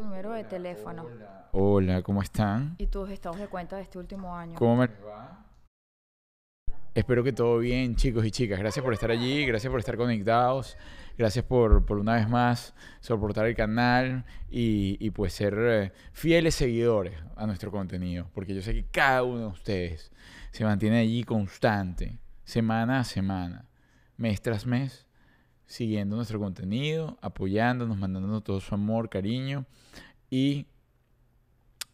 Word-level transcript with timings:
tu 0.00 0.06
número 0.06 0.32
de 0.32 0.44
teléfono 0.44 1.06
Hola, 1.52 2.00
¿cómo 2.00 2.22
están? 2.22 2.74
y 2.78 2.86
tus 2.86 3.10
estados 3.10 3.38
de 3.38 3.48
cuenta 3.48 3.76
de 3.76 3.82
este 3.82 3.98
último 3.98 4.34
año. 4.34 4.54
¿Cómo 4.54 4.76
me 4.76 4.86
va? 4.86 5.44
Espero 6.94 7.22
que 7.22 7.32
todo 7.34 7.58
bien, 7.58 7.96
chicos 7.96 8.24
y 8.24 8.30
chicas. 8.30 8.58
Gracias 8.58 8.82
por 8.82 8.94
estar 8.94 9.10
allí, 9.10 9.44
gracias 9.44 9.70
por 9.70 9.78
estar 9.78 9.98
conectados, 9.98 10.78
gracias 11.18 11.44
por, 11.44 11.84
por 11.84 11.98
una 11.98 12.14
vez 12.14 12.28
más 12.28 12.74
soportar 13.00 13.44
el 13.46 13.54
canal 13.54 14.24
y, 14.50 14.96
y 15.00 15.10
pues 15.10 15.34
ser 15.34 15.54
eh, 15.58 15.92
fieles 16.12 16.54
seguidores 16.54 17.14
a 17.36 17.46
nuestro 17.46 17.70
contenido, 17.70 18.26
porque 18.32 18.54
yo 18.54 18.62
sé 18.62 18.72
que 18.72 18.84
cada 18.84 19.22
uno 19.22 19.40
de 19.40 19.46
ustedes 19.48 20.10
se 20.50 20.64
mantiene 20.64 21.00
allí 21.00 21.24
constante, 21.24 22.18
semana 22.44 23.00
a 23.00 23.04
semana, 23.04 23.68
mes 24.16 24.40
tras 24.40 24.64
mes, 24.64 25.06
siguiendo 25.70 26.16
nuestro 26.16 26.40
contenido, 26.40 27.16
apoyándonos, 27.22 27.96
mandándonos 27.96 28.42
todo 28.42 28.60
su 28.60 28.74
amor, 28.74 29.08
cariño 29.08 29.64
y 30.28 30.66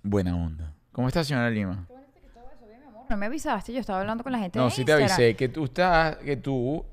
buena 0.03 0.35
onda. 0.35 0.73
¿Cómo 0.93 1.09
está, 1.09 1.23
señora 1.23 1.51
Lima? 1.51 1.87
No 3.11 3.17
me 3.19 3.27
avisaste, 3.27 3.75
yo 3.75 3.81
estaba 3.81 4.01
hablando 4.01 4.25
con 4.25 4.33
la 4.33 4.39
gente 4.39 4.59
No, 4.59 4.65
de 4.65 4.71
sí 4.71 4.83
te 4.85 4.93
avisé 4.93 5.37
que 5.37 5.49
tú 5.51 5.65
estás, 5.65 6.17
que 6.17 6.39
tú, 6.39 6.85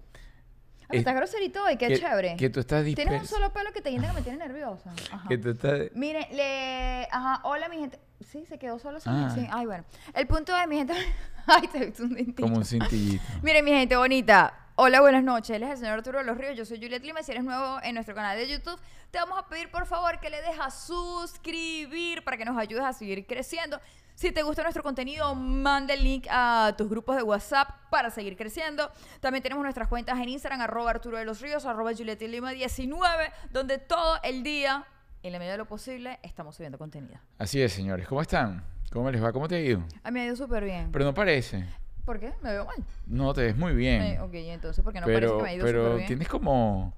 Ah, 0.89 0.95
estás 0.97 1.15
groserito 1.15 1.63
hoy, 1.63 1.77
qué 1.77 1.87
que, 1.87 1.97
chévere. 1.97 2.35
que 2.35 2.49
tú 2.49 2.59
estás 2.59 2.83
Tienes 2.83 3.05
un 3.05 3.11
disperso, 3.13 3.35
solo 3.35 3.53
pelo 3.53 3.71
que 3.71 3.81
te 3.81 3.89
que 3.89 3.99
me 3.99 4.21
tiene 4.21 4.37
nerviosa. 4.39 4.91
Ajá. 5.11 5.27
que 5.29 5.37
tú 5.37 5.51
estás, 5.51 5.79
Mire, 5.95 6.27
le... 6.33 7.07
Ajá, 7.09 7.39
hola 7.45 7.69
mi 7.69 7.77
gente. 7.77 7.97
Sí, 8.19 8.45
se 8.45 8.59
quedó 8.59 8.77
solo 8.77 8.99
Ah. 9.05 9.31
sí. 9.33 9.47
Ay, 9.49 9.65
bueno. 9.65 9.85
El 10.13 10.27
punto 10.27 10.55
es, 10.55 10.67
mi 10.67 10.75
gente... 10.75 10.93
Ay, 11.47 11.67
te 11.69 11.85
viste 11.85 12.03
un 12.03 12.13
dentito. 12.13 12.43
como 12.43 12.57
un 12.57 12.65
cintillito. 12.65 13.23
Miren, 13.41 13.63
mi 13.65 13.71
gente 13.71 13.95
bonita. 13.95 14.62
Hola, 14.75 15.01
buenas 15.01 15.23
noches. 15.23 15.55
Él 15.55 15.61
es 15.61 15.69
el 15.69 15.77
señor 15.77 15.99
Arturo 15.99 16.17
de 16.17 16.25
los 16.25 16.35
Ríos. 16.35 16.57
Yo 16.57 16.65
soy 16.65 16.77
Juliet 16.77 17.03
Lima. 17.03 17.21
Si 17.21 17.31
eres 17.31 17.43
nuevo 17.43 17.77
en 17.83 17.93
nuestro 17.93 18.15
canal 18.15 18.35
de 18.35 18.47
YouTube, 18.47 18.79
te 19.11 19.19
vamos 19.19 19.37
a 19.37 19.47
pedir 19.47 19.69
por 19.69 19.85
favor 19.85 20.19
que 20.19 20.31
le 20.31 20.41
dejes 20.41 20.59
a 20.59 20.71
suscribir 20.71 22.23
para 22.23 22.37
que 22.37 22.45
nos 22.45 22.57
ayudes 22.57 22.83
a 22.83 22.91
seguir 22.91 23.27
creciendo. 23.27 23.79
Si 24.15 24.31
te 24.31 24.41
gusta 24.41 24.63
nuestro 24.63 24.81
contenido, 24.81 25.35
manda 25.35 25.93
el 25.93 26.03
link 26.03 26.25
a 26.27 26.73
tus 26.75 26.89
grupos 26.89 27.15
de 27.15 27.21
WhatsApp 27.21 27.69
para 27.91 28.09
seguir 28.09 28.35
creciendo. 28.35 28.91
También 29.19 29.43
tenemos 29.43 29.61
nuestras 29.61 29.87
cuentas 29.87 30.17
en 30.19 30.29
Instagram, 30.29 30.61
arroba 30.61 30.89
Arturo 30.89 31.19
de 31.19 31.25
los 31.25 31.39
Ríos, 31.39 31.67
arroba 31.67 31.91
Juliet 31.95 32.19
Lima 32.23 32.49
19, 32.49 33.31
donde 33.51 33.77
todo 33.77 34.17
el 34.23 34.41
día, 34.41 34.87
en 35.21 35.33
la 35.33 35.37
medida 35.37 35.51
de 35.51 35.59
lo 35.59 35.67
posible, 35.67 36.17
estamos 36.23 36.55
subiendo 36.55 36.79
contenido. 36.79 37.19
Así 37.37 37.61
es, 37.61 37.73
señores. 37.73 38.07
¿Cómo 38.07 38.23
están? 38.23 38.63
¿Cómo 38.91 39.11
les 39.11 39.23
va? 39.23 39.31
¿Cómo 39.31 39.47
te 39.47 39.55
ha 39.55 39.59
ido? 39.59 39.83
A 40.01 40.09
mí 40.09 40.15
me 40.15 40.21
ha 40.21 40.25
ido 40.25 40.35
súper 40.35 40.63
bien. 40.63 40.91
Pero 40.91 41.05
no 41.05 41.13
parece. 41.13 41.63
¿Por 42.05 42.19
qué? 42.19 42.33
¿Me 42.41 42.51
veo 42.51 42.65
mal? 42.65 42.83
No, 43.07 43.33
te 43.33 43.41
ves 43.43 43.57
muy 43.57 43.73
bien. 43.73 44.01
Eh, 44.01 44.19
ok, 44.19 44.33
entonces, 44.33 44.83
¿por 44.83 44.93
qué 44.93 44.99
no 44.99 45.05
parece 45.05 45.21
pero 45.21 45.37
que 45.37 45.43
me 45.43 45.49
ha 45.49 45.53
ido 45.55 45.65
pero 45.65 45.95
bien? 45.95 46.07
tienes 46.07 46.27
como... 46.27 46.93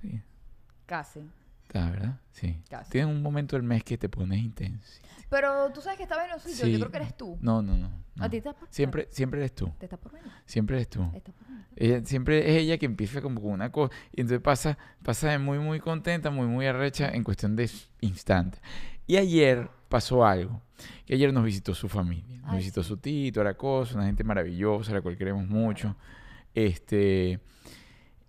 sí, 0.00 0.20
Casi. 0.86 1.20
está, 1.62 1.90
¿verdad? 1.90 2.18
Sí. 2.32 2.60
Casi. 2.68 2.90
Tienes 2.90 3.14
un 3.14 3.22
momento 3.22 3.56
del 3.56 3.62
mes 3.62 3.82
que 3.84 3.96
te 3.96 4.08
pones 4.08 4.40
intenso. 4.40 5.00
Pero 5.30 5.70
tú 5.72 5.80
sabes 5.80 5.96
que 5.96 6.02
estaba 6.02 6.26
en 6.26 6.30
los 6.32 6.42
sitios. 6.42 6.68
Yo 6.68 6.78
creo 6.78 6.90
que 6.90 6.96
eres 6.98 7.16
tú. 7.16 7.38
No, 7.40 7.62
no, 7.62 7.74
no. 7.78 7.88
no. 7.88 8.24
¿A 8.24 8.28
ti 8.28 8.32
te 8.32 8.48
está 8.48 8.52
por 8.52 8.68
Siempre, 8.70 9.08
siempre 9.10 9.40
eres 9.40 9.54
tú. 9.54 9.72
Te 9.78 9.86
está 9.86 9.96
por 9.96 10.12
venir. 10.12 10.30
Siempre 10.44 10.76
eres 10.76 10.90
tú. 10.90 11.02
Está 11.14 11.32
por 11.32 11.46
venir. 11.46 11.66
Ella, 11.74 12.04
siempre 12.04 12.50
es 12.50 12.62
ella 12.62 12.76
que 12.76 12.84
empieza 12.84 13.22
como 13.22 13.40
con 13.40 13.52
una 13.52 13.72
cosa 13.72 13.94
y 14.12 14.20
entonces 14.20 14.42
pasa, 14.42 14.76
pasa 15.02 15.30
de 15.30 15.38
muy, 15.38 15.58
muy 15.58 15.80
contenta, 15.80 16.28
muy, 16.30 16.46
muy 16.46 16.66
arrecha 16.66 17.08
en 17.08 17.24
cuestión 17.24 17.56
de 17.56 17.70
instantes. 18.00 18.60
Y 19.06 19.16
ayer 19.16 19.70
pasó 19.88 20.26
algo, 20.26 20.60
que 21.06 21.14
ayer 21.14 21.32
nos 21.32 21.44
visitó 21.44 21.74
su 21.74 21.88
familia, 21.88 22.40
nos 22.42 22.50
Ay, 22.52 22.58
visitó 22.58 22.82
sí. 22.82 22.88
su 22.88 22.96
tito, 22.96 23.42
cosa, 23.56 23.94
una 23.96 24.06
gente 24.06 24.24
maravillosa, 24.24 24.92
a 24.92 24.94
la 24.96 25.00
cual 25.02 25.16
queremos 25.16 25.46
mucho. 25.48 25.96
Este, 26.54 27.40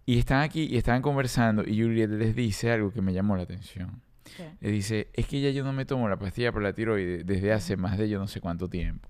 y 0.06 0.18
están 0.18 0.42
aquí 0.42 0.64
y 0.70 0.78
estaban 0.78 1.02
conversando 1.02 1.64
y 1.68 1.82
Juliet 1.82 2.10
les 2.10 2.36
dice 2.36 2.72
algo 2.72 2.92
que 2.92 3.02
me 3.02 3.14
llamó 3.14 3.36
la 3.36 3.44
atención. 3.44 4.02
¿Qué? 4.38 4.52
Le 4.62 4.72
dice, 4.72 5.10
es 5.14 5.28
que 5.28 5.42
ya 5.42 5.50
yo 5.52 5.64
no 5.64 5.74
me 5.74 5.86
tomo 5.86 6.08
la 6.10 6.18
pastilla 6.18 6.52
para 6.52 6.64
la 6.64 6.74
tiroides 6.74 7.26
desde 7.26 7.52
hace 7.54 7.76
más 7.78 7.98
de 7.98 8.08
yo 8.10 8.20
no 8.20 8.28
sé 8.28 8.40
cuánto 8.42 8.70
tiempo. 8.70 9.08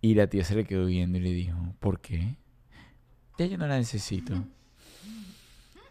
Y 0.00 0.14
la 0.14 0.26
tía 0.28 0.44
se 0.44 0.54
le 0.54 0.64
quedó 0.64 0.86
viendo 0.86 1.18
y 1.18 1.20
le 1.20 1.30
dijo, 1.32 1.56
¿por 1.80 2.00
qué? 2.00 2.36
Ya 3.38 3.46
yo 3.46 3.56
no 3.58 3.66
la 3.66 3.76
necesito. 3.78 4.34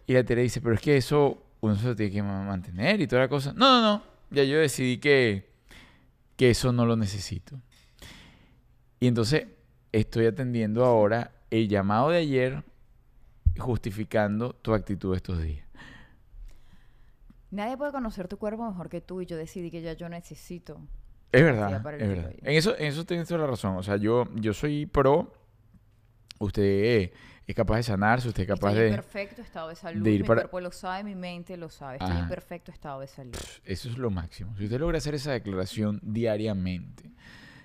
Y 0.08 0.14
la 0.14 0.24
tía 0.24 0.36
le 0.36 0.44
dice, 0.44 0.62
pero 0.62 0.76
es 0.76 0.82
que 0.82 0.98
eso 0.98 1.42
uno 1.62 1.76
se 1.76 1.88
lo 1.88 1.96
tiene 1.96 2.12
que 2.12 2.22
ma- 2.22 2.44
mantener 2.46 3.02
y 3.02 3.08
toda 3.08 3.24
la 3.24 3.28
cosa. 3.28 3.54
No, 3.54 3.82
no, 3.82 3.98
no. 3.98 4.04
Ya 4.32 4.44
yo 4.44 4.58
decidí 4.60 4.98
que, 4.98 5.50
que 6.36 6.50
eso 6.50 6.72
no 6.72 6.86
lo 6.86 6.96
necesito. 6.96 7.62
Y 9.00 9.08
entonces 9.08 9.48
estoy 9.92 10.26
atendiendo 10.26 10.86
ahora 10.86 11.32
el 11.50 11.68
llamado 11.70 12.10
de 12.10 12.18
ayer 12.18 12.64
justificando 13.58 14.54
tu 14.54 14.74
actitud 14.74 15.16
estos 15.16 15.42
días. 15.42 15.66
Nadie 17.52 17.78
puede 17.78 17.92
conocer 17.92 18.28
tu 18.28 18.38
cuerpo 18.38 18.68
mejor 18.68 18.90
que 18.90 19.00
tú 19.00 19.22
y 19.22 19.26
yo 19.26 19.38
decidí 19.38 19.72
que 19.72 19.82
ya 19.82 19.94
yo 19.94 20.10
necesito. 20.10 20.82
Es 21.32 21.44
verdad, 21.44 21.96
es. 21.96 22.36
En 22.44 22.56
eso, 22.56 22.78
en 22.78 22.86
eso 22.86 23.06
tienes 23.06 23.28
toda 23.28 23.42
la 23.42 23.48
razón. 23.48 23.78
O 23.78 23.84
sea, 23.84 23.98
yo, 23.98 24.26
yo 24.36 24.54
soy 24.54 24.86
pro. 24.86 25.34
Usted 26.40 27.12
es 27.48 27.56
capaz 27.56 27.76
de 27.78 27.84
sanarse, 27.84 28.28
usted 28.28 28.44
es 28.44 28.48
capaz 28.48 28.70
Estoy 28.72 28.86
en 28.86 28.90
de... 28.92 28.96
perfecto 28.98 29.42
estado 29.42 29.70
de 29.70 29.76
salud. 29.76 30.04
de 30.04 30.12
ir 30.12 30.22
mi 30.22 30.28
para- 30.28 30.42
cuerpo 30.42 30.60
lo 30.62 30.72
sabe, 30.72 31.04
mi 31.04 31.16
mente 31.16 31.58
lo 31.58 31.70
sabe. 31.70 31.96
Estoy 31.98 32.12
Ajá. 32.12 32.20
en 32.22 32.28
perfecto 32.30 32.72
estado 32.72 33.00
de 33.02 33.08
salud. 33.08 33.36
Eso 33.64 33.90
es 33.90 33.98
lo 33.98 34.10
máximo. 34.10 34.56
Si 34.58 34.64
usted 34.66 34.80
logra 34.80 34.98
hacer 34.98 35.14
esa 35.16 35.32
declaración 35.32 36.00
diariamente, 36.04 37.12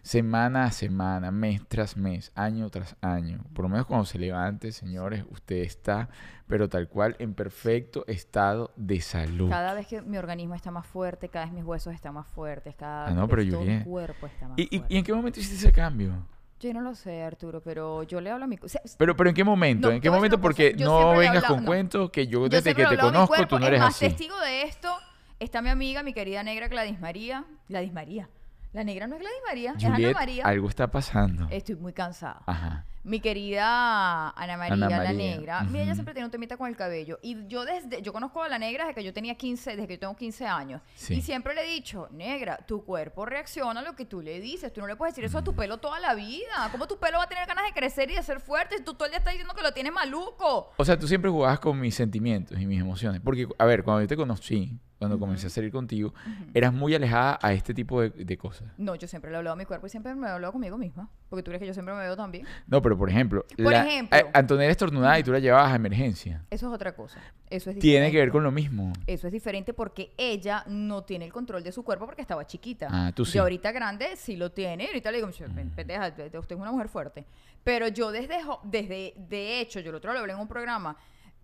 semana 0.02 0.64
a 0.64 0.70
semana, 0.70 1.30
mes 1.30 1.60
tras 1.68 1.96
mes, 1.96 2.32
año 2.34 2.68
tras 2.70 2.96
año, 3.02 3.44
por 3.54 3.64
lo 3.64 3.68
menos 3.68 3.86
cuando 3.86 4.06
se 4.06 4.18
levante, 4.18 4.72
señores, 4.72 5.24
usted 5.30 5.56
está, 5.56 6.08
pero 6.46 6.68
tal 6.68 6.88
cual, 6.88 7.16
en 7.18 7.34
perfecto 7.34 8.04
estado 8.06 8.72
de 8.76 9.00
salud. 9.00 9.50
Cada 9.50 9.74
vez 9.74 9.86
que 9.86 10.00
mi 10.02 10.16
organismo 10.16 10.54
está 10.54 10.70
más 10.70 10.86
fuerte, 10.86 11.28
cada 11.28 11.44
vez 11.46 11.54
mis 11.54 11.64
huesos 11.64 11.94
están 11.94 12.14
más 12.14 12.26
fuertes, 12.28 12.74
cada 12.76 13.08
Ah, 13.08 13.10
no, 13.12 13.26
vez 13.26 13.36
pero 13.36 13.50
todo 13.50 13.64
mi 13.64 13.82
cuerpo 13.84 14.26
está 14.26 14.48
más 14.48 14.58
¿Y, 14.58 14.62
y- 14.62 14.78
fuerte. 14.78 14.94
y 14.94 14.98
en 14.98 15.04
qué 15.04 15.12
momento 15.12 15.38
hiciste 15.40 15.56
ese 15.66 15.72
cambio? 15.72 16.26
Yo 16.60 16.74
no 16.74 16.82
lo 16.82 16.94
sé, 16.94 17.22
Arturo, 17.22 17.62
pero 17.62 18.02
yo 18.02 18.20
le 18.20 18.30
hablo 18.30 18.44
a 18.44 18.46
mi... 18.48 18.58
o 18.62 18.68
sea, 18.68 18.82
Pero, 18.98 19.16
pero 19.16 19.30
¿en 19.30 19.34
qué 19.34 19.44
momento? 19.44 19.88
No, 19.88 19.94
¿En 19.94 20.00
qué 20.02 20.10
momento? 20.10 20.40
Porque 20.40 20.74
yo 20.76 20.86
no 20.86 21.16
vengas 21.16 21.36
hablado- 21.38 21.54
con 21.54 21.64
no. 21.64 21.66
cuentos 21.66 22.10
que 22.10 22.26
yo 22.26 22.40
Yo 22.40 22.48
desde 22.50 22.62
siempre 22.74 22.84
que 22.84 22.96
te 22.96 23.00
conozco, 23.02 23.28
cuerpo. 23.28 23.46
tú 23.56 23.58
no 23.58 23.64
Es 23.64 23.68
eres 23.68 23.80
más, 23.80 23.94
así. 23.96 24.06
testigo 24.06 24.38
de 24.40 24.62
esto 24.64 24.94
está 25.38 25.62
mi 25.62 25.70
amiga, 25.70 26.02
mi 26.02 26.12
querida 26.12 26.42
negra 26.42 26.68
Gladys 26.68 27.00
María. 27.00 27.44
Gladys 27.68 27.92
María. 27.94 28.28
La 28.72 28.84
negra 28.84 29.08
no 29.08 29.16
es 29.16 29.20
Gladys 29.20 29.40
María, 29.46 29.74
es 29.76 29.84
Ana 29.84 30.12
María. 30.12 30.44
algo 30.44 30.68
está 30.68 30.88
pasando. 30.88 31.48
Estoy 31.50 31.74
muy 31.74 31.92
cansada. 31.92 32.42
Ajá. 32.46 32.86
Mi 33.02 33.18
querida 33.18 34.28
Ana 34.30 34.56
María, 34.58 34.74
Ana 34.86 35.02
la 35.02 35.12
negra. 35.12 35.62
Mira, 35.62 35.84
ella 35.84 35.94
siempre 35.94 36.12
tiene 36.14 36.26
un 36.26 36.30
temita 36.30 36.56
con 36.56 36.68
el 36.68 36.76
cabello. 36.76 37.18
Y 37.22 37.48
yo 37.48 37.64
desde, 37.64 38.02
yo 38.02 38.12
conozco 38.12 38.42
a 38.42 38.48
la 38.48 38.58
negra 38.58 38.84
desde 38.84 38.94
que 38.94 39.02
yo 39.02 39.12
tenía 39.12 39.34
15, 39.34 39.70
desde 39.70 39.86
que 39.88 39.94
yo 39.94 40.00
tengo 40.00 40.16
15 40.16 40.46
años. 40.46 40.82
Sí. 40.94 41.14
Y 41.14 41.22
siempre 41.22 41.54
le 41.54 41.64
he 41.64 41.72
dicho, 41.72 42.08
negra, 42.12 42.58
tu 42.58 42.84
cuerpo 42.84 43.24
reacciona 43.24 43.80
a 43.80 43.82
lo 43.82 43.96
que 43.96 44.04
tú 44.04 44.20
le 44.20 44.38
dices. 44.38 44.72
Tú 44.72 44.82
no 44.82 44.86
le 44.86 44.96
puedes 44.96 45.14
decir 45.14 45.24
eso 45.24 45.38
a 45.38 45.42
tu 45.42 45.54
pelo 45.54 45.78
toda 45.78 45.98
la 45.98 46.14
vida. 46.14 46.68
¿Cómo 46.70 46.86
tu 46.86 46.98
pelo 46.98 47.18
va 47.18 47.24
a 47.24 47.28
tener 47.28 47.48
ganas 47.48 47.64
de 47.64 47.72
crecer 47.72 48.10
y 48.10 48.14
de 48.14 48.22
ser 48.22 48.38
fuerte 48.38 48.76
si 48.76 48.84
tú 48.84 48.94
todo 48.94 49.06
el 49.06 49.12
día 49.12 49.18
estás 49.18 49.32
diciendo 49.32 49.54
que 49.54 49.62
lo 49.62 49.72
tienes 49.72 49.92
maluco? 49.92 50.72
O 50.76 50.84
sea, 50.84 50.98
tú 50.98 51.08
siempre 51.08 51.30
jugabas 51.30 51.58
con 51.58 51.80
mis 51.80 51.94
sentimientos 51.94 52.60
y 52.60 52.66
mis 52.66 52.80
emociones. 52.80 53.20
Porque, 53.24 53.48
a 53.58 53.64
ver, 53.64 53.82
cuando 53.82 54.02
yo 54.02 54.08
te 54.08 54.16
conocí, 54.16 54.78
cuando 55.00 55.18
comencé 55.18 55.46
a 55.46 55.50
salir 55.50 55.72
contigo, 55.72 56.12
eras 56.52 56.74
muy 56.74 56.94
alejada 56.94 57.38
a 57.40 57.54
este 57.54 57.72
tipo 57.72 58.02
de, 58.02 58.10
de 58.10 58.36
cosas. 58.36 58.68
No, 58.76 58.94
yo 58.96 59.08
siempre 59.08 59.30
le 59.30 59.36
he 59.36 59.38
hablado 59.38 59.54
a 59.54 59.56
mi 59.56 59.64
cuerpo 59.64 59.86
y 59.86 59.90
siempre 59.90 60.14
me 60.14 60.26
he 60.26 60.30
hablado 60.30 60.52
conmigo 60.52 60.76
misma. 60.76 61.08
Porque 61.30 61.42
tú 61.42 61.50
crees 61.50 61.60
que 61.60 61.66
yo 61.66 61.72
siempre 61.72 61.94
me 61.94 62.00
veo 62.00 62.16
también. 62.16 62.44
No, 62.66 62.82
pero 62.82 62.98
por 62.98 63.08
ejemplo, 63.08 63.46
Por 63.56 63.72
la- 63.72 63.86
ejemplo. 63.86 64.18
a- 64.18 64.38
Antonella 64.38 64.70
estornudada 64.70 65.18
y 65.18 65.22
tú 65.22 65.32
la 65.32 65.38
llevabas 65.38 65.72
a 65.72 65.76
emergencia. 65.76 66.44
Eso 66.50 66.66
es 66.68 66.74
otra 66.74 66.94
cosa. 66.94 67.18
Eso 67.48 67.70
es 67.70 67.78
Tiene 67.78 68.10
que 68.10 68.18
ver 68.18 68.26
diferente. 68.26 68.32
con 68.32 68.42
lo 68.44 68.50
mismo. 68.52 68.92
Eso 69.06 69.26
es 69.26 69.32
diferente 69.32 69.72
porque 69.72 70.12
ella 70.18 70.64
no 70.66 71.02
tiene 71.04 71.24
el 71.24 71.32
control 71.32 71.62
de 71.64 71.72
su 71.72 71.82
cuerpo 71.82 72.04
porque 72.04 72.20
estaba 72.20 72.46
chiquita. 72.46 72.88
Ah, 72.90 73.10
tú 73.14 73.24
sí. 73.24 73.34
Yo 73.38 73.42
ahorita 73.42 73.72
grande 73.72 74.16
sí 74.16 74.36
lo 74.36 74.52
tiene. 74.52 74.84
y 74.84 74.86
Ahorita 74.88 75.10
le 75.10 75.16
digo, 75.18 75.30
"Pen- 75.54 75.70
pendeja, 75.70 76.08
usted 76.08 76.34
es 76.54 76.60
una 76.60 76.72
mujer 76.72 76.88
fuerte. 76.88 77.24
Pero 77.64 77.88
yo 77.88 78.10
desde, 78.12 78.38
desde, 78.64 79.14
de 79.16 79.60
hecho, 79.60 79.80
yo 79.80 79.90
el 79.90 79.96
otro 79.96 80.12
lo 80.12 80.18
hablé 80.18 80.32
en 80.34 80.38
un 80.40 80.48
programa. 80.48 80.96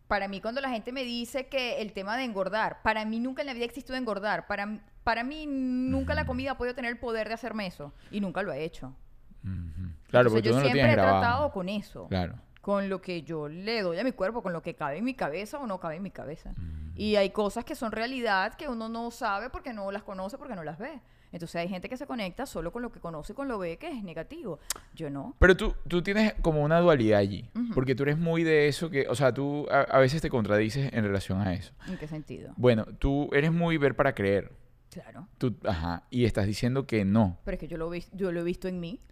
Para 0.08 0.28
mí, 0.28 0.40
cuando 0.40 0.60
la 0.60 0.68
gente 0.70 0.92
me 0.92 1.02
dice 1.04 1.46
que 1.48 1.80
el 1.82 1.92
tema 1.92 2.16
de 2.16 2.24
engordar, 2.24 2.80
para 2.82 3.04
mí 3.04 3.18
nunca 3.18 3.42
en 3.42 3.46
la 3.46 3.54
vida 3.54 3.64
existió 3.64 3.94
engordar. 3.96 4.46
Para, 4.46 4.78
para 5.02 5.24
mí 5.24 5.46
nunca 5.46 6.14
la 6.14 6.26
comida 6.26 6.52
ha 6.52 6.58
podido 6.58 6.74
tener 6.74 6.92
el 6.92 6.98
poder 6.98 7.26
de 7.28 7.34
hacerme 7.34 7.66
eso. 7.66 7.92
Y 8.10 8.20
nunca 8.20 8.42
lo 8.42 8.52
he 8.52 8.62
hecho. 8.64 8.94
Claro, 9.42 10.28
Entonces, 10.28 10.32
porque 10.32 10.42
tú 10.42 10.48
yo 10.48 10.54
no 10.56 10.60
siempre 10.60 10.82
he 10.82 10.92
grabado. 10.92 11.20
tratado 11.20 11.52
con 11.52 11.68
eso 11.68 12.06
Claro. 12.08 12.34
con 12.60 12.88
lo 12.88 13.00
que 13.00 13.22
yo 13.22 13.48
le 13.48 13.82
doy 13.82 13.98
a 13.98 14.04
mi 14.04 14.12
cuerpo, 14.12 14.42
con 14.42 14.52
lo 14.52 14.62
que 14.62 14.74
cabe 14.74 14.98
en 14.98 15.04
mi 15.04 15.14
cabeza 15.14 15.58
o 15.58 15.66
no 15.66 15.78
cabe 15.80 15.96
en 15.96 16.02
mi 16.02 16.10
cabeza. 16.10 16.52
Y 16.96 17.16
hay 17.16 17.30
cosas 17.30 17.64
que 17.64 17.74
son 17.74 17.92
realidad 17.92 18.54
que 18.54 18.68
uno 18.68 18.88
no 18.88 19.10
sabe 19.10 19.50
porque 19.50 19.72
no 19.72 19.90
las 19.92 20.02
conoce, 20.02 20.38
porque 20.38 20.54
no 20.56 20.64
las 20.64 20.78
ve. 20.78 21.00
Entonces 21.36 21.56
hay 21.56 21.68
gente 21.68 21.90
que 21.90 21.98
se 21.98 22.06
conecta 22.06 22.46
solo 22.46 22.72
con 22.72 22.80
lo 22.80 22.90
que 22.90 22.98
conoce 22.98 23.34
y 23.34 23.36
con 23.36 23.46
lo 23.46 23.58
ve 23.58 23.76
que 23.76 23.88
es 23.88 24.02
negativo. 24.02 24.58
Yo 24.94 25.10
no. 25.10 25.36
Pero 25.38 25.54
tú, 25.54 25.74
tú 25.86 26.00
tienes 26.00 26.32
como 26.40 26.62
una 26.64 26.80
dualidad 26.80 27.18
allí. 27.18 27.50
Porque 27.74 27.94
tú 27.94 28.04
eres 28.04 28.16
muy 28.16 28.42
de 28.42 28.68
eso 28.68 28.88
que, 28.88 29.06
o 29.06 29.14
sea, 29.14 29.34
tú 29.34 29.66
a, 29.70 29.82
a 29.82 29.98
veces 29.98 30.22
te 30.22 30.30
contradices 30.30 30.90
en 30.94 31.04
relación 31.04 31.42
a 31.42 31.52
eso. 31.52 31.74
¿En 31.88 31.98
qué 31.98 32.08
sentido? 32.08 32.54
Bueno, 32.56 32.86
tú 32.98 33.28
eres 33.34 33.52
muy 33.52 33.76
ver 33.76 33.94
para 33.94 34.14
creer. 34.14 34.50
Claro. 34.90 35.28
Tú, 35.36 35.54
ajá. 35.66 36.04
Y 36.08 36.24
estás 36.24 36.46
diciendo 36.46 36.86
que 36.86 37.04
no. 37.04 37.38
Pero 37.44 37.56
es 37.56 37.60
que 37.60 37.68
yo 37.68 37.76
lo, 37.76 37.92
yo 37.94 38.32
lo 38.32 38.40
he 38.40 38.44
visto 38.44 38.66
en 38.66 38.80
mí. 38.80 39.02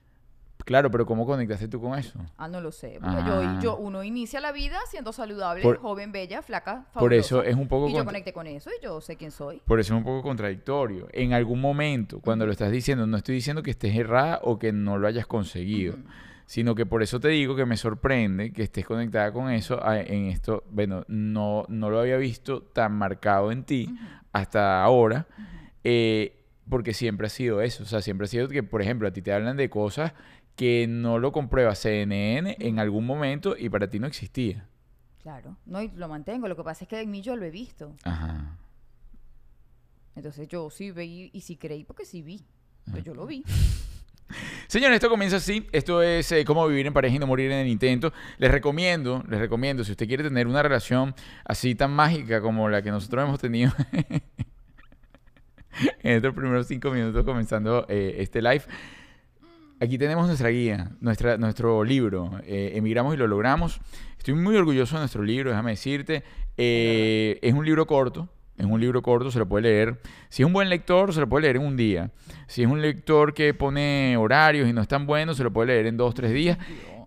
Claro, 0.65 0.91
pero 0.91 1.05
¿cómo 1.05 1.27
conectaste 1.27 1.69
tú 1.69 1.81
con 1.81 1.99
eso? 1.99 2.19
Ah, 2.39 2.49
no 2.49 2.61
lo 2.61 2.73
sé. 2.73 2.99
Porque 3.01 3.17
Ah. 3.19 3.59
yo, 3.61 3.63
yo, 3.63 3.77
uno 3.77 4.03
inicia 4.03 4.41
la 4.41 4.51
vida 4.51 4.79
siendo 4.89 5.13
saludable, 5.13 5.63
Por- 5.63 5.79
joven, 5.79 6.11
bella, 6.11 6.41
flaca, 6.41 6.87
fabulosa. 6.93 6.99
Por 7.01 7.13
eso 7.13 7.43
es 7.43 7.55
un 7.55 7.69
poco 7.69 7.89
Y 7.89 7.95
yo 7.95 8.05
conecté 8.05 8.33
con 8.33 8.47
eso 8.47 8.71
y 8.71 8.83
yo 8.83 9.01
sé 9.03 9.17
quién 9.17 9.31
soy. 9.31 9.61
Por 9.67 9.79
eso 9.79 9.93
es 9.95 9.99
un 9.99 10.05
poco 10.05 10.23
contradictorio. 10.23 11.09
En 11.13 11.35
algún 11.35 11.61
momento, 11.61 12.21
cuando 12.21 12.47
lo 12.47 12.53
estás 12.53 12.71
diciendo, 12.73 13.07
no 13.07 13.17
estoy 13.19 13.35
diciendo 13.35 13.63
que 13.63 13.73
estés 13.73 13.95
errada 13.95 14.41
o 14.43 14.59
que 14.59 14.73
no 14.73 14.97
lo 14.97 15.07
hayas 15.07 15.27
conseguido, 15.27 15.97
sino 16.47 16.75
que 16.75 16.87
por 16.87 17.03
eso 17.03 17.21
te 17.21 17.29
digo 17.29 17.55
que 17.57 17.67
me 17.67 17.77
sorprende 17.77 18.53
que 18.53 18.63
estés 18.63 18.87
conectada 18.87 19.33
con 19.33 19.51
eso 19.51 19.81
en 19.87 20.27
esto. 20.29 20.65
Bueno, 20.71 21.05
no, 21.09 21.65
no 21.69 21.91
lo 21.91 22.01
había 22.01 22.17
visto 22.17 22.63
tan 22.63 22.93
marcado 22.93 23.53
en 23.53 23.65
ti 23.65 23.95
hasta 24.33 24.83
ahora, 24.83 25.27
eh, 25.85 26.41
porque 26.69 26.95
siempre 26.95 27.27
ha 27.27 27.31
sido 27.31 27.61
eso. 27.61 27.83
O 27.83 27.87
sea, 27.87 28.01
siempre 28.01 28.25
ha 28.25 28.29
sido 28.29 28.49
que, 28.49 28.63
por 28.63 28.81
ejemplo, 28.81 29.07
a 29.07 29.11
ti 29.13 29.21
te 29.21 29.33
hablan 29.33 29.57
de 29.57 29.69
cosas 29.69 30.13
que 30.57 30.87
no 30.89 31.19
lo 31.19 31.33
comprueba 31.33 31.75
CNN 31.75 32.57
en 32.61 32.79
algún 32.79 33.07
momento 33.07 33.57
y 33.59 33.69
para 33.69 33.89
ti 33.89 33.99
no 33.99 34.07
existía. 34.07 34.69
Claro. 35.23 35.57
No, 35.65 35.83
y 35.83 35.89
lo 35.89 36.09
mantengo. 36.09 36.49
Lo 36.49 36.57
que 36.57 36.65
pasa 36.65 36.85
es 36.85 36.89
que 36.89 37.01
en 37.01 37.11
mí 37.11 37.23
yo 37.23 37.35
lo 37.35 37.45
he 37.45 37.51
visto. 37.51 37.97
Ajá. 38.05 38.59
Entonces 40.15 40.49
yo 40.49 40.71
sí 40.71 40.91
veí 40.91 41.31
y 41.33 41.41
sí 41.41 41.57
creí 41.57 41.85
porque 41.85 42.05
sí 42.05 42.23
vi. 42.23 42.45
Pero 42.85 43.03
yo 43.03 43.15
lo 43.15 43.27
vi. 43.27 43.43
Señores, 44.69 44.97
esto 44.97 45.09
comienza 45.09 45.37
así. 45.37 45.67
Esto 45.73 46.03
es 46.03 46.31
eh, 46.33 46.45
cómo 46.45 46.67
vivir 46.69 46.87
en 46.87 46.93
pareja 46.93 47.17
y 47.17 47.19
no 47.19 47.27
morir 47.27 47.51
en 47.51 47.59
el 47.59 47.69
intento. 47.69 48.13
Les 48.39 48.51
recomiendo, 48.51 49.25
les 49.29 49.41
recomiendo, 49.41 49.85
si 49.85 49.93
usted 49.93 50.07
quiere 50.07 50.25
tener 50.25 50.47
una 50.47 50.63
relación 50.63 51.15
así 51.45 51.75
tan 51.75 51.93
mágica 51.93 52.41
como 52.41 52.69
la 52.69 52.83
que 52.83 52.91
nosotros 52.91 53.25
hemos 53.25 53.41
tenido 53.41 53.73
en 56.03 56.17
estos 56.17 56.35
primeros 56.35 56.67
cinco 56.67 56.91
minutos 56.91 57.25
comenzando 57.25 57.87
eh, 57.89 58.17
este 58.19 58.43
live. 58.43 58.65
Aquí 59.85 59.99
tenemos 59.99 60.27
nuestra 60.27 60.49
guía, 60.49 60.93
nuestro 61.01 61.85
libro, 61.85 62.41
eh, 62.47 62.73
Emigramos 62.75 63.13
y 63.13 63.19
lo 63.19 63.27
logramos. 63.27 63.83
Estoy 64.17 64.33
muy 64.33 64.57
orgulloso 64.57 64.97
de 64.97 65.01
nuestro 65.01 65.23
libro, 65.23 65.51
déjame 65.51 65.73
decirte. 65.73 66.23
Eh, 66.57 67.39
es 67.43 67.53
un 67.53 67.67
libro 67.67 67.87
corto, 67.87 68.31
es 68.57 68.65
un 68.65 68.81
libro 68.81 69.03
corto, 69.03 69.31
se 69.31 69.39
lo 69.39 69.47
puede 69.47 69.65
leer. 69.65 70.01
Si 70.31 70.43
es 70.43 70.47
un 70.47 70.55
buen 70.55 70.71
lector, 70.71 71.13
se 71.13 71.21
lo 71.21 71.29
puede 71.29 71.43
leer 71.43 71.57
en 71.57 71.67
un 71.67 71.77
día. 71.77 72.11
Si 72.47 72.63
es 72.63 72.69
un 72.69 72.81
lector 72.81 73.35
que 73.35 73.53
pone 73.53 74.17
horarios 74.17 74.67
y 74.67 74.73
no 74.73 74.81
es 74.81 74.89
tan 74.89 75.07
bueno, 75.07 75.35
se 75.35 75.45
lo 75.45 75.53
puede 75.53 75.75
leer 75.75 75.87
en 75.87 75.99
dos, 75.99 76.15
tres 76.15 76.33
días. 76.33 76.57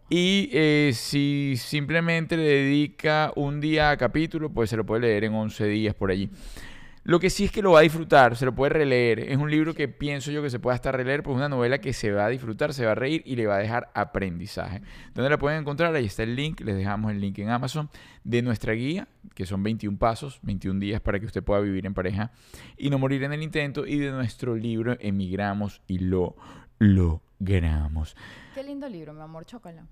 Y 0.07 0.51
eh, 0.53 0.91
si 0.93 1.55
simplemente 1.57 2.37
le 2.37 2.43
dedica 2.43 3.33
un 3.35 3.59
día 3.59 3.89
a 3.89 3.97
capítulo, 3.97 4.51
pues 4.51 4.69
se 4.69 4.77
lo 4.77 4.85
puede 4.85 5.01
leer 5.01 5.23
en 5.23 5.33
11 5.33 5.65
días 5.65 5.95
por 5.95 6.11
allí. 6.11 6.29
Lo 7.07 7.21
que 7.21 7.29
sí 7.29 7.45
es 7.45 7.53
que 7.53 7.61
lo 7.61 7.71
va 7.71 7.79
a 7.79 7.83
disfrutar, 7.83 8.35
se 8.35 8.43
lo 8.43 8.53
puede 8.53 8.71
releer. 8.71 9.19
Es 9.19 9.37
un 9.37 9.49
libro 9.49 9.73
que 9.73 9.87
pienso 9.87 10.29
yo 10.29 10.43
que 10.43 10.49
se 10.49 10.59
puede 10.59 10.75
hasta 10.75 10.91
releer, 10.91 11.23
pues 11.23 11.35
es 11.35 11.37
una 11.37 11.47
novela 11.47 11.79
que 11.79 11.93
se 11.93 12.11
va 12.11 12.25
a 12.25 12.27
disfrutar, 12.27 12.73
se 12.73 12.85
va 12.85 12.91
a 12.91 12.95
reír 12.95 13.23
y 13.25 13.37
le 13.37 13.47
va 13.47 13.55
a 13.55 13.59
dejar 13.59 13.89
aprendizaje. 13.93 14.81
¿Dónde 15.13 15.29
la 15.29 15.37
pueden 15.37 15.61
encontrar? 15.61 15.95
Ahí 15.95 16.03
está 16.03 16.23
el 16.23 16.35
link, 16.35 16.59
les 16.59 16.75
dejamos 16.75 17.09
el 17.13 17.21
link 17.21 17.39
en 17.39 17.49
Amazon 17.49 17.89
de 18.25 18.41
nuestra 18.41 18.73
guía, 18.73 19.07
que 19.35 19.45
son 19.45 19.63
21 19.63 19.97
pasos, 19.97 20.39
21 20.41 20.81
días 20.81 20.99
para 20.99 21.17
que 21.17 21.25
usted 21.25 21.41
pueda 21.41 21.61
vivir 21.61 21.85
en 21.85 21.93
pareja 21.93 22.33
y 22.75 22.89
no 22.89 22.99
morir 22.99 23.23
en 23.23 23.31
el 23.31 23.41
intento, 23.41 23.87
y 23.87 23.99
de 23.99 24.11
nuestro 24.11 24.57
libro 24.57 24.97
Emigramos 24.99 25.81
y 25.87 25.99
lo 25.99 26.35
logramos. 26.77 28.17
Qué 28.53 28.63
lindo 28.63 28.89
libro, 28.89 29.13
mi 29.13 29.21
amor, 29.21 29.45
chócala. 29.45 29.87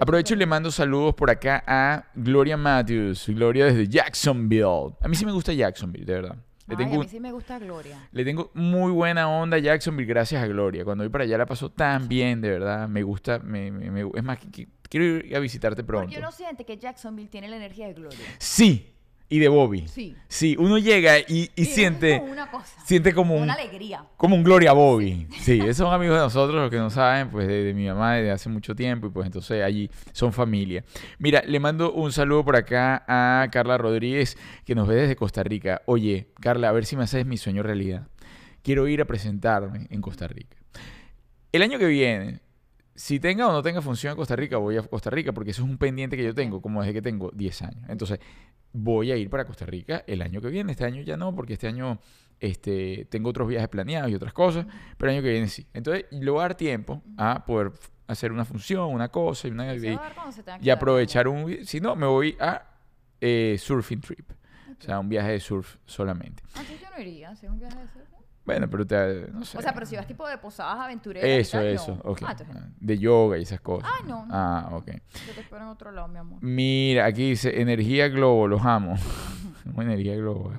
Aprovecho 0.00 0.34
y 0.34 0.36
le 0.38 0.46
mando 0.46 0.70
saludos 0.70 1.14
por 1.14 1.30
acá 1.30 1.62
a 1.66 2.04
Gloria 2.14 2.56
Matthews. 2.56 3.26
Gloria 3.28 3.66
desde 3.66 3.88
Jacksonville. 3.88 4.94
A 5.00 5.08
mí 5.08 5.16
sí 5.16 5.24
me 5.26 5.32
gusta 5.32 5.52
Jacksonville, 5.52 6.04
de 6.04 6.12
verdad. 6.14 6.36
Le 6.66 6.74
Ay, 6.74 6.84
tengo, 6.84 6.96
a 6.96 7.04
mí 7.04 7.08
sí 7.08 7.18
me 7.20 7.32
gusta 7.32 7.58
Gloria. 7.58 8.08
le 8.12 8.24
tengo 8.24 8.50
muy 8.54 8.92
buena 8.92 9.28
onda 9.28 9.56
a 9.56 9.60
Jacksonville 9.60 10.06
gracias 10.06 10.42
a 10.42 10.46
Gloria. 10.46 10.84
Cuando 10.84 11.02
voy 11.02 11.08
para 11.10 11.24
allá 11.24 11.38
la 11.38 11.46
paso 11.46 11.70
tan 11.70 12.08
bien, 12.08 12.40
de 12.42 12.50
verdad. 12.50 12.88
Me 12.88 13.02
gusta, 13.02 13.38
me, 13.38 13.70
me- 13.70 13.90
me- 13.90 14.10
es 14.14 14.22
más, 14.22 14.38
que- 14.38 14.50
que- 14.50 14.68
quiero 14.88 15.04
ir 15.06 15.34
a 15.34 15.38
visitarte 15.40 15.82
pronto. 15.82 16.06
Porque 16.08 16.18
uno 16.18 16.30
siente 16.30 16.64
que 16.66 16.76
Jacksonville 16.76 17.28
tiene 17.30 17.48
la 17.48 17.56
energía 17.56 17.86
de 17.86 17.94
Gloria. 17.94 18.18
Sí, 18.38 18.92
y 19.30 19.38
de 19.40 19.48
Bobby. 19.48 19.86
Sí. 19.88 20.16
Sí, 20.26 20.56
uno 20.58 20.78
llega 20.78 21.18
y, 21.18 21.50
y 21.54 21.64
siente, 21.66 22.18
como 22.18 22.32
una 22.32 22.50
cosa. 22.50 22.80
siente 22.84 23.12
como 23.12 23.34
un, 23.36 23.42
Una 23.42 23.54
alegría. 23.54 24.04
como 24.16 24.34
un 24.36 24.42
Gloria 24.42 24.72
Bobby. 24.72 25.26
Sí, 25.40 25.60
esos 25.60 25.76
son 25.78 25.92
amigos 25.92 26.16
de 26.16 26.22
nosotros, 26.22 26.60
los 26.62 26.70
que 26.70 26.78
no 26.78 26.88
saben, 26.90 27.28
pues 27.30 27.46
de, 27.46 27.62
de 27.64 27.74
mi 27.74 27.86
mamá 27.86 28.14
desde 28.14 28.30
hace 28.30 28.48
mucho 28.48 28.74
tiempo 28.74 29.06
y 29.06 29.10
pues 29.10 29.26
entonces 29.26 29.62
allí 29.62 29.90
son 30.12 30.32
familia. 30.32 30.84
Mira, 31.18 31.42
le 31.46 31.60
mando 31.60 31.92
un 31.92 32.10
saludo 32.12 32.44
por 32.44 32.56
acá 32.56 33.04
a 33.06 33.48
Carla 33.50 33.76
Rodríguez, 33.76 34.36
que 34.64 34.74
nos 34.74 34.88
ve 34.88 34.94
desde 34.96 35.16
Costa 35.16 35.42
Rica. 35.42 35.82
Oye, 35.86 36.28
Carla, 36.40 36.70
a 36.70 36.72
ver 36.72 36.86
si 36.86 36.96
me 36.96 37.04
haces 37.04 37.26
mi 37.26 37.36
sueño 37.36 37.62
realidad. 37.62 38.08
Quiero 38.62 38.88
ir 38.88 39.00
a 39.00 39.04
presentarme 39.04 39.86
en 39.90 40.00
Costa 40.00 40.26
Rica. 40.26 40.56
El 41.52 41.62
año 41.62 41.78
que 41.78 41.86
viene, 41.86 42.40
si 42.94 43.20
tenga 43.20 43.46
o 43.48 43.52
no 43.52 43.62
tenga 43.62 43.80
función 43.80 44.10
en 44.12 44.16
Costa 44.16 44.36
Rica, 44.36 44.56
voy 44.58 44.76
a 44.76 44.82
Costa 44.82 45.08
Rica 45.10 45.32
porque 45.32 45.52
eso 45.52 45.62
es 45.62 45.68
un 45.68 45.78
pendiente 45.78 46.16
que 46.16 46.24
yo 46.24 46.34
tengo, 46.34 46.60
como 46.60 46.80
desde 46.82 46.92
que 46.94 47.02
tengo 47.02 47.30
10 47.34 47.62
años. 47.62 47.84
Entonces, 47.88 48.18
voy 48.72 49.12
a 49.12 49.16
ir 49.16 49.30
para 49.30 49.44
Costa 49.44 49.66
Rica 49.66 50.04
el 50.06 50.22
año 50.22 50.40
que 50.40 50.48
viene. 50.48 50.72
Este 50.72 50.84
año 50.84 51.02
ya 51.02 51.16
no, 51.16 51.34
porque 51.34 51.54
este 51.54 51.66
año 51.66 51.98
este, 52.40 53.06
tengo 53.10 53.30
otros 53.30 53.48
viajes 53.48 53.68
planeados 53.68 54.10
y 54.10 54.14
otras 54.14 54.32
cosas, 54.32 54.66
pero 54.96 55.10
el 55.10 55.18
año 55.18 55.24
que 55.24 55.32
viene 55.32 55.48
sí. 55.48 55.66
Entonces, 55.72 56.06
le 56.10 56.30
voy 56.30 56.40
a 56.40 56.42
dar 56.42 56.56
tiempo 56.56 57.02
a 57.16 57.44
poder 57.44 57.72
hacer 58.06 58.32
una 58.32 58.44
función, 58.44 58.92
una 58.92 59.08
cosa 59.08 59.48
y, 59.48 59.50
una, 59.50 59.74
y, 59.74 59.98
y 60.62 60.70
aprovechar 60.70 61.28
un... 61.28 61.64
Si 61.64 61.80
no, 61.80 61.94
me 61.96 62.06
voy 62.06 62.36
a 62.40 62.62
eh, 63.20 63.56
surfing 63.58 64.00
trip. 64.00 64.30
O 64.78 64.82
sea, 64.82 65.00
un 65.00 65.08
viaje 65.08 65.32
de 65.32 65.40
surf 65.40 65.76
solamente. 65.84 66.42
Antes 66.54 66.80
yo 66.80 66.86
no 66.94 67.00
iría, 67.00 67.34
si 67.34 67.46
un 67.46 67.58
viaje 67.58 67.76
de 67.78 67.88
surf. 67.88 68.17
¿No? 68.48 68.66
Bueno, 68.66 68.70
pero 68.70 68.86
te... 68.86 69.30
No 69.32 69.44
sé. 69.44 69.58
O 69.58 69.62
sea, 69.62 69.72
pero 69.72 69.86
si 69.86 69.96
vas 69.96 70.06
tipo 70.06 70.26
de 70.26 70.38
posadas 70.38 70.78
aventureras. 70.78 71.28
Eso, 71.28 71.58
tal, 71.58 71.66
eso. 71.66 72.00
no. 72.02 72.16
Ah. 72.26 72.36
De 72.80 72.98
yoga 72.98 73.38
y 73.38 73.42
esas 73.42 73.60
cosas. 73.60 73.90
Ah, 73.92 74.04
no, 74.06 74.26
no. 74.26 74.34
Ah, 74.34 74.68
ok. 74.72 74.86
Yo 75.26 75.34
te 75.34 75.40
espero 75.40 75.62
en 75.62 75.68
otro 75.68 75.92
lado, 75.92 76.08
mi 76.08 76.18
amor. 76.18 76.38
Mira, 76.42 77.06
aquí 77.06 77.30
dice 77.30 77.60
Energía 77.60 78.08
Globo, 78.08 78.48
los 78.48 78.64
amo. 78.64 78.96
Energía 79.78 80.16
Globo. 80.16 80.52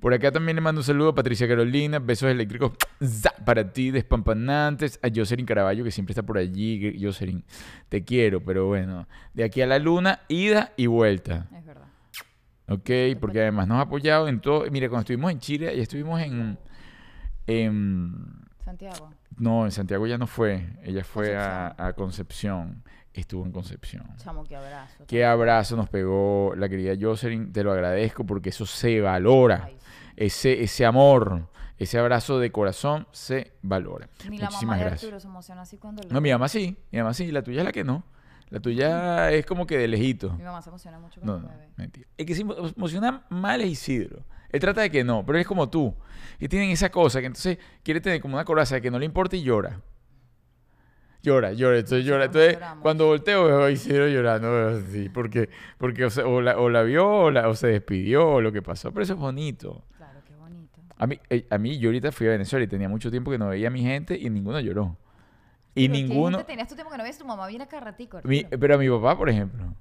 Por 0.00 0.12
acá 0.12 0.30
también 0.30 0.56
le 0.56 0.60
mando 0.60 0.80
un 0.80 0.84
saludo 0.84 1.08
a 1.08 1.14
Patricia 1.14 1.48
Carolina, 1.48 1.98
besos 1.98 2.30
eléctricos 2.30 2.72
za, 3.02 3.32
para 3.44 3.72
ti, 3.72 3.90
despampanantes, 3.90 5.00
a 5.02 5.08
Jocelyn 5.14 5.46
Caraballo, 5.46 5.82
que 5.84 5.90
siempre 5.90 6.12
está 6.12 6.22
por 6.22 6.38
allí. 6.38 6.96
Jocelyn, 7.00 7.42
te 7.88 8.04
quiero, 8.04 8.40
pero 8.40 8.66
bueno, 8.66 9.08
de 9.32 9.44
aquí 9.44 9.62
a 9.62 9.66
la 9.66 9.78
luna, 9.78 10.20
ida 10.28 10.72
y 10.76 10.86
vuelta. 10.86 11.48
Es 11.56 11.64
verdad. 11.64 11.86
Ok, 12.68 13.18
porque 13.20 13.40
además 13.40 13.68
nos 13.68 13.78
ha 13.78 13.82
apoyado 13.82 14.28
en 14.28 14.40
todo. 14.40 14.70
Mira, 14.70 14.88
cuando 14.88 15.00
estuvimos 15.02 15.32
en 15.32 15.38
Chile, 15.38 15.74
y 15.74 15.80
estuvimos 15.80 16.20
en, 16.20 16.58
en 17.46 18.14
Santiago. 18.64 19.10
no, 19.38 19.64
en 19.64 19.70
Santiago 19.72 20.06
ya 20.06 20.18
no 20.18 20.26
fue, 20.26 20.66
ella 20.82 21.04
fue 21.04 21.36
a, 21.36 21.74
Concepción. 21.76 21.86
a 21.88 21.92
Concepción, 21.92 22.82
estuvo 23.14 23.44
en 23.46 23.52
Concepción. 23.52 24.06
Chamo, 24.16 24.44
qué 24.44 24.56
abrazo. 24.56 25.04
Qué 25.06 25.24
abrazo 25.24 25.76
nos 25.76 25.88
pegó 25.88 26.54
la 26.56 26.68
querida 26.68 26.94
Jocelyn, 27.00 27.52
te 27.52 27.62
lo 27.62 27.72
agradezco 27.72 28.24
porque 28.24 28.50
eso 28.50 28.66
se 28.66 29.00
valora. 29.00 29.64
Ay, 29.66 29.76
sí. 29.78 29.86
Ese, 30.16 30.62
ese 30.62 30.86
amor, 30.86 31.48
ese 31.78 31.98
abrazo 31.98 32.38
de 32.38 32.50
corazón 32.50 33.06
se 33.12 33.52
valora. 33.62 34.08
Ni 34.28 34.38
la 34.38 34.50
mamá 34.50 34.74
de 34.76 34.80
gracias. 34.80 35.02
Arturo 35.04 35.20
se 35.20 35.26
emociona 35.28 35.62
así 35.62 35.76
cuando 35.76 36.02
le... 36.02 36.08
No, 36.08 36.20
mi 36.20 36.30
mamá 36.32 36.48
sí, 36.48 36.76
mi 36.90 36.98
mamá 36.98 37.12
sí, 37.14 37.30
la 37.30 37.42
tuya 37.42 37.60
es 37.60 37.64
la 37.66 37.72
que 37.72 37.84
no. 37.84 38.02
La 38.48 38.60
tuya 38.60 39.30
es 39.32 39.44
como 39.44 39.66
que 39.66 39.76
de 39.76 39.88
lejito. 39.88 40.32
Mi 40.34 40.44
mamá 40.44 40.62
se 40.62 40.70
emociona 40.70 40.98
mucho 41.00 41.20
No, 41.20 41.32
cuando 41.32 41.48
no, 41.48 41.54
me 41.54 41.60
ve. 41.60 41.68
mentira. 41.76 42.08
El 42.16 42.26
que 42.26 42.34
se 42.34 42.44
emo- 42.46 42.72
emociona 42.76 43.24
mal 43.28 43.60
es 43.60 43.68
Isidro. 43.68 44.24
Él 44.56 44.60
trata 44.60 44.80
de 44.80 44.90
que 44.90 45.04
no, 45.04 45.24
pero 45.24 45.38
es 45.38 45.46
como 45.46 45.68
tú. 45.70 45.94
Que 46.38 46.48
tienen 46.48 46.70
esa 46.70 46.90
cosa 46.90 47.20
que 47.20 47.26
entonces 47.26 47.58
quiere 47.82 48.00
tener 48.00 48.20
como 48.20 48.34
una 48.34 48.44
coraza 48.44 48.80
que 48.80 48.90
no 48.90 48.98
le 48.98 49.04
importa 49.06 49.36
y 49.36 49.42
llora. 49.42 49.80
Llora, 51.22 51.52
llora, 51.52 51.78
entonces 51.78 52.04
llora. 52.04 52.26
Entonces, 52.26 52.54
lloramos. 52.54 52.82
cuando 52.82 53.06
volteo 53.06 53.44
veo 53.46 53.64
a 53.64 53.70
Isidro 53.70 54.06
llorando, 54.08 54.68
así, 54.68 55.08
porque, 55.08 55.48
porque 55.78 56.04
o, 56.04 56.10
sea, 56.10 56.26
o 56.26 56.40
la, 56.40 56.56
o 56.58 56.68
la 56.70 56.82
vio 56.82 57.08
o, 57.08 57.30
la- 57.30 57.48
o 57.48 57.54
se 57.54 57.66
despidió 57.68 58.26
o 58.28 58.40
lo 58.40 58.52
que 58.52 58.62
pasó. 58.62 58.92
Pero 58.92 59.02
eso 59.02 59.14
es 59.14 59.18
bonito. 59.18 59.82
Claro, 59.96 60.20
qué 60.24 60.34
bonito. 60.36 60.80
A 60.96 61.06
mí, 61.06 61.18
eh, 61.30 61.46
a 61.50 61.58
mí, 61.58 61.78
yo 61.78 61.88
ahorita 61.88 62.12
fui 62.12 62.28
a 62.28 62.30
Venezuela 62.30 62.64
y 62.64 62.68
tenía 62.68 62.88
mucho 62.88 63.10
tiempo 63.10 63.30
que 63.32 63.38
no 63.38 63.48
veía 63.48 63.68
a 63.68 63.70
mi 63.70 63.82
gente 63.82 64.16
y 64.16 64.30
ninguno 64.30 64.60
lloró. 64.60 64.96
Y 65.74 65.88
Pero 65.88 65.94
¿qué 65.96 66.02
ninguno... 66.04 66.44
Tenías 66.44 66.68
tu 66.68 66.74
tiempo 66.74 66.92
que 66.92 66.98
no 66.98 67.04
ves, 67.04 67.18
tu 67.18 67.24
mamá 67.26 67.46
viene 67.48 67.66
cada 67.66 67.84
ratico, 67.86 68.20
mi- 68.22 68.44
pero 68.44 68.76
a 68.76 68.78
mi 68.78 68.88
papá, 68.88 69.16
por 69.18 69.28
ejemplo. 69.28 69.74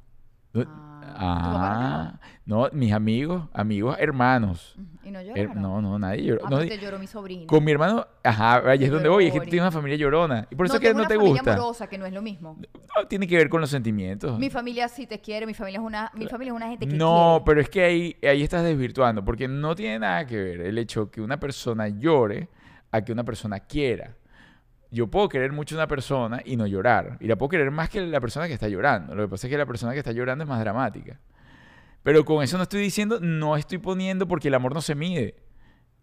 Ah, 0.55 0.94
¿tu 1.13 1.19
papá 1.19 1.19
no 1.21 1.57
Ah, 1.57 2.19
no, 2.45 2.69
mis 2.73 2.93
amigos, 2.93 3.43
amigos, 3.53 3.95
hermanos. 3.99 4.75
Y 5.03 5.09
no 5.11 5.19
Eh, 5.19 5.25
lloraron. 5.25 5.61
no, 5.61 5.81
no, 5.81 5.97
nadie 5.99 6.23
lloró. 6.23 6.41
Ah, 6.45 6.49
No, 6.49 6.57
pero 6.57 6.69
te 6.69 6.77
lloró 6.79 6.99
mi 6.99 7.07
sobrina. 7.07 7.47
con 7.47 7.63
mi 7.63 7.71
hermano, 7.71 8.05
ajá, 8.23 8.69
ahí 8.69 8.83
es 8.83 8.91
donde 8.91 9.09
voy, 9.09 9.27
es 9.27 9.33
que 9.33 9.39
tú 9.39 9.45
tienes 9.45 9.61
una 9.61 9.71
familia 9.71 9.97
llorona. 9.97 10.47
Y 10.51 10.55
por 10.55 10.65
eso 10.67 10.75
no, 10.75 10.77
es 10.79 10.81
que 10.87 10.93
no 10.93 10.99
una 10.99 11.07
te 11.07 11.15
familia 11.15 11.33
gusta. 11.41 11.53
amorosa, 11.53 11.87
que 11.87 11.97
no 11.97 12.05
es 12.05 12.13
lo 12.13 12.21
mismo. 12.21 12.57
No, 12.95 13.07
tiene 13.07 13.27
que 13.27 13.37
ver 13.37 13.49
con 13.49 13.61
los 13.61 13.69
sentimientos. 13.69 14.37
Mi 14.39 14.49
familia 14.49 14.87
sí 14.87 15.07
te 15.07 15.19
quiere, 15.19 15.45
mi 15.45 15.53
familia 15.53 15.79
es 15.79 15.85
una, 15.85 16.11
mi 16.13 16.27
familia 16.27 16.51
es 16.51 16.55
una 16.57 16.67
gente 16.69 16.87
que 16.87 16.95
No, 16.95 17.37
quiere. 17.37 17.43
pero 17.45 17.61
es 17.61 17.69
que 17.69 17.83
ahí, 17.83 18.15
ahí 18.23 18.43
estás 18.43 18.63
desvirtuando, 18.63 19.23
porque 19.25 19.47
no 19.47 19.73
tiene 19.75 19.99
nada 19.99 20.25
que 20.25 20.37
ver 20.37 20.61
el 20.61 20.77
hecho 20.77 21.09
que 21.09 21.21
una 21.21 21.39
persona 21.39 21.87
llore 21.87 22.49
a 22.91 23.01
que 23.01 23.11
una 23.11 23.23
persona 23.23 23.59
quiera. 23.59 24.15
Yo 24.95 25.07
puedo 25.07 25.27
querer 25.27 25.51
mucho 25.51 25.75
a 25.75 25.79
una 25.79 25.87
persona 25.87 26.41
y 26.45 26.55
no 26.55 26.65
llorar. 26.67 27.17
Y 27.19 27.27
la 27.27 27.35
puedo 27.35 27.49
querer 27.49 27.69
más 27.69 27.89
que 27.89 27.99
la 28.01 28.21
persona 28.21 28.47
que 28.47 28.53
está 28.53 28.69
llorando. 28.69 29.13
Lo 29.13 29.23
que 29.23 29.29
pasa 29.29 29.47
es 29.47 29.51
que 29.51 29.57
la 29.57 29.65
persona 29.65 29.91
que 29.91 29.99
está 29.99 30.13
llorando 30.13 30.43
es 30.45 30.49
más 30.49 30.59
dramática. 30.61 31.19
Pero 32.03 32.23
con 32.23 32.41
eso 32.43 32.55
no 32.57 32.63
estoy 32.63 32.81
diciendo, 32.81 33.19
no 33.19 33.57
estoy 33.57 33.77
poniendo 33.79 34.25
porque 34.27 34.47
el 34.47 34.53
amor 34.53 34.73
no 34.73 34.81
se 34.81 34.95
mide. 34.95 35.35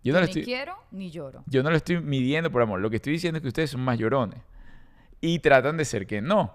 Yo 0.05 0.13
no, 0.13 0.19
ni 0.21 0.25
estoy, 0.27 0.45
quiero 0.45 0.75
ni 0.91 1.11
lloro. 1.11 1.43
yo 1.47 1.63
no 1.63 1.71
lo 1.71 1.77
estoy 1.77 2.01
midiendo 2.01 2.51
por 2.51 2.61
amor. 2.61 2.81
Lo 2.81 2.91
que 2.91 2.97
estoy 2.97 3.13
diciendo 3.15 3.39
es 3.39 3.43
que 3.43 3.49
ustedes 3.49 3.71
son 3.71 3.81
más 3.81 3.99
llorones. 3.99 4.41
y 5.21 5.39
tratan 5.39 5.77
de 5.77 5.85
ser 5.85 6.07
que 6.07 6.21
no. 6.21 6.53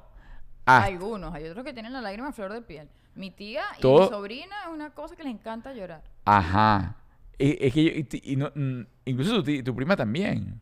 Hasta- 0.66 0.88
Algunos, 0.88 1.34
hay 1.34 1.46
otros 1.48 1.64
que 1.64 1.72
tienen 1.74 1.94
la 1.94 2.02
lágrima 2.02 2.28
a 2.28 2.32
flor 2.34 2.52
de 2.52 2.62
piel. 2.62 2.90
Mi 3.16 3.32
tía 3.32 3.64
y 3.78 3.82
Todo- 3.82 4.04
mi 4.04 4.10
sobrina 4.10 4.56
es 4.68 4.74
una 4.74 4.90
cosa 4.90 5.16
que 5.16 5.24
les 5.24 5.34
encanta 5.34 5.74
llorar. 5.74 6.04
Ajá. 6.26 6.98
Es, 7.40 7.56
es 7.62 7.74
que 7.74 7.84
yo- 7.86 7.92
y 7.92 8.04
ti- 8.04 8.22
y 8.26 8.36
no- 8.36 8.52
mm, 8.54 8.82
incluso 9.06 9.42
tu 9.42 9.74
prima 9.76 9.96
también, 9.96 10.60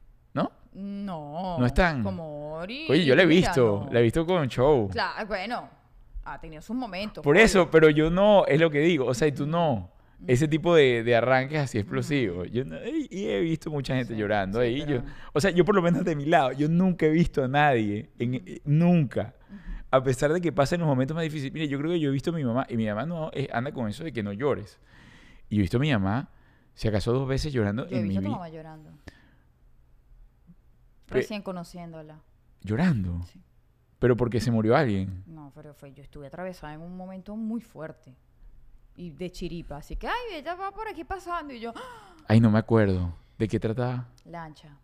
¿no? 0.76 1.58
No. 1.60 1.66
Están. 1.66 2.04
Como 2.04 2.54
Ori. 2.56 2.86
Oye, 2.90 3.06
yo 3.06 3.16
la 3.16 3.24
he 3.24 3.26
visto, 3.26 3.84
no. 3.86 3.94
la 3.94 4.00
he 4.00 4.04
visto 4.04 4.26
con 4.26 4.48
show. 4.50 4.90
Claro, 4.92 5.26
bueno, 5.28 5.70
ha 6.26 6.40
tenido 6.40 6.62
sus 6.62 6.76
momentos. 6.76 7.24
Por 7.24 7.36
obvio. 7.36 7.46
eso, 7.46 7.70
pero 7.72 7.90
yo 7.90 8.10
no, 8.10 8.46
es 8.46 8.60
lo 8.60 8.70
que 8.70 8.80
digo, 8.80 9.06
o 9.06 9.14
sea, 9.14 9.28
y 9.28 9.32
tú 9.32 9.46
no. 9.46 9.92
Ese 10.28 10.48
tipo 10.48 10.74
de, 10.74 11.04
de 11.04 11.16
arranques 11.16 11.60
así 11.60 11.78
explosivos. 11.78 12.50
Yo 12.50 12.64
no- 12.66 12.78
y, 12.86 13.08
he 13.28 13.40
visto 13.42 13.70
mucha 13.70 13.96
gente 13.96 14.14
Sí, 14.14 14.20
llorando 14.20 14.60
sí, 14.62 14.66
ahí. 14.68 14.84
pero- 14.86 15.04
Yo, 15.04 15.10
o 15.34 15.42
sea, 15.42 15.52
yo 15.52 15.66
por 15.66 15.76
lo 15.76 15.82
menos 15.82 16.04
de 16.06 16.16
mi 16.16 16.26
lado, 16.26 16.52
yo 16.54 16.70
nunca 16.70 17.06
he 17.06 17.10
visto 17.10 17.44
a 17.44 17.48
nadie, 17.48 18.10
en, 18.18 18.36
eh, 18.36 18.62
nunca. 18.64 19.36
A 19.92 20.02
pesar 20.04 20.32
de 20.34 20.42
que 20.42 20.52
pasen 20.52 20.80
los 20.80 20.88
momentos 20.88 21.14
más 21.16 21.24
difíciles. 21.24 21.54
Mire, 21.54 21.68
yo 21.68 21.78
creo 21.78 21.92
que 21.92 22.00
yo 22.00 22.10
he 22.10 22.14
visto 22.14 22.32
a 22.32 22.34
mi 22.34 22.44
mamá, 22.44 22.66
y 22.70 22.76
mi 22.78 22.86
mamá 22.88 23.06
no 23.06 23.30
eh, 23.34 23.48
anda 23.54 23.72
con 23.72 23.88
eso 23.90 24.04
de 24.04 24.12
que 24.14 24.24
no 24.24 24.32
llores. 24.34 24.80
Y 25.50 25.56
yo 25.58 25.60
he 25.60 25.64
visto 25.64 25.78
a 25.78 25.80
mi 25.82 25.92
mamá, 25.92 26.30
si 26.74 26.88
acaso 26.88 27.12
dos 27.14 27.28
veces 27.28 27.54
llorando 27.54 27.88
Yo 27.88 27.96
he 27.96 28.00
en 28.00 28.08
mi 28.08 28.10
visto 28.18 28.20
a 28.20 28.24
tu 28.24 28.28
vida. 28.30 28.38
mamá 28.38 28.50
llorando. 28.50 28.90
Recién 31.08 31.42
conociéndola. 31.42 32.22
Llorando. 32.62 33.24
Sí. 33.32 33.42
Pero 34.00 34.18
porque 34.18 34.40
se 34.40 34.52
murió 34.52 34.76
alguien. 34.76 35.24
No, 35.26 35.52
pero 35.56 35.74
fue, 35.74 35.94
yo 35.94 36.04
estuve 36.04 36.28
atravesada 36.28 36.74
en 36.74 36.82
un 36.82 36.96
momento 36.96 37.36
muy 37.36 37.62
fuerte. 37.62 38.16
Y 38.96 39.12
de 39.12 39.32
chiripa. 39.32 39.78
Así 39.78 39.96
que, 39.96 40.08
ay, 40.08 40.36
ella 40.36 40.56
va 40.56 40.72
por 40.72 40.88
aquí 40.88 41.04
pasando. 41.04 41.54
Y 41.54 41.60
yo, 41.60 41.74
¡ah! 41.76 42.16
Ay, 42.28 42.40
no 42.40 42.50
me 42.50 42.60
acuerdo. 42.60 43.14
¿De 43.38 43.48
qué 43.48 43.60
trataba? 43.60 44.08
lancha. 44.26 44.78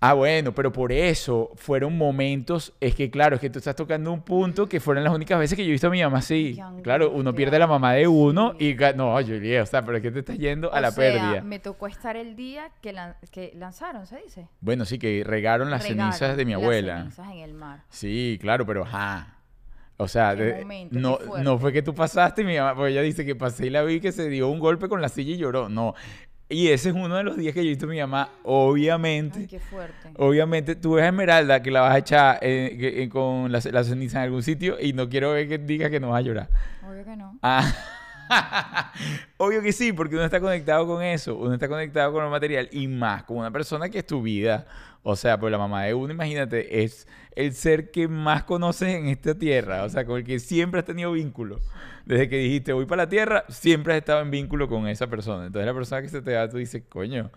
Ah, 0.00 0.14
bueno, 0.14 0.54
pero 0.54 0.72
por 0.72 0.92
eso 0.92 1.50
fueron 1.56 1.98
momentos. 1.98 2.72
Es 2.80 2.94
que, 2.94 3.10
claro, 3.10 3.34
es 3.34 3.40
que 3.40 3.50
tú 3.50 3.58
estás 3.58 3.74
tocando 3.74 4.12
un 4.12 4.22
punto 4.22 4.68
que 4.68 4.78
fueron 4.78 5.02
las 5.02 5.12
únicas 5.12 5.38
veces 5.40 5.56
que 5.56 5.64
yo 5.64 5.70
he 5.70 5.72
visto 5.72 5.88
a 5.88 5.90
mi 5.90 6.00
mamá 6.00 6.18
así. 6.18 6.56
Claro, 6.84 7.10
uno 7.10 7.34
pierde 7.34 7.58
la 7.58 7.66
mamá 7.66 7.94
de 7.94 8.06
uno 8.06 8.54
y. 8.60 8.76
No, 8.94 9.14
Juliet, 9.16 9.60
o 9.62 9.66
sea, 9.66 9.84
pero 9.84 9.96
es 9.96 10.02
que 10.04 10.12
te 10.12 10.20
estás 10.20 10.38
yendo 10.38 10.72
a 10.72 10.78
O 10.78 10.80
la 10.80 10.92
sea, 10.92 10.96
pérdida. 11.12 11.42
me 11.42 11.58
tocó 11.58 11.88
estar 11.88 12.16
el 12.16 12.36
día 12.36 12.70
que, 12.80 12.92
lan- 12.94 13.16
que 13.32 13.52
lanzaron, 13.56 14.06
¿se 14.06 14.18
dice? 14.22 14.46
Bueno, 14.60 14.84
sí, 14.84 15.00
que 15.00 15.24
regaron 15.26 15.68
las 15.68 15.82
Regaron 15.82 16.12
cenizas 16.12 16.36
de 16.36 16.44
mi 16.44 16.52
las 16.52 16.62
abuela. 16.62 16.98
cenizas 17.00 17.30
en 17.32 17.38
el 17.38 17.54
mar. 17.54 17.80
Sí, 17.88 18.38
claro, 18.40 18.64
pero 18.64 18.84
ajá. 18.84 19.34
O 19.96 20.06
sea, 20.06 20.36
de- 20.36 20.60
momento, 20.60 20.96
no, 20.96 21.18
no 21.42 21.58
fue 21.58 21.72
que 21.72 21.82
tú 21.82 21.92
pasaste 21.92 22.42
y 22.42 22.44
mi 22.44 22.56
mamá, 22.56 22.76
porque 22.76 22.92
ella 22.92 23.02
dice 23.02 23.26
que 23.26 23.34
pasé 23.34 23.66
y 23.66 23.70
la 23.70 23.82
vi 23.82 23.98
que 23.98 24.12
se 24.12 24.28
dio 24.28 24.46
un 24.48 24.60
golpe 24.60 24.88
con 24.88 25.02
la 25.02 25.08
silla 25.08 25.34
y 25.34 25.38
lloró. 25.38 25.68
No. 25.68 25.94
Y 26.50 26.68
ese 26.68 26.88
es 26.90 26.94
uno 26.94 27.14
de 27.16 27.24
los 27.24 27.36
días 27.36 27.52
que 27.52 27.60
yo 27.60 27.66
he 27.66 27.70
visto 27.70 27.84
a 27.84 27.88
mi 27.90 27.98
mamá, 28.00 28.30
obviamente. 28.42 29.40
Ay, 29.40 29.46
qué 29.46 29.58
fuerte. 29.58 29.94
Obviamente, 30.16 30.76
tú 30.76 30.94
ves 30.94 31.04
a 31.04 31.08
Esmeralda 31.08 31.62
que 31.62 31.70
la 31.70 31.82
vas 31.82 31.94
a 31.94 31.98
echar 31.98 32.38
eh, 32.40 32.74
que- 32.78 33.02
eh, 33.02 33.08
con 33.10 33.52
la, 33.52 33.60
la 33.70 33.84
ceniza 33.84 34.18
en 34.18 34.24
algún 34.24 34.42
sitio 34.42 34.76
y 34.80 34.94
no 34.94 35.08
quiero 35.10 35.32
ver 35.32 35.46
que 35.48 35.58
digas 35.58 35.90
que 35.90 36.00
no 36.00 36.08
vas 36.10 36.18
a 36.20 36.22
llorar. 36.22 36.48
Obvio 36.88 37.04
que 37.04 37.16
no. 37.16 37.38
Ah. 37.42 37.70
Obvio 39.36 39.62
que 39.62 39.72
sí, 39.72 39.92
porque 39.92 40.14
uno 40.14 40.24
está 40.24 40.40
conectado 40.40 40.86
con 40.86 41.02
eso, 41.02 41.36
uno 41.36 41.54
está 41.54 41.68
conectado 41.68 42.12
con 42.12 42.24
el 42.24 42.30
material 42.30 42.68
y 42.72 42.88
más 42.88 43.24
con 43.24 43.38
una 43.38 43.50
persona 43.50 43.88
que 43.88 43.98
es 43.98 44.06
tu 44.06 44.22
vida. 44.22 44.66
O 45.02 45.16
sea, 45.16 45.38
pues 45.38 45.50
la 45.50 45.58
mamá 45.58 45.84
de 45.84 45.94
uno, 45.94 46.12
imagínate, 46.12 46.82
es 46.82 47.06
el 47.34 47.54
ser 47.54 47.90
que 47.90 48.08
más 48.08 48.44
conoces 48.44 48.88
en 48.88 49.06
esta 49.06 49.34
tierra, 49.36 49.84
o 49.84 49.88
sea, 49.88 50.04
con 50.04 50.18
el 50.18 50.24
que 50.24 50.40
siempre 50.40 50.80
has 50.80 50.86
tenido 50.86 51.12
vínculo. 51.12 51.60
Desde 52.04 52.28
que 52.28 52.36
dijiste 52.38 52.72
voy 52.72 52.86
para 52.86 53.04
la 53.04 53.08
tierra, 53.08 53.44
siempre 53.48 53.92
has 53.94 53.98
estado 53.98 54.22
en 54.22 54.30
vínculo 54.30 54.68
con 54.68 54.88
esa 54.88 55.06
persona. 55.06 55.46
Entonces 55.46 55.66
la 55.66 55.74
persona 55.74 56.02
que 56.02 56.08
se 56.08 56.20
te 56.22 56.34
va, 56.34 56.48
tú 56.48 56.56
dices, 56.56 56.82
coño, 56.88 57.30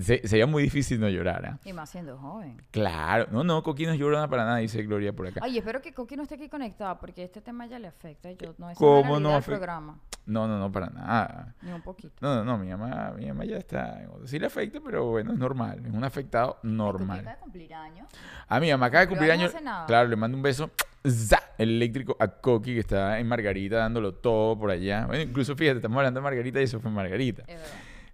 se- 0.00 0.26
sería 0.26 0.46
muy 0.46 0.62
difícil 0.62 1.00
no 1.00 1.08
llorar. 1.08 1.46
¿ah? 1.46 1.58
Y 1.64 1.72
más 1.72 1.90
siendo 1.90 2.16
joven. 2.18 2.60
Claro, 2.70 3.26
no, 3.30 3.44
no, 3.44 3.62
Coqui 3.62 3.86
no 3.86 3.94
llora 3.94 4.28
para 4.28 4.44
nada, 4.44 4.56
dice 4.58 4.82
Gloria 4.82 5.12
por 5.12 5.26
acá. 5.26 5.40
Ay, 5.42 5.58
espero 5.58 5.80
que 5.80 5.92
Coqui 5.92 6.16
no 6.16 6.22
esté 6.24 6.34
aquí 6.36 6.48
conectado 6.48 6.98
porque 6.98 7.24
este 7.24 7.40
tema 7.40 7.66
ya 7.66 7.78
le 7.78 7.88
afecta. 7.88 8.30
Yo, 8.32 8.54
no, 8.58 8.70
esa 8.70 8.78
¿Cómo 8.78 9.18
no, 9.20 9.34
afecta? 9.36 9.52
programa. 9.58 9.98
No, 10.26 10.46
no, 10.46 10.58
no, 10.58 10.70
para 10.70 10.90
nada. 10.90 11.54
Ni 11.62 11.72
un 11.72 11.80
poquito. 11.80 12.14
No, 12.20 12.34
no, 12.36 12.44
no, 12.44 12.58
mi 12.58 12.68
mamá, 12.68 13.12
mi 13.16 13.26
mamá 13.26 13.44
ya 13.46 13.56
está. 13.56 14.02
Sí 14.26 14.38
le 14.38 14.46
afecta, 14.46 14.78
pero 14.84 15.06
bueno, 15.06 15.32
es 15.32 15.38
normal. 15.38 15.82
Es 15.86 15.92
un 15.92 16.04
afectado 16.04 16.58
normal. 16.62 17.20
acaba 17.20 17.34
de 17.36 17.40
cumplir 17.40 17.74
años. 17.74 18.06
A 18.46 18.60
mi 18.60 18.70
mamá 18.70 18.86
acaba 18.86 19.00
de 19.02 19.08
cumplir 19.08 19.32
años. 19.32 19.54
Claro, 19.86 20.08
le 20.08 20.16
mando 20.16 20.36
un 20.36 20.42
beso. 20.42 20.70
¡za! 21.06 21.38
El 21.56 21.70
eléctrico 21.70 22.16
a 22.20 22.28
Coqui, 22.28 22.74
que 22.74 22.80
está 22.80 23.18
en 23.18 23.26
Margarita 23.26 23.76
dándolo 23.78 24.14
todo 24.14 24.58
por 24.58 24.70
allá. 24.70 25.06
Bueno, 25.06 25.22
incluso 25.22 25.56
fíjate, 25.56 25.78
estamos 25.78 25.96
hablando 25.96 26.20
de 26.20 26.24
Margarita 26.24 26.60
y 26.60 26.64
eso 26.64 26.78
fue 26.78 26.90
Margarita. 26.90 27.42
Es 27.46 27.56
verdad. 27.58 27.66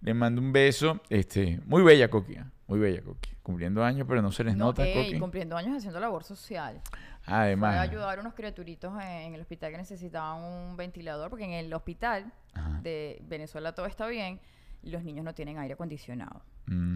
Le 0.04 0.14
mando 0.14 0.40
un 0.40 0.52
beso. 0.52 1.00
Este, 1.08 1.61
muy 1.66 1.82
bella 1.82 2.08
Coqui. 2.08 2.37
Muy 2.66 2.78
bella 2.78 3.02
Coqui. 3.02 3.30
Cumpliendo 3.42 3.82
años, 3.82 4.06
pero 4.08 4.23
no 4.23 4.30
se 4.32 4.44
les 4.44 4.56
No, 4.56 4.66
nota, 4.66 4.87
ey, 4.87 4.94
Coqui. 5.06 5.18
cumpliendo 5.18 5.56
años 5.56 5.76
haciendo 5.76 5.99
labor 5.99 6.25
social. 6.25 6.80
Fue 7.23 7.34
Además. 7.34 7.75
a 7.76 7.80
ayudar 7.82 8.18
a 8.18 8.20
unos 8.20 8.34
criaturitos 8.34 8.92
en, 9.02 9.08
en 9.08 9.34
el 9.34 9.40
hospital 9.40 9.73
que 9.73 9.78
necesitaban 9.78 10.42
un 10.42 10.76
ventilador, 10.76 11.30
porque 11.30 11.44
en 11.44 11.52
el 11.52 11.73
hospital 11.75 12.30
Ajá. 12.54 12.80
de 12.82 13.20
Venezuela 13.26 13.75
todo 13.75 13.87
está 13.87 14.06
bien 14.06 14.40
los 14.91 15.03
niños 15.05 15.25
no 15.25 15.35
tienen 15.35 15.59
aire 15.59 15.75
acondicionado. 15.75 16.43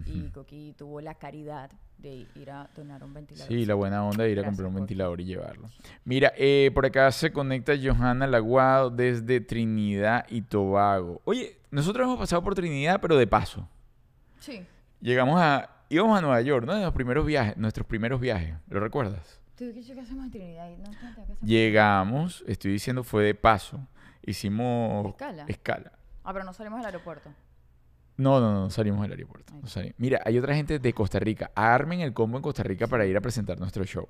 Y 0.07 0.30
Coqui 0.30 0.75
tuvo 0.76 1.00
la 1.00 1.14
caridad 1.14 1.71
de 1.99 2.26
ir 2.35 2.50
a 2.50 2.71
donar 2.75 3.04
un 3.04 3.12
ventilador. 3.12 3.49
Sí, 3.49 3.66
la 3.66 3.75
buena 3.75 4.04
onda 4.04 4.25
de 4.25 4.30
ir 4.30 4.40
a 4.40 4.45
comprar 4.45 4.68
un 4.68 4.75
ventilador 4.76 5.21
y 5.21 5.25
llevarlo. 5.25 5.68
Mira, 6.04 6.33
eh, 6.37 6.71
por 6.73 6.87
acá 6.87 7.11
se 7.12 7.33
conecta 7.33 7.75
Johanna 7.76 8.26
Laguado 8.26 8.90
desde 8.90 9.40
Trinidad 9.40 10.25
y 10.28 10.42
Tobago. 10.42 11.21
Oye, 11.25 11.59
nosotros 11.71 12.04
hemos 12.04 12.18
pasado 12.18 12.42
por 12.42 12.54
Trinidad, 12.54 13.00
pero 13.00 13.16
de 13.16 13.26
paso. 13.26 13.68
Sí. 14.38 14.64
Llegamos 15.00 15.40
a... 15.40 15.71
Íbamos 15.90 16.18
a 16.18 16.21
Nueva 16.21 16.40
York, 16.42 16.66
¿no? 16.66 16.75
De 16.75 16.85
los 16.85 16.92
primeros 16.92 17.25
viajes, 17.25 17.57
nuestros 17.57 17.87
primeros 17.87 18.21
viajes. 18.21 18.54
¿Lo 18.68 18.78
recuerdas? 18.78 19.40
¿Tú 19.57 19.64
qué 19.73 19.80
hacemos 19.80 20.25
en 20.25 20.30
Trinidad? 20.30 20.71
No, 20.78 20.90
¿qué? 20.90 21.47
Llegamos, 21.47 22.45
estoy 22.47 22.73
diciendo, 22.73 23.02
fue 23.02 23.25
de 23.25 23.35
paso. 23.35 23.80
Hicimos... 24.23 25.07
¿Escala? 25.07 25.45
Escala. 25.49 25.92
Ah, 26.25 26.33
pero 26.33 26.45
no 26.45 26.52
salimos 26.52 26.78
del 26.78 26.87
aeropuerto. 26.87 27.30
No, 28.18 28.40
no, 28.40 28.52
no, 28.52 28.60
no 28.62 28.70
salimos 28.70 29.00
del 29.02 29.12
aeropuerto. 29.12 29.52
Ay, 29.54 29.60
no 29.62 29.68
salimos. 29.68 29.94
Mira, 29.98 30.20
hay 30.25 30.38
otra 30.38 30.54
gente 30.54 30.78
de 30.78 30.92
Costa 30.92 31.18
Rica. 31.18 31.50
Armen 31.54 32.00
el 32.00 32.12
combo 32.12 32.37
en 32.37 32.42
Costa 32.42 32.62
Rica 32.62 32.87
para 32.87 33.06
ir 33.06 33.16
a 33.16 33.20
presentar 33.20 33.58
nuestro 33.58 33.84
show. 33.84 34.08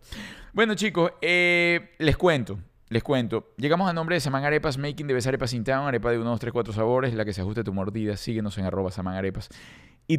Bueno, 0.52 0.74
chicos, 0.74 1.12
eh, 1.20 1.94
les 1.98 2.16
cuento. 2.16 2.58
Les 2.88 3.02
cuento. 3.02 3.52
Llegamos 3.58 3.88
a 3.88 3.92
nombre 3.92 4.16
de 4.16 4.20
Saman 4.20 4.44
Arepas, 4.44 4.78
Making 4.78 5.06
de 5.08 5.14
Best 5.14 5.26
Arepas 5.26 5.52
in 5.52 5.62
Town. 5.62 5.86
Arepa 5.86 6.10
de 6.10 6.18
1, 6.18 6.28
2, 6.28 6.40
3, 6.40 6.52
4 6.52 6.72
sabores, 6.72 7.12
la 7.14 7.24
que 7.24 7.34
se 7.34 7.42
ajuste 7.42 7.60
a 7.60 7.64
tu 7.64 7.74
mordida. 7.74 8.16
Síguenos 8.16 8.56
en 8.56 8.64
arroba 8.64 8.90
Saman 8.90 9.14
Arepas 9.14 9.50
y 10.08 10.18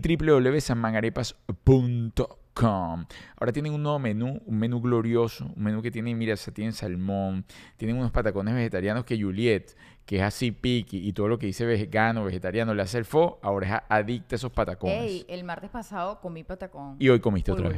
Ahora 2.67 3.51
tienen 3.53 3.73
un 3.73 3.83
nuevo 3.83 3.99
menú, 3.99 4.41
un 4.45 4.59
menú 4.59 4.81
glorioso, 4.81 5.45
un 5.55 5.63
menú 5.63 5.81
que 5.81 5.91
tiene, 5.91 6.13
mira, 6.15 6.35
se 6.35 6.51
tienen 6.51 6.73
salmón, 6.73 7.45
tienen 7.77 7.97
unos 7.97 8.11
patacones 8.11 8.53
vegetarianos 8.53 9.05
que 9.05 9.21
Juliet, 9.21 9.75
que 10.05 10.17
es 10.17 10.23
así 10.23 10.51
piqui 10.51 11.07
y 11.07 11.13
todo 11.13 11.27
lo 11.27 11.37
que 11.37 11.45
dice 11.45 11.65
vegano, 11.65 12.23
vegetariano, 12.23 12.73
le 12.73 12.81
hace 12.81 12.97
el 12.97 13.05
fo, 13.05 13.39
ahora 13.43 13.67
es 13.67 13.83
adicta 13.89 14.33
a 14.33 14.37
esos 14.37 14.51
patacones. 14.51 15.03
Ey, 15.03 15.25
el 15.29 15.43
martes 15.43 15.69
pasado 15.69 16.19
comí 16.19 16.43
patacón. 16.43 16.95
Y 16.97 17.09
hoy 17.09 17.19
comiste 17.19 17.51
otra 17.51 17.69
vez. 17.69 17.77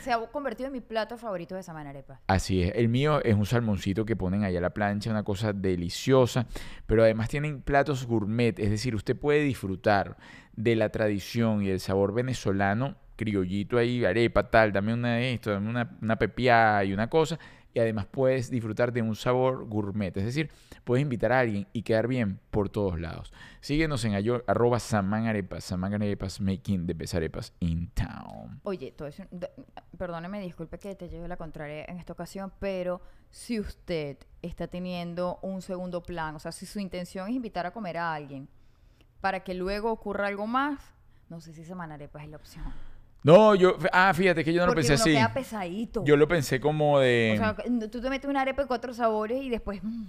Se 0.00 0.12
ha 0.12 0.18
convertido 0.26 0.66
en 0.66 0.72
mi 0.72 0.80
plato 0.80 1.16
favorito 1.16 1.54
de 1.54 1.62
Samanarepa. 1.62 2.20
Así 2.26 2.62
es. 2.62 2.72
El 2.74 2.88
mío 2.88 3.22
es 3.22 3.36
un 3.36 3.46
salmoncito 3.46 4.04
que 4.04 4.16
ponen 4.16 4.42
ahí 4.42 4.56
a 4.56 4.60
la 4.60 4.70
plancha, 4.70 5.10
una 5.10 5.22
cosa 5.22 5.52
deliciosa. 5.52 6.46
Pero 6.86 7.04
además 7.04 7.28
tienen 7.28 7.62
platos 7.62 8.06
gourmet. 8.06 8.58
Es 8.58 8.70
decir, 8.70 8.96
usted 8.96 9.16
puede 9.16 9.42
disfrutar 9.42 10.16
de 10.56 10.74
la 10.74 10.88
tradición 10.88 11.62
y 11.62 11.68
del 11.68 11.78
sabor 11.78 12.12
venezolano, 12.12 12.96
criollito 13.18 13.76
ahí, 13.76 14.04
arepa, 14.04 14.48
tal, 14.48 14.72
dame 14.72 14.94
una 14.94 15.16
de 15.16 15.34
esto, 15.34 15.50
dame 15.50 15.68
una, 15.68 15.98
una 16.00 16.16
pepiada 16.16 16.84
y 16.84 16.92
una 16.94 17.10
cosa. 17.10 17.38
Y 17.74 17.80
además 17.80 18.06
puedes 18.06 18.50
disfrutar 18.50 18.92
de 18.92 19.02
un 19.02 19.14
sabor 19.14 19.66
gourmet. 19.68 20.16
Es 20.16 20.24
decir, 20.24 20.50
puedes 20.84 21.02
invitar 21.02 21.32
a 21.32 21.40
alguien 21.40 21.66
y 21.74 21.82
quedar 21.82 22.08
bien 22.08 22.40
por 22.50 22.70
todos 22.70 22.98
lados. 22.98 23.30
Síguenos 23.60 24.02
en 24.06 24.14
ayo- 24.14 24.42
arroba 24.46 24.78
samanarepas, 24.80 25.64
samanarepas, 25.64 26.40
making 26.40 26.86
the 26.86 26.94
best 26.94 27.14
arepas 27.14 27.52
in 27.60 27.88
town. 27.90 28.58
Oye, 28.62 28.90
todo 28.92 29.06
eso, 29.08 29.22
perdóneme, 29.98 30.40
disculpe 30.40 30.78
que 30.78 30.94
te 30.94 31.08
lleve 31.10 31.28
la 31.28 31.36
contraria 31.36 31.84
en 31.86 31.98
esta 31.98 32.14
ocasión, 32.14 32.52
pero 32.58 33.02
si 33.30 33.60
usted 33.60 34.16
está 34.40 34.66
teniendo 34.66 35.38
un 35.42 35.60
segundo 35.60 36.02
plan, 36.02 36.34
o 36.36 36.38
sea, 36.38 36.52
si 36.52 36.64
su 36.64 36.80
intención 36.80 37.28
es 37.28 37.34
invitar 37.36 37.66
a 37.66 37.70
comer 37.72 37.98
a 37.98 38.14
alguien 38.14 38.48
para 39.20 39.40
que 39.44 39.52
luego 39.54 39.92
ocurra 39.92 40.26
algo 40.26 40.46
más, 40.46 40.80
no 41.28 41.40
sé 41.40 41.52
si 41.52 41.64
Samanarepa 41.64 42.22
es 42.24 42.30
la 42.30 42.36
opción. 42.38 42.64
No, 43.22 43.54
yo, 43.54 43.76
ah, 43.92 44.12
fíjate 44.14 44.44
que 44.44 44.52
yo 44.52 44.60
no 44.62 44.68
lo 44.68 44.74
pensé 44.74 44.94
uno 44.94 45.02
así. 45.02 45.12
queda 45.12 45.34
pesadito. 45.34 46.04
Yo 46.04 46.16
lo 46.16 46.28
pensé 46.28 46.60
como 46.60 47.00
de... 47.00 47.32
O 47.34 47.36
sea, 47.38 47.56
tú 47.90 48.00
te 48.00 48.08
metes 48.10 48.28
una 48.30 48.42
arepa 48.42 48.62
de 48.62 48.68
cuatro 48.68 48.94
sabores 48.94 49.42
y 49.42 49.50
después, 49.50 49.80
mm, 49.82 50.04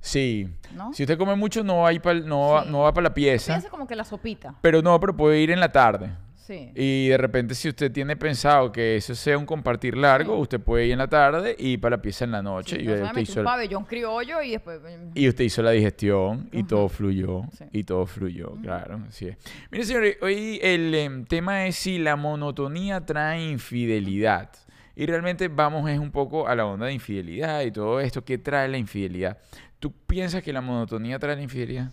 sí. 0.00 0.48
¿no? 0.74 0.92
Si 0.94 1.02
usted 1.02 1.18
come 1.18 1.34
mucho, 1.36 1.62
no 1.62 1.82
pa'l- 1.84 2.24
no 2.24 2.50
va, 2.50 2.64
Sí. 2.64 2.70
no 2.70 2.80
va 2.80 2.92
para 2.94 3.04
la 3.08 3.14
pieza. 3.14 3.52
Piensa 3.52 3.68
como 3.68 3.86
que 3.86 3.94
la 3.94 4.04
sopita. 4.04 4.54
Pero 4.62 4.80
no, 4.82 4.98
pero 4.98 5.14
puede 5.16 5.38
ir 5.40 5.50
en 5.50 5.60
la 5.60 5.70
tarde. 5.70 6.10
Sí. 6.46 6.70
Y 6.76 7.08
de 7.08 7.18
repente, 7.18 7.56
si 7.56 7.68
usted 7.68 7.90
tiene 7.90 8.14
pensado 8.14 8.70
que 8.70 8.96
eso 8.96 9.16
sea 9.16 9.36
un 9.36 9.44
compartir 9.44 9.96
largo, 9.96 10.36
Sí. 10.36 10.42
usted 10.42 10.60
puede 10.60 10.86
ir 10.86 10.92
en 10.92 10.98
la 10.98 11.08
tarde 11.08 11.56
y 11.58 11.76
para 11.76 11.96
la 11.96 12.02
pieza 12.02 12.24
en 12.24 12.30
la 12.30 12.40
noche. 12.40 12.76
Sí, 12.76 12.84
y, 12.84 12.88
usted 12.88 13.16
hizo, 13.16 13.40
un 13.40 13.44
pabellón 13.44 13.84
criollo 13.84 14.40
y 14.42 14.52
después... 14.52 14.80
mm, 14.80 15.10
y 15.14 15.28
usted 15.28 15.42
hizo 15.42 15.60
la 15.62 15.72
digestión 15.72 16.48
y 16.52 16.62
todo 16.62 16.88
fluyó. 16.88 17.42
Y 17.72 17.82
todo 17.82 18.06
fluyó, 18.06 18.52
claro. 18.62 19.00
Así 19.08 19.26
es. 19.26 19.36
Mire, 19.72 19.84
señores, 19.84 20.18
hoy 20.22 20.60
el 20.62 20.94
em, 20.94 21.24
tema 21.24 21.66
es 21.66 21.74
si 21.74 21.98
la 21.98 22.14
monotonía 22.14 23.04
trae 23.04 23.50
infidelidad. 23.50 24.50
Y 24.94 25.04
realmente 25.06 25.48
vamos 25.48 25.90
es 25.90 25.98
un 25.98 26.12
poco 26.12 26.46
a 26.46 26.54
la 26.54 26.64
onda 26.64 26.86
de 26.86 26.92
infidelidad 26.92 27.62
y 27.62 27.72
todo 27.72 27.98
esto. 27.98 28.24
¿Qué 28.24 28.38
trae 28.38 28.68
la 28.68 28.78
infidelidad? 28.78 29.36
¿Tú 29.80 29.92
piensas 29.92 30.44
que 30.44 30.52
la 30.52 30.60
monotonía 30.60 31.18
trae 31.18 31.34
la 31.34 31.42
infidelidad? 31.42 31.90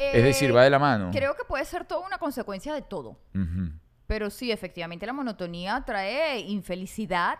Es 0.00 0.22
decir, 0.22 0.50
eh, 0.50 0.52
va 0.52 0.64
de 0.64 0.70
la 0.70 0.78
mano. 0.78 1.10
Creo 1.12 1.34
que 1.34 1.44
puede 1.44 1.64
ser 1.64 1.84
toda 1.84 2.06
una 2.06 2.18
consecuencia 2.18 2.74
de 2.74 2.82
todo. 2.82 3.18
Pero 4.06 4.30
sí, 4.30 4.50
efectivamente, 4.50 5.06
la 5.06 5.12
monotonía 5.12 5.82
trae 5.86 6.40
infelicidad. 6.40 7.38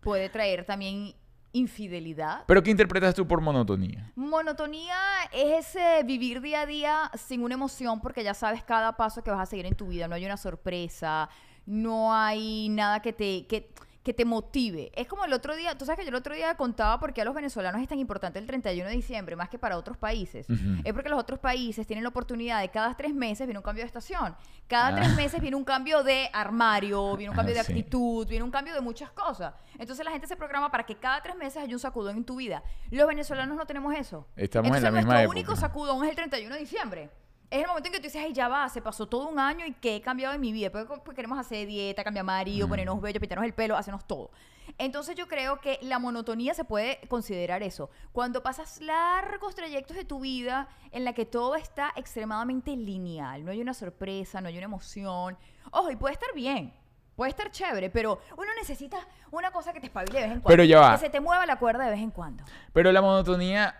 Puede 0.00 0.28
traer 0.28 0.64
también 0.64 1.14
infidelidad. 1.52 2.44
¿Pero 2.46 2.62
qué 2.62 2.70
interpretas 2.70 3.14
tú 3.14 3.26
por 3.26 3.40
monotonía? 3.40 4.12
Monotonía 4.14 4.96
es 5.32 5.74
ese 5.74 6.02
vivir 6.04 6.40
día 6.40 6.62
a 6.62 6.66
día 6.66 7.10
sin 7.14 7.42
una 7.42 7.54
emoción 7.54 8.00
porque 8.00 8.22
ya 8.22 8.34
sabes 8.34 8.62
cada 8.62 8.96
paso 8.96 9.22
que 9.22 9.30
vas 9.30 9.40
a 9.40 9.46
seguir 9.46 9.66
en 9.66 9.74
tu 9.74 9.88
vida. 9.88 10.06
No 10.06 10.14
hay 10.14 10.26
una 10.26 10.36
sorpresa, 10.36 11.28
no 11.64 12.14
hay 12.14 12.68
nada 12.68 13.00
que 13.00 13.12
te, 13.12 13.46
que, 13.46 13.72
que 14.06 14.14
te 14.14 14.24
motive. 14.24 14.92
Es 14.94 15.08
como 15.08 15.24
el 15.24 15.32
otro 15.32 15.56
día, 15.56 15.76
tú 15.76 15.84
sabes 15.84 15.98
que 15.98 16.04
yo 16.04 16.10
el 16.10 16.14
otro 16.14 16.32
día 16.32 16.54
contaba 16.56 17.00
por 17.00 17.12
qué 17.12 17.22
a 17.22 17.24
los 17.24 17.34
venezolanos 17.34 17.82
es 17.82 17.88
tan 17.88 17.98
importante 17.98 18.38
el 18.38 18.46
31 18.46 18.88
de 18.88 18.94
diciembre 18.94 19.34
más 19.34 19.48
que 19.48 19.58
para 19.58 19.76
otros 19.76 19.96
países. 19.96 20.46
Es 20.84 20.92
porque 20.92 21.08
los 21.08 21.18
otros 21.18 21.40
países 21.40 21.88
tienen 21.88 22.04
la 22.04 22.10
oportunidad 22.10 22.60
de 22.60 22.68
cada 22.68 22.94
tres 22.96 23.12
meses 23.12 23.48
viene 23.48 23.58
un 23.58 23.64
cambio 23.64 23.82
de 23.82 23.88
estación. 23.88 24.36
Cada 24.68 24.88
Ah. 24.90 24.94
tres 24.94 25.16
meses 25.16 25.40
viene 25.40 25.56
un 25.56 25.64
cambio 25.64 26.04
de 26.04 26.30
armario, 26.32 27.16
viene 27.16 27.30
un 27.30 27.36
cambio 27.36 27.52
Ah, 27.56 27.58
de 27.58 27.64
sí. 27.64 27.72
actitud, 27.72 28.28
viene 28.28 28.44
un 28.44 28.52
cambio 28.52 28.74
de 28.74 28.80
muchas 28.80 29.10
cosas. 29.10 29.54
Entonces 29.76 30.04
la 30.04 30.12
gente 30.12 30.28
se 30.28 30.36
programa 30.36 30.70
para 30.70 30.86
que 30.86 30.94
cada 30.94 31.20
tres 31.20 31.34
meses 31.34 31.60
haya 31.60 31.74
un 31.74 31.80
sacudón 31.80 32.16
en 32.16 32.24
tu 32.24 32.36
vida. 32.36 32.62
Los 32.92 33.08
venezolanos 33.08 33.56
no 33.56 33.66
tenemos 33.66 33.92
eso. 33.92 34.28
Estamos 34.36 34.68
en 34.76 34.82
la 34.84 34.90
misma 34.92 35.14
nuestro 35.14 35.18
época. 35.22 35.30
único 35.36 35.56
sacudón 35.56 36.04
es 36.04 36.10
el 36.10 36.14
31 36.16 36.54
de 36.54 36.60
diciembre. 36.60 37.10
Es 37.50 37.60
el 37.60 37.66
momento 37.68 37.88
en 37.88 37.92
que 37.92 37.98
tú 38.00 38.04
dices, 38.04 38.22
ay, 38.24 38.32
ya 38.32 38.48
va, 38.48 38.68
se 38.68 38.82
pasó 38.82 39.06
todo 39.06 39.28
un 39.28 39.38
año 39.38 39.64
y 39.66 39.72
qué 39.72 39.96
he 39.96 40.00
cambiado 40.00 40.34
en 40.34 40.40
mi 40.40 40.52
vida. 40.52 40.70
Pues, 40.70 40.84
pues 41.04 41.14
queremos 41.14 41.38
hacer 41.38 41.66
dieta, 41.66 42.02
cambiar 42.02 42.24
marido, 42.24 42.66
Mm. 42.66 42.70
ponernos 42.70 43.00
bello, 43.00 43.20
pintarnos 43.20 43.46
el 43.46 43.54
pelo, 43.54 43.76
hacernos 43.76 44.04
todo. 44.06 44.30
Entonces 44.78 45.14
yo 45.14 45.28
creo 45.28 45.60
que 45.60 45.78
la 45.82 46.00
monotonía 46.00 46.52
se 46.54 46.64
puede 46.64 46.98
considerar 47.08 47.62
eso. 47.62 47.88
Cuando 48.12 48.42
pasas 48.42 48.80
largos 48.80 49.54
trayectos 49.54 49.96
de 49.96 50.04
tu 50.04 50.18
vida 50.20 50.68
en 50.90 51.04
la 51.04 51.12
que 51.12 51.24
todo 51.24 51.54
está 51.54 51.92
extremadamente 51.94 52.74
lineal, 52.76 53.44
no 53.44 53.52
hay 53.52 53.60
una 53.60 53.74
sorpresa, 53.74 54.40
no 54.40 54.48
hay 54.48 54.56
una 54.56 54.64
emoción. 54.64 55.38
Ojo, 55.70 55.90
y 55.92 55.96
puede 55.96 56.14
estar 56.14 56.28
bien. 56.34 56.74
Puede 57.14 57.30
estar 57.30 57.50
chévere, 57.50 57.88
pero 57.90 58.20
uno 58.36 58.50
necesita 58.58 58.98
una 59.30 59.50
cosa 59.52 59.72
que 59.72 59.80
te 59.80 59.86
espabile 59.86 60.18
de 60.18 60.24
vez 60.26 60.32
en 60.34 60.40
cuando. 60.40 60.48
Pero 60.48 60.64
ya 60.64 60.80
va. 60.80 60.92
Que 60.92 60.98
se 60.98 61.10
te 61.10 61.20
mueva 61.20 61.46
la 61.46 61.58
cuerda 61.58 61.84
de 61.84 61.92
vez 61.92 62.00
en 62.00 62.10
cuando. 62.10 62.44
Pero 62.74 62.92
la 62.92 63.00
monotonía, 63.00 63.74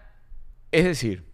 es 0.70 0.84
decir, 0.84 1.28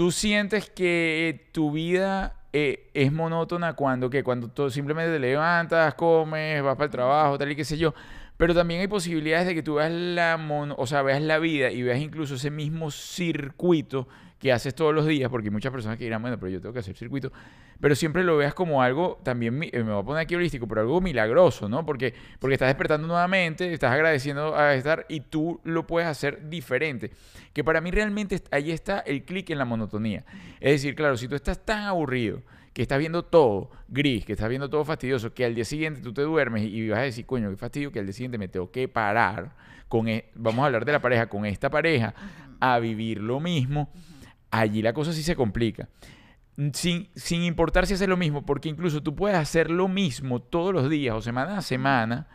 tú 0.00 0.10
sientes 0.10 0.70
que 0.70 1.50
tu 1.52 1.72
vida 1.72 2.34
eh, 2.54 2.88
es 2.94 3.12
monótona 3.12 3.74
cuando 3.74 4.08
que 4.08 4.24
cuando 4.24 4.48
tú 4.48 4.70
simplemente 4.70 5.12
te 5.12 5.18
levantas, 5.18 5.92
comes, 5.92 6.62
vas 6.62 6.74
para 6.74 6.86
el 6.86 6.90
trabajo, 6.90 7.36
tal 7.36 7.52
y 7.52 7.54
qué 7.54 7.66
sé 7.66 7.76
yo. 7.76 7.92
Pero 8.38 8.54
también 8.54 8.80
hay 8.80 8.88
posibilidades 8.88 9.48
de 9.48 9.54
que 9.54 9.62
tú 9.62 9.74
veas 9.74 9.92
la 9.92 10.38
mono, 10.38 10.74
o 10.78 10.86
sea, 10.86 11.02
veas 11.02 11.20
la 11.20 11.38
vida 11.38 11.70
y 11.70 11.82
veas 11.82 12.00
incluso 12.00 12.36
ese 12.36 12.50
mismo 12.50 12.90
circuito 12.90 14.08
que 14.40 14.52
haces 14.52 14.74
todos 14.74 14.94
los 14.94 15.06
días, 15.06 15.30
porque 15.30 15.48
hay 15.48 15.52
muchas 15.52 15.70
personas 15.70 15.98
que 15.98 16.04
dirán, 16.04 16.22
bueno, 16.22 16.38
pero 16.38 16.50
yo 16.50 16.60
tengo 16.60 16.72
que 16.72 16.78
hacer 16.78 16.96
circuito, 16.96 17.30
pero 17.78 17.94
siempre 17.94 18.24
lo 18.24 18.38
veas 18.38 18.54
como 18.54 18.82
algo 18.82 19.20
también, 19.22 19.62
eh, 19.62 19.70
me 19.84 19.92
voy 19.92 20.00
a 20.00 20.02
poner 20.02 20.22
aquí 20.22 20.34
holístico, 20.34 20.66
pero 20.66 20.80
algo 20.80 21.00
milagroso, 21.02 21.68
¿no? 21.68 21.84
Porque, 21.84 22.14
porque 22.38 22.54
estás 22.54 22.68
despertando 22.68 23.06
nuevamente, 23.06 23.70
estás 23.72 23.92
agradeciendo 23.92 24.56
a 24.56 24.74
estar 24.74 25.04
y 25.10 25.20
tú 25.20 25.60
lo 25.62 25.86
puedes 25.86 26.08
hacer 26.08 26.48
diferente. 26.48 27.10
Que 27.52 27.62
para 27.62 27.82
mí 27.82 27.90
realmente 27.90 28.40
ahí 28.50 28.70
está 28.70 29.00
el 29.00 29.24
clic 29.24 29.50
en 29.50 29.58
la 29.58 29.66
monotonía. 29.66 30.24
Es 30.58 30.72
decir, 30.72 30.94
claro, 30.94 31.18
si 31.18 31.28
tú 31.28 31.34
estás 31.34 31.62
tan 31.62 31.84
aburrido, 31.84 32.42
que 32.72 32.82
estás 32.82 32.98
viendo 32.98 33.24
todo 33.24 33.70
gris, 33.88 34.24
que 34.24 34.32
estás 34.32 34.48
viendo 34.48 34.70
todo 34.70 34.84
fastidioso, 34.84 35.34
que 35.34 35.44
al 35.44 35.54
día 35.54 35.64
siguiente 35.64 36.00
tú 36.00 36.14
te 36.14 36.22
duermes 36.22 36.62
y, 36.62 36.88
vas 36.88 37.00
a 37.00 37.02
decir, 37.02 37.26
coño, 37.26 37.50
qué 37.50 37.56
fastidio, 37.56 37.92
que 37.92 37.98
al 37.98 38.06
día 38.06 38.12
siguiente 38.14 38.38
me 38.38 38.48
tengo 38.48 38.70
que 38.70 38.88
parar 38.88 39.54
con, 39.88 40.08
e- 40.08 40.30
vamos 40.34 40.62
a 40.62 40.66
hablar 40.66 40.84
de 40.84 40.92
la 40.92 41.00
pareja, 41.00 41.26
con 41.26 41.44
esta 41.44 41.68
pareja, 41.68 42.14
a 42.60 42.78
vivir 42.78 43.20
lo 43.20 43.40
mismo, 43.40 43.90
allí 44.50 44.82
la 44.82 44.92
cosa 44.92 45.12
sí 45.12 45.22
se 45.22 45.36
complica. 45.36 45.88
Sin, 46.74 47.08
sin 47.14 47.42
importar 47.42 47.86
si 47.86 47.94
haces 47.94 48.08
lo 48.08 48.16
mismo, 48.18 48.44
porque 48.44 48.68
incluso 48.68 49.02
tú 49.02 49.14
puedes 49.14 49.38
hacer 49.38 49.70
lo 49.70 49.88
mismo 49.88 50.40
todos 50.40 50.74
los 50.74 50.90
días 50.90 51.14
o 51.14 51.22
semana 51.22 51.56
a 51.58 51.62
semana, 51.62 52.28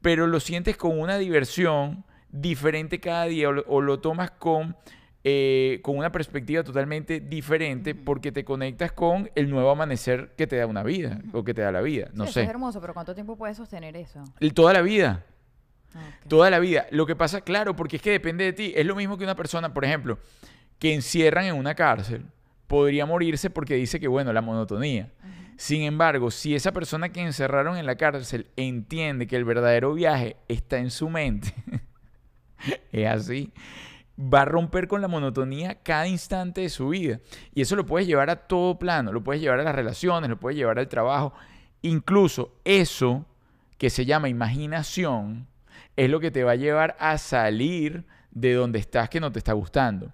pero 0.00 0.26
lo 0.26 0.40
sientes 0.40 0.76
con 0.76 0.98
una 0.98 1.16
diversión 1.18 2.04
diferente 2.30 2.98
cada 2.98 3.26
día 3.26 3.48
o 3.48 3.52
lo, 3.52 3.64
o 3.68 3.80
lo 3.80 4.00
tomas 4.00 4.32
con, 4.32 4.74
eh, 5.22 5.78
con 5.84 5.96
una 5.96 6.10
perspectiva 6.10 6.64
totalmente 6.64 7.20
diferente 7.20 7.94
porque 7.94 8.32
te 8.32 8.44
conectas 8.44 8.90
con 8.90 9.30
el 9.36 9.48
nuevo 9.48 9.70
amanecer 9.70 10.32
que 10.36 10.48
te 10.48 10.56
da 10.56 10.66
una 10.66 10.82
vida 10.82 11.20
o 11.32 11.44
que 11.44 11.54
te 11.54 11.60
da 11.60 11.70
la 11.70 11.82
vida. 11.82 12.08
No 12.14 12.24
Sí, 12.24 12.30
eso 12.30 12.40
sé. 12.40 12.44
es 12.44 12.50
hermoso, 12.50 12.80
pero 12.80 12.94
¿cuánto 12.94 13.14
tiempo 13.14 13.36
puedes 13.36 13.58
sostener 13.58 13.94
eso? 13.96 14.24
El- 14.40 14.54
Toda 14.54 14.72
la 14.72 14.82
vida. 14.82 15.24
Ok. 15.94 16.26
Toda 16.28 16.50
la 16.50 16.58
vida. 16.58 16.86
Lo 16.90 17.06
que 17.06 17.14
pasa, 17.14 17.42
claro, 17.42 17.76
porque 17.76 17.96
es 17.96 18.02
que 18.02 18.10
depende 18.10 18.44
de 18.44 18.54
ti. 18.54 18.72
Es 18.74 18.86
lo 18.86 18.96
mismo 18.96 19.18
que 19.18 19.24
una 19.24 19.36
persona, 19.36 19.72
por 19.74 19.84
ejemplo, 19.84 20.18
que 20.82 20.94
encierran 20.94 21.44
en 21.44 21.54
una 21.54 21.76
cárcel, 21.76 22.26
podría 22.66 23.06
morirse 23.06 23.50
porque 23.50 23.76
dice 23.76 24.00
que, 24.00 24.08
bueno, 24.08 24.32
la 24.32 24.40
monotonía. 24.40 25.12
Sin 25.56 25.82
embargo, 25.82 26.32
si 26.32 26.56
esa 26.56 26.72
persona 26.72 27.10
que 27.10 27.20
encerraron 27.20 27.76
en 27.76 27.86
la 27.86 27.94
cárcel 27.94 28.48
entiende 28.56 29.28
que 29.28 29.36
el 29.36 29.44
verdadero 29.44 29.94
viaje 29.94 30.38
está 30.48 30.78
en 30.78 30.90
su 30.90 31.08
mente, 31.08 31.54
es 32.90 33.06
así, 33.06 33.52
va 34.18 34.40
a 34.40 34.44
romper 34.44 34.88
con 34.88 35.00
la 35.00 35.06
monotonía 35.06 35.76
cada 35.84 36.08
instante 36.08 36.62
de 36.62 36.68
su 36.68 36.88
vida. 36.88 37.20
Y 37.54 37.62
eso 37.62 37.76
lo 37.76 37.86
puedes 37.86 38.08
llevar 38.08 38.28
a 38.28 38.48
todo 38.48 38.76
plano, 38.76 39.12
lo 39.12 39.22
puedes 39.22 39.40
llevar 39.40 39.60
a 39.60 39.62
las 39.62 39.76
relaciones, 39.76 40.28
lo 40.28 40.40
puedes 40.40 40.58
llevar 40.58 40.80
al 40.80 40.88
trabajo. 40.88 41.32
Incluso 41.82 42.56
eso 42.64 43.24
que 43.78 43.88
se 43.88 44.04
llama 44.04 44.28
imaginación 44.28 45.46
es 45.94 46.10
lo 46.10 46.18
que 46.18 46.32
te 46.32 46.42
va 46.42 46.50
a 46.50 46.56
llevar 46.56 46.96
a 46.98 47.18
salir 47.18 48.04
de 48.32 48.54
donde 48.54 48.80
estás 48.80 49.08
que 49.08 49.20
no 49.20 49.30
te 49.30 49.38
está 49.38 49.52
gustando. 49.52 50.12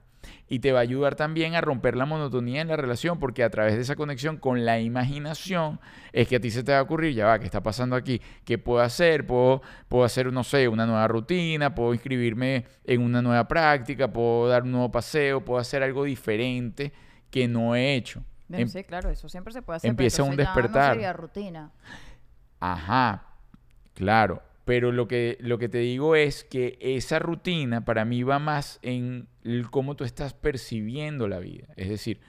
Y 0.50 0.60
te 0.60 0.72
va 0.72 0.78
a 0.78 0.82
ayudar 0.82 1.14
también 1.14 1.54
a 1.54 1.60
romper 1.60 1.94
la 1.94 2.06
monotonía 2.06 2.62
en 2.62 2.68
la 2.68 2.76
relación 2.76 3.18
porque 3.18 3.44
a 3.44 3.50
través 3.50 3.74
de 3.74 3.82
esa 3.82 3.96
conexión 3.96 4.38
con 4.38 4.64
la 4.64 4.80
imaginación 4.80 5.78
es 6.12 6.26
que 6.26 6.36
a 6.36 6.40
ti 6.40 6.50
se 6.50 6.62
te 6.64 6.72
va 6.72 6.78
a 6.78 6.82
ocurrir, 6.82 7.14
ya 7.14 7.26
va, 7.26 7.38
¿qué 7.38 7.44
está 7.44 7.62
pasando 7.62 7.94
aquí? 7.96 8.20
¿Qué 8.46 8.56
puedo 8.56 8.80
hacer? 8.80 9.26
Puedo, 9.26 9.60
puedo 9.88 10.04
hacer, 10.04 10.32
no 10.32 10.42
sé, 10.44 10.66
una 10.66 10.86
nueva 10.86 11.06
rutina, 11.06 11.74
puedo 11.74 11.92
inscribirme 11.92 12.64
en 12.84 13.02
una 13.02 13.20
nueva 13.20 13.46
práctica, 13.46 14.10
puedo 14.10 14.48
dar 14.48 14.62
un 14.62 14.72
nuevo 14.72 14.90
paseo, 14.90 15.44
puedo 15.44 15.60
hacer 15.60 15.82
algo 15.82 16.04
diferente 16.04 16.92
que 17.30 17.46
no 17.46 17.76
he 17.76 17.94
hecho. 17.94 18.22
Bueno, 18.48 18.62
Em- 18.62 18.68
sí, 18.68 18.82
claro, 18.84 19.10
eso 19.10 19.28
siempre 19.28 19.52
se 19.52 19.60
puede 19.60 19.76
hacer. 19.76 19.88
pero 19.90 19.92
empieza 19.92 20.22
un 20.22 20.30
entonces 20.30 20.46
ya 20.46 20.54
no 20.54 20.62
despertar. 20.62 20.94
sería 20.94 21.12
rutina. 21.12 21.70
Ajá, 22.60 23.22
claro. 23.94 24.42
Pero 24.68 24.92
lo 24.92 25.08
que, 25.08 25.38
lo 25.40 25.56
que 25.56 25.70
te 25.70 25.78
digo 25.78 26.14
es 26.14 26.44
que 26.44 26.76
esa 26.82 27.18
rutina 27.18 27.86
para 27.86 28.04
mí 28.04 28.22
va 28.22 28.38
más 28.38 28.78
en 28.82 29.26
el 29.42 29.70
cómo 29.70 29.96
tú 29.96 30.04
estás 30.04 30.34
percibiendo 30.34 31.26
la 31.26 31.38
vida. 31.38 31.68
Es 31.76 31.88
decir, 31.88 32.20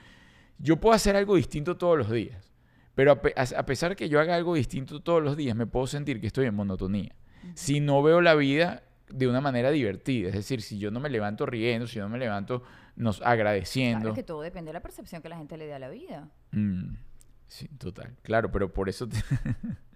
yo 0.58 0.78
puedo 0.78 0.94
hacer 0.94 1.16
algo 1.16 1.36
distinto 1.36 1.76
todos 1.76 1.98
los 1.98 2.10
días, 2.10 2.50
pero 2.94 3.12
a, 3.12 3.20
pe- 3.20 3.34
a- 3.36 3.66
pesar 3.66 3.94
que 3.94 4.08
yo 4.08 4.18
haga 4.20 4.36
algo 4.36 4.54
distinto 4.54 5.00
todos 5.00 5.22
los 5.22 5.36
días, 5.36 5.54
me 5.54 5.66
puedo 5.66 5.86
sentir 5.86 6.18
que 6.18 6.28
estoy 6.28 6.46
en 6.46 6.54
monotonía. 6.54 7.14
Si 7.52 7.78
no 7.80 8.02
veo 8.02 8.22
la 8.22 8.34
vida 8.34 8.84
de 9.10 9.28
una 9.28 9.42
manera 9.42 9.70
divertida, 9.70 10.28
es 10.28 10.34
decir, 10.34 10.62
si 10.62 10.78
yo 10.78 10.90
no 10.90 10.98
me 10.98 11.10
levanto 11.10 11.44
riendo, 11.44 11.86
si 11.86 11.96
yo 11.96 12.04
no 12.04 12.08
me 12.08 12.18
levanto 12.18 12.62
nos 12.96 13.20
agradeciendo. 13.20 13.98
Claro, 14.00 14.14
es 14.14 14.16
que 14.16 14.22
todo 14.22 14.40
depende 14.40 14.70
de 14.70 14.72
la 14.72 14.80
percepción 14.82 15.20
que 15.20 15.28
la 15.28 15.36
gente 15.36 15.58
le 15.58 15.66
dé 15.66 15.74
a 15.74 15.78
la 15.78 15.90
vida. 15.90 16.30
Mm, 16.52 16.94
sí, 17.48 17.68
total. 17.76 18.16
Claro, 18.22 18.50
pero 18.50 18.72
por 18.72 18.88
eso 18.88 19.06
te... 19.06 19.18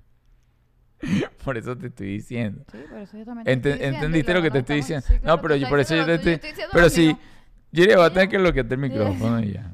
por 1.44 1.56
eso 1.58 1.76
te 1.76 1.86
estoy 1.88 2.06
diciendo. 2.08 2.64
Sí, 2.72 2.78
por 2.88 2.98
eso 2.98 3.16
yo 3.18 3.24
también 3.24 3.44
te 3.44 3.52
Ente- 3.52 3.68
estoy 3.70 3.72
diciendo, 3.72 3.96
¿Entendiste 3.96 4.34
lo 4.34 4.42
que 4.42 4.50
te 4.50 4.58
estoy 4.58 4.76
diciendo? 4.76 5.06
sí, 5.06 5.18
claro, 5.18 5.36
no, 5.36 5.42
pero 5.42 5.56
yo 5.56 5.68
por 5.68 5.80
eso 5.80 5.94
yo 5.96 6.04
te 6.06 6.12
diciendo 6.18 6.34
estoy... 6.46 6.50
estoy 6.50 6.66
Pero 6.72 6.84
diciendo 6.88 7.18
sí, 7.20 7.26
Yuri, 7.72 7.94
va 7.94 8.06
a 8.06 8.10
tener 8.12 8.28
que 8.28 8.38
bloquearte 8.38 8.74
el 8.74 8.80
micrófono 8.80 9.40
y 9.40 9.52
ya. 9.52 9.72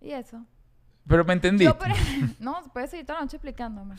¿Y 0.00 0.12
eso? 0.12 0.44
Pero 1.08 1.24
me 1.24 1.32
entendiste. 1.34 1.64
Yo, 1.72 1.78
pero, 1.78 1.94
no, 2.40 2.62
puedes 2.72 2.90
seguir 2.90 3.06
toda 3.06 3.20
la 3.20 3.24
noche 3.24 3.36
explicándome. 3.36 3.94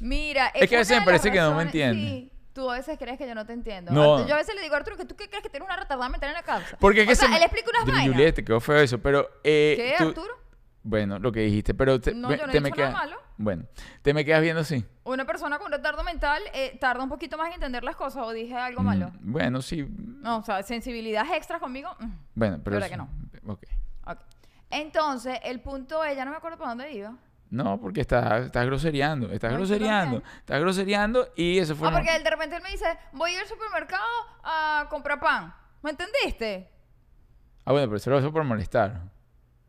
Mira, 0.00 0.48
Es 0.48 0.68
que 0.68 0.76
a 0.76 0.80
veces 0.80 0.98
me 0.98 1.04
parece 1.04 1.30
que 1.32 1.40
no 1.40 1.54
me 1.54 1.62
entiendes. 1.64 2.04
Sí, 2.10 2.32
tú 2.52 2.70
a 2.70 2.74
veces 2.76 2.96
crees 2.98 3.18
que 3.18 3.26
yo 3.26 3.34
no 3.34 3.44
te 3.46 3.52
entiendo. 3.54 3.92
No. 3.92 4.26
Yo 4.26 4.34
a 4.34 4.38
veces 4.38 4.54
le 4.54 4.62
digo 4.62 4.74
a 4.74 4.78
Arturo 4.78 4.96
que 4.96 5.04
tú 5.04 5.16
qué 5.16 5.28
crees 5.28 5.42
que 5.42 5.48
tienes 5.50 5.66
una 5.66 5.76
retardada 5.76 6.08
mental 6.08 6.28
en 6.30 6.34
la 6.36 6.42
cabeza. 6.42 6.76
Porque 6.78 7.00
es 7.02 7.06
que 7.06 7.12
o 7.14 7.16
sea, 7.16 7.24
se 7.26 7.30
me- 7.30 7.36
él 7.38 7.42
explica 7.42 7.70
unas 7.70 7.86
vainas. 7.86 8.14
Juliet, 8.14 8.34
te 8.34 8.44
quedó 8.44 8.60
feo 8.60 8.76
eso, 8.78 8.98
pero... 8.98 9.28
eh, 9.42 9.74
¿Qué, 9.76 9.94
tú- 10.04 10.08
Arturo? 10.10 10.34
Bueno, 10.82 11.18
lo 11.18 11.32
que 11.32 11.40
dijiste, 11.40 11.74
pero 11.74 12.00
te, 12.00 12.14
No, 12.14 12.28
me- 12.28 12.38
yo 12.38 12.46
no 12.46 12.50
he 12.50 12.52
te 12.52 12.60
me 12.60 12.68
dicho 12.70 12.80
nada 12.80 12.90
queda- 12.92 12.98
malo. 12.98 13.16
Bueno, 13.38 13.64
te 14.02 14.14
me 14.14 14.24
quedas 14.24 14.40
viendo 14.40 14.62
así. 14.62 14.84
Una 15.04 15.24
persona 15.26 15.58
con 15.58 15.70
retardo 15.70 16.02
mental 16.02 16.42
eh, 16.54 16.76
tarda 16.80 17.02
un 17.02 17.08
poquito 17.10 17.36
más 17.36 17.48
en 17.48 17.54
entender 17.54 17.84
las 17.84 17.94
cosas 17.96 18.22
o 18.24 18.32
dije 18.32 18.54
algo 18.56 18.82
malo. 18.82 19.10
Mm, 19.20 19.32
Bueno, 19.32 19.60
sí. 19.62 19.86
No, 19.98 20.38
o 20.38 20.42
sea, 20.42 20.62
sensibilidad 20.62 21.24
extra 21.34 21.58
conmigo. 21.58 21.90
mm, 22.00 22.10
Bueno, 22.34 22.60
pero... 22.64 22.76
verdad 22.76 22.88
que 22.90 22.96
no. 22.96 23.08
Ok. 23.52 23.62
ok. 24.06 24.18
Entonces, 24.70 25.38
el 25.44 25.60
punto 25.60 26.02
es, 26.02 26.16
ya 26.16 26.24
no 26.24 26.30
me 26.30 26.38
acuerdo 26.38 26.56
para 26.58 26.70
dónde 26.70 26.92
iba. 26.92 27.14
No, 27.50 27.78
porque 27.80 28.00
estás, 28.00 28.46
estás 28.46 28.66
grosereando, 28.66 29.30
estás 29.30 29.52
Ay, 29.52 29.78
también. 29.78 30.22
estás 30.40 30.60
grosereando 30.60 31.28
y 31.36 31.58
eso 31.58 31.76
fue... 31.76 31.88
Ah, 31.88 31.92
porque 31.92 32.16
él 32.16 32.24
de 32.24 32.30
repente 32.30 32.56
él 32.56 32.62
me 32.62 32.70
dice, 32.70 32.86
voy 33.12 33.34
al 33.36 33.46
supermercado 33.46 34.02
a 34.42 34.86
comprar 34.90 35.20
pan. 35.20 35.54
¿Me 35.82 35.90
entendiste? 35.90 36.68
Ah, 37.64 37.70
bueno, 37.72 37.86
pero 37.86 37.96
eso 37.98 38.10
lo 38.10 38.18
hace 38.18 38.28
por 38.30 38.42
molestar. 38.42 39.00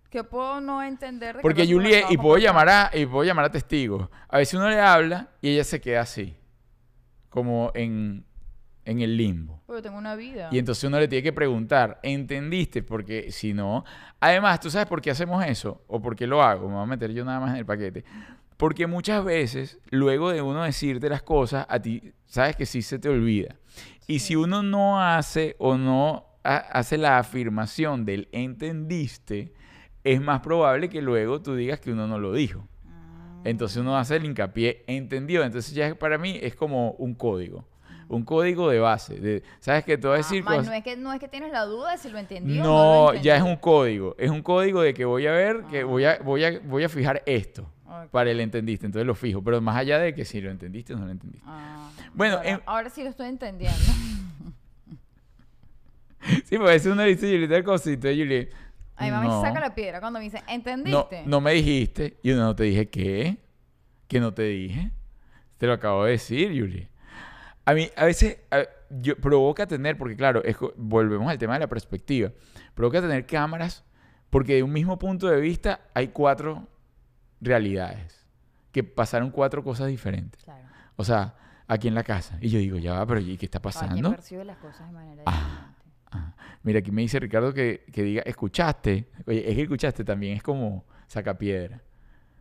Que 0.09 0.23
puedo 0.23 0.61
no 0.61 0.81
entender 0.81 1.35
de 1.35 1.39
que 1.39 1.41
Porque 1.41 1.61
al 1.63 1.67
Julie, 1.71 2.05
y 2.09 2.17
puedo 2.17 2.37
llamar 2.37 2.69
a, 2.69 2.91
y 2.93 3.05
puedo 3.05 3.23
llamar 3.23 3.45
a 3.45 3.51
testigos. 3.51 4.09
A 4.29 4.37
veces 4.37 4.53
uno 4.53 4.69
le 4.69 4.79
habla 4.79 5.29
y 5.41 5.49
ella 5.49 5.63
se 5.63 5.81
queda 5.81 6.01
así, 6.01 6.37
como 7.29 7.71
en, 7.75 8.25
en 8.85 9.01
el 9.01 9.17
limbo. 9.17 9.61
Pero 9.67 9.81
tengo 9.81 9.97
una 9.97 10.15
vida. 10.15 10.47
Y 10.51 10.59
entonces 10.59 10.83
uno 10.85 10.99
le 10.99 11.07
tiene 11.09 11.23
que 11.23 11.33
preguntar, 11.33 11.99
¿entendiste? 12.03 12.83
Porque 12.83 13.31
si 13.31 13.53
no... 13.53 13.83
Además, 14.19 14.59
¿tú 14.61 14.69
sabes 14.69 14.87
por 14.87 15.01
qué 15.01 15.11
hacemos 15.11 15.43
eso? 15.45 15.83
¿O 15.87 16.01
por 16.01 16.15
qué 16.15 16.25
lo 16.25 16.41
hago? 16.41 16.67
Me 16.69 16.75
voy 16.75 16.83
a 16.83 16.87
meter 16.87 17.11
yo 17.11 17.25
nada 17.25 17.39
más 17.41 17.51
en 17.51 17.57
el 17.57 17.65
paquete. 17.65 18.05
Porque 18.55 18.87
muchas 18.87 19.23
veces, 19.23 19.77
luego 19.91 20.31
de 20.31 20.41
uno 20.41 20.63
decirte 20.63 21.09
las 21.09 21.21
cosas, 21.21 21.65
a 21.69 21.79
ti, 21.79 22.13
sabes 22.25 22.55
que 22.55 22.65
sí 22.65 22.81
se 22.81 22.97
te 22.97 23.09
olvida. 23.09 23.55
Y 24.07 24.19
si 24.19 24.35
uno 24.37 24.63
no 24.63 24.99
hace 25.03 25.55
o 25.59 25.77
no 25.77 26.25
ha- 26.43 26.55
hace 26.71 26.97
la 26.97 27.19
afirmación 27.19 28.05
del 28.05 28.29
entendiste, 28.31 29.53
es 30.13 30.21
más 30.21 30.41
probable 30.41 30.89
que 30.89 31.01
luego 31.01 31.41
tú 31.41 31.55
digas 31.55 31.79
que 31.79 31.91
uno 31.91 32.07
no 32.07 32.19
lo 32.19 32.33
dijo. 32.33 32.67
Ah. 32.87 33.41
Entonces 33.43 33.77
uno 33.77 33.97
hace 33.97 34.15
el 34.15 34.25
hincapié 34.25 34.83
entendido. 34.87 35.43
Entonces 35.43 35.73
ya 35.73 35.93
para 35.95 36.17
mí 36.17 36.39
es 36.41 36.55
como 36.55 36.91
un 36.91 37.13
código. 37.15 37.65
Un 38.09 38.23
código 38.23 38.69
de 38.69 38.79
base. 38.79 39.19
De, 39.19 39.43
¿Sabes 39.59 39.83
que 39.83 39.97
Te 39.97 40.07
voy 40.07 40.13
a 40.15 40.15
Ah, 40.15 40.17
decir 40.19 40.43
cosas- 40.43 40.65
no 40.65 40.71
es 40.73 40.83
que 40.83 40.95
no 40.95 41.11
es 41.13 41.19
que 41.19 41.27
tienes 41.27 41.51
la 41.51 41.65
duda 41.65 41.91
de 41.91 41.97
si 41.97 42.09
lo 42.09 42.17
entendió 42.17 42.61
o 42.61 42.65
no, 42.65 43.05
no 43.07 43.13
lo 43.13 43.19
ya 43.21 43.35
es 43.35 43.43
un 43.43 43.57
código. 43.57 44.15
Es 44.17 44.29
un 44.31 44.41
código 44.41 44.81
de 44.81 44.93
que 44.93 45.03
voy 45.05 45.27
a 45.27 45.31
ver, 45.31 45.63
que 45.69 45.83
voy 45.83 46.05
a, 46.05 46.17
voy 46.23 46.43
a, 46.45 46.59
voy 46.59 46.83
a 46.85 46.89
fijar 46.89 47.21
esto 47.25 47.69
para 48.11 48.31
el 48.31 48.39
entendiste. 48.39 48.85
Entonces 48.85 49.05
lo 49.05 49.13
fijo. 49.15 49.43
Pero 49.43 49.59
más 49.59 49.75
allá 49.75 49.99
de 49.99 50.13
que 50.15 50.23
si 50.23 50.39
lo 50.39 50.49
entendiste 50.51 50.93
o 50.93 50.97
no 50.97 51.05
lo 51.05 51.11
entendiste. 51.11 51.45
Ah, 51.49 51.89
Bueno, 52.13 52.37
ahora, 52.37 52.49
em- 52.49 52.59
ahora 52.65 52.89
sí 52.89 53.03
lo 53.03 53.09
estoy 53.09 53.27
entendiendo. 53.27 53.77
Sí, 56.45 56.57
porque 56.57 56.71
a 56.71 56.73
veces 56.73 56.91
uno 56.91 57.03
le 57.03 57.09
dice 57.09 57.31
Julieta 57.31 57.55
el 57.57 57.63
cosito 57.63 58.09
y 58.09 58.19
Julieta. 58.19 58.55
A 58.97 59.05
mi 59.05 59.11
mamá 59.11 59.25
no, 59.25 59.41
saca 59.41 59.59
la 59.59 59.73
piedra 59.75 59.99
cuando 59.99 60.19
me 60.19 60.25
dice, 60.25 60.41
no, 60.47 60.53
¿entendiste? 60.53 61.23
no 61.25 61.39
me 61.41 61.53
dijiste. 61.53 62.17
Y 62.23 62.31
uno 62.31 62.43
no 62.45 62.55
te 62.55 62.63
dije 62.63 62.89
qué. 62.89 63.37
Que 64.07 64.19
no 64.19 64.33
te 64.33 64.43
dije. 64.43 64.91
Te 65.57 65.67
lo 65.67 65.73
acabo 65.73 66.05
de 66.05 66.11
decir, 66.11 66.49
Julie. 66.49 66.89
A 67.65 67.73
mí, 67.73 67.89
a 67.95 68.05
veces, 68.05 68.37
a- 68.51 68.63
yo, 68.89 69.15
provoca 69.17 69.67
tener, 69.67 69.97
porque 69.97 70.15
claro, 70.15 70.43
es 70.43 70.55
volvemos 70.77 71.29
al 71.29 71.37
tema 71.37 71.53
de 71.53 71.59
la 71.59 71.67
perspectiva. 71.67 72.31
Provoca 72.73 73.01
tener 73.01 73.25
cámaras, 73.25 73.83
porque 74.29 74.55
de 74.55 74.63
un 74.63 74.71
mismo 74.71 74.97
punto 74.97 75.27
de 75.27 75.39
vista 75.41 75.81
hay 75.93 76.07
cuatro 76.09 76.67
realidades. 77.41 78.25
Que 78.71 78.83
pasaron 78.83 79.31
cuatro 79.31 79.63
cosas 79.63 79.87
diferentes. 79.87 80.43
Claro. 80.43 80.67
O 80.95 81.03
sea, 81.03 81.35
aquí 81.67 81.87
en 81.87 81.95
la 81.95 82.03
casa. 82.03 82.37
Y 82.41 82.49
yo 82.49 82.59
digo, 82.59 82.77
ya 82.77 82.93
va, 82.93 83.05
pero 83.05 83.19
¿y 83.19 83.37
qué 83.37 83.45
está 83.45 83.61
pasando? 83.61 84.09
las 84.09 84.57
cosas 84.57 84.87
de 84.87 84.93
manera 84.93 85.23
Ah. 85.25 85.66
Ah, 86.11 86.33
Mira, 86.63 86.79
aquí 86.79 86.91
me 86.91 87.01
dice 87.01 87.19
Ricardo 87.19 87.53
que, 87.53 87.85
que 87.91 88.03
diga, 88.03 88.21
escuchaste. 88.23 89.09
Oye, 89.25 89.49
es 89.49 89.55
que 89.55 89.61
escuchaste 89.63 90.03
también, 90.03 90.37
es 90.37 90.43
como 90.43 90.85
sacapiedra. 91.07 91.81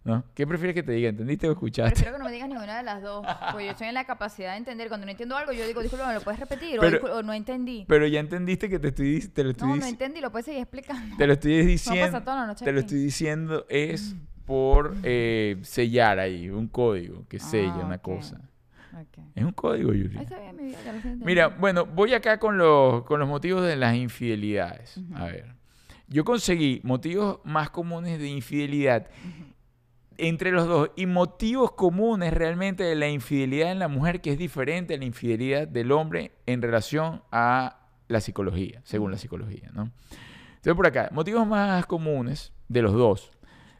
¿No? 0.04 0.22
¿Qué 0.34 0.46
prefieres 0.46 0.72
que 0.74 0.84
te 0.84 0.92
diga? 0.92 1.08
¿Entendiste 1.08 1.48
o 1.48 1.52
escuchaste? 1.52 1.90
Prefiero 1.94 2.12
que 2.12 2.18
no 2.20 2.24
me 2.26 2.30
digas 2.32 2.48
ninguna 2.48 2.76
de 2.76 2.84
las 2.84 3.02
dos, 3.02 3.26
porque 3.50 3.64
yo 3.66 3.72
estoy 3.72 3.88
en 3.88 3.94
la 3.94 4.04
capacidad 4.04 4.52
de 4.52 4.58
entender. 4.58 4.86
Cuando 4.86 5.04
no 5.04 5.10
entiendo 5.10 5.36
algo, 5.36 5.50
yo 5.50 5.66
digo, 5.66 5.80
disculpa, 5.82 6.06
¿me 6.06 6.14
lo 6.14 6.20
puedes 6.20 6.38
repetir? 6.38 6.78
O, 6.78 6.80
Pero- 6.80 7.00
"Discul- 7.00 7.10
o 7.10 7.22
no 7.24 7.32
entendí. 7.32 7.84
Pero 7.88 8.06
ya 8.06 8.20
entendiste 8.20 8.68
que 8.68 8.78
te 8.78 8.88
estoy 8.88 9.18
te 9.20 9.42
lo 9.42 9.50
estoy 9.50 9.68
No, 9.68 9.74
no 9.76 9.82
dic- 9.84 9.88
entendí, 9.88 10.20
lo 10.20 10.30
puedes 10.30 10.44
seguir 10.46 10.60
explicando. 10.62 11.16
te 11.16 11.26
lo 11.26 11.32
estoy 11.32 11.56
diciendo. 11.66 12.06
pasar 12.06 12.24
toda 12.24 12.36
la 12.36 12.46
noche 12.46 12.64
Te 12.64 12.70
lo 12.70 12.78
estoy 12.78 12.98
diciendo 13.00 13.66
es 13.68 14.14
por 14.44 14.94
eh, 15.02 15.56
sellar 15.62 16.20
ahí 16.20 16.50
un 16.50 16.68
código 16.68 17.26
que 17.28 17.40
sella 17.40 17.74
Ah, 17.74 17.84
una 17.86 17.98
cosa. 17.98 18.40
Ok. 19.00 19.18
Es 19.34 19.44
un 19.44 19.52
código, 19.52 19.92
está 19.92 20.38
bien, 20.38 20.56
mi 20.56 20.64
vida, 20.64 21.02
Mira, 21.18 21.48
bueno, 21.48 21.84
voy 21.84 22.14
acá 22.14 22.38
con 22.38 22.56
los, 22.56 23.04
con 23.04 23.20
los 23.20 23.28
motivos 23.28 23.62
de 23.62 23.76
las 23.76 23.94
infidelidades. 23.94 24.96
Ujú. 24.96 25.16
A 25.16 25.24
ver. 25.26 25.54
Yo 26.08 26.24
conseguí 26.24 26.80
motivos 26.84 27.40
más 27.44 27.70
comunes 27.70 28.18
de 28.18 28.28
infidelidad 28.28 29.08
entre 30.18 30.50
los 30.50 30.66
dos 30.66 30.90
y 30.96 31.06
motivos 31.06 31.72
comunes 31.72 32.32
realmente 32.32 32.84
de 32.84 32.94
la 32.94 33.08
infidelidad 33.08 33.70
en 33.70 33.78
la 33.78 33.88
mujer 33.88 34.20
que 34.20 34.32
es 34.32 34.38
diferente 34.38 34.94
a 34.94 34.98
la 34.98 35.04
infidelidad 35.04 35.68
del 35.68 35.92
hombre 35.92 36.32
en 36.46 36.62
relación 36.62 37.22
a 37.30 37.80
la 38.08 38.20
psicología, 38.20 38.80
según 38.84 39.10
la 39.10 39.18
psicología, 39.18 39.70
¿no? 39.74 39.90
Entonces 40.48 40.74
por 40.74 40.86
acá, 40.86 41.10
motivos 41.12 41.46
más 41.46 41.84
comunes 41.86 42.52
de 42.68 42.82
los 42.82 42.92
dos. 42.92 43.32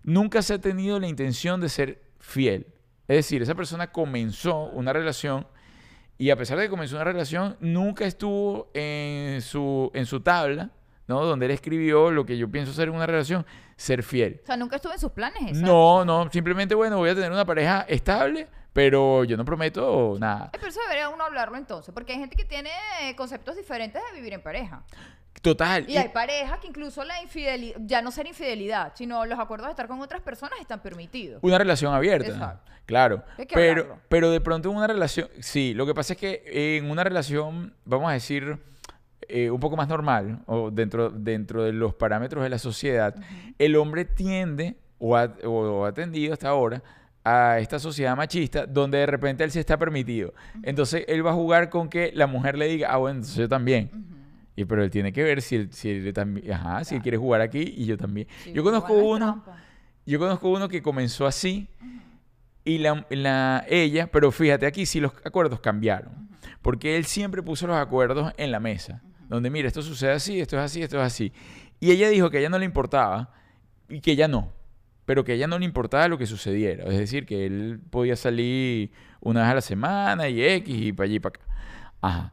Nunca 0.02 0.42
se 0.42 0.54
ha 0.54 0.60
tenido 0.60 1.00
la 1.00 1.08
intención 1.08 1.60
de 1.60 1.68
ser 1.68 2.02
fiel. 2.18 2.66
Es 3.08 3.16
decir, 3.16 3.42
esa 3.42 3.54
persona 3.54 3.92
comenzó 3.92 4.64
una 4.70 4.92
relación 4.92 5.46
y 6.18 6.30
a 6.30 6.36
pesar 6.36 6.56
de 6.58 6.64
que 6.64 6.70
comenzó 6.70 6.96
una 6.96 7.04
relación, 7.04 7.56
nunca 7.60 8.06
estuvo 8.06 8.70
en 8.72 9.42
su, 9.42 9.90
en 9.94 10.06
su 10.06 10.20
tabla, 10.20 10.70
¿no? 11.06 11.24
Donde 11.24 11.46
él 11.46 11.52
escribió 11.52 12.10
lo 12.10 12.24
que 12.24 12.38
yo 12.38 12.50
pienso 12.50 12.72
ser 12.72 12.90
una 12.90 13.06
relación, 13.06 13.44
ser 13.76 14.02
fiel. 14.02 14.40
O 14.42 14.46
sea, 14.46 14.56
nunca 14.56 14.76
estuve 14.76 14.94
en 14.94 14.98
sus 14.98 15.12
planes. 15.12 15.60
No, 15.60 16.04
no, 16.04 16.30
simplemente, 16.30 16.74
bueno, 16.74 16.96
voy 16.96 17.10
a 17.10 17.14
tener 17.14 17.30
una 17.30 17.44
pareja 17.44 17.82
estable, 17.88 18.48
pero 18.76 19.24
yo 19.24 19.38
no 19.38 19.44
prometo 19.46 20.16
nada. 20.20 20.50
Ay, 20.52 20.58
pero 20.60 20.68
eso 20.68 20.80
debería 20.82 21.08
uno 21.08 21.24
hablarlo 21.24 21.56
entonces, 21.56 21.94
porque 21.94 22.12
hay 22.12 22.18
gente 22.18 22.36
que 22.36 22.44
tiene 22.44 22.68
eh, 23.02 23.16
conceptos 23.16 23.56
diferentes 23.56 24.02
de 24.10 24.16
vivir 24.16 24.34
en 24.34 24.42
pareja. 24.42 24.82
Total. 25.40 25.84
Y 25.88 25.94
y- 25.94 25.96
hay 25.96 26.10
parejas 26.10 26.58
que 26.60 26.66
incluso 26.68 27.02
la 27.04 27.22
infidelidad, 27.22 27.76
ya 27.80 28.02
no 28.02 28.10
ser 28.10 28.26
infidelidad, 28.26 28.92
sino 28.94 29.24
los 29.24 29.38
acuerdos 29.38 29.68
de 29.68 29.70
estar 29.70 29.88
con 29.88 30.00
otras 30.02 30.20
personas 30.20 30.60
están 30.60 30.80
permitidos. 30.82 31.38
Una 31.42 31.56
relación 31.56 31.94
abierta. 31.94 32.28
Exacto. 32.28 32.70
Claro. 32.84 33.22
Hay 33.38 33.46
que 33.46 33.54
Pero, 33.54 33.82
hablarlo. 33.82 34.02
pero 34.08 34.30
de 34.30 34.40
pronto 34.42 34.70
en 34.70 34.76
una 34.76 34.86
relación. 34.86 35.28
Sí, 35.40 35.72
lo 35.74 35.86
que 35.86 35.94
pasa 35.94 36.12
es 36.12 36.18
que 36.18 36.76
en 36.76 36.90
una 36.90 37.02
relación, 37.02 37.72
vamos 37.86 38.10
a 38.10 38.12
decir, 38.12 38.58
eh, 39.28 39.50
un 39.50 39.58
poco 39.58 39.76
más 39.76 39.88
normal, 39.88 40.40
o 40.46 40.70
dentro, 40.70 41.08
dentro 41.10 41.64
de 41.64 41.72
los 41.72 41.94
parámetros 41.94 42.42
de 42.42 42.50
la 42.50 42.58
sociedad, 42.58 43.14
el 43.58 43.74
hombre 43.76 44.04
tiende, 44.04 44.76
o 44.98 45.16
ha, 45.16 45.32
o 45.44 45.84
ha 45.86 45.92
tendido 45.94 46.32
hasta 46.34 46.48
ahora, 46.48 46.82
a 47.28 47.58
esta 47.58 47.78
sociedad 47.80 48.16
machista, 48.16 48.66
donde 48.66 48.98
de 48.98 49.06
repente 49.06 49.42
él 49.42 49.50
se 49.50 49.58
está 49.60 49.76
permitido. 49.76 50.32
Entonces 50.62 51.04
él 51.08 51.26
va 51.26 51.30
a 51.32 51.34
jugar 51.34 51.70
con 51.70 51.88
que 51.88 52.12
la 52.14 52.26
mujer 52.28 52.56
le 52.56 52.68
diga, 52.68 52.88
ah, 52.92 52.98
bueno, 52.98 53.16
entonces 53.16 53.36
yo 53.36 53.48
también. 53.48 53.90
Y 54.54 54.64
pero 54.64 54.84
él 54.84 54.90
tiene 54.90 55.12
que 55.12 55.22
ver 55.22 55.42
si 55.42 55.56
él, 55.56 55.68
si 55.72 55.90
él 55.90 56.12
también, 56.12 56.52
ajá, 56.52 56.84
si 56.84 56.94
él 56.94 57.02
quiere 57.02 57.18
jugar 57.18 57.40
aquí 57.40 57.74
y 57.76 57.84
yo 57.84 57.96
también. 57.96 58.26
Sí, 58.44 58.52
yo 58.52 58.62
conozco 58.62 58.92
uno. 58.94 59.16
trampa. 59.42 59.56
Yo 60.06 60.18
conozco 60.20 60.48
uno 60.50 60.68
que 60.68 60.80
comenzó 60.82 61.26
así 61.26 61.68
y 62.64 62.78
la, 62.78 63.04
la- 63.10 63.64
ella, 63.68 64.06
pero 64.06 64.30
fíjate 64.30 64.64
aquí 64.66 64.86
sí 64.86 65.00
los 65.00 65.12
acuerdos 65.24 65.60
cambiaron, 65.60 66.28
porque 66.62 66.96
él 66.96 67.04
siempre 67.06 67.42
puso 67.42 67.66
los 67.66 67.76
acuerdos 67.76 68.32
en 68.36 68.50
la 68.52 68.60
mesa, 68.60 69.02
donde 69.28 69.50
mira, 69.50 69.66
esto 69.68 69.82
sucede 69.82 70.12
así, 70.12 70.40
esto 70.40 70.56
es 70.56 70.62
así, 70.62 70.82
esto 70.82 70.96
es 70.98 71.02
así. 71.02 71.32
Y 71.80 71.90
ella 71.90 72.08
dijo 72.08 72.30
que 72.30 72.36
a 72.36 72.40
ella 72.40 72.48
no 72.50 72.58
le 72.58 72.64
importaba 72.64 73.32
y 73.88 74.00
que 74.00 74.12
ella 74.12 74.28
no, 74.28 74.52
pero 75.06 75.24
que 75.24 75.32
a 75.32 75.36
ella 75.36 75.48
no 75.48 75.58
le 75.58 75.64
importaba 75.66 76.08
lo 76.08 76.18
que 76.18 76.26
sucediera, 76.26 76.84
es 76.86 76.98
decir, 76.98 77.26
que 77.26 77.46
él 77.46 77.80
podía 77.90 78.16
salir 78.16 78.92
una 79.20 79.42
vez 79.42 79.50
a 79.50 79.54
la 79.56 79.62
semana 79.62 80.28
y 80.28 80.42
X 80.44 80.76
y 80.76 80.92
para 80.92 81.06
allí 81.06 81.16
y 81.16 81.20
para 81.20 81.36
acá. 81.36 81.46
Ajá. 82.02 82.32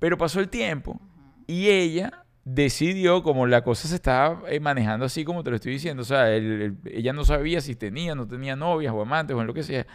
Pero 0.00 0.18
pasó 0.18 0.40
el 0.40 0.48
tiempo 0.50 1.00
y 1.46 1.68
ella 1.68 2.24
decidió, 2.44 3.22
como 3.22 3.46
la 3.46 3.62
cosa 3.64 3.88
se 3.88 3.94
estaba 3.96 4.42
eh, 4.50 4.60
manejando 4.60 5.06
así 5.06 5.24
como 5.24 5.42
te 5.44 5.50
lo 5.50 5.56
estoy 5.56 5.72
diciendo, 5.72 6.02
o 6.02 6.06
sea, 6.06 6.30
él- 6.34 6.62
él- 6.62 6.92
ella 6.92 7.12
no 7.14 7.24
sabía 7.24 7.60
si 7.60 7.74
tenía, 7.76 8.14
no 8.14 8.26
tenía 8.28 8.56
novias 8.56 8.92
o 8.94 9.00
amantes 9.02 9.36
o 9.36 9.40
en 9.40 9.46
lo 9.46 9.54
que 9.54 9.62
sea, 9.62 9.86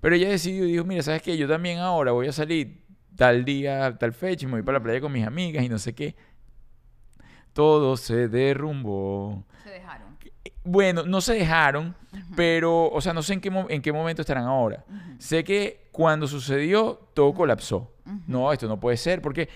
pero 0.00 0.16
ella 0.16 0.28
decidió 0.30 0.66
y 0.66 0.72
dijo, 0.72 0.84
mira, 0.84 1.02
¿sabes 1.02 1.22
qué? 1.22 1.36
Yo 1.38 1.48
también 1.48 1.78
ahora 1.80 2.12
voy 2.12 2.28
a 2.28 2.32
salir 2.32 2.82
tal 3.16 3.44
día, 3.44 3.96
tal 3.98 4.12
fecha 4.14 4.44
y 4.46 4.48
me 4.48 4.54
voy 4.54 4.62
para 4.62 4.78
la 4.78 4.84
playa 4.84 5.00
con 5.00 5.12
mis 5.12 5.26
amigas 5.26 5.64
y 5.64 5.68
no 5.70 5.78
sé 5.78 5.94
qué. 5.94 6.16
Todo 7.52 7.96
se 7.96 8.28
derrumbó. 8.28 9.44
Bueno, 10.64 11.04
no 11.04 11.20
se 11.20 11.34
dejaron, 11.34 11.94
pero, 12.36 12.90
o 12.90 13.00
sea, 13.00 13.12
no 13.12 13.22
sé 13.22 13.34
en 13.34 13.40
qué, 13.40 13.66
en 13.68 13.82
qué 13.82 13.92
momento 13.92 14.22
estarán 14.22 14.44
ahora. 14.44 14.84
Sé 15.18 15.44
que 15.44 15.88
cuando 15.92 16.26
sucedió, 16.26 17.08
todo 17.14 17.32
colapsó. 17.34 17.92
No, 18.26 18.52
esto 18.52 18.68
no 18.68 18.78
puede 18.80 18.96
ser, 18.96 19.20
porque... 19.20 19.48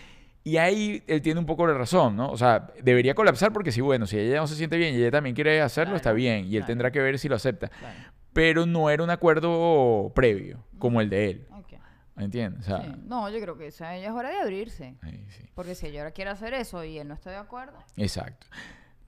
Y 0.45 0.57
ahí 0.57 1.05
él 1.07 1.23
tiene 1.23 1.39
un 1.39 1.47
poco 1.47 1.69
de 1.69 1.75
razón, 1.75 2.17
¿no? 2.17 2.29
O 2.31 2.37
sea, 2.37 2.73
debería 2.83 3.15
colapsar 3.15 3.53
porque 3.53 3.71
sí, 3.71 3.81
bueno, 3.81 4.07
si 4.07 4.19
ella 4.19 4.39
no 4.39 4.49
se 4.49 4.57
siente 4.57 4.77
bien 4.77 4.93
y 4.93 4.99
ella 4.99 5.13
también 5.13 5.37
quiere 5.37 5.61
hacerlo, 5.63 5.95
está 5.95 6.13
bien. 6.13 6.47
Y 6.47 6.57
él 6.57 6.63
claro. 6.63 6.67
tendrá 6.67 6.91
que 6.91 7.01
ver 7.01 7.17
si 7.21 7.29
lo 7.29 7.37
acepta. 7.37 7.69
Claro. 7.69 7.95
Pero 8.33 8.67
no 8.67 8.91
era 8.91 9.05
un 9.05 9.11
acuerdo 9.11 10.11
previo, 10.17 10.65
como 10.81 11.01
el 11.01 11.11
de 11.11 11.31
él. 11.31 11.47
Ok. 11.53 11.75
¿Me 12.17 12.25
entiendes? 12.25 12.63
O 12.63 12.65
sea, 12.65 12.83
Sí. 12.83 12.93
No, 13.05 13.31
yo 13.31 13.41
creo 13.41 13.57
que 13.57 13.71
ya 13.71 13.97
es 13.97 14.11
hora 14.11 14.31
de 14.31 14.41
abrirse. 14.41 14.97
ahí 15.03 15.25
sí. 15.29 15.49
Porque 15.55 15.77
si 15.77 15.87
ella 15.87 16.01
ahora 16.01 16.11
quiere 16.11 16.31
hacer 16.33 16.55
eso 16.55 16.83
y 16.83 16.99
él 16.99 17.07
no 17.07 17.15
está 17.15 17.31
de 17.31 17.37
acuerdo. 17.37 17.79
Exacto. 17.97 18.49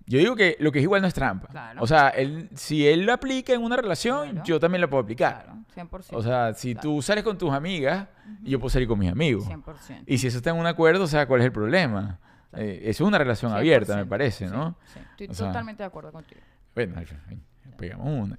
Yo 0.06 0.18
digo 0.18 0.36
que 0.36 0.56
lo 0.60 0.70
que 0.70 0.80
es 0.80 0.82
igual 0.82 1.00
no 1.02 1.08
es 1.08 1.14
trampa. 1.14 1.48
Claro. 1.48 1.82
O 1.82 1.86
sea, 1.86 2.08
él, 2.10 2.50
si 2.54 2.86
él 2.86 3.06
lo 3.06 3.12
aplica 3.14 3.54
en 3.54 3.62
una 3.62 3.76
relación, 3.76 4.30
Claro. 4.30 4.44
yo 4.44 4.60
también 4.60 4.80
lo 4.82 4.90
puedo 4.90 5.02
aplicar. 5.02 5.44
Claro, 5.74 5.88
100%. 5.90 6.16
O 6.16 6.22
sea, 6.22 6.52
si 6.54 6.74
tú 6.74 7.00
sales 7.00 7.24
con 7.24 7.38
tus 7.38 7.50
amigas, 7.52 8.06
yo 8.42 8.58
puedo 8.60 8.70
salir 8.70 8.86
con 8.86 8.98
mis 8.98 9.10
amigos. 9.10 9.46
100%. 9.48 10.04
Y 10.06 10.18
si 10.18 10.26
eso 10.26 10.36
está 10.38 10.50
en 10.50 10.56
un 10.56 10.66
acuerdo, 10.66 11.04
o 11.04 11.08
sea, 11.08 11.26
¿cuál 11.26 11.40
es 11.40 11.46
el 11.46 11.52
problema? 11.52 12.18
Eh, 12.52 12.82
es 12.84 13.00
una 13.00 13.18
relación 13.18 13.52
abierta, 13.52 13.96
me 13.96 14.02
100%, 14.04 14.08
parece, 14.08 14.46
¿no? 14.46 14.76
sí. 14.92 15.00
Estoy 15.12 15.28
O 15.28 15.34
sea, 15.34 15.46
totalmente 15.48 15.82
de 15.82 15.86
acuerdo 15.86 16.12
contigo. 16.12 16.40
Bueno, 16.74 16.94
Pegamos 17.76 18.06
una. 18.06 18.38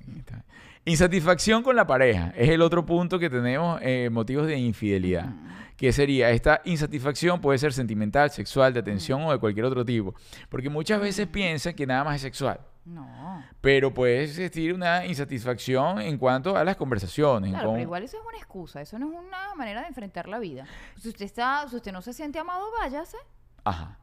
Insatisfacción 0.88 1.64
con 1.64 1.76
la 1.76 1.88
pareja 1.88 2.32
es 2.36 2.48
el 2.50 2.62
otro 2.62 2.86
punto 2.86 3.18
que 3.18 3.28
tenemos, 3.28 3.80
eh, 3.82 4.10
motivos 4.12 4.46
de 4.46 4.58
infidelidad. 4.58 5.30
Que 5.76 5.92
sería, 5.92 6.30
esta 6.30 6.62
insatisfacción 6.64 7.42
puede 7.42 7.58
ser 7.58 7.74
sentimental, 7.74 8.30
sexual, 8.30 8.72
de 8.72 8.82
atención 8.82 9.24
o 9.24 9.32
de 9.32 9.40
cualquier 9.40 9.66
otro 9.66 9.84
tipo. 9.84 10.14
Porque 10.48 10.70
muchas 10.70 11.02
veces 11.02 11.28
piensan 11.28 11.74
que 11.74 11.88
nada 11.88 12.04
más 12.04 12.18
es 12.18 12.22
sexual. 12.22 12.60
No. 12.86 13.44
Pero 13.62 13.92
puede 13.92 14.24
existir 14.24 14.74
una 14.76 15.08
insatisfacción 15.08 16.00
en 16.00 16.20
cuanto 16.20 16.56
a 16.56 16.64
las 16.64 16.76
conversaciones. 16.76 17.50
Claro, 17.50 17.72
pero 17.72 17.82
igual 17.82 18.04
eso 18.04 18.18
es 18.18 18.24
una 18.24 18.38
excusa, 18.38 18.80
eso 18.80 19.00
no 19.00 19.12
es 19.12 19.18
una 19.18 19.56
manera 19.56 19.82
de 19.82 19.88
enfrentar 19.88 20.28
la 20.28 20.38
vida. 20.38 20.68
Si 21.02 21.10
usted 21.10 21.26
está, 21.26 21.68
si 21.68 21.78
usted 21.78 21.92
no 21.92 22.04
se 22.04 22.14
siente 22.14 22.38
amado, 22.38 22.64
váyase 22.80 23.18
Ajá. 23.64 23.98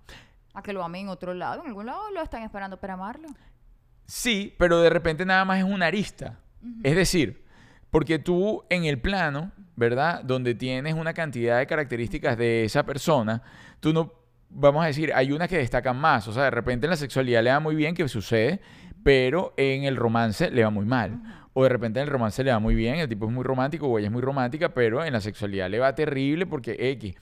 a 0.52 0.62
que 0.62 0.72
lo 0.72 0.82
amen 0.82 1.02
en 1.02 1.08
otro 1.10 1.32
lado, 1.32 1.62
en 1.62 1.68
algún 1.68 1.86
lado 1.86 2.10
lo 2.10 2.22
están 2.22 2.42
esperando 2.42 2.76
para 2.76 2.94
amarlo. 2.94 3.28
Sí, 4.04 4.52
pero 4.58 4.80
de 4.80 4.90
repente 4.90 5.24
nada 5.24 5.44
más 5.44 5.58
es 5.58 5.64
una 5.64 5.86
arista. 5.86 6.40
Es 6.82 6.96
decir, 6.96 7.42
porque 7.90 8.18
tú 8.18 8.64
en 8.70 8.84
el 8.84 9.00
plano, 9.00 9.52
¿verdad? 9.76 10.22
Donde 10.24 10.54
tienes 10.54 10.94
una 10.94 11.12
cantidad 11.12 11.58
de 11.58 11.66
características 11.66 12.38
de 12.38 12.64
esa 12.64 12.84
persona, 12.84 13.42
tú 13.80 13.92
no, 13.92 14.12
vamos 14.48 14.82
a 14.84 14.86
decir, 14.86 15.12
hay 15.14 15.32
unas 15.32 15.48
que 15.48 15.58
destacan 15.58 15.96
más. 15.96 16.26
O 16.28 16.32
sea, 16.32 16.44
de 16.44 16.50
repente 16.50 16.86
en 16.86 16.90
la 16.90 16.96
sexualidad 16.96 17.42
le 17.42 17.50
va 17.50 17.60
muy 17.60 17.74
bien, 17.74 17.94
que 17.94 18.08
sucede, 18.08 18.60
pero 19.02 19.54
en 19.56 19.84
el 19.84 19.96
romance 19.96 20.50
le 20.50 20.64
va 20.64 20.70
muy 20.70 20.86
mal. 20.86 21.20
O 21.54 21.64
de 21.64 21.68
repente 21.68 22.00
en 22.00 22.04
el 22.04 22.10
romance 22.10 22.42
le 22.42 22.50
va 22.50 22.58
muy 22.58 22.74
bien, 22.74 22.96
el 22.96 23.08
tipo 23.08 23.26
es 23.26 23.32
muy 23.32 23.44
romántico 23.44 23.86
o 23.86 23.98
ella 23.98 24.06
es 24.06 24.12
muy 24.12 24.22
romántica, 24.22 24.72
pero 24.72 25.04
en 25.04 25.12
la 25.12 25.20
sexualidad 25.20 25.68
le 25.68 25.78
va 25.78 25.94
terrible 25.94 26.46
porque 26.46 26.76
X. 26.78 27.14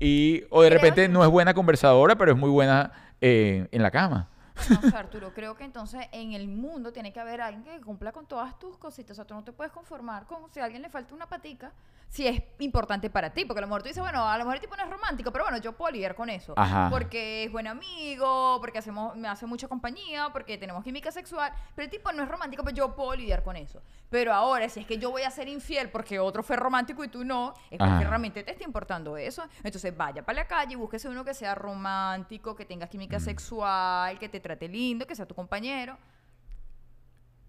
Y, 0.00 0.44
o 0.50 0.62
de 0.62 0.70
repente 0.70 1.08
no 1.08 1.22
es 1.22 1.30
buena 1.30 1.54
conversadora, 1.54 2.16
pero 2.16 2.32
es 2.32 2.38
muy 2.38 2.50
buena 2.50 2.92
eh, 3.20 3.68
en 3.70 3.82
la 3.82 3.90
cama. 3.90 4.30
No 4.70 4.80
sé, 4.90 4.96
Arturo, 4.96 5.32
creo 5.34 5.56
que 5.56 5.64
entonces 5.64 6.06
en 6.12 6.32
el 6.32 6.48
mundo 6.48 6.92
tiene 6.92 7.12
que 7.12 7.20
haber 7.20 7.40
alguien 7.40 7.64
que 7.64 7.80
cumpla 7.80 8.12
con 8.12 8.26
todas 8.26 8.58
tus 8.58 8.78
cositas. 8.78 9.12
O 9.12 9.14
sea, 9.16 9.24
tú 9.26 9.34
no 9.34 9.42
te 9.44 9.52
puedes 9.52 9.72
conformar 9.72 10.26
con 10.26 10.48
si 10.52 10.60
a 10.60 10.64
alguien 10.64 10.80
le 10.82 10.88
falta 10.88 11.14
una 11.14 11.26
patica, 11.28 11.72
si 12.08 12.26
es 12.26 12.40
importante 12.60 13.10
para 13.10 13.30
ti. 13.30 13.44
Porque 13.44 13.58
a 13.58 13.62
lo 13.62 13.66
mejor 13.66 13.82
tú 13.82 13.88
dices, 13.88 14.02
bueno, 14.02 14.26
a 14.28 14.38
lo 14.38 14.44
mejor 14.44 14.54
el 14.54 14.60
tipo 14.60 14.76
no 14.76 14.84
es 14.84 14.90
romántico, 14.90 15.32
pero 15.32 15.44
bueno, 15.44 15.58
yo 15.58 15.72
puedo 15.72 15.90
lidiar 15.92 16.14
con 16.14 16.30
eso. 16.30 16.54
Ajá. 16.56 16.88
Porque 16.88 17.44
es 17.44 17.52
buen 17.52 17.66
amigo, 17.66 18.58
porque 18.60 18.78
hacemos, 18.78 19.16
me 19.16 19.26
hace 19.28 19.44
mucha 19.46 19.66
compañía, 19.68 20.28
porque 20.32 20.56
tenemos 20.56 20.84
química 20.84 21.10
sexual. 21.10 21.52
Pero 21.74 21.84
el 21.84 21.90
tipo 21.90 22.12
no 22.12 22.22
es 22.22 22.28
romántico, 22.28 22.62
pero 22.62 22.76
yo 22.76 22.94
puedo 22.94 23.14
lidiar 23.16 23.42
con 23.42 23.56
eso. 23.56 23.82
Pero 24.08 24.32
ahora, 24.32 24.68
si 24.68 24.80
es 24.80 24.86
que 24.86 24.98
yo 24.98 25.10
voy 25.10 25.22
a 25.22 25.30
ser 25.30 25.48
infiel 25.48 25.90
porque 25.90 26.18
otro 26.20 26.42
fue 26.44 26.54
romántico 26.56 27.02
y 27.02 27.08
tú 27.08 27.24
no, 27.24 27.54
es 27.70 27.78
porque 27.78 27.92
Ajá. 27.92 28.04
realmente 28.08 28.44
te 28.44 28.52
está 28.52 28.64
importando 28.64 29.16
eso. 29.16 29.42
Entonces 29.64 29.94
vaya 29.96 30.24
para 30.24 30.36
la 30.42 30.46
calle 30.46 30.74
y 30.74 30.76
búsquese 30.76 31.08
uno 31.08 31.24
que 31.24 31.34
sea 31.34 31.54
romántico, 31.56 32.54
que 32.54 32.64
tenga 32.64 32.86
Mm. 32.86 32.88
química 32.90 33.18
sexual, 33.20 34.18
que 34.18 34.28
te 34.28 34.40
trate 34.44 34.68
lindo, 34.68 35.06
que 35.06 35.16
sea 35.16 35.26
tu 35.26 35.34
compañero. 35.34 35.96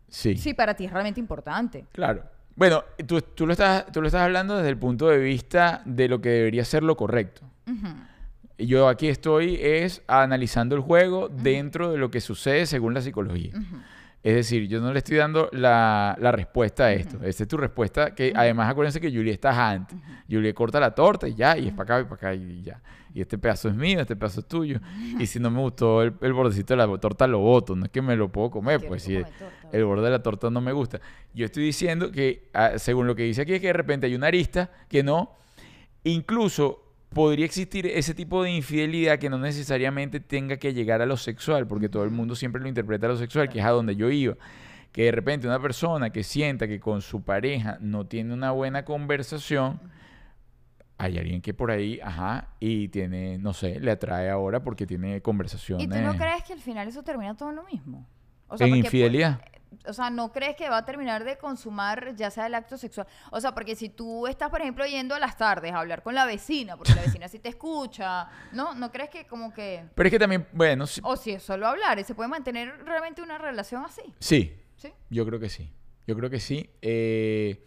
Sí. 0.08 0.38
Sí, 0.38 0.53
para 0.53 0.73
ti 0.73 0.86
es 0.86 0.91
realmente 0.91 1.19
importante. 1.19 1.86
Claro. 1.91 2.23
Bueno, 2.55 2.84
tú, 3.05 3.21
tú 3.21 3.45
lo 3.45 3.51
estás, 3.51 3.91
tú 3.91 4.01
lo 4.01 4.08
estás 4.08 4.21
hablando 4.21 4.55
desde 4.55 4.69
el 4.69 4.77
punto 4.77 5.08
de 5.08 5.17
vista 5.17 5.81
de 5.86 6.08
lo 6.08 6.21
que 6.21 6.29
debería 6.29 6.63
ser 6.63 6.84
lo 6.84 6.95
correcto. 6.95 7.41
Y 8.58 8.67
Yo 8.67 8.88
aquí 8.88 9.10
estoy 9.10 9.60
es 9.62 10.01
analizando 10.08 10.75
el 10.75 10.81
juego 10.81 11.27
dentro 11.27 11.91
de 11.91 11.97
lo 11.97 12.10
que 12.10 12.21
sucede 12.21 12.65
según 12.65 12.93
la 12.93 13.01
psicología. 13.01 13.51
Es 14.25 14.33
decir, 14.33 14.67
yo 14.67 14.81
no 14.81 14.91
le 14.91 14.97
estoy 14.97 15.17
dando 15.17 15.49
la, 15.51 16.17
la 16.19 16.31
respuesta 16.31 16.85
a 16.85 16.93
esto. 16.93 17.23
Esa 17.23 17.43
es 17.43 17.47
tu 17.47 17.57
respuesta, 17.57 18.15
que 18.15 18.33
además 18.35 18.71
acuérdense 18.71 18.99
que 18.99 19.11
Julie 19.11 19.31
está 19.31 19.69
antes. 19.69 19.99
Julie 20.27 20.51
corta 20.51 20.79
la 20.79 20.95
torta 20.95 21.27
y 21.27 21.35
ya, 21.35 21.55
y 21.55 21.67
es 21.67 21.73
para 21.75 21.97
acá 21.97 22.01
y 22.01 22.03
para 22.05 22.15
acá 22.15 22.33
y 22.33 22.63
ya. 22.63 22.81
Y 23.13 23.21
este 23.21 23.38
pedazo 23.38 23.69
es 23.69 23.75
mío, 23.75 23.99
este 23.99 24.15
pedazo 24.15 24.39
es 24.39 24.47
tuyo. 24.47 24.79
Y 25.19 25.27
si 25.27 25.39
no 25.39 25.51
me 25.51 25.59
gustó 25.59 26.01
el, 26.01 26.15
el 26.21 26.33
bordecito 26.33 26.75
de 26.75 26.77
la 26.88 26.97
torta, 26.97 27.27
lo 27.27 27.38
boto. 27.38 27.75
No 27.75 27.85
es 27.85 27.91
que 27.91 28.01
me 28.01 28.15
lo 28.15 28.31
puedo 28.31 28.49
comer, 28.49 28.83
pues 28.88 29.03
si 29.03 29.13
torta, 29.13 29.51
el 29.71 29.85
borde 29.85 30.05
de 30.05 30.09
la 30.09 30.23
torta 30.23 30.49
no 30.49 30.59
me 30.59 30.71
gusta. 30.71 30.99
Yo 31.35 31.45
estoy 31.45 31.61
diciendo 31.61 32.11
que, 32.11 32.49
ah, 32.55 32.79
según 32.79 33.05
lo 33.05 33.15
que 33.15 33.21
dice 33.21 33.43
aquí, 33.43 33.53
es 33.53 33.61
que 33.61 33.67
de 33.67 33.73
repente 33.73 34.07
hay 34.07 34.15
una 34.15 34.25
arista 34.25 34.71
que 34.89 35.03
no. 35.03 35.35
Incluso 36.03 36.84
podría 37.13 37.45
existir 37.45 37.87
ese 37.87 38.13
tipo 38.13 38.43
de 38.43 38.51
infidelidad 38.51 39.19
que 39.19 39.29
no 39.29 39.37
necesariamente 39.37 40.19
tenga 40.19 40.57
que 40.57 40.73
llegar 40.73 41.01
a 41.01 41.05
lo 41.05 41.17
sexual, 41.17 41.67
porque 41.67 41.89
todo 41.89 42.03
el 42.03 42.11
mundo 42.11 42.35
siempre 42.35 42.61
lo 42.61 42.67
interpreta 42.67 43.05
a 43.05 43.09
lo 43.09 43.17
sexual, 43.17 43.49
que 43.49 43.59
es 43.59 43.65
a 43.65 43.69
donde 43.69 43.95
yo 43.95 44.09
iba. 44.09 44.35
Que 44.91 45.03
de 45.03 45.11
repente 45.11 45.47
una 45.47 45.61
persona 45.61 46.09
que 46.09 46.23
sienta 46.23 46.67
que 46.67 46.79
con 46.79 47.01
su 47.01 47.23
pareja 47.23 47.77
no 47.81 48.05
tiene 48.05 48.33
una 48.33 48.51
buena 48.51 48.85
conversación, 48.85 49.79
hay 50.97 51.17
alguien 51.17 51.41
que 51.41 51.53
por 51.53 51.71
ahí, 51.71 51.99
ajá, 52.01 52.49
y 52.59 52.87
tiene, 52.87 53.37
no 53.37 53.53
sé, 53.53 53.79
le 53.79 53.91
atrae 53.91 54.29
ahora 54.29 54.63
porque 54.63 54.85
tiene 54.85 55.21
conversaciones. 55.21 55.85
¿Y 55.85 55.89
tú 55.89 55.97
no 55.97 56.15
crees 56.15 56.43
que 56.43 56.53
al 56.53 56.61
final 56.61 56.87
eso 56.87 57.03
termina 57.03 57.35
todo 57.35 57.49
en 57.49 57.57
lo 57.57 57.63
mismo? 57.63 58.07
O 58.47 58.53
en 58.53 58.69
pues, 58.69 58.75
infidelidad. 58.85 59.41
O 59.88 59.93
sea, 59.93 60.09
¿no 60.09 60.31
crees 60.31 60.55
que 60.55 60.69
va 60.69 60.77
a 60.77 60.85
terminar 60.85 61.23
de 61.23 61.38
consumar 61.38 62.15
ya 62.15 62.29
sea 62.31 62.47
el 62.47 62.55
acto 62.55 62.77
sexual? 62.77 63.07
O 63.31 63.39
sea, 63.41 63.53
porque 63.53 63.75
si 63.75 63.89
tú 63.89 64.27
estás, 64.27 64.49
por 64.49 64.61
ejemplo, 64.61 64.85
yendo 64.85 65.15
a 65.15 65.19
las 65.19 65.38
tardes 65.38 65.73
a 65.73 65.79
hablar 65.79 66.03
con 66.03 66.15
la 66.15 66.25
vecina, 66.25 66.77
porque 66.77 66.93
la 66.95 67.01
vecina 67.01 67.27
sí 67.27 67.39
te 67.39 67.49
escucha, 67.49 68.27
¿no? 68.51 68.73
¿No 68.75 68.91
crees 68.91 69.09
que 69.09 69.25
como 69.27 69.53
que... 69.53 69.83
Pero 69.95 70.07
es 70.07 70.11
que 70.11 70.19
también, 70.19 70.47
bueno, 70.53 70.88
sí, 70.88 71.01
O 71.03 71.15
si 71.17 71.31
es 71.31 71.43
solo 71.43 71.67
hablar, 71.67 71.99
¿y 71.99 72.03
se 72.03 72.15
puede 72.15 72.29
mantener 72.29 72.83
realmente 72.85 73.21
una 73.21 73.38
relación 73.38 73.83
así? 73.85 74.01
sí, 74.19 74.55
¿Sí? 74.77 74.91
Yo 75.09 75.25
creo 75.25 75.39
que 75.39 75.49
sí. 75.49 75.71
Yo 76.07 76.15
creo 76.15 76.29
que 76.29 76.39
sí. 76.39 76.69
Eh, 76.81 77.65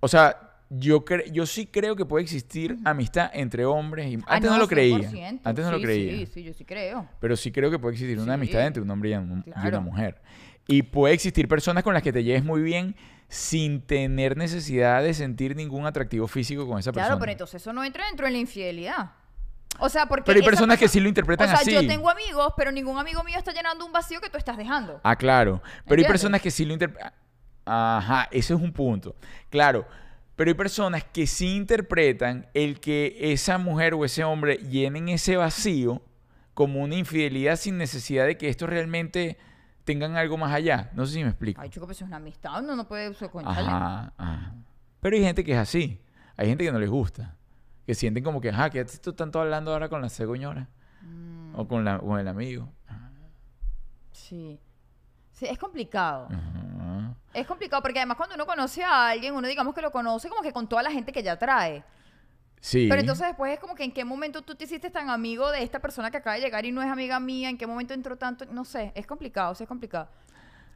o 0.00 0.08
sea, 0.08 0.36
yo, 0.70 1.04
yo 1.32 1.46
sí 1.46 1.66
creo 1.66 1.96
que 1.96 2.04
puede 2.04 2.22
existir 2.24 2.76
amistad 2.84 3.30
entre 3.32 3.64
hombres 3.64 4.06
y... 4.12 4.16
Ah, 4.26 4.36
Antes 4.36 4.50
no, 4.50 4.58
lo 4.58 4.68
creía. 4.68 4.98
100%. 5.10 5.40
Antes 5.44 5.64
no 5.64 5.72
lo 5.72 5.80
creía. 5.80 6.12
Sí, 6.18 6.26
sí, 6.26 6.42
yo 6.44 6.52
sí 6.52 6.64
creo. 6.64 7.08
Pero 7.20 7.36
sí 7.36 7.50
creo 7.52 7.70
que 7.70 7.78
puede 7.78 7.94
existir 7.94 8.16
una 8.18 8.26
Sí. 8.26 8.30
amistad 8.34 8.66
entre 8.66 8.82
un 8.82 8.90
hombre 8.90 9.10
y, 9.10 9.14
un- 9.14 9.44
y 9.46 9.66
una 9.68 9.80
mujer. 9.80 10.20
Y 10.66 10.82
puede 10.82 11.14
existir 11.14 11.48
personas 11.48 11.82
con 11.82 11.94
las 11.94 12.02
que 12.02 12.12
te 12.12 12.22
lleves 12.22 12.44
muy 12.44 12.62
bien 12.62 12.94
sin 13.28 13.80
tener 13.80 14.36
necesidad 14.36 15.02
de 15.02 15.14
sentir 15.14 15.54
ningún 15.54 15.86
atractivo 15.86 16.26
físico 16.26 16.66
con 16.66 16.78
esa 16.78 16.90
persona. 16.90 17.06
Claro, 17.06 17.20
pero 17.20 17.32
entonces 17.32 17.62
eso 17.62 17.72
no 17.72 17.84
entra 17.84 18.06
dentro 18.06 18.26
de 18.26 18.32
la 18.32 18.38
infidelidad. 18.38 19.12
O 19.78 19.88
sea, 19.88 20.06
porque... 20.06 20.24
Pero 20.26 20.40
hay 20.40 20.44
personas 20.44 20.78
que 20.78 20.88
sí 20.88 21.00
lo 21.00 21.08
interpretan 21.08 21.46
O 21.46 21.50
sea, 21.50 21.60
así. 21.60 21.72
yo 21.72 21.86
tengo 21.86 22.10
amigos, 22.10 22.52
pero 22.56 22.72
ningún 22.72 22.98
amigo 22.98 23.22
mío 23.22 23.38
está 23.38 23.52
llenando 23.52 23.86
un 23.86 23.92
vacío 23.92 24.20
que 24.20 24.28
tú 24.28 24.36
estás 24.36 24.56
dejando. 24.56 25.00
Ah, 25.04 25.16
claro. 25.16 25.62
Pero 25.86 26.02
hay 26.02 26.08
personas 26.08 26.42
que 26.42 26.50
sí 26.50 26.64
lo 26.64 26.72
interpretan. 26.72 27.12
Ajá, 27.64 28.28
ese 28.32 28.54
es 28.54 28.60
un 28.60 28.72
punto. 28.72 29.14
Claro. 29.48 29.86
Pero 30.34 30.50
hay 30.50 30.54
personas 30.54 31.04
que 31.04 31.26
sí 31.26 31.54
interpretan 31.54 32.48
el 32.52 32.80
que 32.80 33.16
esa 33.20 33.58
mujer 33.58 33.94
o 33.94 34.04
ese 34.04 34.24
hombre 34.24 34.56
llenen 34.56 35.08
ese 35.08 35.36
vacío 35.36 36.02
como 36.54 36.82
una 36.82 36.96
infidelidad 36.96 37.56
sin 37.56 37.78
necesidad 37.78 38.26
de 38.26 38.36
que 38.36 38.48
esto 38.48 38.66
realmente 38.66 39.38
tengan 39.90 40.16
algo 40.16 40.36
más 40.36 40.52
allá. 40.52 40.90
No 40.94 41.04
sé 41.04 41.14
si 41.14 41.24
me 41.24 41.30
explico. 41.30 41.60
Ay, 41.60 41.68
chico, 41.68 41.84
pues 41.84 42.00
es 42.00 42.06
una 42.06 42.16
amistad, 42.16 42.62
uno 42.62 42.76
no 42.76 42.86
puede 42.86 43.08
usar 43.08 43.28
con 43.28 43.44
chale. 43.44 43.68
Ajá, 43.68 44.12
ajá. 44.16 44.54
Pero 45.00 45.16
hay 45.16 45.22
gente 45.22 45.42
que 45.42 45.52
es 45.52 45.58
así. 45.58 46.00
Hay 46.36 46.46
gente 46.46 46.64
que 46.64 46.70
no 46.70 46.78
les 46.78 46.88
gusta. 46.88 47.36
Que 47.84 47.94
sienten 47.94 48.22
como 48.22 48.40
que, 48.40 48.50
ajá, 48.50 48.70
que 48.70 48.84
tú 48.84 49.12
tanto 49.14 49.40
hablando 49.40 49.72
ahora 49.72 49.88
con 49.88 50.00
la 50.00 50.08
cegoñora. 50.08 50.68
Mm. 51.02 51.58
O 51.58 51.66
con, 51.66 51.84
la, 51.84 51.98
con 51.98 52.20
el 52.20 52.28
amigo. 52.28 52.68
Sí. 54.12 54.60
Sí, 55.32 55.46
es 55.46 55.58
complicado. 55.58 56.28
Ajá. 56.30 57.14
Es 57.34 57.46
complicado 57.46 57.82
porque 57.82 57.98
además 57.98 58.16
cuando 58.16 58.36
uno 58.36 58.46
conoce 58.46 58.84
a 58.84 59.08
alguien, 59.08 59.34
uno 59.34 59.48
digamos 59.48 59.74
que 59.74 59.80
lo 59.80 59.90
conoce 59.90 60.28
como 60.28 60.42
que 60.42 60.52
con 60.52 60.68
toda 60.68 60.82
la 60.82 60.92
gente 60.92 61.12
que 61.12 61.22
ya 61.22 61.36
trae. 61.36 61.82
Sí. 62.60 62.86
Pero 62.88 63.00
entonces 63.00 63.26
después 63.26 63.52
es 63.52 63.58
como 63.58 63.74
que 63.74 63.84
en 63.84 63.92
qué 63.92 64.04
momento 64.04 64.42
tú 64.42 64.54
te 64.54 64.64
hiciste 64.64 64.90
tan 64.90 65.08
amigo 65.08 65.50
de 65.50 65.62
esta 65.62 65.78
persona 65.78 66.10
que 66.10 66.18
acaba 66.18 66.36
de 66.36 66.42
llegar 66.42 66.64
y 66.66 66.72
no 66.72 66.82
es 66.82 66.88
amiga 66.88 67.18
mía, 67.18 67.48
en 67.48 67.56
qué 67.56 67.66
momento 67.66 67.94
entró 67.94 68.16
tanto, 68.16 68.44
no 68.52 68.64
sé, 68.64 68.92
es 68.94 69.06
complicado, 69.06 69.54
sí 69.54 69.62
es 69.64 69.68
complicado. 69.68 70.08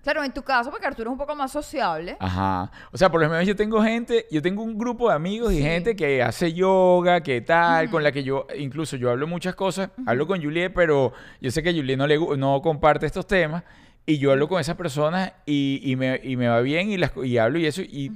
Claro, 0.03 0.23
en 0.23 0.33
tu 0.35 0.43
caso, 0.43 0.71
porque 0.71 0.87
Arturo 0.87 1.09
es 1.11 1.13
un 1.13 1.19
poco 1.19 1.35
más 1.35 1.51
sociable. 1.51 2.17
Ajá. 2.21 2.71
O 2.93 2.99
sea, 2.99 3.11
por 3.11 3.23
lo 3.23 3.29
menos 3.31 3.47
yo 3.47 3.57
tengo 3.57 3.83
gente, 3.83 4.27
yo 4.31 4.43
tengo 4.43 4.63
un 4.63 4.77
grupo 4.77 5.09
de 5.09 5.15
amigos 5.15 5.51
y 5.53 5.57
Sí. 5.57 5.63
gente 5.63 5.97
que 5.97 6.23
hace 6.23 6.53
yoga, 6.53 7.23
que 7.23 7.41
tal, 7.41 7.89
con 7.89 8.03
la 8.03 8.13
que 8.13 8.23
yo, 8.23 8.47
incluso 8.59 8.97
yo 8.97 9.11
hablo 9.11 9.27
muchas 9.27 9.55
cosas, 9.55 9.89
hablo 10.05 10.27
con 10.27 10.43
Juliet, 10.43 10.73
pero 10.75 11.15
yo 11.41 11.51
sé 11.51 11.63
que 11.63 11.73
Juliet 11.73 11.97
no, 11.97 12.07
le, 12.07 12.19
no 12.37 12.61
comparte 12.61 13.07
estos 13.07 13.27
temas, 13.27 13.63
y 14.05 14.19
yo 14.19 14.31
hablo 14.33 14.47
con 14.47 14.61
esas 14.61 14.77
personas 14.77 15.33
y, 15.47 15.81
y 15.83 15.97
me, 15.97 16.21
y 16.23 16.37
me 16.37 16.49
va 16.49 16.61
bien 16.61 16.91
y, 16.91 16.99
las, 16.99 17.13
y 17.25 17.39
hablo 17.39 17.59
y 17.59 17.65
eso, 17.65 17.81
y, 17.81 18.13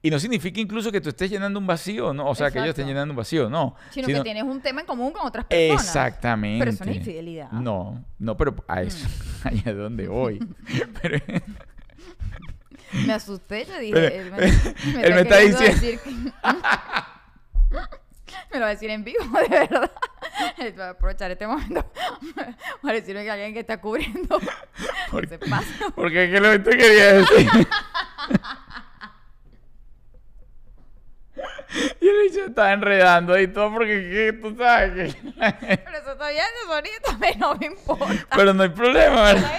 y 0.00 0.10
no 0.10 0.18
significa 0.20 0.60
incluso 0.60 0.92
que 0.92 1.00
tú 1.00 1.08
estés 1.08 1.28
llenando 1.30 1.58
un 1.58 1.66
vacío, 1.66 2.12
¿no? 2.14 2.28
O 2.28 2.34
sea, 2.34 2.50
que 2.50 2.58
ellos 2.58 2.70
estén 2.70 2.86
llenando 2.86 3.12
un 3.12 3.16
vacío, 3.16 3.50
no. 3.50 3.74
Sino, 3.90 4.06
Sino- 4.06 4.18
que 4.20 4.24
tienes 4.24 4.44
un 4.44 4.60
tema 4.60 4.80
en 4.82 4.86
común 4.86 5.12
con 5.12 5.26
otras 5.26 5.44
personas. 5.46 5.82
Exactamente. 5.84 6.58
Pero 6.60 6.70
eso 6.70 6.84
no 6.84 6.90
es 6.92 6.96
infidelidad. 6.98 7.50
Mm. 7.50 7.62
No, 7.64 8.04
no, 8.18 8.36
pero 8.36 8.54
a 8.68 8.82
eso, 8.82 9.06
allá 9.44 9.62
es 9.64 9.76
donde 9.76 10.06
voy. 10.08 10.38
Pero, 11.02 11.18
Me 13.06 13.12
asusté, 13.12 13.66
yo 13.66 13.78
dije. 13.78 13.92
Pero- 13.92 14.14
él 14.14 14.30
me, 14.32 15.02
él 15.06 15.14
me 15.14 15.20
está 15.22 15.38
diciendo- 15.38 15.80
decir 15.80 15.98
que- 16.00 16.10
me 18.50 18.58
lo 18.58 18.60
va 18.60 18.66
a 18.66 18.70
decir 18.70 18.88
en 18.90 19.04
vivo, 19.04 19.18
de 19.42 19.48
verdad. 19.48 19.90
Va 20.78 20.86
a 20.86 20.90
aprovechar 20.90 21.30
este 21.30 21.46
momento 21.46 21.84
para 22.82 22.94
decirme 22.94 23.24
que 23.24 23.30
alguien 23.30 23.52
que 23.52 23.60
está 23.60 23.80
cubriendo 23.80 24.40
¿Por 25.10 25.24
ese 25.24 25.38
paso. 25.38 25.66
Porque 25.94 26.24
es 26.24 26.30
que 26.30 26.40
lo 26.40 26.50
que 26.52 26.58
te 26.60 26.70
quería 26.76 27.12
decir. 27.14 27.48
y 32.00 32.08
el 32.08 32.22
bicho 32.22 32.44
estaba 32.46 32.72
enredando 32.72 33.34
ahí 33.34 33.48
todo 33.48 33.72
porque 33.72 34.38
tú 34.40 34.56
sabes 34.56 35.14
que... 35.14 35.32
Pero 35.38 35.98
eso 35.98 36.12
está 36.12 36.28
bien, 36.30 36.44
a 36.68 36.80
mí 37.18 37.28
no 37.38 37.54
me 37.56 37.66
importa. 37.66 38.36
Pero 38.36 38.54
no 38.54 38.62
hay 38.62 38.68
problema, 38.70 39.22
¿verdad? 39.22 39.52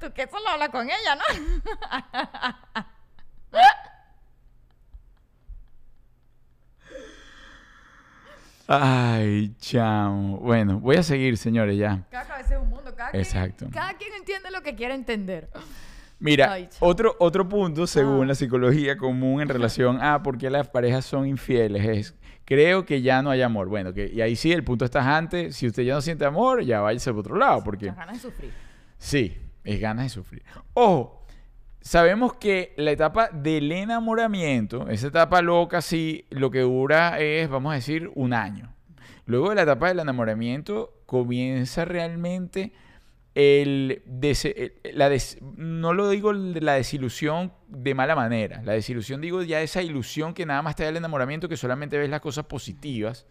Tú 0.00 0.12
que 0.12 0.28
solo 0.28 0.48
hablas 0.48 0.68
con 0.68 0.88
ella, 0.88 1.16
¿no? 1.16 1.22
Ay, 8.66 9.54
chamo. 9.58 10.38
Bueno, 10.38 10.80
voy 10.80 10.96
a 10.96 11.02
seguir, 11.02 11.36
señores, 11.36 11.76
ya. 11.76 12.02
Cada 12.10 12.24
cabeza 12.26 12.54
es 12.54 12.60
un 12.60 12.70
mundo. 12.70 12.94
Cada 12.96 13.10
Exacto. 13.10 13.66
Quien, 13.66 13.70
cada 13.70 13.94
quien 13.94 14.14
entiende 14.14 14.50
lo 14.50 14.62
que 14.62 14.74
quiere 14.74 14.94
entender. 14.94 15.50
Mira, 16.24 16.52
Ay, 16.52 16.68
otro, 16.80 17.14
otro 17.18 17.46
punto, 17.48 17.86
según 17.86 18.22
Ah. 18.22 18.26
la 18.28 18.34
psicología 18.34 18.96
común 18.96 19.42
en 19.42 19.48
relación 19.48 20.00
a 20.02 20.22
por 20.22 20.38
qué 20.38 20.48
las 20.48 20.68
parejas 20.68 21.04
son 21.04 21.26
infieles, 21.26 21.84
es 21.86 22.14
creo 22.46 22.84
que 22.86 23.02
ya 23.02 23.20
no 23.22 23.28
hay 23.30 23.42
amor. 23.42 23.68
Bueno, 23.68 23.92
que, 23.92 24.06
y 24.12 24.20
ahí 24.22 24.34
sí, 24.34 24.50
el 24.52 24.64
punto 24.64 24.84
está 24.86 25.16
antes. 25.16 25.54
Si 25.54 25.66
usted 25.66 25.82
ya 25.82 25.94
no 25.94 26.00
siente 26.00 26.24
amor, 26.24 26.62
ya 26.64 26.80
váyase 26.80 27.10
por 27.10 27.20
otro 27.20 27.36
lado, 27.36 27.62
porque 27.62 27.86
Las 27.86 27.96
ganas 27.96 28.14
de 28.22 28.30
sufrir. 28.30 28.50
sí, 28.96 29.36
es 29.64 29.80
ganas 29.80 30.06
de 30.06 30.08
sufrir. 30.08 30.42
Ojo, 30.72 31.26
sabemos 31.82 32.34
que 32.34 32.72
la 32.78 32.90
etapa 32.92 33.28
del 33.30 33.70
enamoramiento, 33.70 34.88
esa 34.88 35.08
etapa 35.08 35.42
loca, 35.42 35.82
sí, 35.82 36.24
lo 36.30 36.50
que 36.50 36.60
dura 36.60 37.18
es, 37.20 37.48
vamos 37.50 37.72
a 37.72 37.76
decir, 37.76 38.10
un 38.14 38.32
año. 38.32 38.74
Luego 39.26 39.50
de 39.50 39.56
la 39.56 39.62
etapa 39.62 39.88
del 39.88 40.00
enamoramiento 40.00 41.02
comienza 41.06 41.84
realmente 41.84 42.72
el 43.34 44.02
la 44.92 45.08
des- 45.08 45.38
no 45.56 45.92
lo 45.92 46.08
digo 46.08 46.32
la 46.32 46.74
desilusión 46.74 47.52
de 47.68 47.94
mala 47.94 48.14
manera, 48.14 48.62
la 48.62 48.72
desilusión 48.72 49.20
digo 49.20 49.42
ya 49.42 49.60
esa 49.60 49.82
ilusión 49.82 50.34
que 50.34 50.46
nada 50.46 50.62
más 50.62 50.76
te 50.76 50.84
da 50.84 50.90
el 50.90 50.96
enamoramiento, 50.96 51.48
que 51.48 51.56
solamente 51.56 51.98
ves 51.98 52.08
las 52.10 52.20
cosas 52.20 52.44
positivas 52.46 53.26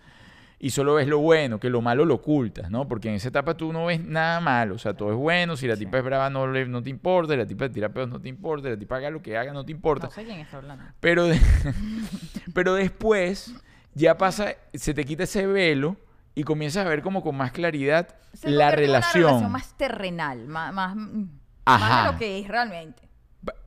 y 0.60 0.70
solo 0.70 0.94
ves 0.96 1.08
lo 1.08 1.20
bueno, 1.20 1.60
que 1.60 1.70
lo 1.70 1.82
malo 1.82 2.06
lo 2.06 2.16
ocultas, 2.16 2.70
¿no? 2.72 2.88
Porque 2.88 3.10
en 3.10 3.16
esa 3.16 3.28
etapa 3.30 3.56
tú 3.58 3.74
no 3.74 3.86
ves 3.88 4.02
nada 4.04 4.40
malo, 4.40 4.76
o 4.76 4.78
sea, 4.78 4.94
todo 4.94 5.12
es 5.12 5.18
bueno, 5.18 5.58
si 5.58 5.68
la 5.68 5.76
tipa 5.76 5.98
es 5.98 6.04
brava 6.06 6.30
no, 6.30 6.48
le- 6.48 6.66
no 6.68 6.82
te 6.82 6.90
importa, 6.90 7.34
si 7.34 7.38
la 7.38 7.46
tipa 7.46 7.70
tira 7.70 7.90
pedos 7.90 8.10
no 8.10 8.22
te 8.22 8.30
importa, 8.30 8.68
si 8.68 8.74
la 8.74 8.80
tipa 8.80 8.96
haga 8.98 9.10
lo 9.10 9.22
que 9.22 9.38
haga 9.38 9.52
no 9.54 9.66
te 9.66 9.72
importa. 9.72 10.08
No 10.08 10.12
sé 10.14 10.24
quién 10.24 10.40
está 10.40 10.58
hablando. 10.58 10.86
Pero, 11.02 11.28
de- 11.28 11.40
pero 12.54 12.74
después 12.76 13.54
ya 13.94 14.18
pasa, 14.18 14.56
se 14.74 14.94
te 14.94 15.04
quita 15.06 15.24
ese 15.24 15.46
velo 15.48 15.98
y 16.36 16.44
comienzas 16.44 16.86
a 16.86 16.90
ver 16.90 17.02
como 17.02 17.22
con 17.22 17.36
más 17.36 17.52
claridad 17.52 18.16
la 18.44 18.72
relación. 18.72 19.24
Una 19.24 19.32
relación 19.32 19.52
más 19.52 19.78
terrenal, 19.78 20.48
más, 20.48 20.74
más, 20.74 20.96
mm, 20.96 21.26
Ajá. 21.66 21.80
más 21.80 22.06
de 22.06 22.12
lo 22.12 22.18
que 22.20 22.40
es 22.40 22.48
realmente. 22.48 23.10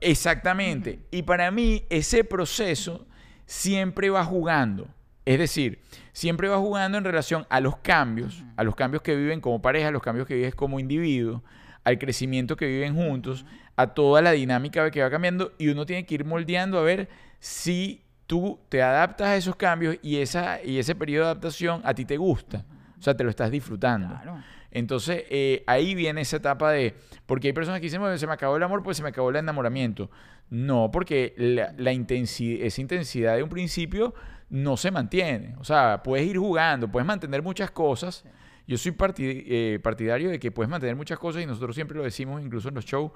Exactamente. 0.01 0.99
Y 1.11 1.23
para 1.23 1.51
mí 1.51 1.85
ese 1.89 2.23
proceso 2.23 3.07
siempre 3.45 4.09
va 4.09 4.23
jugando. 4.23 4.87
Es 5.25 5.39
decir, 5.39 5.81
siempre 6.13 6.47
va 6.47 6.57
jugando 6.57 6.97
en 6.97 7.03
relación 7.03 7.45
a 7.49 7.59
los 7.59 7.77
cambios, 7.77 8.43
a 8.55 8.63
los 8.63 8.75
cambios 8.75 9.03
que 9.03 9.15
viven 9.15 9.41
como 9.41 9.61
pareja, 9.61 9.89
a 9.89 9.91
los 9.91 10.01
cambios 10.01 10.25
que 10.25 10.35
vives 10.35 10.55
como 10.55 10.79
individuo, 10.79 11.43
al 11.83 11.99
crecimiento 11.99 12.55
que 12.55 12.65
viven 12.65 12.95
juntos, 12.95 13.45
a 13.75 13.87
toda 13.87 14.21
la 14.21 14.31
dinámica 14.31 14.89
que 14.89 15.01
va 15.01 15.09
cambiando 15.09 15.53
y 15.57 15.67
uno 15.67 15.85
tiene 15.85 16.05
que 16.05 16.15
ir 16.15 16.25
moldeando 16.25 16.79
a 16.79 16.81
ver 16.81 17.09
si 17.39 18.06
tú 18.27 18.59
te 18.69 18.81
adaptas 18.81 19.27
a 19.27 19.35
esos 19.35 19.55
cambios 19.55 19.97
y, 20.01 20.17
esa, 20.17 20.63
y 20.63 20.77
ese 20.77 20.93
periodo 20.93 21.25
de 21.25 21.31
adaptación 21.31 21.81
a 21.83 21.93
ti 21.93 22.05
te 22.05 22.17
gusta. 22.17 22.65
O 22.99 23.01
sea, 23.01 23.15
te 23.15 23.23
lo 23.23 23.29
estás 23.29 23.49
disfrutando. 23.49 24.07
Claro. 24.07 24.43
Entonces, 24.69 25.23
eh, 25.29 25.63
ahí 25.65 25.95
viene 25.95 26.21
esa 26.21 26.37
etapa 26.37 26.71
de... 26.71 26.95
Porque 27.25 27.47
hay 27.47 27.53
personas 27.53 27.79
que 27.79 27.85
dicen, 27.85 28.01
bueno, 28.01 28.17
se 28.17 28.27
me 28.27 28.33
acabó 28.33 28.57
el 28.57 28.63
amor, 28.63 28.83
pues 28.83 28.97
se 28.97 29.03
me 29.03 29.09
acabó 29.09 29.29
el 29.29 29.37
enamoramiento. 29.37 30.11
No, 30.49 30.91
porque 30.91 31.33
la, 31.37 31.73
la 31.77 31.93
intensi- 31.93 32.59
esa 32.61 32.81
intensidad 32.81 33.35
de 33.35 33.43
un 33.43 33.49
principio 33.49 34.13
no 34.49 34.77
se 34.77 34.91
mantiene. 34.91 35.55
O 35.59 35.63
sea, 35.63 36.01
puedes 36.03 36.27
ir 36.27 36.37
jugando, 36.37 36.91
puedes 36.91 37.07
mantener 37.07 37.41
muchas 37.41 37.71
cosas. 37.71 38.23
Yo 38.67 38.77
soy 38.77 38.93
eh, 39.19 39.79
partidario 39.81 40.29
de 40.29 40.39
que 40.39 40.51
puedes 40.51 40.69
mantener 40.69 40.95
muchas 40.95 41.17
cosas 41.17 41.41
y 41.41 41.45
nosotros 41.45 41.73
siempre 41.73 41.97
lo 41.97 42.03
decimos, 42.03 42.41
incluso 42.43 42.67
en 42.67 42.75
los 42.75 42.85
shows, 42.85 43.11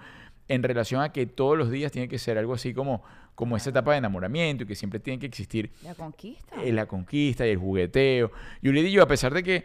en 0.48 0.64
relación 0.64 1.02
a 1.02 1.12
que 1.12 1.26
todos 1.26 1.58
los 1.58 1.70
días 1.72 1.92
tiene 1.92 2.08
que 2.08 2.20
ser 2.20 2.38
algo 2.38 2.54
así 2.54 2.74
como, 2.74 3.04
como 3.36 3.56
esa 3.58 3.70
etapa 3.70 3.92
de 3.92 4.00
enamoramiento 4.00 4.64
y 4.64 4.68
que 4.68 4.76
siempre 4.76 5.00
tiene 5.00 5.20
que 5.20 5.26
existir 5.28 5.72
La 5.84 5.96
conquista. 5.96 6.64
eh, 6.64 6.72
la 6.72 6.86
conquista 6.88 7.48
y 7.48 7.52
el 7.52 7.58
jugueteo. 7.58 8.32
Juliet 8.64 8.86
y 8.88 8.92
yo, 8.92 9.04
a 9.04 9.08
pesar 9.08 9.34
de 9.34 9.44
que 9.44 9.64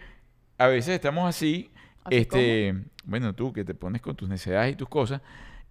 a 0.59 0.67
veces 0.69 0.95
estamos 0.95 1.29
así, 1.29 1.71
¿Así 2.05 2.17
este, 2.17 2.75
bueno, 3.05 3.35
tú 3.35 3.53
que 3.53 3.65
te 3.65 3.75
pones 3.75 4.01
con 4.01 4.15
tus 4.17 4.29
necesidades 4.29 4.73
y 4.73 4.77
tus 4.77 4.89
cosas, 4.89 5.21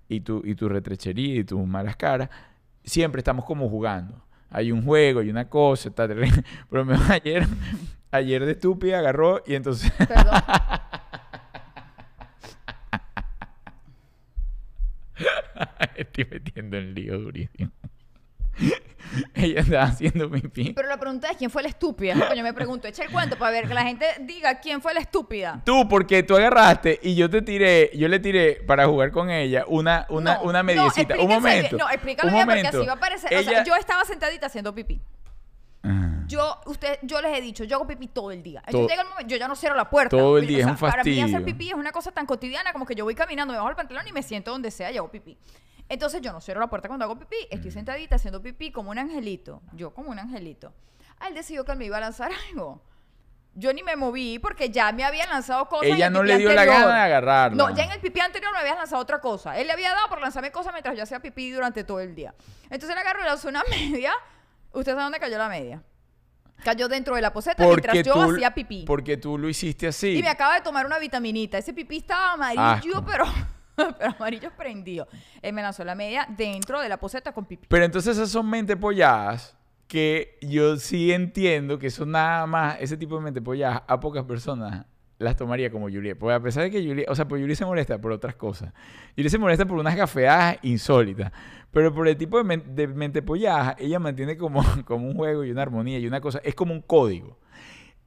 y 0.09 0.19
tu, 0.19 0.41
y 0.45 0.53
tu 0.55 0.69
retrechería 0.69 1.35
y 1.35 1.43
tus 1.43 1.65
malas 1.65 1.95
caras, 1.95 2.29
siempre 2.83 3.19
estamos 3.19 3.45
como 3.45 3.69
jugando. 3.69 4.21
Hay 4.49 4.71
un 4.71 4.83
juego, 4.83 5.21
hay 5.21 5.29
una 5.29 5.49
cosa, 5.49 5.89
está 5.89 6.07
terrible. 6.07 6.43
Pero 6.69 6.85
ayer, 7.09 7.47
ayer 8.11 8.45
de 8.45 8.51
estúpida 8.51 8.99
agarró 8.99 9.41
y 9.45 9.55
entonces 9.55 9.91
Perdón. 9.93 10.33
estoy 15.95 16.25
metiendo 16.29 16.77
en 16.77 16.93
lío 16.93 17.19
durísimo. 17.19 17.71
Ella 19.35 19.59
estaba 19.61 19.83
haciendo 19.83 20.29
pipí. 20.31 20.73
Pero 20.73 20.87
la 20.87 20.97
pregunta 20.97 21.29
es 21.29 21.37
quién 21.37 21.49
fue 21.51 21.61
la 21.61 21.69
estúpida. 21.69 22.15
Yo 22.35 22.41
me 22.43 22.53
pregunto. 22.53 22.87
Echa 22.87 23.03
el 23.03 23.11
cuento 23.11 23.37
para 23.37 23.51
ver 23.51 23.67
que 23.67 23.73
la 23.73 23.83
gente 23.83 24.05
diga 24.21 24.59
quién 24.59 24.81
fue 24.81 24.93
la 24.93 24.99
estúpida. 25.01 25.61
Tú, 25.65 25.87
porque 25.87 26.23
tú 26.23 26.35
agarraste 26.35 26.99
y 27.03 27.15
yo 27.15 27.29
te 27.29 27.41
tiré, 27.41 27.91
yo 27.95 28.07
le 28.07 28.19
tiré 28.19 28.63
para 28.65 28.87
jugar 28.87 29.11
con 29.11 29.29
ella 29.29 29.65
una, 29.67 30.05
una, 30.09 30.35
No, 30.35 30.43
una 30.43 30.59
no, 30.59 30.63
mediecita. 30.63 31.15
un 31.15 31.19
explíquense 31.31 31.35
momento. 31.39 31.77
No, 31.77 31.89
explícalo 31.89 32.29
un 32.29 32.33
bien 32.35 32.47
porque 32.47 32.67
así 32.67 32.87
va 32.87 32.93
a 32.93 32.99
parecer. 32.99 33.37
O 33.37 33.43
sea, 33.43 33.63
yo 33.63 33.75
estaba 33.75 34.03
sentadita 34.05 34.47
haciendo 34.47 34.73
pipí. 34.73 34.99
Ah, 35.83 36.23
Yo, 36.27 36.59
usted, 36.65 36.97
yo 37.03 37.21
les 37.21 37.37
he 37.37 37.41
dicho, 37.41 37.63
yo 37.63 37.75
hago 37.75 37.85
pipí 37.85 38.07
todo 38.07 38.31
el 38.31 38.41
día. 38.41 38.63
Entonces 38.65 38.89
llega 38.89 39.03
el 39.03 39.09
momento, 39.09 39.29
yo 39.29 39.37
ya 39.37 39.47
no 39.47 39.55
cierro 39.55 39.75
la 39.75 39.87
puerta. 39.87 40.17
Todo 40.17 40.39
el 40.39 40.45
O 40.45 40.47
día, 40.47 40.59
es 40.61 40.65
un 40.65 40.77
Para 40.77 41.03
mí 41.03 41.11
hacer 41.21 41.31
fastidio. 41.33 41.45
pipí 41.45 41.67
es 41.69 41.75
una 41.75 41.91
cosa 41.91 42.11
tan 42.11 42.25
cotidiana 42.25 42.73
como 42.73 42.87
que 42.87 42.95
yo 42.95 43.03
voy 43.05 43.13
caminando, 43.13 43.51
me 43.53 43.57
bajo 43.59 43.69
el 43.69 43.75
pantalón 43.75 44.07
y 44.07 44.11
me 44.11 44.23
siento 44.23 44.49
donde 44.49 44.71
sea 44.71 44.91
y 44.91 44.97
hago 44.97 45.11
pipí. 45.11 45.37
Entonces 45.89 46.21
yo 46.21 46.31
no 46.33 46.41
cierro 46.41 46.59
la 46.61 46.67
puerta 46.67 46.87
cuando 46.87 47.05
hago 47.05 47.17
pipí, 47.19 47.35
Mm. 47.51 47.55
estoy 47.55 47.71
sentadita 47.71 48.15
haciendo 48.15 48.41
pipí 48.41 48.71
como 48.71 48.89
un 48.91 48.97
angelito. 48.97 49.61
Yo 49.73 49.93
como 49.93 50.09
un 50.11 50.19
angelito. 50.19 50.73
Ah, 51.19 51.27
él 51.27 51.35
decidió 51.35 51.63
que 51.63 51.75
me 51.75 51.85
iba 51.85 51.97
a 51.97 52.01
lanzar 52.01 52.31
algo. 52.51 52.81
Yo 53.57 53.71
ni 53.71 53.83
me 53.83 53.95
moví 53.95 54.37
porque 54.39 54.69
ya 54.69 54.91
me 54.91 55.05
habían 55.05 55.29
lanzado 55.29 55.69
cosas. 55.69 55.87
en 55.87 55.93
Ella 55.95 56.07
el 56.07 56.13
no 56.13 56.23
le 56.23 56.37
dio 56.37 56.51
la 56.51 56.63
anterior. 56.63 56.81
gana 56.87 56.95
de 56.97 57.01
agarrarla. 57.03 57.55
No, 57.69 57.73
ya 57.73 57.85
en 57.85 57.91
el 57.91 58.01
pipí 58.01 58.19
anterior 58.19 58.51
me 58.51 58.59
habían 58.59 58.77
lanzado 58.77 59.01
otra 59.01 59.21
cosa. 59.21 59.57
Él 59.57 59.67
le 59.67 59.73
había 59.73 59.91
dado 59.91 60.09
por 60.09 60.19
lanzarme 60.19 60.51
cosas 60.51 60.73
mientras 60.73 60.97
yo 60.97 61.03
hacía 61.03 61.21
pipí 61.21 61.51
durante 61.51 61.83
todo 61.85 62.01
el 62.01 62.13
día. 62.15 62.35
Entonces 62.63 62.89
él 62.89 62.97
agarró 62.97 63.21
y 63.21 63.25
lanzó 63.25 63.47
una 63.47 63.63
media. 63.69 64.11
¿Usted 64.73 64.91
sabe 64.91 65.03
dónde 65.03 65.19
cayó 65.21 65.37
la 65.37 65.47
media? 65.47 65.81
Cayó 66.65 66.87
dentro 66.89 67.15
de 67.15 67.21
la 67.21 67.31
poseta 67.31 67.63
porque 67.63 67.87
mientras 67.93 68.05
yo 68.05 68.13
tú, 68.13 68.31
hacía 68.33 68.53
pipí. 68.53 68.83
porque 68.85 69.15
tú 69.17 69.37
lo 69.37 69.47
hiciste 69.47 69.87
así. 69.87 70.17
Y 70.17 70.21
me 70.21 70.29
acaba 70.29 70.55
de 70.55 70.61
tomar 70.61 70.85
una 70.85 70.99
vitaminita. 70.99 71.57
Ese 71.57 71.73
pipí 71.73 71.97
estaba 71.97 72.33
amarillo, 72.33 72.97
Asco. 72.97 73.05
pero, 73.05 73.25
pero 73.97 74.15
amarillo 74.17 74.51
prendido. 74.57 75.07
Él 75.41 75.53
me 75.53 75.61
lanzó 75.61 75.83
la 75.83 75.95
media 75.95 76.27
dentro 76.37 76.81
de 76.81 76.89
la 76.89 76.97
poseta 76.97 77.33
con 77.33 77.45
pipí. 77.45 77.67
Pero 77.67 77.85
entonces 77.85 78.17
esas 78.17 78.29
son 78.29 78.49
mente 78.49 78.75
polladas 78.77 79.57
que 79.87 80.37
yo 80.41 80.77
sí 80.77 81.11
entiendo 81.11 81.77
que 81.77 81.89
son 81.89 82.11
nada 82.11 82.47
más, 82.47 82.77
ese 82.79 82.97
tipo 82.97 83.15
de 83.17 83.21
mente 83.21 83.41
polladas 83.41 83.83
a 83.87 83.99
pocas 83.99 84.23
personas 84.25 84.85
las 85.17 85.35
tomaría 85.35 85.71
como 85.71 85.85
Juliet. 85.89 86.17
Porque 86.17 86.33
a 86.33 86.39
pesar 86.39 86.63
de 86.63 86.71
que 86.71 86.85
Juliet, 86.85 87.07
o 87.09 87.15
sea, 87.15 87.27
pues 87.27 87.41
Juliet 87.41 87.57
se 87.57 87.65
molesta 87.65 87.99
por 87.99 88.11
otras 88.11 88.35
cosas. 88.35 88.73
Juliet 89.15 89.29
se 89.31 89.37
molesta 89.37 89.65
por 89.65 89.77
unas 89.77 89.95
gafeadas 89.95 90.57
insólitas. 90.63 91.31
Pero 91.71 91.93
por 91.93 92.07
el 92.07 92.17
tipo 92.17 92.37
de, 92.37 92.43
men- 92.43 92.75
de 92.75 93.23
ella 93.79 93.99
mantiene 93.99 94.37
como, 94.37 94.63
como 94.85 95.07
un 95.07 95.15
juego 95.15 95.43
y 95.43 95.51
una 95.51 95.61
armonía 95.61 95.99
y 95.99 96.07
una 96.07 96.21
cosa. 96.21 96.39
Es 96.43 96.55
como 96.55 96.73
un 96.73 96.81
código. 96.81 97.37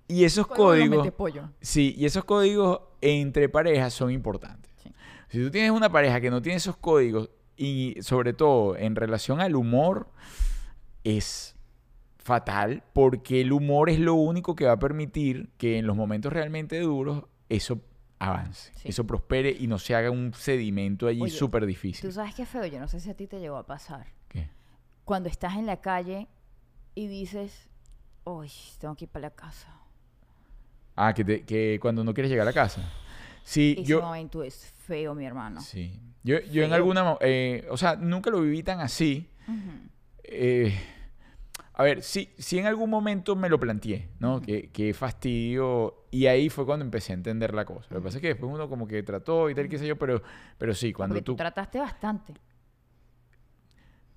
Y 0.06 0.24
esos 0.24 0.46
códigos... 0.46 1.06
Sí, 1.60 1.94
y 1.96 2.06
esos 2.06 2.24
códigos 2.24 2.80
entre 3.02 3.48
parejas 3.48 3.92
son 3.92 4.10
importantes. 4.10 4.67
Si 5.28 5.38
tú 5.42 5.50
tienes 5.50 5.70
una 5.70 5.90
pareja 5.90 6.20
que 6.20 6.30
no 6.30 6.40
tiene 6.42 6.56
esos 6.56 6.76
códigos 6.76 7.30
y 7.56 7.96
sobre 8.00 8.32
todo 8.32 8.76
en 8.76 8.96
relación 8.96 9.40
al 9.40 9.56
humor, 9.56 10.08
es 11.04 11.54
fatal 12.18 12.82
porque 12.92 13.40
el 13.40 13.52
humor 13.52 13.88
es 13.90 13.98
lo 13.98 14.14
único 14.14 14.54
que 14.54 14.64
va 14.66 14.72
a 14.72 14.78
permitir 14.78 15.50
que 15.56 15.78
en 15.78 15.86
los 15.86 15.96
momentos 15.96 16.32
realmente 16.32 16.78
duros 16.80 17.24
eso 17.48 17.80
avance, 18.18 18.72
Sí. 18.74 18.88
eso 18.88 19.06
prospere 19.06 19.50
y 19.58 19.66
no 19.68 19.78
se 19.78 19.94
haga 19.94 20.10
un 20.10 20.34
sedimento 20.34 21.06
allí 21.06 21.30
súper 21.30 21.62
Tú 21.62 21.66
difícil. 21.68 22.12
sabes 22.12 22.34
qué 22.34 22.44
feo, 22.46 22.66
yo 22.66 22.80
no 22.80 22.88
sé 22.88 22.98
si 23.00 23.08
a 23.10 23.14
ti 23.14 23.26
te 23.26 23.38
llegó 23.38 23.56
a 23.56 23.64
pasar. 23.66 24.06
¿Qué? 24.28 24.48
Cuando 25.04 25.28
estás 25.28 25.54
en 25.56 25.66
la 25.66 25.80
calle 25.80 26.26
y 26.94 27.06
dices, 27.06 27.68
uy, 28.24 28.50
tengo 28.80 28.94
que 28.96 29.04
ir 29.04 29.10
para 29.10 29.28
la 29.28 29.30
casa. 29.30 29.68
Ah, 30.96 31.14
que, 31.14 31.24
te- 31.24 31.44
que 31.44 31.78
cuando 31.80 32.02
no 32.02 32.12
quieres 32.12 32.28
llegar 32.30 32.42
a 32.46 32.50
la 32.50 32.54
casa. 32.54 32.82
Sí, 33.48 33.76
Ese 33.78 33.84
yo... 33.88 34.02
momento 34.02 34.42
es 34.42 34.74
feo, 34.76 35.14
mi 35.14 35.24
hermano. 35.24 35.62
Sí. 35.62 35.98
Yo, 36.22 36.38
yo 36.52 36.64
en 36.64 36.74
alguna... 36.74 37.16
eh, 37.22 37.66
o 37.70 37.78
sea, 37.78 37.96
nunca 37.96 38.28
lo 38.28 38.42
viví 38.42 38.62
tan 38.62 38.80
así. 38.80 39.26
Eh, 40.22 40.78
a 41.72 41.82
ver, 41.82 42.02
sí, 42.02 42.30
sí 42.36 42.58
en 42.58 42.66
algún 42.66 42.90
momento 42.90 43.36
me 43.36 43.48
lo 43.48 43.58
planteé, 43.58 44.10
¿no? 44.18 44.42
Que, 44.42 44.68
que 44.68 44.92
fastidio. 44.92 46.04
Y 46.10 46.26
ahí 46.26 46.50
fue 46.50 46.66
cuando 46.66 46.84
empecé 46.84 47.12
a 47.12 47.14
entender 47.14 47.54
la 47.54 47.64
cosa. 47.64 47.86
Lo 47.88 48.00
que 48.00 48.04
pasa 48.04 48.18
es 48.18 48.20
que 48.20 48.28
después 48.28 48.52
uno 48.52 48.68
como 48.68 48.86
que 48.86 49.02
trató 49.02 49.48
y 49.48 49.54
tal, 49.54 49.66
qué 49.66 49.78
sé 49.78 49.86
yo, 49.86 49.96
pero, 49.96 50.22
pero 50.58 50.74
sí, 50.74 50.92
cuando 50.92 51.14
Porque 51.14 51.24
tú 51.24 51.34
trataste 51.34 51.78
bastante. 51.78 52.34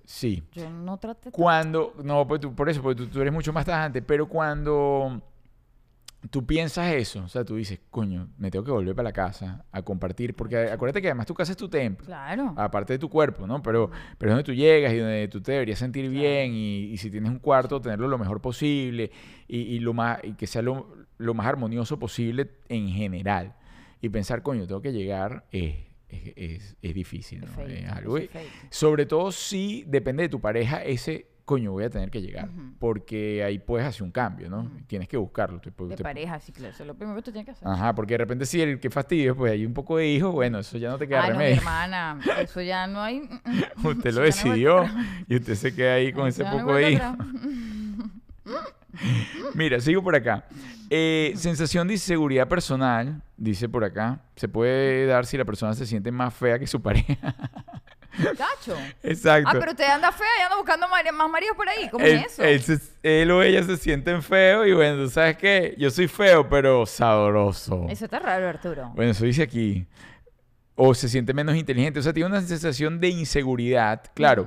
Sí. 0.04 0.42
Yo 0.52 0.68
no 0.68 0.98
traté. 0.98 1.30
Cuando... 1.30 1.94
No, 2.04 2.28
pues 2.28 2.42
tú, 2.42 2.54
por 2.54 2.68
eso, 2.68 2.82
porque 2.82 3.04
tú, 3.04 3.08
tú 3.08 3.22
eres 3.22 3.32
mucho 3.32 3.50
más 3.54 3.64
tajante, 3.64 4.02
pero 4.02 4.28
cuando... 4.28 5.22
tú 6.30 6.46
piensas 6.46 6.92
eso, 6.94 7.24
o 7.24 7.28
sea, 7.28 7.44
tú 7.44 7.56
dices, 7.56 7.80
coño, 7.90 8.28
me 8.38 8.50
tengo 8.50 8.64
que 8.64 8.70
volver 8.70 8.94
para 8.94 9.08
la 9.08 9.12
casa 9.12 9.64
a 9.72 9.82
compartir, 9.82 10.34
porque 10.34 10.56
acuérdate 10.70 11.02
que 11.02 11.08
además 11.08 11.26
tu 11.26 11.34
casa 11.34 11.52
es 11.52 11.58
tu 11.58 11.68
templo. 11.68 12.06
Claro. 12.06 12.54
Aparte 12.56 12.92
de 12.94 12.98
tu 12.98 13.08
cuerpo, 13.08 13.46
¿no? 13.46 13.62
Pero, 13.62 13.90
pero 14.18 14.30
es 14.30 14.36
donde 14.36 14.44
tú 14.44 14.54
llegas 14.54 14.92
y 14.92 14.98
donde 14.98 15.28
tú 15.28 15.40
te 15.40 15.52
deberías 15.52 15.78
sentir 15.78 16.08
bien 16.08 16.52
y, 16.54 16.84
y 16.92 16.96
si 16.98 17.10
tienes 17.10 17.30
un 17.30 17.38
cuarto, 17.38 17.80
tenerlo 17.80 18.08
lo 18.08 18.18
mejor 18.18 18.40
posible 18.40 19.10
y, 19.48 19.58
y 19.58 19.78
lo 19.80 19.92
más, 19.94 20.20
y 20.22 20.34
que 20.34 20.46
sea 20.46 20.62
lo, 20.62 20.94
lo 21.18 21.34
más 21.34 21.46
armonioso 21.46 21.98
posible 21.98 22.50
en 22.68 22.88
general. 22.88 23.54
Y 24.00 24.08
pensar, 24.08 24.42
coño, 24.42 24.66
tengo 24.66 24.80
que 24.82 24.92
llegar, 24.92 25.46
eh, 25.52 25.88
es, 26.08 26.32
es- 26.36 26.76
es 26.82 26.94
difícil, 26.94 27.40
¿no? 27.40 27.46
Algo- 27.94 28.18
sobre 28.70 29.06
todo 29.06 29.32
si 29.32 29.84
depende 29.88 30.24
de 30.24 30.28
tu 30.28 30.40
pareja, 30.40 30.82
ese 30.84 31.26
coño 31.44 31.72
voy 31.72 31.84
a 31.84 31.90
tener 31.90 32.10
que 32.10 32.20
llegar. 32.22 32.48
Porque 32.78 33.42
ahí 33.44 33.58
puedes 33.58 33.86
hacer 33.86 34.02
un 34.02 34.10
cambio, 34.12 34.48
¿no? 34.48 34.70
Tienes 34.86 35.08
que 35.08 35.16
buscarlo. 35.16 35.60
te- 35.60 35.70
De 35.70 35.96
pareja, 35.96 36.38
sí, 36.40 36.52
claro. 36.52 36.72
Eso 36.72 36.82
es 36.82 36.86
lo 36.86 36.94
primero 36.94 37.16
que 37.16 37.22
tú 37.22 37.32
tienes 37.32 37.46
que 37.46 37.50
hacer. 37.52 37.66
Ajá, 37.68 37.94
porque 37.94 38.14
de 38.14 38.18
repente 38.18 38.46
si 38.46 38.60
el 38.60 38.78
que 38.80 38.90
fastidio, 38.90 39.36
pues 39.36 39.52
hay 39.52 39.66
un 39.66 39.74
poco 39.74 39.96
de 39.98 40.08
hijo, 40.08 40.30
bueno, 40.32 40.58
eso 40.60 40.78
ya 40.78 40.88
no 40.90 40.98
te 40.98 41.06
queda 41.08 41.24
Ah, 41.24 41.28
no, 41.28 41.32
remedio. 41.38 41.56
hermana. 41.56 42.18
Eso 42.40 42.60
ya 42.62 42.86
no 42.86 43.02
hay. 43.02 43.20
mm, 43.44 43.82
mm. 43.82 43.86
usted 43.86 44.10
lo 44.12 44.20
no 44.20 44.26
decidió 44.26 44.84
y 45.28 45.36
usted 45.36 45.54
se 45.54 45.74
queda 45.74 45.94
ahí 45.94 46.12
con 46.12 46.28
ese 46.28 46.44
no 46.44 46.50
poco 46.52 46.74
de 46.74 46.92
hijo. 46.92 47.16
Mira, 49.54 49.80
sigo 49.80 50.02
por 50.02 50.14
acá. 50.14 50.44
Eh, 50.90 51.32
sensación 51.36 51.88
de 51.88 51.94
inseguridad 51.94 52.46
personal, 52.48 53.22
dice 53.36 53.68
por 53.68 53.82
acá, 53.84 54.20
se 54.36 54.48
puede 54.48 55.06
dar 55.06 55.24
si 55.24 55.36
la 55.38 55.44
persona 55.44 55.72
se 55.74 55.86
siente 55.86 56.12
más 56.12 56.34
fea 56.34 56.58
que 56.58 56.66
su 56.66 56.80
pareja. 56.82 57.34
Cacho. 58.36 58.76
Exacto. 59.02 59.48
Ah, 59.50 59.56
pero 59.58 59.72
usted 59.72 59.84
anda 59.84 60.12
fea 60.12 60.26
y 60.40 60.42
anda 60.42 60.56
buscando 60.56 60.86
más 60.88 61.30
maridos 61.30 61.56
por 61.56 61.68
ahí. 61.68 61.88
¿Cómo 61.90 62.04
él, 62.04 62.16
es 62.26 62.32
eso? 62.32 62.42
él 62.44 62.60
se- 62.62 63.22
él 63.22 63.30
o 63.30 63.42
ella 63.42 63.62
se 63.62 63.76
sienten 63.76 64.22
feo 64.22 64.66
y 64.66 64.74
bueno, 64.74 65.02
¿tú 65.04 65.10
sabes 65.10 65.36
qué? 65.38 65.74
Yo 65.78 65.90
soy 65.90 66.08
feo, 66.08 66.48
pero 66.48 66.84
sabroso. 66.86 67.86
Eso 67.88 68.04
está 68.04 68.18
raro, 68.18 68.48
Arturo. 68.48 68.90
Bueno, 68.94 69.12
eso 69.12 69.24
dice 69.24 69.42
aquí. 69.42 69.86
O 70.74 70.94
se 70.94 71.08
siente 71.08 71.32
menos 71.34 71.56
inteligente. 71.56 71.98
O 72.00 72.02
sea, 72.02 72.12
tiene 72.12 72.28
una 72.28 72.40
sensación 72.42 72.98
de 73.00 73.08
inseguridad. 73.08 74.02
Claro, 74.14 74.46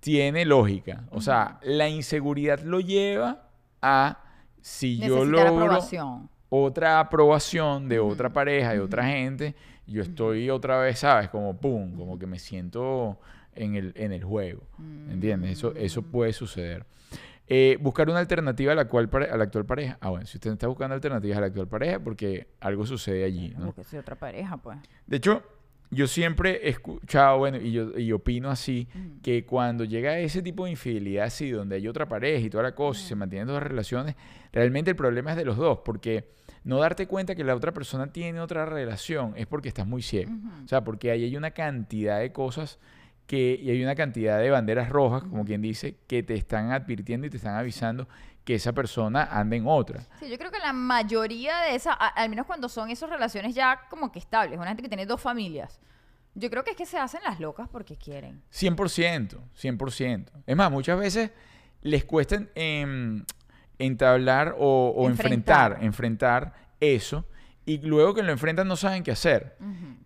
tiene 0.00 0.44
lógica. 0.44 1.04
O 1.10 1.20
sea, 1.20 1.58
la 1.62 1.88
inseguridad 1.88 2.60
lo 2.60 2.80
lleva 2.80 3.48
a 3.82 4.18
si 4.60 4.98
yo 4.98 5.16
Necesitar 5.24 5.46
logro 5.50 5.64
aprobación. 5.64 6.30
otra 6.48 7.00
aprobación 7.00 7.88
de 7.88 7.98
otra 7.98 8.30
pareja, 8.32 8.72
de 8.72 8.80
otra 8.80 9.04
gente, 9.04 9.54
yo 9.86 10.02
estoy 10.02 10.50
otra 10.50 10.78
vez, 10.78 10.98
¿sabes? 11.00 11.28
Como 11.30 11.56
pum, 11.60 11.94
como 11.96 12.18
que 12.18 12.26
me 12.26 12.38
siento 12.38 13.18
en 13.54 13.74
el, 13.76 13.92
en 13.96 14.12
el 14.12 14.24
juego. 14.24 14.62
¿Entiendes? 15.08 15.52
Eso, 15.52 15.74
eso 15.76 16.02
Mm. 16.02 16.04
puede 16.10 16.32
suceder. 16.32 16.84
Eh, 17.48 17.78
buscar 17.80 18.10
una 18.10 18.18
alternativa 18.18 18.72
a 18.72 18.74
la, 18.74 18.86
cual 18.88 19.08
pare- 19.08 19.30
a 19.30 19.36
la 19.36 19.44
actual 19.44 19.64
pareja. 19.64 19.96
Ah, 20.00 20.10
bueno, 20.10 20.26
si 20.26 20.36
usted 20.36 20.50
está 20.52 20.66
buscando 20.66 20.94
alternativas 20.96 21.38
a 21.38 21.40
la 21.42 21.46
actual 21.46 21.68
pareja, 21.68 22.00
porque 22.00 22.48
algo 22.60 22.84
sucede 22.86 23.22
allí, 23.24 23.54
¿no? 23.56 23.66
Porque 23.66 23.84
soy 23.84 24.00
otra 24.00 24.16
pareja, 24.16 24.56
pues. 24.56 24.78
De 25.06 25.18
hecho, 25.18 25.42
yo 25.90 26.06
siempre 26.06 26.60
he 26.66 26.70
escuchado, 26.70 27.38
bueno, 27.38 27.58
y 27.58 27.72
yo 27.72 27.98
y 27.98 28.12
opino 28.12 28.50
así, 28.50 28.88
que 29.22 29.44
cuando 29.44 29.84
llega 29.84 30.18
ese 30.18 30.42
tipo 30.42 30.64
de 30.64 30.72
infidelidad 30.72 31.26
así, 31.26 31.50
donde 31.50 31.76
hay 31.76 31.88
otra 31.88 32.08
pareja 32.08 32.44
y 32.44 32.50
toda 32.50 32.64
la 32.64 32.74
cosa, 32.74 33.00
y 33.00 33.04
se 33.04 33.14
mantienen 33.14 33.46
dos 33.46 33.62
relaciones, 33.62 34.16
realmente 34.52 34.90
el 34.90 34.96
problema 34.96 35.30
es 35.30 35.36
de 35.36 35.44
los 35.44 35.56
dos, 35.56 35.80
porque 35.84 36.28
no 36.64 36.78
darte 36.78 37.06
cuenta 37.06 37.34
que 37.34 37.44
la 37.44 37.54
otra 37.54 37.72
persona 37.72 38.12
tiene 38.12 38.40
otra 38.40 38.66
relación 38.66 39.34
es 39.36 39.46
porque 39.46 39.68
estás 39.68 39.86
muy 39.86 40.02
ciego. 40.02 40.32
O 40.64 40.68
sea, 40.68 40.82
porque 40.82 41.12
ahí 41.12 41.22
hay 41.22 41.36
una 41.36 41.52
cantidad 41.52 42.18
de 42.18 42.32
cosas 42.32 42.80
que, 43.26 43.58
y 43.60 43.70
hay 43.70 43.82
una 43.82 43.94
cantidad 43.94 44.40
de 44.40 44.50
banderas 44.50 44.88
rojas, 44.88 45.22
como 45.22 45.44
quien 45.44 45.62
dice, 45.62 45.96
que 46.08 46.22
te 46.22 46.34
están 46.34 46.72
advirtiendo 46.72 47.26
y 47.26 47.30
te 47.30 47.36
están 47.36 47.54
avisando 47.54 48.08
que 48.46 48.54
esa 48.54 48.72
persona 48.72 49.24
anda 49.24 49.56
en 49.56 49.66
otra. 49.66 50.06
Sí, 50.20 50.30
yo 50.30 50.38
creo 50.38 50.52
que 50.52 50.60
la 50.60 50.72
mayoría 50.72 51.62
de 51.62 51.74
esas, 51.74 51.96
al 51.98 52.28
menos 52.30 52.46
cuando 52.46 52.68
son 52.68 52.88
esas 52.90 53.10
relaciones 53.10 53.56
ya 53.56 53.88
como 53.90 54.12
que 54.12 54.20
estables, 54.20 54.56
una 54.56 54.68
gente 54.68 54.84
que 54.84 54.88
tiene 54.88 55.04
dos 55.04 55.20
familias, 55.20 55.80
yo 56.34 56.48
creo 56.48 56.62
que 56.62 56.70
es 56.70 56.76
que 56.76 56.86
se 56.86 56.96
hacen 56.96 57.20
las 57.24 57.40
locas 57.40 57.68
porque 57.68 57.96
quieren. 57.96 58.44
100%, 58.52 59.36
100%. 59.60 60.26
Es 60.46 60.56
más, 60.56 60.70
muchas 60.70 60.96
veces 60.96 61.32
les 61.82 62.04
cuesta 62.04 62.40
em, 62.54 63.24
entablar 63.80 64.54
o, 64.56 64.94
o 64.96 65.08
enfrentar. 65.08 65.78
Enfrentar. 65.80 66.54
eso, 66.78 67.26
y 67.64 67.78
luego 67.78 68.14
que 68.14 68.22
lo 68.22 68.30
enfrentan 68.30 68.68
no 68.68 68.76
saben 68.76 69.02
qué 69.02 69.10
hacer. 69.10 69.56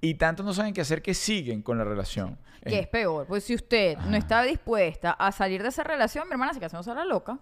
Y 0.01 0.14
tanto 0.14 0.43
no 0.43 0.55
saben 0.55 0.72
qué 0.72 0.80
hacer 0.80 1.03
que 1.03 1.12
siguen 1.12 1.61
con 1.61 1.76
la 1.76 1.84
relación. 1.84 2.38
Que 2.62 2.76
Eh, 2.76 2.80
es 2.80 2.86
peor, 2.86 3.26
pues 3.26 3.45
si 3.45 3.55
usted 3.55 3.99
no 3.99 4.16
está 4.16 4.43
dispuesta 4.45 5.11
a 5.11 5.30
salir 5.30 5.62
de 5.62 5.68
esa 5.68 5.84
relación, 5.84 6.26
mi 6.26 6.32
hermana 6.32 6.55
se 6.55 6.61
que 6.61 6.64
hacemos 6.64 6.88
a 6.88 6.95
la 6.95 7.05
loca. 7.05 7.38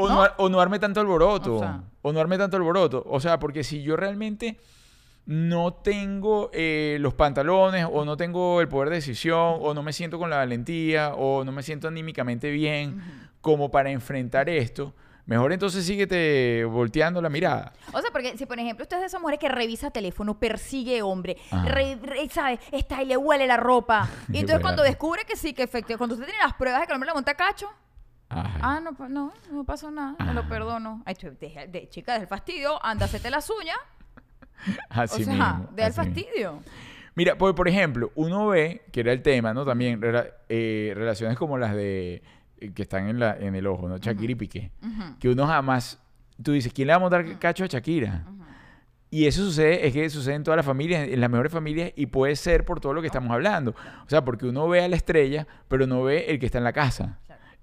O 0.00 0.08
no, 0.08 0.26
o 0.38 0.48
no 0.48 0.60
arme 0.60 0.78
tanto 0.78 1.00
alboroto. 1.00 1.54
O 1.54 1.56
O, 1.56 1.60
sea. 1.60 1.82
no 2.12 2.20
arme 2.20 2.38
tanto 2.38 2.56
alboroto. 2.56 3.02
O 3.06 3.20
sea, 3.20 3.38
porque 3.38 3.64
si 3.64 3.82
yo 3.82 3.96
realmente 3.96 4.58
no 5.26 5.74
tengo 5.74 6.50
eh, 6.54 6.96
los 7.00 7.14
pantalones, 7.14 7.86
o 7.90 8.04
no 8.04 8.16
tengo 8.16 8.60
el 8.60 8.68
poder 8.68 8.88
de 8.90 8.94
decisión, 8.96 9.56
o 9.60 9.74
no 9.74 9.82
me 9.82 9.92
siento 9.92 10.18
con 10.18 10.30
la 10.30 10.36
valentía, 10.36 11.14
o 11.14 11.44
no 11.44 11.52
me 11.52 11.62
siento 11.62 11.88
anímicamente 11.88 12.50
bien 12.50 13.02
como 13.42 13.70
para 13.70 13.90
enfrentar 13.90 14.48
esto, 14.48 14.94
mejor 15.26 15.52
entonces 15.52 15.84
síguete 15.84 16.64
volteando 16.64 17.20
la 17.20 17.28
mirada. 17.28 17.72
O 17.92 18.00
sea, 18.00 18.10
porque 18.10 18.38
si 18.38 18.46
por 18.46 18.58
ejemplo 18.58 18.84
usted 18.84 18.96
es 18.96 19.00
de 19.02 19.06
esa 19.08 19.18
mujer 19.18 19.38
que 19.38 19.48
revisa 19.50 19.90
teléfono, 19.90 20.38
persigue 20.38 21.02
hombre, 21.02 21.36
re- 21.66 21.98
re- 22.00 22.28
¿sabe? 22.30 22.58
Está 22.72 23.02
y 23.02 23.06
le 23.06 23.16
huele 23.18 23.46
la 23.46 23.58
ropa. 23.58 24.08
Y 24.32 24.38
entonces 24.38 24.60
cuando 24.62 24.82
la 24.82 24.88
descubre 24.88 25.24
que 25.26 25.36
sí, 25.36 25.52
que 25.52 25.64
efectivamente, 25.64 25.98
cuando 25.98 26.14
usted 26.14 26.26
tiene 26.26 26.42
las 26.42 26.54
pruebas 26.54 26.80
de 26.80 26.86
que 26.86 26.92
el 26.92 26.96
hombre 26.96 27.08
le 27.10 27.14
monta 27.14 27.34
cacho, 27.34 27.68
Ah, 28.30 28.80
no, 28.82 29.08
no, 29.08 29.32
no 29.50 29.64
pasó 29.64 29.90
nada, 29.90 30.14
me 30.24 30.34
lo 30.34 30.40
Ah. 30.42 30.48
perdono. 30.48 31.02
Ay, 31.06 31.14
deja- 31.40 31.66
de, 31.66 31.88
chica, 31.88 32.18
del 32.18 32.26
fastidio, 32.28 32.84
anda, 32.84 33.06
hacete 33.06 33.30
las 33.30 33.48
uñas. 33.60 33.78
así 34.90 35.22
o 35.22 35.24
sea, 35.24 35.32
mismo, 35.54 35.70
así 35.82 35.92
fastidio. 35.92 36.62
Mira, 37.14 37.36
por, 37.38 37.54
por 37.54 37.68
ejemplo, 37.68 38.12
uno 38.14 38.48
ve, 38.48 38.82
que 38.92 39.00
era 39.00 39.12
el 39.12 39.22
tema, 39.22 39.52
¿no? 39.54 39.64
También 39.64 40.00
eh, 40.48 40.92
relaciones 40.94 41.36
como 41.36 41.58
las 41.58 41.74
de 41.74 42.22
eh, 42.58 42.72
que 42.74 42.82
están 42.82 43.08
en, 43.08 43.18
la, 43.18 43.36
en 43.36 43.54
el 43.54 43.66
ojo, 43.66 43.88
¿no? 43.88 43.96
Shakira 43.98 44.32
y 44.32 44.36
Piqué. 44.36 44.70
Que 45.18 45.28
uno 45.28 45.46
jamás, 45.46 45.98
tú 46.42 46.52
dices, 46.52 46.72
¿quién 46.72 46.86
le 46.88 46.92
va 46.92 46.96
a 46.98 47.00
montar 47.00 47.38
cacho 47.38 47.64
a 47.64 47.66
Shakira? 47.66 48.24
Y 49.10 49.26
eso 49.26 49.42
sucede, 49.42 49.86
es 49.86 49.92
que 49.94 50.10
sucede 50.10 50.34
en 50.34 50.44
todas 50.44 50.56
las 50.56 50.66
familias, 50.66 51.08
en 51.08 51.18
las 51.20 51.30
mejores 51.30 51.50
familias, 51.50 51.92
y 51.96 52.06
puede 52.06 52.36
ser 52.36 52.64
por 52.66 52.78
todo 52.78 52.92
lo 52.92 53.00
que 53.00 53.06
estamos 53.06 53.30
hablando. 53.32 53.70
O 54.04 54.08
sea, 54.08 54.22
porque 54.22 54.44
uno 54.46 54.68
ve 54.68 54.84
a 54.84 54.88
la 54.88 54.96
estrella, 54.96 55.46
pero 55.66 55.86
no 55.86 56.02
ve 56.02 56.26
el 56.30 56.38
que 56.38 56.44
está 56.46 56.58
en 56.58 56.64
la 56.64 56.74
casa. 56.74 57.18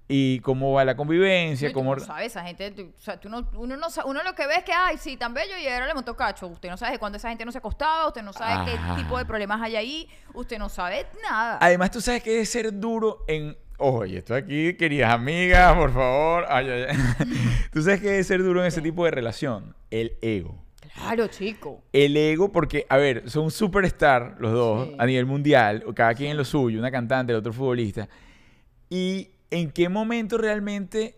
Y 0.08 0.38
cómo 0.40 0.72
va 0.72 0.84
la 0.84 0.96
convivencia, 0.96 1.68
tú 1.70 1.74
cómo... 1.74 1.96
no 1.96 2.00
sabes, 2.00 2.26
esa 2.28 2.44
gente, 2.44 2.70
tú- 2.70 2.92
o 2.96 3.00
sea, 3.00 3.18
tú 3.18 3.28
no, 3.28 3.48
uno, 3.54 3.76
no, 3.76 3.86
uno 4.04 4.22
lo 4.22 4.34
que 4.36 4.46
ve 4.46 4.54
es 4.58 4.62
que, 4.64 4.72
ay, 4.72 4.98
sí, 4.98 5.16
tan 5.16 5.34
bello 5.34 5.56
y 5.60 5.66
ahora 5.66 5.88
le 5.88 5.94
montó 5.94 6.14
cacho. 6.14 6.46
Usted 6.46 6.70
no 6.70 6.76
sabe 6.76 6.92
de 6.92 6.98
cuándo 7.00 7.18
esa 7.18 7.28
gente 7.28 7.44
no 7.44 7.50
se 7.50 7.58
acostaba, 7.58 8.06
usted 8.06 8.22
no 8.22 8.32
sabe 8.32 8.52
Ah. 8.52 8.94
qué 8.94 9.02
tipo 9.02 9.18
de 9.18 9.24
problemas 9.24 9.60
hay 9.60 9.74
ahí, 9.74 10.08
usted 10.32 10.58
no 10.58 10.68
sabe 10.68 11.06
nada. 11.28 11.58
Además, 11.60 11.90
tú 11.90 12.00
sabes 12.00 12.22
que 12.22 12.30
debe 12.30 12.46
ser 12.46 12.78
duro 12.78 13.24
en... 13.26 13.56
Ojo, 13.78 14.06
y 14.06 14.16
esto 14.16 14.34
aquí, 14.34 14.74
queridas 14.74 15.12
amigas, 15.12 15.74
por 15.76 15.92
favor. 15.92 16.46
Ay, 16.48 16.70
ay, 16.70 16.84
ay. 16.88 17.66
tú 17.72 17.82
sabes 17.82 18.00
que 18.00 18.06
debe 18.10 18.22
ser 18.24 18.42
duro 18.44 18.60
en 18.60 18.66
ese 18.68 18.80
tipo 18.80 19.04
de 19.04 19.10
relación. 19.10 19.74
El 19.90 20.16
ego. 20.22 20.62
Claro, 20.94 21.26
chico. 21.26 21.82
El 21.92 22.16
ego, 22.16 22.52
porque, 22.52 22.86
a 22.88 22.96
ver, 22.96 23.28
son 23.28 23.50
superstar 23.50 24.36
los 24.38 24.52
dos 24.52 24.86
Sí. 24.88 24.96
a 24.98 25.04
nivel 25.04 25.26
mundial, 25.26 25.84
cada 25.94 26.14
quien 26.14 26.30
en 26.30 26.36
lo 26.38 26.44
suyo, 26.46 26.78
una 26.78 26.90
cantante, 26.92 27.32
el 27.32 27.38
otro 27.38 27.52
futbolista. 27.52 28.08
Y 28.88 29.30
en 29.50 29.70
qué 29.70 29.88
momento 29.88 30.38
realmente, 30.38 31.16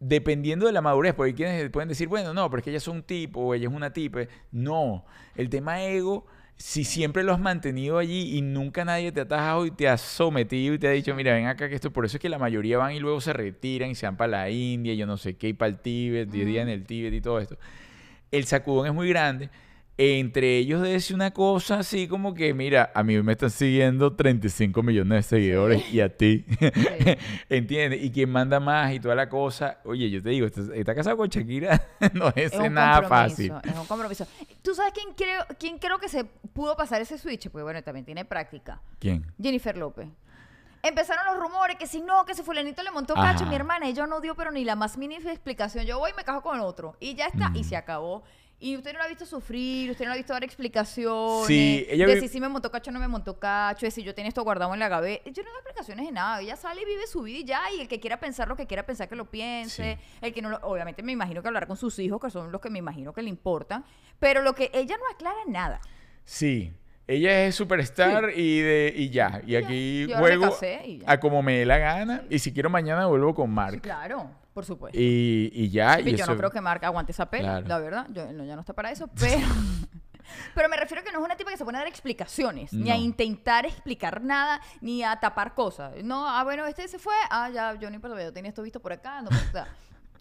dependiendo 0.00 0.66
de 0.66 0.72
la 0.72 0.80
madurez, 0.80 1.14
porque 1.14 1.30
hay 1.30 1.34
quienes 1.34 1.70
pueden 1.70 1.88
decir, 1.88 2.08
bueno, 2.08 2.34
no, 2.34 2.48
pero 2.50 2.58
es 2.58 2.64
que 2.64 2.70
ella 2.70 2.78
es 2.78 2.88
un 2.88 3.02
tipo 3.02 3.40
o 3.40 3.54
ella 3.54 3.68
es 3.68 3.74
una 3.74 3.92
tipa. 3.92 4.20
No, 4.52 5.04
el 5.34 5.48
tema 5.48 5.82
ego, 5.82 6.26
si 6.56 6.84
siempre 6.84 7.22
lo 7.22 7.32
has 7.32 7.40
mantenido 7.40 7.98
allí 7.98 8.36
y 8.36 8.42
nunca 8.42 8.84
nadie 8.84 9.12
te 9.12 9.20
ha 9.20 9.24
atajado 9.24 9.66
y 9.66 9.70
te 9.70 9.88
ha 9.88 9.96
sometido 9.96 10.74
y 10.74 10.78
te 10.78 10.88
ha 10.88 10.90
dicho, 10.92 11.14
mira, 11.14 11.34
ven 11.34 11.46
acá 11.46 11.68
que 11.68 11.74
esto, 11.74 11.92
por 11.92 12.04
eso 12.04 12.16
es 12.16 12.20
que 12.20 12.28
la 12.28 12.38
mayoría 12.38 12.78
van 12.78 12.92
y 12.92 13.00
luego 13.00 13.20
se 13.20 13.32
retiran 13.32 13.90
y 13.90 13.94
se 13.94 14.06
van 14.06 14.16
para 14.16 14.30
la 14.30 14.50
India, 14.50 14.94
yo 14.94 15.06
no 15.06 15.16
sé 15.16 15.36
qué, 15.36 15.48
y 15.48 15.52
para 15.52 15.70
el 15.70 15.78
Tíbet, 15.80 16.30
10 16.30 16.46
días 16.46 16.62
en 16.62 16.68
el 16.68 16.86
Tíbet 16.86 17.12
y 17.14 17.20
todo 17.20 17.40
esto 17.40 17.58
el 18.34 18.44
sacudón 18.44 18.86
es 18.86 18.94
muy 18.94 19.08
grande. 19.08 19.48
Entre 19.96 20.58
ellos 20.58 20.82
decir 20.82 21.14
una 21.14 21.30
cosa 21.32 21.78
así 21.78 22.08
como 22.08 22.34
que, 22.34 22.52
mira, 22.52 22.90
a 22.96 23.04
mí 23.04 23.22
me 23.22 23.32
están 23.32 23.50
siguiendo 23.50 24.16
35 24.16 24.82
millones 24.82 25.18
de 25.18 25.36
seguidores 25.36 25.88
y 25.92 26.00
a 26.00 26.08
ti. 26.16 26.44
¿Entiendes? 27.48 28.02
Y 28.02 28.10
quien 28.10 28.28
manda 28.30 28.58
más 28.58 28.92
y 28.92 28.98
toda 28.98 29.14
la 29.14 29.28
cosa. 29.28 29.78
Oye, 29.84 30.10
yo 30.10 30.20
te 30.20 30.30
digo, 30.30 30.46
estás 30.46 30.68
está 30.74 30.94
casado 30.96 31.16
con 31.16 31.28
Shakira, 31.28 31.80
no 32.12 32.32
es, 32.34 32.52
nada 32.70 33.02
fácil. 33.08 33.52
Es 33.62 33.76
un 33.76 33.86
compromiso. 33.86 34.26
¿Tú 34.62 34.74
sabes 34.74 34.92
quién 34.92 35.14
creo, 35.14 35.44
quién 35.60 35.78
creo 35.78 35.98
que 35.98 36.08
se 36.08 36.24
pudo 36.24 36.76
pasar 36.76 37.00
ese 37.00 37.16
switch? 37.16 37.48
Pues 37.50 37.62
bueno, 37.62 37.80
también 37.84 38.04
tiene 38.04 38.24
práctica. 38.24 38.80
¿Quién? 38.98 39.24
Jennifer 39.40 39.76
López. 39.76 40.08
Empezaron 40.82 41.24
los 41.26 41.42
rumores 41.42 41.76
que 41.78 41.86
si 41.86 42.02
no, 42.02 42.26
que 42.26 42.34
si 42.34 42.42
fulanito 42.42 42.82
le 42.82 42.90
montó 42.90 43.14
cacho, 43.14 43.46
mi 43.46 43.54
hermana, 43.54 43.86
ella 43.88 44.06
no 44.06 44.20
dio 44.20 44.34
pero 44.34 44.50
ni 44.52 44.64
la 44.64 44.76
más 44.76 44.98
mínima 44.98 45.30
explicación. 45.30 45.86
Yo 45.86 45.98
voy 45.98 46.10
y 46.10 46.14
me 46.14 46.24
cajo 46.24 46.42
con 46.42 46.60
otro. 46.60 46.96
Y 47.00 47.14
ya 47.14 47.26
está, 47.26 47.52
y 47.54 47.60
Mm. 47.60 47.64
se 47.64 47.76
acabó. 47.76 48.22
Y 48.60 48.76
usted 48.76 48.92
no 48.94 48.98
la 49.00 49.04
ha 49.04 49.08
visto 49.08 49.26
sufrir, 49.26 49.90
usted 49.90 50.04
no 50.04 50.10
la 50.10 50.14
ha 50.14 50.16
visto 50.16 50.32
dar 50.32 50.42
explicaciones. 50.44 51.46
Sí, 51.46 51.86
ella 51.90 52.06
de 52.06 52.14
vi- 52.14 52.20
si 52.20 52.28
sí 52.28 52.40
me 52.40 52.48
montó 52.48 52.70
cacho 52.70 52.90
o 52.90 52.94
no 52.94 53.00
me 53.00 53.08
montó 53.08 53.38
cacho, 53.38 53.84
de 53.84 53.90
si 53.90 54.02
yo 54.02 54.14
tenía 54.14 54.28
esto 54.28 54.42
guardado 54.42 54.72
en 54.72 54.80
la 54.80 54.88
gaveta. 54.88 55.28
Yo 55.30 55.42
no 55.42 55.50
doy 55.50 55.58
explicaciones 55.58 56.06
de 56.06 56.12
nada. 56.12 56.40
Ella 56.40 56.56
sale 56.56 56.80
y 56.82 56.84
vive 56.86 57.06
su 57.06 57.22
vida 57.22 57.38
y 57.38 57.44
ya. 57.44 57.60
Y 57.76 57.80
el 57.82 57.88
que 57.88 58.00
quiera 58.00 58.18
pensar 58.18 58.48
lo 58.48 58.56
que 58.56 58.66
quiera 58.66 58.86
pensar, 58.86 59.08
que 59.08 59.16
lo 59.16 59.30
piense. 59.30 59.98
El 60.22 60.32
que 60.32 60.40
no 60.40 60.48
lo- 60.50 60.58
Obviamente 60.62 61.02
me 61.02 61.12
imagino 61.12 61.42
que 61.42 61.48
hablará 61.48 61.66
con 61.66 61.76
sus 61.76 61.98
hijos, 61.98 62.20
que 62.20 62.30
son 62.30 62.50
los 62.52 62.60
que 62.60 62.70
me 62.70 62.78
imagino 62.78 63.12
que 63.12 63.22
le 63.22 63.28
importan. 63.28 63.84
Pero 64.18 64.40
lo 64.42 64.54
que 64.54 64.70
ella 64.72 64.96
no 64.96 65.02
aclara 65.14 65.36
nada. 65.46 65.80
Sí. 66.24 66.72
Ella 67.06 67.44
es 67.44 67.54
superstar 67.54 68.30
y, 68.34 68.60
de, 68.60 68.94
y 68.96 69.10
ya. 69.10 69.42
Y 69.46 69.52
Ya. 69.52 69.58
aquí 69.58 70.06
Yo 70.06 70.14
me 70.16 70.22
juego 70.22 70.56
y 70.86 70.98
ya. 71.00 71.10
a 71.12 71.20
como 71.20 71.42
me 71.42 71.58
dé 71.58 71.66
la 71.66 71.76
gana. 71.76 72.22
Y 72.30 72.38
si 72.38 72.50
quiero 72.54 72.70
mañana 72.70 73.04
vuelvo 73.06 73.34
con 73.34 73.50
Mark. 73.50 73.82
Claro, 73.82 74.30
por 74.54 74.64
supuesto. 74.64 74.98
Y, 74.98 75.50
y 75.52 75.68
ya. 75.68 76.00
Y 76.00 76.04
yo 76.16 76.24
eso- 76.24 76.32
no 76.32 76.38
creo 76.38 76.50
que 76.50 76.60
Marca 76.60 76.86
aguante 76.86 77.12
esa 77.12 77.28
pela, 77.28 77.60
Claro. 77.60 77.66
la 77.68 77.78
verdad. 77.80 78.06
Yo, 78.10 78.32
no, 78.32 78.44
ya 78.44 78.54
no 78.54 78.60
está 78.60 78.72
para 78.72 78.90
eso, 78.90 79.08
pero... 79.20 79.46
Pero 80.54 80.70
me 80.70 80.76
refiero 80.78 81.02
a 81.02 81.04
que 81.04 81.12
no 81.12 81.18
es 81.18 81.24
una 81.24 81.36
tipa 81.36 81.50
que 81.50 81.58
se 81.58 81.66
pone 81.66 81.76
a 81.76 81.82
dar 81.82 81.88
explicaciones, 81.88 82.72
ni 82.72 82.90
a 82.90 82.96
intentar 82.96 83.66
explicar 83.66 84.22
nada, 84.22 84.58
ni 84.80 85.02
a 85.02 85.16
tapar 85.20 85.54
cosas. 85.54 85.92
No, 86.02 86.26
ah, 86.26 86.42
bueno, 86.44 86.66
este 86.66 86.88
se 86.88 86.98
fue, 86.98 87.12
ah, 87.30 87.50
ya, 87.50 87.74
yo 87.78 87.90
ni 87.90 87.98
pero 87.98 88.18
yo 88.18 88.32
tenía 88.32 88.48
esto 88.48 88.62
visto 88.62 88.80
por 88.80 88.92
acá, 88.94 89.20
no, 89.20 89.28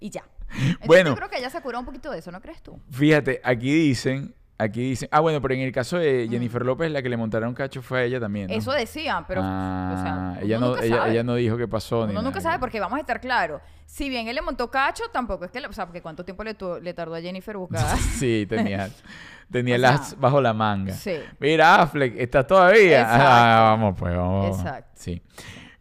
y 0.01 0.09
ya. 0.09 0.23
Entonces, 0.51 0.88
Bueno. 0.88 1.11
Yo 1.11 1.15
creo 1.15 1.29
que 1.29 1.38
ella 1.38 1.49
se 1.49 1.57
ha 1.57 1.61
curado 1.61 1.79
un 1.79 1.86
poquito 1.86 2.11
de 2.11 2.19
eso, 2.19 2.31
¿no 2.34 2.41
crees 2.41 2.61
tú? 2.61 2.77
Fíjate, 2.91 3.39
aquí 3.45 3.73
dicen, 3.73 4.36
aquí 4.57 4.81
dicen, 4.89 5.09
ah 5.11 5.19
bueno, 5.19 5.41
pero 5.41 5.53
en 5.55 5.61
el 5.61 5.71
caso 5.71 5.97
de 5.97 6.27
Jennifer 6.29 6.63
López, 6.65 6.91
la 6.91 7.01
que 7.01 7.09
le 7.09 7.17
montaron 7.17 7.53
cacho 7.53 7.81
fue 7.81 7.99
a 7.99 8.03
ella 8.03 8.19
también. 8.19 8.47
¿no? 8.47 8.53
Eso 8.53 8.71
decían, 8.71 9.25
pero, 9.27 9.41
Ah, 9.43 9.93
o 9.97 10.01
sea, 10.01 10.43
ella, 10.43 10.59
no, 10.59 10.77
ella, 10.77 11.23
no 11.23 11.35
dijo 11.35 11.57
qué 11.57 11.67
pasó. 11.67 12.05
ni 12.05 12.11
Uno 12.11 12.21
nunca 12.21 12.39
nada. 12.39 12.51
sabe 12.51 12.59
porque 12.59 12.79
vamos 12.79 12.97
a 12.97 13.01
estar 13.01 13.19
claros. 13.19 13.61
Si 13.85 14.09
bien 14.09 14.27
él 14.27 14.35
le 14.35 14.41
montó 14.41 14.71
cacho, 14.71 15.03
tampoco 15.11 15.45
es 15.45 15.51
que, 15.51 15.59
le- 15.59 15.67
o 15.67 15.73
sea, 15.73 15.85
porque 15.85 16.01
cuánto 16.01 16.23
tiempo 16.23 16.43
le, 16.43 16.55
le 16.81 16.93
tardó 16.93 17.15
a 17.15 17.21
Jennifer 17.21 17.57
buscar. 17.57 17.97
sí, 17.97 18.45
tenía, 18.49 18.89
tenía 19.51 19.75
O 19.75 19.79
sea, 19.79 19.91
las 19.91 20.19
bajo 20.19 20.41
la 20.41 20.53
manga. 20.53 20.93
sí. 20.93 21.15
Mira, 21.39 21.81
Affleck, 21.81 22.15
¿estás 22.17 22.47
todavía? 22.47 23.05
Ah, 23.09 23.61
vamos, 23.71 23.95
pues, 23.99 24.15
vamos. 24.15 24.57
Exacto. 24.57 24.91
Sí. 24.95 25.21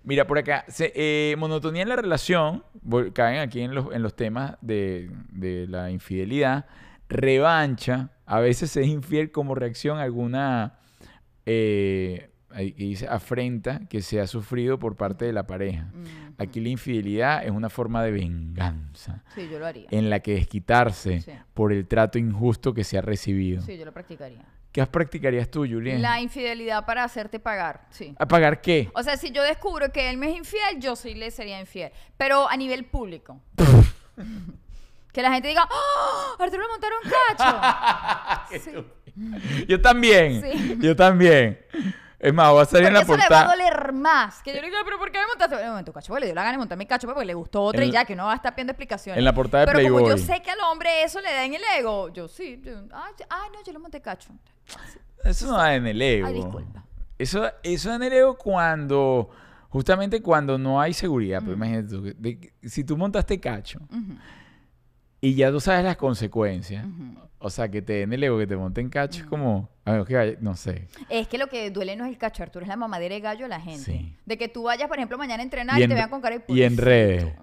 Mira, 0.04 0.26
por 0.26 0.36
acá, 0.38 0.64
se- 0.66 0.92
eh, 0.96 1.36
monotonía 1.38 1.82
en 1.82 1.88
la 1.88 1.96
relación, 1.96 2.64
caen 3.14 3.38
aquí 3.38 3.60
en 3.60 3.72
los, 3.74 3.94
en 3.94 4.02
los 4.02 4.16
temas 4.16 4.56
de, 4.60 5.08
de 5.30 5.66
la 5.68 5.90
infidelidad, 5.90 6.66
revancha, 7.08 8.08
a 8.34 8.40
veces 8.40 8.76
es 8.76 8.86
infiel 8.86 9.30
como 9.30 9.54
reacción 9.54 9.98
a 9.98 10.02
alguna, 10.02 10.78
eh, 11.46 12.30
afrenta 13.08 13.80
que 13.88 14.02
se 14.02 14.20
ha 14.20 14.26
sufrido 14.26 14.78
por 14.78 14.96
parte 14.96 15.24
de 15.24 15.32
la 15.32 15.46
pareja. 15.46 15.84
Mm, 15.92 16.32
Aquí 16.42 16.60
la 16.60 16.68
infidelidad 16.70 17.44
es 17.44 17.50
una 17.50 17.68
forma 17.70 18.02
de 18.02 18.10
venganza, 18.10 19.22
Sí, 19.34 19.48
yo 19.50 19.58
lo 19.58 19.66
haría. 19.66 19.86
en 19.90 20.08
la 20.10 20.20
que 20.20 20.34
desquitarse 20.34 21.20
Sí. 21.20 21.32
por 21.54 21.72
el 21.72 21.86
trato 21.86 22.18
injusto 22.18 22.72
que 22.74 22.84
se 22.84 22.98
ha 22.98 23.02
recibido. 23.02 23.62
Sí, 23.62 23.76
yo 23.78 23.84
lo 23.84 23.92
practicaría. 23.92 24.44
¿Qué 24.72 24.84
practicarías 24.86 25.50
tú, 25.50 25.60
Julián? 25.66 26.00
La 26.00 26.20
infidelidad 26.22 26.86
para 26.86 27.04
hacerte 27.04 27.38
pagar, 27.38 27.86
sí. 27.90 28.14
¿A 28.18 28.26
pagar 28.26 28.62
qué? 28.62 28.90
O 28.94 29.02
sea, 29.02 29.18
si 29.18 29.30
yo 29.30 29.42
descubro 29.42 29.92
que 29.92 30.08
él 30.08 30.16
me 30.16 30.30
es 30.30 30.36
infiel, 30.38 30.80
yo 30.80 30.96
sí 30.96 31.14
le 31.14 31.30
sería 31.30 31.60
infiel. 31.60 31.92
Pero 32.16 32.48
a 32.48 32.56
nivel 32.56 32.86
público. 32.86 33.38
que 35.12 35.22
la 35.22 35.32
gente 35.32 35.48
diga, 35.48 35.68
¡Oh! 35.70 36.42
Arturo 36.42 36.62
le 36.62 36.68
montaron 36.68 36.98
cacho. 37.36 38.62
Sí. 38.62 39.66
Yo 39.68 39.80
también. 39.80 40.42
Sí. 40.42 40.78
Yo 40.80 40.96
también. 40.96 41.58
Es 42.18 42.32
más, 42.32 42.50
voy 42.52 42.62
a 42.62 42.64
salir 42.64 42.86
en 42.86 42.94
la 42.94 43.00
eso 43.00 43.12
le 43.16 43.18
va 43.18 43.24
a 43.24 43.28
portada. 43.28 43.50
doler 43.50 43.92
más. 43.92 44.42
Que 44.42 44.54
yo 44.54 44.60
le 44.60 44.68
diga, 44.68 44.78
pero 44.84 44.96
¿por 44.98 45.10
qué 45.10 45.18
me 45.18 45.26
montaste? 45.26 45.56
Le 45.56 45.70
montó 45.70 45.92
cacho, 45.92 46.08
porque 46.08 46.20
le 46.20 46.26
dio 46.26 46.34
la 46.34 46.42
gana 46.42 46.52
de 46.52 46.58
montarme 46.58 46.86
cacho, 46.86 47.06
pues, 47.06 47.14
porque 47.14 47.26
le 47.26 47.34
gustó 47.34 47.62
otra 47.62 47.82
En 47.82 47.88
y 47.88 47.92
ya, 47.92 48.04
que 48.04 48.14
no 48.14 48.26
va 48.26 48.32
a 48.32 48.36
estar 48.36 48.54
pidiendo 48.54 48.70
explicaciones. 48.72 49.18
en 49.18 49.24
la 49.24 49.34
portada 49.34 49.66
de 49.66 49.72
Pero 49.72 49.82
como 49.88 50.00
yo 50.00 50.14
Playboy. 50.14 50.24
sé 50.24 50.40
que 50.42 50.50
al 50.52 50.60
hombre 50.70 51.02
eso 51.02 51.20
le 51.20 51.32
da 51.32 51.44
en 51.44 51.54
el 51.54 51.62
ego, 51.78 52.10
yo 52.10 52.28
sí. 52.28 52.60
Yo, 52.64 52.72
ay, 52.92 53.50
no, 53.52 53.62
yo 53.64 53.72
le 53.72 53.78
monté 53.80 54.00
cacho. 54.00 54.30
Eso 55.24 55.46
no 55.46 55.56
da 55.58 55.74
en 55.74 55.86
el 55.86 56.00
ego. 56.00 56.28
Ay, 56.28 56.34
disculpa. 56.34 56.84
Eso, 57.18 57.50
eso 57.62 57.88
da 57.88 57.96
en 57.96 58.02
el 58.04 58.12
ego 58.12 58.36
cuando. 58.38 59.30
Justamente 59.68 60.22
cuando 60.22 60.58
no 60.58 60.80
hay 60.80 60.92
seguridad. 60.94 61.40
Pero 61.40 61.54
imagínate 61.54 61.88
tú, 61.88 62.02
de 62.02 62.52
si 62.62 62.84
tú 62.84 62.96
montaste 62.96 63.40
cacho 63.40 63.80
y 65.22 65.34
ya 65.36 65.50
tú 65.52 65.60
sabes 65.60 65.84
las 65.84 65.96
consecuencias. 65.96 66.84
O 67.44 67.50
sea, 67.50 67.68
que 67.68 67.82
te 67.82 67.92
den 67.94 68.12
el 68.12 68.22
ego, 68.22 68.38
que 68.38 68.46
te 68.46 68.56
monten 68.56 68.88
cacho, 68.88 69.20
es 69.22 69.26
como. 69.28 69.68
a 69.84 69.92
ver, 69.92 70.04
que 70.04 70.14
vaya- 70.14 70.36
no 70.40 70.54
sé. 70.56 70.86
Es 71.08 71.26
que 71.26 71.38
lo 71.38 71.48
que 71.48 71.70
duele 71.72 71.96
no 71.96 72.04
es 72.04 72.10
el 72.10 72.18
cacho, 72.18 72.42
Arturo, 72.44 72.62
es 72.64 72.68
la 72.68 72.76
mamadera 72.76 73.14
de 73.16 73.20
gallo 73.20 73.46
a 73.46 73.48
la 73.48 73.60
gente. 73.60 73.82
Sí. 73.84 74.16
De 74.24 74.38
que 74.38 74.46
tú 74.48 74.62
vayas, 74.64 74.86
por 74.88 74.96
ejemplo, 74.96 75.18
mañana 75.18 75.40
a 75.42 75.44
entrenar 75.44 75.76
Y 75.80 75.88
te 75.88 75.94
vean 75.94 76.08
con 76.08 76.20
cara 76.20 76.38
de 76.38 76.44
y 76.46 76.62
en 76.62 76.76
pobrecito. 76.76 76.82
redes. 76.84 77.34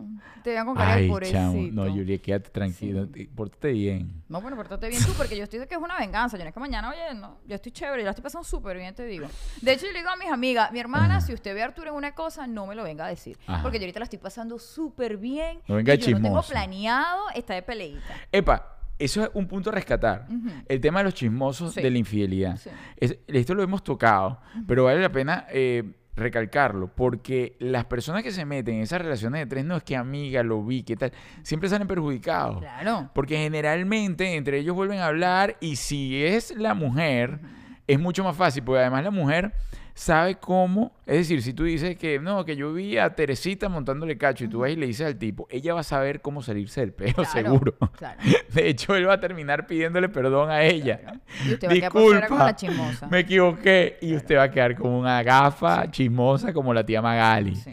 Te 0.42 0.52
vean 0.52 0.66
con 0.66 0.76
cara 0.76 0.96
de 0.96 1.02
Ay, 1.02 1.08
pobrecito. 1.10 1.38
chamo. 1.38 1.62
No, 1.74 1.84
Julia, 1.92 2.18
quédate 2.18 2.50
tranquilo. 2.50 3.08
Sí. 3.14 3.26
Pórtate 3.26 3.72
bien. 3.74 4.24
No, 4.30 4.40
bueno, 4.42 4.56
pórtate 4.56 4.88
bien 4.88 5.04
tú, 5.04 5.12
porque 5.18 5.36
yo 5.36 5.44
estoy 5.44 5.60
de 5.60 5.68
que 5.68 5.76
es 5.76 5.82
una 5.82 5.98
venganza. 6.00 6.38
Yo 6.38 6.44
no 6.46 6.48
es 6.48 6.54
que 6.54 6.60
mañana, 6.62 6.90
oye, 6.92 7.14
no, 7.20 7.40
yo 7.46 7.56
estoy 7.56 7.74
chévere, 7.74 8.04
yo 8.04 8.06
la 8.06 8.12
estoy 8.12 8.24
pasando 8.24 8.46
súper 8.48 8.78
bien, 8.78 8.96
te 8.96 9.04
digo. 9.06 9.28
De 9.62 9.74
hecho, 9.74 9.86
yo 9.86 9.92
le 9.92 10.00
digo 10.00 10.10
a 10.10 10.16
mis 10.16 10.30
amigas, 10.32 10.72
mi 10.72 10.80
hermana, 10.80 11.18
Ajá. 11.18 11.26
si 11.28 11.34
usted 11.34 11.54
ve 11.54 11.62
a 11.62 11.66
Arturo 11.66 11.90
en 11.90 11.96
una 11.98 12.16
cosa, 12.16 12.48
no 12.48 12.66
me 12.68 12.74
lo 12.76 12.84
venga 12.86 13.06
a 13.06 13.10
decir. 13.10 13.38
Ajá. 13.48 13.62
Porque 13.62 13.80
yo 13.80 13.84
ahorita 13.84 14.00
la 14.00 14.06
estoy 14.06 14.20
pasando 14.20 14.58
súper 14.60 15.18
bien. 15.18 15.60
No 15.68 15.76
venga 15.76 15.94
y 15.94 15.98
yo 15.98 16.12
no 16.18 16.22
tengo 16.22 16.42
planeado 16.42 17.20
estar 17.36 17.58
de 17.58 17.62
peleita. 17.62 18.16
Epa, 18.32 18.78
eso 19.00 19.24
es 19.24 19.30
un 19.34 19.48
punto 19.48 19.70
a 19.70 19.74
rescatar. 19.74 20.28
El 20.68 20.80
tema 20.82 21.00
de 21.00 21.06
los 21.06 21.14
chismosos 21.16 21.74
Sí. 21.74 21.82
de 21.82 21.90
la 21.90 21.98
infidelidad. 21.98 22.58
Sí. 22.58 22.70
Es- 22.98 23.18
esto 23.28 23.56
lo 23.56 23.64
hemos 23.64 23.84
tocado, 23.84 24.40
pero 24.68 24.84
vale 24.84 25.02
la 25.02 25.12
pena 25.12 25.46
eh, 25.52 25.84
recalcarlo, 26.16 26.94
porque 26.94 27.56
las 27.60 27.86
personas 27.86 28.24
que 28.24 28.32
se 28.32 28.44
meten 28.46 28.76
en 28.76 28.82
esas 28.82 29.02
relaciones 29.02 29.40
de 29.40 29.46
tres, 29.46 29.64
no 29.66 29.78
es 29.78 29.84
que 29.84 29.96
amiga, 29.96 30.44
lo 30.44 30.64
vi, 30.64 30.84
qué 30.84 30.98
tal, 30.98 31.14
siempre 31.44 31.70
salen 31.70 31.88
perjudicados. 31.88 32.60
Claro. 32.60 33.10
Porque 33.14 33.38
generalmente 33.38 34.36
entre 34.36 34.60
ellos 34.60 34.76
vuelven 34.76 35.00
a 35.00 35.06
hablar 35.08 35.56
y 35.62 35.78
si 35.78 36.22
es 36.24 36.54
la 36.58 36.74
mujer, 36.74 37.40
es 37.88 38.00
mucho 38.00 38.24
más 38.26 38.36
fácil, 38.36 38.64
porque 38.64 38.82
además 38.82 39.04
la 39.06 39.12
mujer 39.12 39.54
sabe 40.00 40.36
cómo, 40.36 40.94
es 41.06 41.18
decir, 41.18 41.42
si 41.44 41.54
tú 41.54 41.66
dices 41.66 41.98
que 41.98 42.20
no, 42.20 42.46
que 42.46 42.56
yo 42.56 42.72
vi 42.72 42.98
a 42.98 43.14
Teresita 43.16 43.68
montándole 43.68 44.18
cacho 44.18 44.46
y 44.46 44.48
tú 44.48 44.60
vas 44.60 44.72
y 44.72 44.78
le 44.78 44.88
dices 44.88 45.06
al 45.06 45.18
tipo, 45.18 45.46
ella 45.52 45.74
va 45.74 45.82
a 45.82 45.84
saber 45.84 46.22
cómo 46.22 46.42
salirse 46.42 46.80
del 46.80 46.94
Claro, 46.94 47.26
seguro. 47.26 47.76
Claro. 47.98 48.18
De 48.54 48.70
hecho, 48.70 48.96
él 48.96 49.10
va 49.10 49.14
a 49.16 49.20
terminar 49.20 49.68
pidiéndole 49.68 50.08
perdón 50.08 50.50
a 50.52 50.64
ella. 50.64 51.00
Claro. 51.00 51.20
Y 51.46 51.54
usted 51.54 51.68
va 51.68 51.72
a 51.72 51.76
quedar 51.76 51.92
por 51.92 52.02
fuera 52.04 52.28
como 52.28 52.40
la 52.40 52.54
Disculpa, 52.54 52.56
chismosa. 52.56 53.08
me 53.08 53.20
equivoqué. 53.20 53.98
Y 54.02 54.16
usted 54.16 54.38
va 54.38 54.44
a 54.44 54.52
quedar 54.52 54.76
como 54.78 54.98
una 54.98 55.22
gafa 55.22 55.92
chismosa 55.92 56.54
como 56.54 56.74
la 56.74 56.86
tía 56.86 57.02
Magali. 57.02 57.56
Sí. 57.56 57.72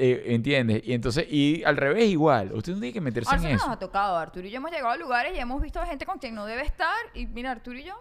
Eh, 0.00 0.34
¿Entiendes? 0.34 0.82
Y 0.84 0.92
entonces, 0.94 1.26
y 1.30 1.62
al 1.64 1.76
revés 1.76 2.06
igual. 2.06 2.52
Usted 2.54 2.72
no 2.72 2.80
tiene 2.80 2.92
que 2.92 3.00
meterse 3.00 3.30
Ahora 3.30 3.42
en 3.42 3.48
sí 3.48 3.52
nos 3.54 3.62
eso. 3.62 3.70
ha 3.70 3.78
tocado, 3.78 4.16
Arturo 4.16 4.46
y 4.46 4.50
yo 4.50 4.56
hemos 4.56 4.70
llegado 4.70 4.90
a 4.90 4.96
lugares 4.96 5.32
y 5.36 5.38
hemos 5.38 5.60
visto 5.62 5.80
gente 5.84 6.06
con 6.06 6.18
quien 6.18 6.34
no 6.34 6.44
debe 6.46 6.62
estar. 6.62 6.94
Y 7.14 7.26
mira, 7.26 7.50
Arturo 7.52 7.78
y 7.78 7.84
yo, 7.84 7.94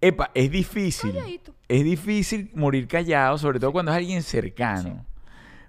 Epa, 0.00 0.30
es 0.34 0.50
difícil. 0.50 1.12
calladito. 1.12 1.54
Es 1.68 1.84
difícil 1.84 2.50
morir 2.54 2.88
callado, 2.88 3.38
sobre 3.38 3.60
todo 3.60 3.72
cuando 3.72 3.92
es 3.92 3.98
alguien 3.98 4.22
cercano. 4.22 5.06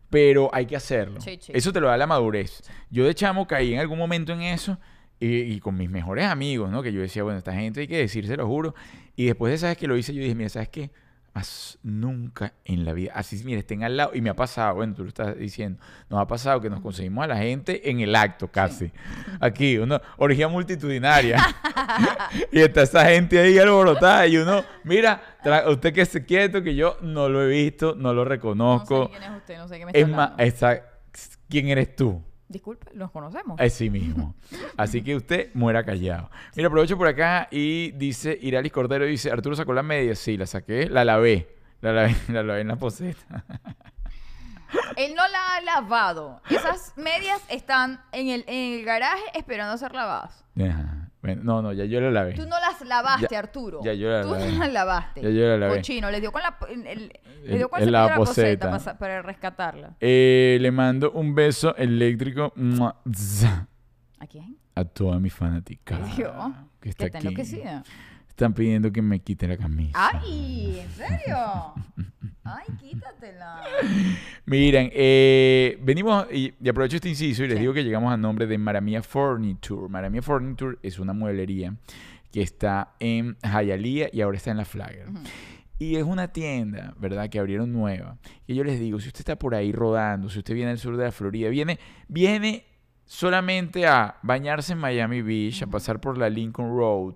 Pero 0.10 0.50
hay 0.54 0.66
que 0.66 0.76
hacerlo. 0.76 1.22
Sí, 1.22 1.38
sí. 1.42 1.52
Eso 1.56 1.72
te 1.72 1.80
lo 1.80 1.88
da 1.88 1.98
la 1.98 2.08
madurez. 2.08 2.64
Yo 2.90 3.06
de 3.06 3.14
chamo 3.16 3.48
caí 3.48 3.74
en 3.74 3.80
algún 3.80 3.98
momento 3.98 4.34
en 4.34 4.42
eso 4.42 4.78
y, 5.20 5.38
y 5.54 5.60
con 5.60 5.76
mis 5.78 5.90
mejores 5.90 6.26
amigos, 6.26 6.70
¿no? 6.70 6.82
Que 6.84 6.92
yo 6.92 7.02
decía, 7.02 7.24
bueno, 7.24 7.38
esta 7.38 7.54
gente 7.54 7.82
hay 7.82 7.88
que 7.88 7.98
decirse, 7.98 8.36
lo 8.36 8.48
juro. 8.48 8.76
Y 9.16 9.26
después 9.26 9.52
de 9.52 9.58
sabes 9.58 9.78
que 9.78 9.88
lo 9.88 9.96
hice, 9.96 10.14
yo 10.14 10.22
dije, 10.22 10.36
mira, 10.36 10.50
¿sabes 10.50 10.70
qué? 10.70 10.92
Más 11.34 11.80
nunca 11.82 12.54
en 12.66 12.84
la 12.84 12.92
vida. 12.92 13.14
Así, 13.16 13.42
mira, 13.46 13.60
estén 13.60 13.84
al 13.84 13.96
lado. 13.96 14.12
Y 14.14 14.22
me 14.22 14.30
ha 14.30 14.36
pasado, 14.36 14.76
bueno, 14.76 14.94
tú 14.94 15.04
lo 15.04 15.08
estás 15.10 15.38
diciendo. 15.38 15.82
Nos 16.10 16.20
ha 16.20 16.28
pasado 16.28 16.60
que 16.60 16.70
nos 16.70 16.82
conseguimos 16.82 17.24
a 17.24 17.28
la 17.28 17.38
gente 17.38 17.90
en 17.90 18.02
el 18.02 18.14
acto 18.16 18.50
casi. 18.50 18.92
Aquí, 19.40 19.78
una 19.78 20.02
orgía 20.18 20.50
multitudinaria. 20.50 21.38
y 22.52 22.60
está 22.60 22.82
esa 22.82 23.06
gente 23.06 23.40
ahí 23.40 23.58
alborotada. 23.58 24.28
Y 24.28 24.38
uno, 24.38 24.64
mira, 24.84 25.22
usted 25.68 25.94
que 25.94 26.06
se 26.06 26.26
quieto, 26.26 26.62
que 26.62 26.76
yo 26.76 26.98
no 27.02 27.30
lo 27.30 27.44
he 27.44 27.48
visto, 27.48 27.96
no 27.96 28.14
lo 28.14 28.24
No 28.24 28.30
reconozco. 28.30 29.06
sé 29.06 29.12
quién 29.12 29.24
es 29.24 29.38
usted, 29.38 29.58
no 29.58 29.68
sé 29.70 29.80
qué 29.80 29.86
me 29.86 29.92
está 29.92 30.38
es 30.38 30.62
más, 30.62 30.82
¿quién 31.48 31.70
eres 31.70 31.96
tú? 31.96 32.22
Disculpe, 32.52 32.92
los 32.94 33.12
conocemos. 33.12 33.60
Es 33.60 33.74
sí 33.74 33.90
mismo. 33.90 34.36
Así 34.78 35.02
que 35.02 35.16
usted 35.16 35.52
muera 35.54 35.84
callado. 35.84 36.30
Mira, 36.56 36.68
aprovecho 36.68 36.98
por 36.98 37.08
acá 37.08 37.48
y 37.50 37.92
dice, 37.92 38.38
Iralis 38.42 38.72
Cordero 38.72 39.06
dice, 39.06 39.32
Arturo 39.32 39.56
sacó 39.56 39.74
la 39.74 39.84
media. 39.84 40.16
Sí, 40.16 40.38
la 40.38 40.46
saqué, 40.46 40.90
la 40.90 41.06
lavé. 41.06 41.56
La 41.82 41.94
lavé, 41.94 42.16
la 42.28 42.44
lavé 42.44 42.62
en 42.62 42.68
la 42.68 42.76
poseta. 42.76 43.46
Él 44.96 45.14
no 45.16 45.28
la 45.28 45.56
ha 45.56 45.62
lavado. 45.62 46.42
Esas 46.50 46.94
medias 46.98 47.42
están 47.50 48.02
en 48.12 48.30
el, 48.30 48.44
en 48.48 48.80
el 48.80 48.86
garaje 48.86 49.24
esperando 49.34 49.74
a 49.74 49.78
ser 49.78 49.94
lavadas. 49.94 50.46
Ajá. 50.58 51.11
Bueno, 51.22 51.42
no, 51.44 51.62
no, 51.62 51.72
ya 51.74 51.86
yo 51.86 52.02
la 52.02 52.10
lavé. 52.10 52.34
Tú 52.34 52.44
no 52.48 52.60
las 52.60 52.82
lavaste, 52.82 53.28
Ya- 53.30 53.40
Arturo. 53.40 53.80
ya 53.84 53.94
yo 53.94 54.10
la 54.10 54.24
Tú 54.24 54.32
lavé. 54.32 54.52
no 54.52 54.60
las 54.60 54.74
lavaste. 54.74 55.22
Ya 55.22 55.30
yo 55.30 55.48
la 55.50 55.58
lavé. 55.58 55.76
Cochino, 55.78 56.10
le 56.10 56.20
dio 56.20 56.32
con 56.32 56.42
la... 56.42 56.58
el- 56.70 56.88
el- 56.88 57.20
le 57.44 57.58
dio 57.58 57.70
con 57.70 57.82
el 57.82 57.92
la 57.92 58.16
poseta 58.16 58.72
para, 58.72 58.98
para 58.98 59.22
rescatarla. 59.22 59.96
Eh, 60.00 60.58
le 60.60 60.72
mando 60.72 61.12
un 61.12 61.36
beso 61.36 61.76
eléctrico 61.76 62.54
¿A 64.20 64.28
quién? 64.28 64.58
a 64.76 64.84
toda 64.86 65.20
mi 65.20 65.30
fanática 65.30 66.00
Dios. 66.16 66.34
que 66.80 66.90
está 66.90 67.06
enloquecida. 67.18 67.84
Están 68.32 68.54
pidiendo 68.54 68.92
que 68.92 69.02
me 69.02 69.20
quite 69.20 69.48
la 69.48 69.58
camisa. 69.58 69.92
¡Ay! 69.94 70.80
¿En 70.82 70.90
serio? 70.92 71.38
¡Ay, 72.44 72.66
quítatela! 72.80 73.62
Miren, 74.46 74.90
eh, 74.94 75.78
venimos 75.84 76.26
y, 76.32 76.54
y 76.60 76.70
aprovecho 76.70 76.96
este 76.96 77.10
inciso 77.10 77.44
y 77.44 77.48
les 77.48 77.58
Sí. 77.58 77.62
digo 77.62 77.74
que 77.74 77.84
llegamos 77.84 78.12
a 78.12 78.18
nombre 78.18 78.48
de 78.48 78.58
Maramia 78.58 79.04
Furniture. 79.04 79.90
Maramia 79.90 80.22
Furniture 80.22 80.78
es 80.82 80.98
una 80.98 81.14
mueblería 81.14 81.76
que 82.32 82.42
está 82.42 82.94
en 83.00 83.38
Hialeah 83.44 84.10
y 84.12 84.22
ahora 84.22 84.38
está 84.38 84.52
en 84.52 84.58
la 84.58 84.66
Flagger. 84.66 85.10
Ujú. 85.10 85.20
Y 85.78 85.98
es 85.98 86.04
una 86.04 86.30
tienda, 86.30 86.94
¿verdad? 86.98 87.30
Que 87.30 87.38
abrieron 87.38 87.72
nueva. 87.74 88.18
Y 88.48 88.56
yo 88.56 88.64
les 88.64 88.80
digo, 88.80 89.00
si 89.00 89.08
usted 89.08 89.20
está 89.22 89.38
por 89.38 89.54
ahí 89.56 89.72
rodando, 89.72 90.30
si 90.30 90.40
usted 90.40 90.54
viene 90.56 90.72
al 90.72 90.80
sur 90.80 90.96
de 90.98 91.04
la 91.04 91.12
Florida, 91.12 91.50
viene, 91.50 91.80
viene 92.08 92.66
solamente 93.06 93.86
a 93.86 94.16
bañarse 94.24 94.74
en 94.74 94.80
Miami 94.80 95.22
Beach, 95.22 95.62
a 95.64 95.68
pasar 95.68 96.00
por 96.00 96.18
la 96.18 96.30
Lincoln 96.30 96.70
Road 96.76 97.16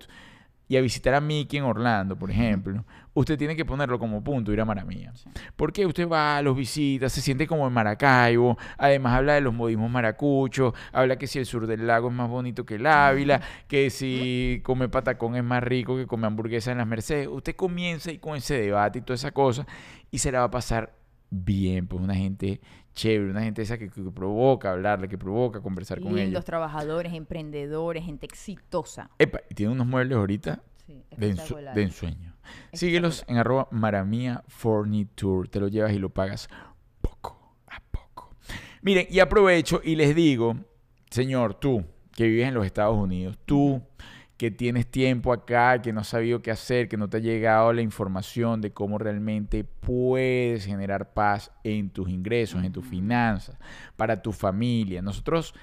y 0.68 0.76
a 0.76 0.80
visitar 0.80 1.14
a 1.14 1.20
Mickey 1.20 1.58
en 1.58 1.64
Orlando, 1.64 2.16
por 2.18 2.30
ejemplo, 2.30 2.84
usted 3.14 3.38
tiene 3.38 3.54
que 3.54 3.64
ponerlo 3.64 3.98
como 3.98 4.22
punto, 4.22 4.52
ir 4.52 4.60
a 4.60 4.64
Maramía. 4.64 5.14
Sí. 5.14 5.30
Porque 5.54 5.86
usted 5.86 6.08
va, 6.08 6.42
los 6.42 6.56
visita, 6.56 7.08
se 7.08 7.20
siente 7.20 7.46
como 7.46 7.66
en 7.66 7.72
Maracaibo, 7.72 8.58
además 8.76 9.14
habla 9.14 9.34
de 9.34 9.40
los 9.40 9.54
modismos 9.54 9.90
maracuchos, 9.90 10.74
habla 10.92 11.16
que 11.16 11.26
si 11.26 11.38
el 11.38 11.46
sur 11.46 11.66
del 11.66 11.86
lago 11.86 12.08
es 12.08 12.14
más 12.14 12.28
bonito 12.28 12.66
que 12.66 12.74
el 12.76 12.86
Ávila, 12.86 13.40
que 13.68 13.90
si 13.90 14.60
come 14.64 14.88
patacón 14.88 15.36
es 15.36 15.44
más 15.44 15.62
rico 15.62 15.96
que 15.96 16.06
come 16.06 16.26
hamburguesa 16.26 16.72
en 16.72 16.78
las 16.78 16.86
Mercedes. 16.86 17.28
Usted 17.28 17.54
comienza 17.54 18.10
y 18.10 18.18
con 18.18 18.36
ese 18.36 18.60
debate 18.60 18.98
y 18.98 19.02
toda 19.02 19.14
esa 19.14 19.30
cosa 19.30 19.66
y 20.10 20.18
se 20.18 20.32
la 20.32 20.40
va 20.40 20.46
a 20.46 20.50
pasar 20.50 20.96
bien, 21.30 21.86
pues 21.86 22.02
una 22.02 22.14
gente 22.14 22.60
chévere, 22.96 23.30
una 23.30 23.42
gente 23.42 23.62
esa 23.62 23.78
que, 23.78 23.88
que 23.88 24.02
provoca 24.10 24.72
hablarle, 24.72 25.06
que 25.08 25.16
provoca 25.18 25.60
conversar 25.60 26.00
con 26.00 26.08
Lindos 26.16 26.28
ellos. 26.30 26.44
trabajadores, 26.44 27.12
emprendedores, 27.14 28.04
gente 28.04 28.26
exitosa. 28.26 29.10
Epa, 29.18 29.40
y 29.48 29.54
tiene 29.54 29.70
unos 29.72 29.86
muebles 29.86 30.16
ahorita 30.18 30.60
Sí, 30.86 31.04
de, 31.16 31.28
ensu- 31.28 31.30
espectacular. 31.34 31.74
de 31.74 31.82
ensueño. 31.82 32.36
Síguelos 32.72 33.24
en 33.28 33.36
arroba 33.36 33.68
maramia 33.70 34.42
Tour. 35.14 35.48
Te 35.48 35.60
lo 35.60 35.68
llevas 35.68 35.92
y 35.92 35.98
lo 35.98 36.10
pagas 36.10 36.48
poco 37.00 37.54
a 37.68 37.80
poco. 37.90 38.30
Miren, 38.82 39.06
y 39.10 39.18
aprovecho 39.20 39.80
y 39.84 39.94
les 39.96 40.14
digo, 40.14 40.56
señor, 41.10 41.54
tú 41.54 41.84
que 42.12 42.24
vives 42.24 42.48
en 42.48 42.54
los 42.54 42.64
Estados 42.64 42.96
Unidos, 42.96 43.36
tú 43.44 43.82
que 44.36 44.50
tienes 44.50 44.86
tiempo 44.86 45.32
acá, 45.32 45.80
que 45.80 45.92
no 45.92 46.00
has 46.00 46.08
sabido 46.08 46.42
qué 46.42 46.50
hacer, 46.50 46.88
que 46.88 46.96
no 46.96 47.08
te 47.08 47.18
ha 47.18 47.20
llegado 47.20 47.72
la 47.72 47.82
información 47.82 48.60
de 48.60 48.72
cómo 48.72 48.98
realmente 48.98 49.64
puedes 49.64 50.66
generar 50.66 51.14
paz 51.14 51.52
en 51.64 51.90
tus 51.90 52.08
ingresos, 52.08 52.62
en 52.62 52.72
tus 52.72 52.86
finanzas, 52.86 53.58
para 53.96 54.20
tu 54.20 54.32
familia. 54.32 55.00
Nosotros 55.00 55.54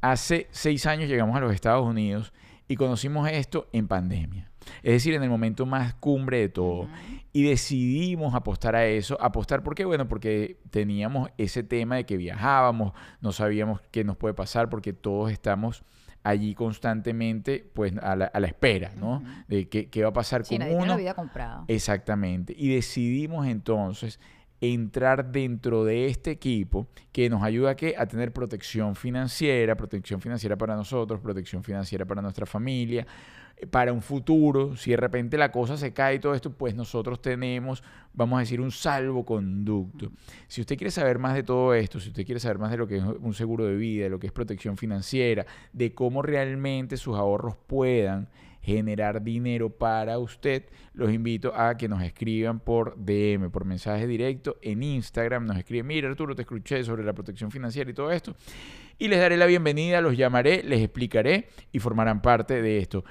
hace 0.00 0.48
seis 0.50 0.86
años 0.86 1.08
llegamos 1.08 1.36
a 1.36 1.40
los 1.40 1.54
Estados 1.54 1.86
Unidos 1.86 2.32
y 2.68 2.76
conocimos 2.76 3.28
esto 3.28 3.68
en 3.72 3.88
pandemia. 3.88 4.51
Es 4.82 4.92
decir, 4.92 5.14
en 5.14 5.22
el 5.22 5.30
momento 5.30 5.66
más 5.66 5.94
cumbre 5.94 6.38
de 6.38 6.48
todo. 6.48 6.88
Y 7.32 7.44
decidimos 7.44 8.34
apostar 8.34 8.76
a 8.76 8.86
eso. 8.86 9.16
Apostar, 9.20 9.62
¿por 9.62 9.74
qué? 9.74 9.84
Bueno, 9.84 10.08
porque 10.08 10.58
teníamos 10.70 11.30
ese 11.38 11.62
tema 11.62 11.96
de 11.96 12.04
que 12.06 12.16
viajábamos, 12.16 12.92
no 13.20 13.32
sabíamos 13.32 13.80
qué 13.90 14.04
nos 14.04 14.16
puede 14.16 14.34
pasar, 14.34 14.68
porque 14.68 14.92
todos 14.92 15.30
estamos 15.30 15.82
allí 16.24 16.54
constantemente, 16.54 17.68
pues 17.74 17.94
a 18.00 18.14
la, 18.14 18.26
a 18.26 18.38
la 18.38 18.46
espera, 18.46 18.92
¿no? 18.96 19.22
De 19.48 19.68
qué, 19.68 19.88
qué 19.88 20.02
va 20.02 20.10
a 20.10 20.12
pasar 20.12 20.44
Sí, 20.44 20.54
con 20.54 20.60
nadie 20.60 20.70
tiene 20.72 20.84
uno. 20.84 20.92
la 20.94 20.98
vida 21.00 21.14
comprada. 21.14 21.64
Exactamente. 21.68 22.54
Y 22.56 22.74
decidimos 22.74 23.46
entonces 23.46 24.20
entrar 24.60 25.32
dentro 25.32 25.84
de 25.84 26.06
este 26.06 26.30
equipo 26.30 26.86
que 27.10 27.28
nos 27.28 27.42
ayuda 27.42 27.70
a, 27.70 27.74
¿qué? 27.74 27.96
a 27.98 28.06
tener 28.06 28.32
protección 28.32 28.94
financiera, 28.94 29.74
protección 29.76 30.20
financiera 30.20 30.56
para 30.56 30.76
nosotros, 30.76 31.18
protección 31.20 31.64
financiera 31.64 32.04
para 32.04 32.22
nuestra 32.22 32.46
familia, 32.46 33.04
para 33.70 33.92
un 33.92 34.02
futuro, 34.02 34.76
si 34.76 34.90
de 34.90 34.96
repente 34.96 35.38
la 35.38 35.52
cosa 35.52 35.76
se 35.76 35.92
cae 35.92 36.16
y 36.16 36.18
todo 36.18 36.34
esto, 36.34 36.52
pues 36.52 36.74
nosotros 36.74 37.22
tenemos, 37.22 37.82
vamos 38.12 38.36
a 38.36 38.40
decir, 38.40 38.60
un 38.60 38.70
salvoconducto. 38.70 40.10
Si 40.48 40.60
usted 40.60 40.76
quiere 40.76 40.90
saber 40.90 41.18
más 41.18 41.34
de 41.34 41.42
todo 41.42 41.74
esto, 41.74 42.00
si 42.00 42.08
usted 42.08 42.24
quiere 42.24 42.40
saber 42.40 42.58
más 42.58 42.70
de 42.70 42.76
lo 42.76 42.86
que 42.86 42.96
es 42.96 43.04
un 43.04 43.34
seguro 43.34 43.64
de 43.64 43.76
vida, 43.76 44.04
de 44.04 44.10
lo 44.10 44.18
que 44.18 44.26
es 44.26 44.32
protección 44.32 44.76
financiera, 44.76 45.46
de 45.72 45.94
cómo 45.94 46.22
realmente 46.22 46.96
sus 46.96 47.16
ahorros 47.16 47.56
puedan 47.66 48.28
generar 48.62 49.22
dinero 49.22 49.70
para 49.70 50.18
usted, 50.18 50.64
los 50.94 51.12
invito 51.12 51.52
a 51.54 51.76
que 51.76 51.88
nos 51.88 52.02
escriban 52.02 52.60
por 52.60 52.96
DM, 52.96 53.50
por 53.50 53.64
mensaje 53.64 54.06
directo 54.06 54.56
en 54.62 54.82
Instagram. 54.82 55.46
Nos 55.46 55.58
escriben, 55.58 55.86
mira 55.86 56.08
Arturo, 56.08 56.34
te 56.34 56.42
escuché 56.42 56.82
sobre 56.84 57.02
la 57.02 57.12
protección 57.12 57.50
financiera 57.50 57.90
y 57.90 57.94
todo 57.94 58.12
esto. 58.12 58.36
Y 58.98 59.08
les 59.08 59.18
daré 59.18 59.36
la 59.36 59.46
bienvenida, 59.46 60.00
los 60.00 60.16
llamaré, 60.16 60.62
les 60.62 60.80
explicaré 60.80 61.48
y 61.72 61.80
formarán 61.80 62.22
parte 62.22 62.62
de 62.62 62.78
esto. 62.78 63.04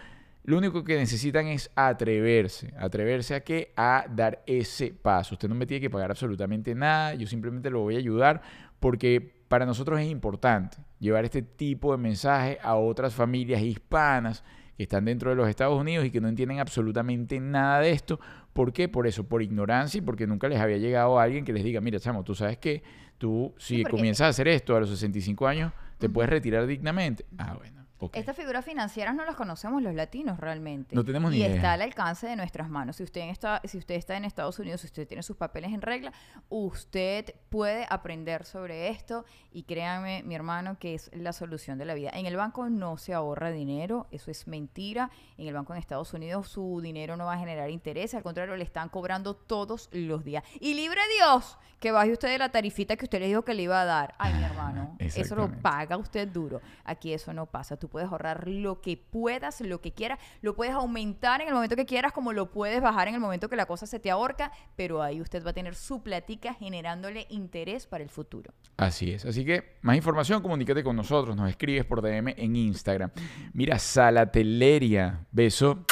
Lo 0.44 0.58
único 0.58 0.84
que 0.84 0.98
necesitan 0.98 1.48
es 1.48 1.70
atreverse. 1.76 2.74
¿Atreverse 2.78 3.36
a 3.36 3.42
qué? 3.42 3.74
A 3.76 4.06
dar 4.10 4.44
ese 4.48 4.92
paso. 4.92 5.36
Usted 5.36 5.48
no 5.48 5.56
me 5.56 5.68
tiene 5.68 5.82
que 5.82 5.90
pagar 5.90 6.12
absolutamente 6.12 6.74
nada. 6.74 7.14
Yo 7.14 7.28
simplemente 7.28 7.70
lo 7.70 7.82
voy 7.82 7.96
a 7.96 8.00
ayudar 8.00 8.42
porque 8.80 9.42
para 9.48 9.66
nosotros 9.66 10.00
es 10.00 10.08
importante 10.08 10.78
llevar 11.00 11.26
este 11.26 11.42
tipo 11.42 11.92
de 11.92 11.98
mensaje 11.98 12.58
a 12.64 12.76
otras 12.76 13.14
familias 13.14 13.62
hispanas 13.62 14.44
que 14.78 14.84
están 14.84 15.06
dentro 15.06 15.30
de 15.30 15.36
los 15.36 15.48
Estados 15.48 15.80
Unidos 15.80 16.06
y 16.06 16.12
que 16.12 16.22
no 16.22 16.28
entienden 16.28 16.60
absolutamente 16.60 17.40
nada 17.40 17.80
de 17.82 17.92
esto. 17.92 18.20
¿Por 18.54 18.74
qué? 18.74 18.88
Por 18.88 19.06
eso, 19.08 19.28
por 19.28 19.44
ignorancia 19.44 20.00
y 20.00 20.02
porque 20.02 20.26
nunca 20.26 20.48
les 20.48 20.60
había 20.60 20.78
llegado 20.78 21.20
a 21.20 21.24
alguien 21.24 21.46
que 21.46 21.54
les 21.54 21.64
diga, 21.64 21.82
mira, 21.82 22.00
chamo, 22.00 22.24
tú 22.24 22.34
sabes 22.34 22.58
que 22.58 22.82
tú 23.18 23.54
si 23.58 23.78
Sí, 23.78 23.84
comienzas 23.84 24.26
a 24.26 24.28
hacer 24.30 24.48
esto 24.48 24.76
a 24.76 24.80
los 24.80 24.90
65 24.90 25.48
años, 25.48 25.72
te 26.00 26.10
puedes 26.10 26.30
retirar 26.30 26.66
dignamente. 26.66 27.26
Ah, 27.38 27.56
bueno. 27.58 27.81
Ok. 28.02 28.16
Estas 28.18 28.36
figuras 28.36 28.66
financieras 28.66 29.16
no 29.16 29.26
las 29.26 29.36
conocemos 29.36 29.82
los 29.82 29.96
latinos 29.96 30.40
realmente. 30.40 30.96
No 30.96 31.04
tenemos 31.04 31.32
ni 31.32 31.38
y 31.38 31.44
idea. 31.44 31.56
está 31.56 31.74
al 31.74 31.82
alcance 31.82 32.28
de 32.28 32.36
nuestras 32.36 32.70
manos. 32.70 32.98
Si 32.98 33.04
usted, 33.04 33.22
está, 33.30 33.62
si 33.64 33.78
usted 33.78 33.96
está 33.96 34.18
en 34.18 34.26
Estados 34.26 34.60
Unidos, 34.60 34.82
si 34.82 34.88
usted 34.88 35.08
tiene 35.08 35.24
sus 35.24 35.38
papeles 35.38 35.72
en 35.72 35.82
regla, 35.82 36.12
usted 36.50 37.34
puede 37.50 37.86
aprender 37.90 38.46
sobre 38.46 38.90
esto 38.90 39.26
y 39.52 39.64
créanme, 39.64 40.24
mi 40.24 40.36
hermano, 40.36 40.78
que 40.80 40.94
es 40.96 41.10
la 41.14 41.34
solución 41.34 41.78
de 41.78 41.86
la 41.86 41.94
vida. 41.94 42.12
En 42.14 42.26
el 42.26 42.36
banco 42.36 42.70
no 42.70 42.98
se 42.98 43.14
ahorra 43.14 43.52
dinero, 43.52 44.08
eso 44.12 44.32
es 44.32 44.48
mentira. 44.48 45.10
En 45.38 45.48
el 45.48 45.54
banco 45.54 45.74
en 45.74 45.80
Estados 45.80 46.14
Unidos 46.14 46.48
su 46.48 46.82
dinero 46.82 47.18
no 47.18 47.26
va 47.26 47.34
a 47.34 47.40
generar 47.40 47.70
interés, 47.70 48.14
al 48.14 48.24
contrario, 48.24 48.56
le 48.56 48.64
están 48.64 48.90
cobrando 48.90 49.36
todos 49.36 49.90
los 49.92 50.24
días. 50.24 50.44
Y 50.60 50.74
libre 50.74 51.02
Dios 51.18 51.58
que 51.80 51.92
baje 51.92 52.12
usted 52.12 52.30
de 52.30 52.38
la 52.38 52.50
tarifita 52.50 52.96
que 52.96 53.06
usted 53.06 53.20
le 53.20 53.28
dijo 53.28 53.42
que 53.44 53.56
le 53.56 53.64
iba 53.64 53.82
a 53.82 53.86
dar. 53.86 54.14
Ay, 54.20 54.36
mi 54.36 54.44
hermano, 54.44 54.96
eso 55.00 55.36
lo 55.36 55.52
paga 55.62 55.98
usted 55.98 56.28
duro. 56.28 56.62
Aquí 56.86 57.12
eso 57.12 57.34
no 57.34 57.48
pasa. 57.48 57.76
Tú 57.76 57.90
puedes 57.92 58.10
ahorrar 58.10 58.48
lo 58.48 58.82
que 58.82 58.98
puedas, 58.98 59.62
lo 59.62 59.82
que 59.82 59.92
quieras. 59.92 60.18
Lo 60.42 60.56
puedes 60.56 60.74
aumentar 60.74 61.42
en 61.42 61.50
el 61.50 61.54
momento 61.54 61.76
que 61.76 61.86
quieras, 61.86 62.12
como 62.12 62.34
lo 62.34 62.50
puedes 62.50 62.82
bajar 62.82 63.08
en 63.08 63.14
el 63.14 63.20
momento 63.20 63.50
que 63.50 63.56
la 63.56 63.68
cosa 63.68 63.86
se 63.86 64.00
te 64.00 64.10
ahorca. 64.10 64.52
Pero 64.76 65.04
ahí 65.04 65.22
usted 65.22 65.46
va 65.46 65.52
a 65.52 65.54
tener 65.54 65.76
su 65.76 66.02
platica 66.02 66.56
generándole 66.56 67.28
interés 67.30 67.86
para 67.86 68.04
el 68.04 68.10
futuro. 68.10 68.54
Así 68.78 69.12
es. 69.12 69.26
Así 69.26 69.46
que 69.46 69.78
más 69.82 69.96
información, 69.96 70.42
comunícate 70.42 70.84
con 70.84 70.96
nosotros. 70.96 71.36
Nos 71.36 71.50
escribes 71.50 71.86
por 71.86 72.02
DM 72.02 72.34
en 72.38 72.56
Instagram. 72.56 73.12
Mira, 73.54 73.78
Salateleria. 73.78 75.28
Beso. 75.32 75.86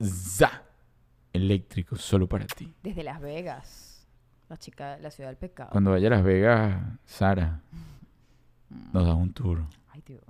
Za. 0.00 0.62
Eléctrico, 1.32 1.96
solo 1.96 2.28
para 2.28 2.46
ti. 2.46 2.72
Desde 2.80 3.02
Las 3.02 3.20
Vegas, 3.20 4.06
la 4.48 4.56
chica, 4.56 4.96
la 4.98 5.10
ciudad 5.10 5.30
del 5.30 5.36
pecado. 5.36 5.70
Cuando 5.72 5.90
vaya 5.90 6.06
a 6.06 6.10
Las 6.10 6.22
Vegas, 6.22 6.80
Sara, 7.04 7.60
nos 8.92 9.04
das 9.04 9.16
un 9.16 9.32
tour. 9.32 9.64
Ay, 9.90 10.02
Dios. 10.06 10.22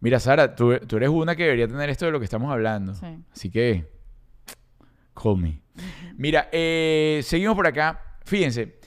Mira, 0.00 0.20
Sara, 0.20 0.54
tú, 0.54 0.78
tú 0.86 0.96
eres 0.96 1.08
una 1.08 1.34
que 1.34 1.44
debería 1.44 1.68
tener 1.68 1.90
esto 1.90 2.06
de 2.06 2.12
lo 2.12 2.18
que 2.18 2.24
estamos 2.24 2.52
hablando. 2.52 2.94
Sí. 2.94 3.06
Así 3.32 3.50
que, 3.50 3.88
call 5.14 5.38
me. 5.38 5.62
Mira, 6.16 6.48
eh, 6.52 7.20
seguimos 7.22 7.56
por 7.56 7.66
acá. 7.66 8.18
Fíjense, 8.24 8.78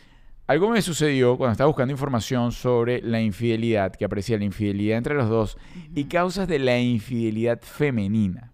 algo 0.50 0.70
me 0.70 0.82
sucedió 0.82 1.38
cuando 1.38 1.52
estaba 1.52 1.68
buscando 1.68 1.92
información 1.92 2.52
sobre 2.52 3.02
la 3.04 3.22
infidelidad, 3.22 3.92
que 3.92 4.04
aprecia 4.04 4.38
la 4.38 4.46
infidelidad 4.46 4.98
entre 4.98 5.14
los 5.14 5.30
dos 5.30 5.58
y 5.94 6.06
causas 6.06 6.48
de 6.48 6.58
la 6.58 6.80
infidelidad 6.80 7.62
femenina. 7.62 8.52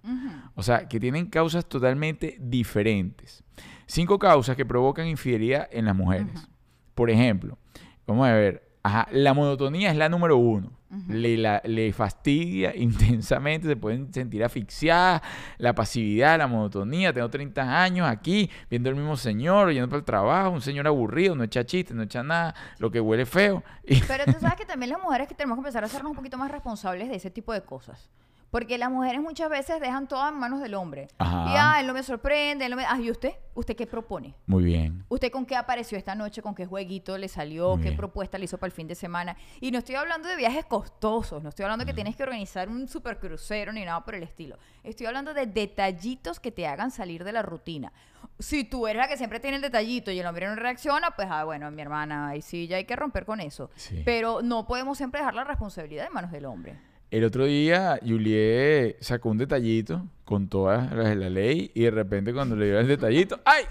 O 0.56 0.64
sea, 0.64 0.88
que 0.88 1.00
tienen 1.00 1.28
causas 1.28 1.66
totalmente 1.68 2.38
diferentes. 2.40 3.44
Cinco 3.86 4.20
causas 4.20 4.56
que 4.56 4.66
provocan 4.66 5.08
infidelidad 5.08 5.70
en 5.72 5.86
las 5.86 5.96
mujeres. 5.96 6.36
Ujú. 6.36 6.48
Por 6.96 7.10
ejemplo, 7.10 7.58
vamos 8.06 8.28
a 8.28 8.34
ver, 8.34 8.70
ajá, 8.84 9.08
la 9.12 9.34
monotonía 9.34 9.90
es 9.90 9.98
la 9.98 10.10
número 10.10 10.38
uno. 10.38 10.75
Le, 11.10 11.36
la- 11.38 11.62
le 11.66 11.92
fastidia 11.92 12.74
intensamente, 12.76 13.68
se 13.68 13.76
pueden 13.76 14.14
sentir 14.14 14.44
asfixiadas, 14.44 15.22
la 15.58 15.74
pasividad, 15.74 16.38
la 16.38 16.48
monotonía, 16.48 17.12
tengo 17.12 17.30
30 17.30 17.84
años 17.84 18.08
aquí, 18.08 18.50
viendo 18.70 18.90
el 18.90 18.96
mismo 18.96 19.18
señor, 19.18 19.72
yendo 19.74 19.90
para 19.90 20.00
el 20.00 20.06
trabajo, 20.06 20.52
un 20.52 20.62
señor 20.62 20.88
aburrido, 20.88 21.36
no 21.36 21.44
echa 21.44 21.66
chistes, 21.66 21.96
no 21.96 22.04
echa 22.04 22.24
nada, 22.24 22.56
lo 22.78 22.92
que 22.92 23.00
huele 23.02 23.26
feo. 23.26 23.64
Y, 23.88 24.02
Pero 24.02 24.26
tú 24.26 24.34
sabes 24.40 24.56
que 24.56 24.66
también 24.66 24.92
las 24.92 25.02
mujeres 25.02 25.28
que 25.28 25.36
tenemos 25.36 25.58
que 25.58 25.60
empezar 25.60 25.84
a 25.84 25.88
hacernos 25.88 26.10
un 26.12 26.16
poquito 26.16 26.38
más 26.38 26.50
responsables 26.50 27.08
de 27.10 27.16
ese 27.16 27.30
tipo 27.30 27.52
de 27.54 27.62
cosas. 27.62 28.10
Porque 28.52 28.78
las 28.78 28.90
mujeres 28.90 29.20
muchas 29.22 29.50
veces 29.50 29.82
dejan 29.82 30.08
todo 30.08 30.28
en 30.30 30.36
manos 30.36 30.62
del 30.62 30.76
hombre. 30.76 31.08
Ajá. 31.18 31.46
Y, 31.52 31.56
ah, 31.58 31.78
él 31.82 31.88
no 31.88 31.94
me 31.94 32.04
sorprende, 32.04 32.64
él 32.66 32.72
no 32.72 32.78
me... 32.78 32.86
Ah, 32.86 32.98
¿y 33.02 33.12
usted? 33.12 33.34
¿Usted 33.54 33.76
qué 33.76 33.86
propone? 33.86 34.34
muy 34.46 34.64
bien. 34.64 35.04
¿Usted 35.10 35.30
con 35.32 35.46
qué 35.46 35.56
apareció 35.58 35.98
esta 35.98 36.16
noche? 36.16 36.42
¿Con 36.42 36.56
qué 36.56 36.66
jueguito 36.66 37.18
le 37.18 37.28
salió? 37.28 37.72
Muy 37.72 37.78
¿Qué 37.80 37.90
bien. 37.90 37.98
propuesta 37.98 38.38
le 38.38 38.46
hizo 38.46 38.58
para 38.58 38.68
el 38.68 38.72
fin 38.74 38.88
de 38.88 38.96
semana? 38.96 39.36
Y 39.60 39.72
no 39.72 39.80
estoy 39.80 39.96
hablando 39.96 40.30
de 40.30 40.36
viajes 40.38 40.66
costosos, 40.66 41.44
no 41.44 41.50
estoy 41.50 41.64
hablando 41.64 41.84
Mm. 41.84 41.88
que 41.88 41.94
tienes 41.94 42.16
que 42.16 42.24
organizar 42.24 42.70
un 42.70 42.88
super 42.88 43.20
crucero 43.20 43.74
ni 43.74 43.84
nada 43.84 44.04
por 44.06 44.16
el 44.16 44.24
estilo. 44.24 44.58
Estoy 44.84 45.08
hablando 45.08 45.34
de 45.34 45.48
detallitos 45.48 46.40
que 46.40 46.52
te 46.52 46.66
hagan 46.68 46.92
salir 46.92 47.24
de 47.26 47.32
la 47.34 47.42
rutina. 47.42 47.92
Si 48.40 48.64
tú 48.64 48.88
eres 48.88 49.02
la 49.02 49.08
que 49.08 49.18
siempre 49.18 49.40
tiene 49.40 49.58
el 49.58 49.62
detallito 49.62 50.12
y 50.12 50.20
el 50.20 50.26
hombre 50.28 50.48
no 50.48 50.56
reacciona, 50.56 51.12
pues, 51.12 51.28
ah, 51.30 51.44
bueno, 51.44 51.70
mi 51.72 51.82
hermana, 51.82 52.30
ahí 52.30 52.42
sí 52.42 52.68
ya 52.68 52.78
hay 52.78 52.86
que 52.86 52.96
romper 52.96 53.26
con 53.26 53.40
eso. 53.42 53.70
Sí. 53.76 54.02
Pero 54.06 54.42
no 54.42 54.66
podemos 54.68 54.98
siempre 54.98 55.20
dejar 55.20 55.34
la 55.36 55.44
responsabilidad 55.44 56.08
en 56.08 56.14
manos 56.14 56.32
del 56.32 56.46
hombre. 56.46 56.78
El 57.12 57.24
otro 57.24 57.46
día, 57.46 58.00
Juliet 58.06 58.98
sacó 59.02 59.30
un 59.30 59.38
detallito 59.38 60.06
con 60.26 60.50
todas 60.50 60.92
las 60.92 61.10
de 61.10 61.16
la 61.16 61.30
ley 61.30 61.72
y 61.74 61.84
de 61.84 61.92
repente 61.92 62.34
cuando 62.34 62.56
le 62.56 62.66
dio 62.66 62.80
el 62.80 62.88
detallito, 62.88 63.40
¡ay! 63.46 63.64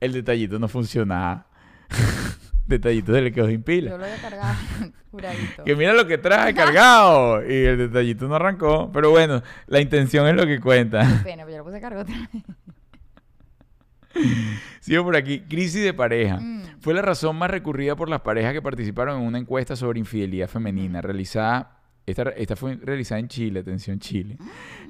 El 0.00 0.12
detallito 0.12 0.58
no 0.58 0.68
funcionaba. 0.68 1.46
detallito 2.66 3.14
se 3.14 3.22
le 3.22 3.32
quedó 3.32 3.46
sin 3.46 3.58
Yo 3.58 3.64
pila. 3.64 3.96
lo 3.96 4.04
había 4.04 4.20
cargado, 4.20 4.56
juradito. 5.10 5.64
Que 5.64 5.76
mira 5.76 5.94
lo 5.94 6.06
que 6.06 6.18
traje 6.18 6.54
cargado. 6.54 7.46
Y 7.46 7.64
el 7.64 7.78
detallito 7.78 8.28
no 8.28 8.34
arrancó. 8.34 8.90
Pero 8.92 9.10
bueno, 9.10 9.42
la 9.66 9.80
intención 9.80 10.26
es 10.26 10.34
lo 10.34 10.44
que 10.46 10.60
cuenta. 10.60 11.00
Pena, 11.24 11.44
pero 11.44 11.50
yo 11.52 11.58
lo 11.58 11.64
puse 11.64 11.76
a 11.76 11.80
cargo 11.80 12.00
otra 12.00 12.14
vez. 12.32 12.42
Sigo 14.80 15.04
por 15.04 15.16
aquí. 15.16 15.40
Crisis 15.40 15.84
de 15.84 15.94
pareja. 15.94 16.38
Mm. 16.38 16.80
Fue 16.80 16.94
la 16.94 17.02
razón 17.02 17.36
más 17.36 17.50
recurrida 17.50 17.96
por 17.96 18.08
las 18.08 18.20
parejas 18.20 18.52
que 18.52 18.62
participaron 18.62 19.20
en 19.20 19.26
una 19.26 19.38
encuesta 19.38 19.76
sobre 19.76 19.98
infidelidad 19.98 20.48
femenina 20.48 21.00
realizada. 21.00 21.75
Esta, 22.06 22.22
esta 22.30 22.54
fue 22.54 22.76
realizada 22.76 23.18
en 23.18 23.26
Chile, 23.26 23.60
atención 23.60 23.98
Chile. 23.98 24.38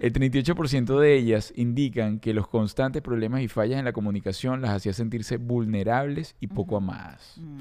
El 0.00 0.12
38% 0.12 0.98
de 1.00 1.14
ellas 1.16 1.50
indican 1.56 2.18
que 2.20 2.34
los 2.34 2.46
constantes 2.46 3.00
problemas 3.00 3.40
y 3.40 3.48
fallas 3.48 3.78
en 3.78 3.86
la 3.86 3.92
comunicación 3.94 4.60
las 4.60 4.72
hacía 4.72 4.92
sentirse 4.92 5.38
vulnerables 5.38 6.36
y 6.40 6.48
poco 6.48 6.76
amadas. 6.76 7.34
Mm, 7.38 7.60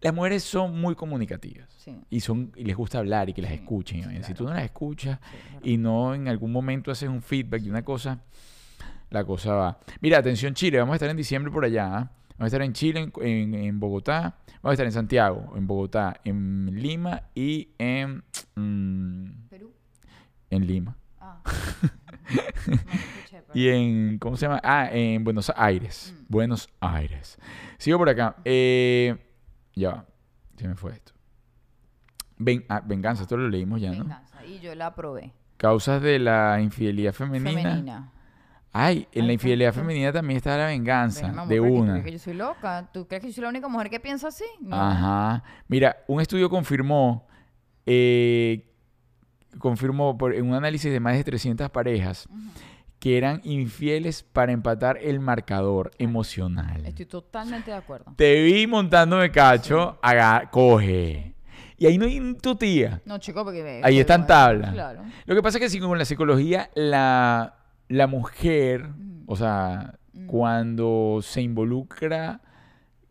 Las 0.00 0.14
mujeres 0.14 0.42
son 0.44 0.80
muy 0.80 0.94
comunicativas 0.94 1.68
Sí, 1.78 1.94
y, 2.10 2.20
son, 2.20 2.52
y 2.56 2.64
les 2.64 2.74
gusta 2.76 2.98
hablar 2.98 3.28
y 3.28 3.32
que 3.34 3.42
las 3.42 3.50
Sí, 3.50 3.56
escuchen. 3.58 4.02
sí, 4.16 4.22
Si 4.24 4.34
tú 4.34 4.44
no 4.44 4.50
las 4.54 4.64
escuchas 4.64 5.18
y 5.62 5.76
no 5.76 6.14
en 6.14 6.28
algún 6.28 6.50
momento 6.52 6.90
haces 6.90 7.08
un 7.08 7.20
feedback 7.22 7.62
de 7.62 7.70
una 7.70 7.82
cosa, 7.82 8.20
la 9.10 9.24
cosa 9.24 9.52
va. 9.54 9.78
Mira, 10.00 10.18
atención 10.18 10.54
Chile, 10.54 10.78
vamos 10.78 10.94
a 10.94 10.96
estar 10.96 11.10
en 11.10 11.16
diciembre 11.16 11.52
por 11.52 11.64
allá. 11.64 11.96
¿ah? 11.98 12.10
Vamos 12.38 12.44
a 12.44 12.46
estar 12.46 12.62
en 12.62 12.72
Chile, 12.74 13.00
en, 13.00 13.12
en- 13.22 13.54
en 13.54 13.80
Bogotá, 13.80 14.36
vamos 14.62 14.70
a 14.70 14.72
estar 14.72 14.86
en 14.86 14.92
Santiago, 14.92 15.52
en 15.56 15.66
Bogotá, 15.66 16.20
en 16.24 16.66
Lima 16.74 17.22
y 17.34 17.70
en, 17.78 18.22
mm, 18.54 19.48
¿Perú? 19.48 19.72
en 20.50 20.66
Lima. 20.66 20.96
Ah. 21.20 21.40
Y 23.54 23.68
en, 23.68 24.18
¿cómo 24.18 24.36
se 24.36 24.44
llama? 24.46 24.60
Ah, 24.62 24.88
en 24.92 25.24
Buenos 25.24 25.50
Aires. 25.56 26.12
Mm. 26.14 26.24
Buenos 26.28 26.68
Aires. 26.80 27.38
Sigo 27.78 27.96
por 27.96 28.08
acá. 28.08 28.36
Eh, 28.44 29.16
ya 29.74 29.90
va, 29.92 30.06
se 30.56 30.68
me 30.68 30.74
fue 30.74 30.92
esto. 30.92 31.12
Ven, 32.36 32.64
ah, 32.68 32.82
venganza, 32.84 33.22
esto 33.22 33.36
lo 33.36 33.48
leímos 33.48 33.80
ya, 33.80 33.92
¿no? 33.92 34.00
Venganza. 34.00 34.44
Y 34.44 34.58
yo 34.58 34.74
la 34.74 34.94
probé. 34.94 35.32
Causas 35.56 36.02
de 36.02 36.18
la 36.18 36.60
infidelidad 36.60 37.12
femenina. 37.14 37.50
Femenina. 37.62 38.12
Ay, 38.78 39.06
en 39.12 39.22
Ay, 39.22 39.26
la 39.28 39.32
infidelidad 39.32 39.72
femenina 39.72 40.12
también 40.12 40.36
está 40.38 40.56
la 40.56 40.66
venganza, 40.66 41.26
Ven, 41.28 41.34
mamá, 41.36 41.48
de 41.48 41.54
¿pero 41.54 41.62
qué, 41.64 41.68
¿Tú 41.70 41.74
una. 41.76 41.92
crees 41.92 42.04
que 42.04 42.12
yo 42.12 42.18
soy 42.18 42.34
loca? 42.34 42.88
¿Tú 42.92 43.06
crees 43.08 43.22
que 43.22 43.28
yo 43.28 43.34
soy 43.34 43.42
la 43.42 43.48
única 43.50 43.68
mujer 43.68 43.88
que 43.90 44.00
piensa 44.00 44.28
así? 44.28 44.44
No. 44.60 44.76
Ajá. 44.80 45.42
Mira, 45.68 45.96
un 46.08 46.20
estudio 46.20 46.50
confirmó, 46.50 47.26
eh, 47.86 48.68
confirmó 49.58 50.16
por, 50.18 50.34
en 50.34 50.46
un 50.46 50.54
análisis 50.54 50.92
de 50.92 51.00
más 51.00 51.14
de 51.14 51.24
300 51.24 51.70
parejas 51.70 52.28
que 52.98 53.16
eran 53.18 53.40
infieles 53.44 54.22
para 54.22 54.52
empatar 54.52 54.98
el 55.00 55.20
marcador 55.20 55.90
emocional. 55.98 56.84
Estoy 56.86 57.06
totalmente 57.06 57.70
de 57.70 57.76
acuerdo. 57.76 58.12
Te 58.16 58.42
vi 58.42 58.66
montándome 58.66 59.30
cacho, 59.30 59.98
aga- 60.02 60.48
coge. 60.50 61.34
Y 61.78 61.86
ahí 61.86 61.98
no 61.98 62.06
hay 62.06 62.34
tu 62.36 62.56
tía. 62.56 63.02
No, 63.04 63.18
chico, 63.18 63.44
porque... 63.44 63.82
Ahí 63.84 64.00
está 64.00 64.14
en 64.14 64.22
bueno, 64.22 64.26
tabla. 64.34 64.72
Claro. 64.72 65.02
Lo 65.26 65.34
que 65.34 65.42
pasa 65.42 65.58
es 65.58 65.64
que 65.64 65.68
sí, 65.70 65.78
con 65.78 65.98
la 65.98 66.06
psicología, 66.06 66.70
la, 66.74 67.55
la 67.88 68.06
mujer, 68.06 68.88
o 69.26 69.36
sea, 69.36 69.98
cuando 70.26 71.20
se 71.22 71.42
involucra 71.42 72.40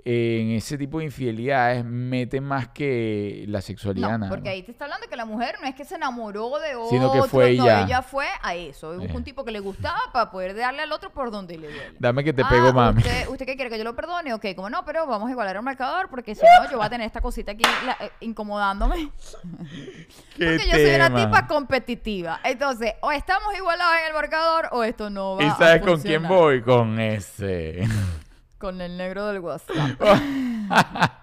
en 0.07 0.51
ese 0.51 0.77
tipo 0.77 0.99
de 0.99 1.05
infidelidades, 1.05 1.83
mete 1.83 2.39
más 2.39 2.67
que 2.67 3.43
la 3.47 3.59
sexualidad. 3.59 4.11
No, 4.11 4.17
nada 4.19 4.29
porque 4.29 4.49
ahí 4.49 4.61
te 4.61 4.71
está 4.71 4.85
hablando 4.85 5.07
que 5.09 5.15
la 5.15 5.25
mujer 5.25 5.55
no 5.59 5.67
es 5.67 5.73
que 5.73 5.83
se 5.83 5.95
enamoró 5.95 6.59
de 6.59 6.75
otro. 6.75 6.89
Sino 6.91 7.11
que 7.11 7.23
fue 7.23 7.53
no, 7.55 7.63
ella. 7.63 7.81
ella 7.81 8.01
fue 8.03 8.27
a 8.43 8.53
eso. 8.53 8.95
Buscó 8.95 9.13
Eh. 9.13 9.17
un 9.17 9.23
tipo 9.23 9.43
que 9.43 9.51
le 9.51 9.59
gustaba 9.61 9.97
para 10.13 10.29
poder 10.29 10.55
darle 10.55 10.83
al 10.83 10.91
otro 10.91 11.11
por 11.11 11.31
donde 11.31 11.57
le 11.57 11.67
duele. 11.69 11.95
Dame 11.97 12.23
que 12.23 12.33
te 12.33 12.43
Ah, 12.43 12.49
pego, 12.49 12.71
mami. 12.71 12.99
¿usted, 12.99 13.27
¿Usted 13.29 13.45
qué 13.47 13.55
quiere? 13.55 13.71
¿Que 13.71 13.79
yo 13.79 13.83
lo 13.83 13.95
perdone? 13.95 14.31
Ok, 14.35 14.45
como 14.55 14.69
no, 14.69 14.85
pero 14.85 15.07
vamos 15.07 15.27
a 15.27 15.31
igualar 15.31 15.55
el 15.55 15.63
marcador 15.63 16.07
porque 16.09 16.35
si 16.35 16.41
no, 16.43 16.69
yo 16.69 16.77
voy 16.77 16.85
a 16.85 16.89
tener 16.91 17.07
esta 17.07 17.21
cosita 17.21 17.53
aquí 17.53 17.63
la- 17.83 17.97
eh, 18.05 18.11
incomodándome. 18.19 19.09
¿Qué 20.37 20.45
Porque 20.45 20.65
yo 20.67 20.71
soy 20.71 20.95
una 20.95 21.15
tipa 21.15 21.47
competitiva. 21.47 22.41
Entonces, 22.43 22.93
o 23.01 23.11
estamos 23.11 23.55
igualados 23.57 23.95
en 24.01 24.07
el 24.07 24.13
marcador 24.13 24.69
o 24.71 24.83
esto 24.83 25.09
no 25.09 25.35
va 25.37 25.43
¿Y 25.43 25.47
a 25.47 25.55
sabes 25.55 25.81
con 25.81 25.99
quién 25.99 26.27
voy? 26.27 26.61
Con 26.61 26.99
ese. 26.99 27.87
Con 28.65 28.81
el 28.81 28.97
negro 28.97 29.27
del 29.27 29.41
WhatsApp. 29.41 30.01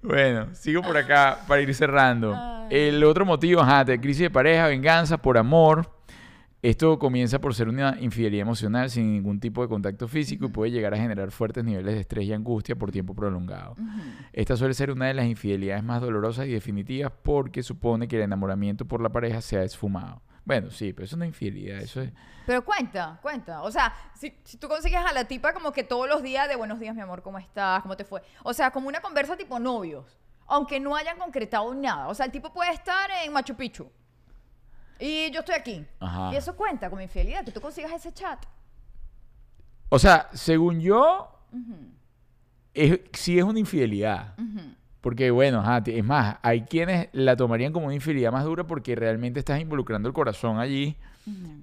Bueno, 0.00 0.54
sigo 0.54 0.80
por 0.80 0.96
acá 0.96 1.40
para 1.48 1.60
ir 1.60 1.74
cerrando. 1.74 2.32
Ay. 2.34 2.68
El 2.70 3.02
otro 3.02 3.26
motivo, 3.26 3.60
ajá, 3.60 3.84
de 3.84 4.00
crisis 4.00 4.22
de 4.22 4.30
pareja, 4.30 4.68
venganza 4.68 5.18
por 5.18 5.36
amor. 5.36 5.90
Esto 6.62 7.00
comienza 7.00 7.40
por 7.40 7.52
ser 7.52 7.68
una 7.68 7.96
infidelidad 8.00 8.42
emocional 8.42 8.90
sin 8.90 9.12
ningún 9.12 9.40
tipo 9.40 9.60
de 9.60 9.68
contacto 9.68 10.06
físico 10.06 10.46
y 10.46 10.50
puede 10.50 10.70
llegar 10.70 10.94
a 10.94 10.98
generar 10.98 11.32
fuertes 11.32 11.64
niveles 11.64 11.96
de 11.96 12.00
estrés 12.00 12.26
y 12.26 12.32
angustia 12.32 12.76
por 12.76 12.92
tiempo 12.92 13.14
prolongado. 13.14 13.74
Esta 14.32 14.56
suele 14.56 14.74
ser 14.74 14.92
una 14.92 15.06
de 15.06 15.14
las 15.14 15.26
infidelidades 15.26 15.82
más 15.82 16.00
dolorosas 16.00 16.46
y 16.46 16.52
definitivas 16.52 17.12
porque 17.24 17.64
supone 17.64 18.06
que 18.06 18.16
el 18.16 18.22
enamoramiento 18.22 18.86
por 18.86 19.02
la 19.02 19.08
pareja 19.08 19.40
se 19.40 19.58
ha 19.58 19.64
esfumado. 19.64 20.22
Bueno, 20.48 20.70
sí, 20.70 20.94
pero 20.94 21.04
eso 21.04 21.14
no 21.18 21.24
es 21.24 21.28
infidelidad, 21.28 21.76
eso 21.76 22.00
es... 22.00 22.10
Pero 22.46 22.64
cuenta, 22.64 23.18
cuenta. 23.20 23.60
O 23.60 23.70
sea, 23.70 23.92
si, 24.14 24.34
si 24.44 24.56
tú 24.56 24.66
consigues 24.66 24.98
a 24.98 25.12
la 25.12 25.24
tipa 25.24 25.52
como 25.52 25.72
que 25.72 25.84
todos 25.84 26.08
los 26.08 26.22
días 26.22 26.48
de 26.48 26.56
buenos 26.56 26.80
días, 26.80 26.94
mi 26.94 27.02
amor, 27.02 27.20
¿cómo 27.20 27.38
estás? 27.38 27.82
¿Cómo 27.82 27.98
te 27.98 28.06
fue? 28.06 28.22
O 28.42 28.54
sea, 28.54 28.70
como 28.70 28.88
una 28.88 29.02
conversa 29.02 29.36
tipo 29.36 29.58
novios. 29.58 30.18
Aunque 30.46 30.80
no 30.80 30.96
hayan 30.96 31.18
concretado 31.18 31.74
nada. 31.74 32.08
O 32.08 32.14
sea, 32.14 32.24
el 32.24 32.32
tipo 32.32 32.50
puede 32.50 32.72
estar 32.72 33.10
en 33.22 33.30
Machu 33.30 33.54
Picchu. 33.56 33.92
Y 34.98 35.30
yo 35.32 35.40
estoy 35.40 35.54
aquí. 35.56 35.86
Ajá. 36.00 36.30
Y 36.32 36.36
eso 36.36 36.56
cuenta 36.56 36.88
como 36.88 37.02
infidelidad, 37.02 37.44
que 37.44 37.52
tú 37.52 37.60
consigas 37.60 37.92
ese 37.92 38.14
chat. 38.14 38.42
O 39.90 39.98
sea, 39.98 40.30
según 40.32 40.80
yo, 40.80 41.30
Ujú, 41.52 41.92
es, 42.72 43.00
sí 43.12 43.38
es 43.38 43.44
una 43.44 43.58
infidelidad. 43.58 44.34
Porque 45.00 45.30
bueno, 45.30 45.60
ajá, 45.60 45.82
es 45.86 46.04
más, 46.04 46.36
hay 46.42 46.62
quienes 46.62 47.08
la 47.12 47.36
tomarían 47.36 47.72
como 47.72 47.86
una 47.86 47.94
infidelidad 47.94 48.32
más 48.32 48.44
dura 48.44 48.64
porque 48.64 48.96
realmente 48.96 49.38
estás 49.38 49.60
involucrando 49.60 50.08
el 50.08 50.14
corazón 50.14 50.58
allí 50.58 50.96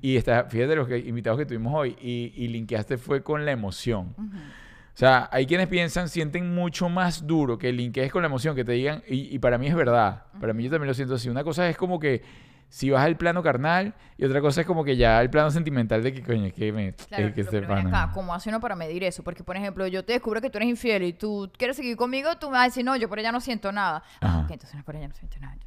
y 0.02 0.16
está, 0.16 0.46
fíjate 0.46 0.76
los 0.76 0.88
que, 0.88 1.00
invitados 1.00 1.40
que 1.40 1.46
tuvimos 1.46 1.74
hoy 1.74 1.96
y, 2.02 2.34
y 2.36 2.48
linkeaste 2.48 2.98
fue 2.98 3.24
con 3.24 3.46
la 3.46 3.52
emoción. 3.52 4.14
O 4.18 4.98
sea, 4.98 5.28
hay 5.32 5.46
quienes 5.46 5.68
piensan, 5.68 6.08
sienten 6.08 6.56
mucho 6.56 6.88
más 6.88 7.28
duro 7.28 7.58
que 7.58 7.74
linkees 7.74 8.12
con 8.12 8.22
la 8.22 8.28
emoción, 8.28 8.56
que 8.56 8.64
te 8.64 8.72
digan, 8.72 9.04
y, 9.08 9.36
y 9.36 9.40
para 9.40 9.58
mí 9.58 9.68
es 9.68 9.76
verdad, 9.76 10.24
para 10.40 10.54
mí 10.54 10.64
yo 10.64 10.70
también 10.70 10.88
lo 10.88 10.94
siento 10.94 11.16
así. 11.16 11.28
Una 11.28 11.44
cosa 11.44 11.68
es 11.68 11.76
como 11.76 12.00
que 12.00 12.22
si 12.70 12.90
vas 12.90 13.06
al 13.06 13.16
plano 13.18 13.42
carnal 13.42 13.94
y 14.18 14.26
otra 14.26 14.42
cosa 14.42 14.62
es 14.62 14.68
como 14.68 14.84
que 14.84 14.98
ya 14.98 15.22
el 15.22 15.30
plano 15.30 15.50
sentimental 15.52 16.04
de 16.04 16.14
que 16.14 16.22
coño, 16.24 16.46
es 16.46 16.54
que 16.54 16.72
me... 16.72 16.94
Claro, 16.94 17.28
es 17.28 17.34
que 17.34 17.44
pero, 17.46 17.58
este 17.58 17.68
pana- 17.68 17.90
acá, 18.06 18.12
¿cómo 18.14 18.34
hace 18.34 18.50
uno 18.50 18.60
para 18.60 18.76
medir 18.76 19.04
eso? 19.04 19.24
Porque, 19.24 19.44
por 19.44 19.56
ejemplo, 19.56 19.88
yo 19.88 20.04
te 20.04 20.14
descubro 20.14 20.42
que 20.42 20.50
tú 20.50 20.58
eres 20.58 20.70
infiel 20.70 21.04
y 21.04 21.14
tú 21.14 21.50
quieres 21.58 21.78
seguir 21.78 21.96
conmigo, 21.96 22.36
tú 22.38 22.48
me 22.48 22.54
vas 22.54 22.62
a 22.62 22.66
decir, 22.66 22.84
no, 22.84 22.96
yo 22.98 23.08
por 23.08 23.20
ella 23.20 23.32
no 23.32 23.40
siento 23.40 23.72
nada. 23.72 24.04
Ah, 24.22 24.42
ok, 24.44 24.52
entonces 24.52 24.84
por 24.84 24.96
ella 24.96 25.08
no 25.08 25.14
siento 25.16 25.38
nada. 25.40 25.58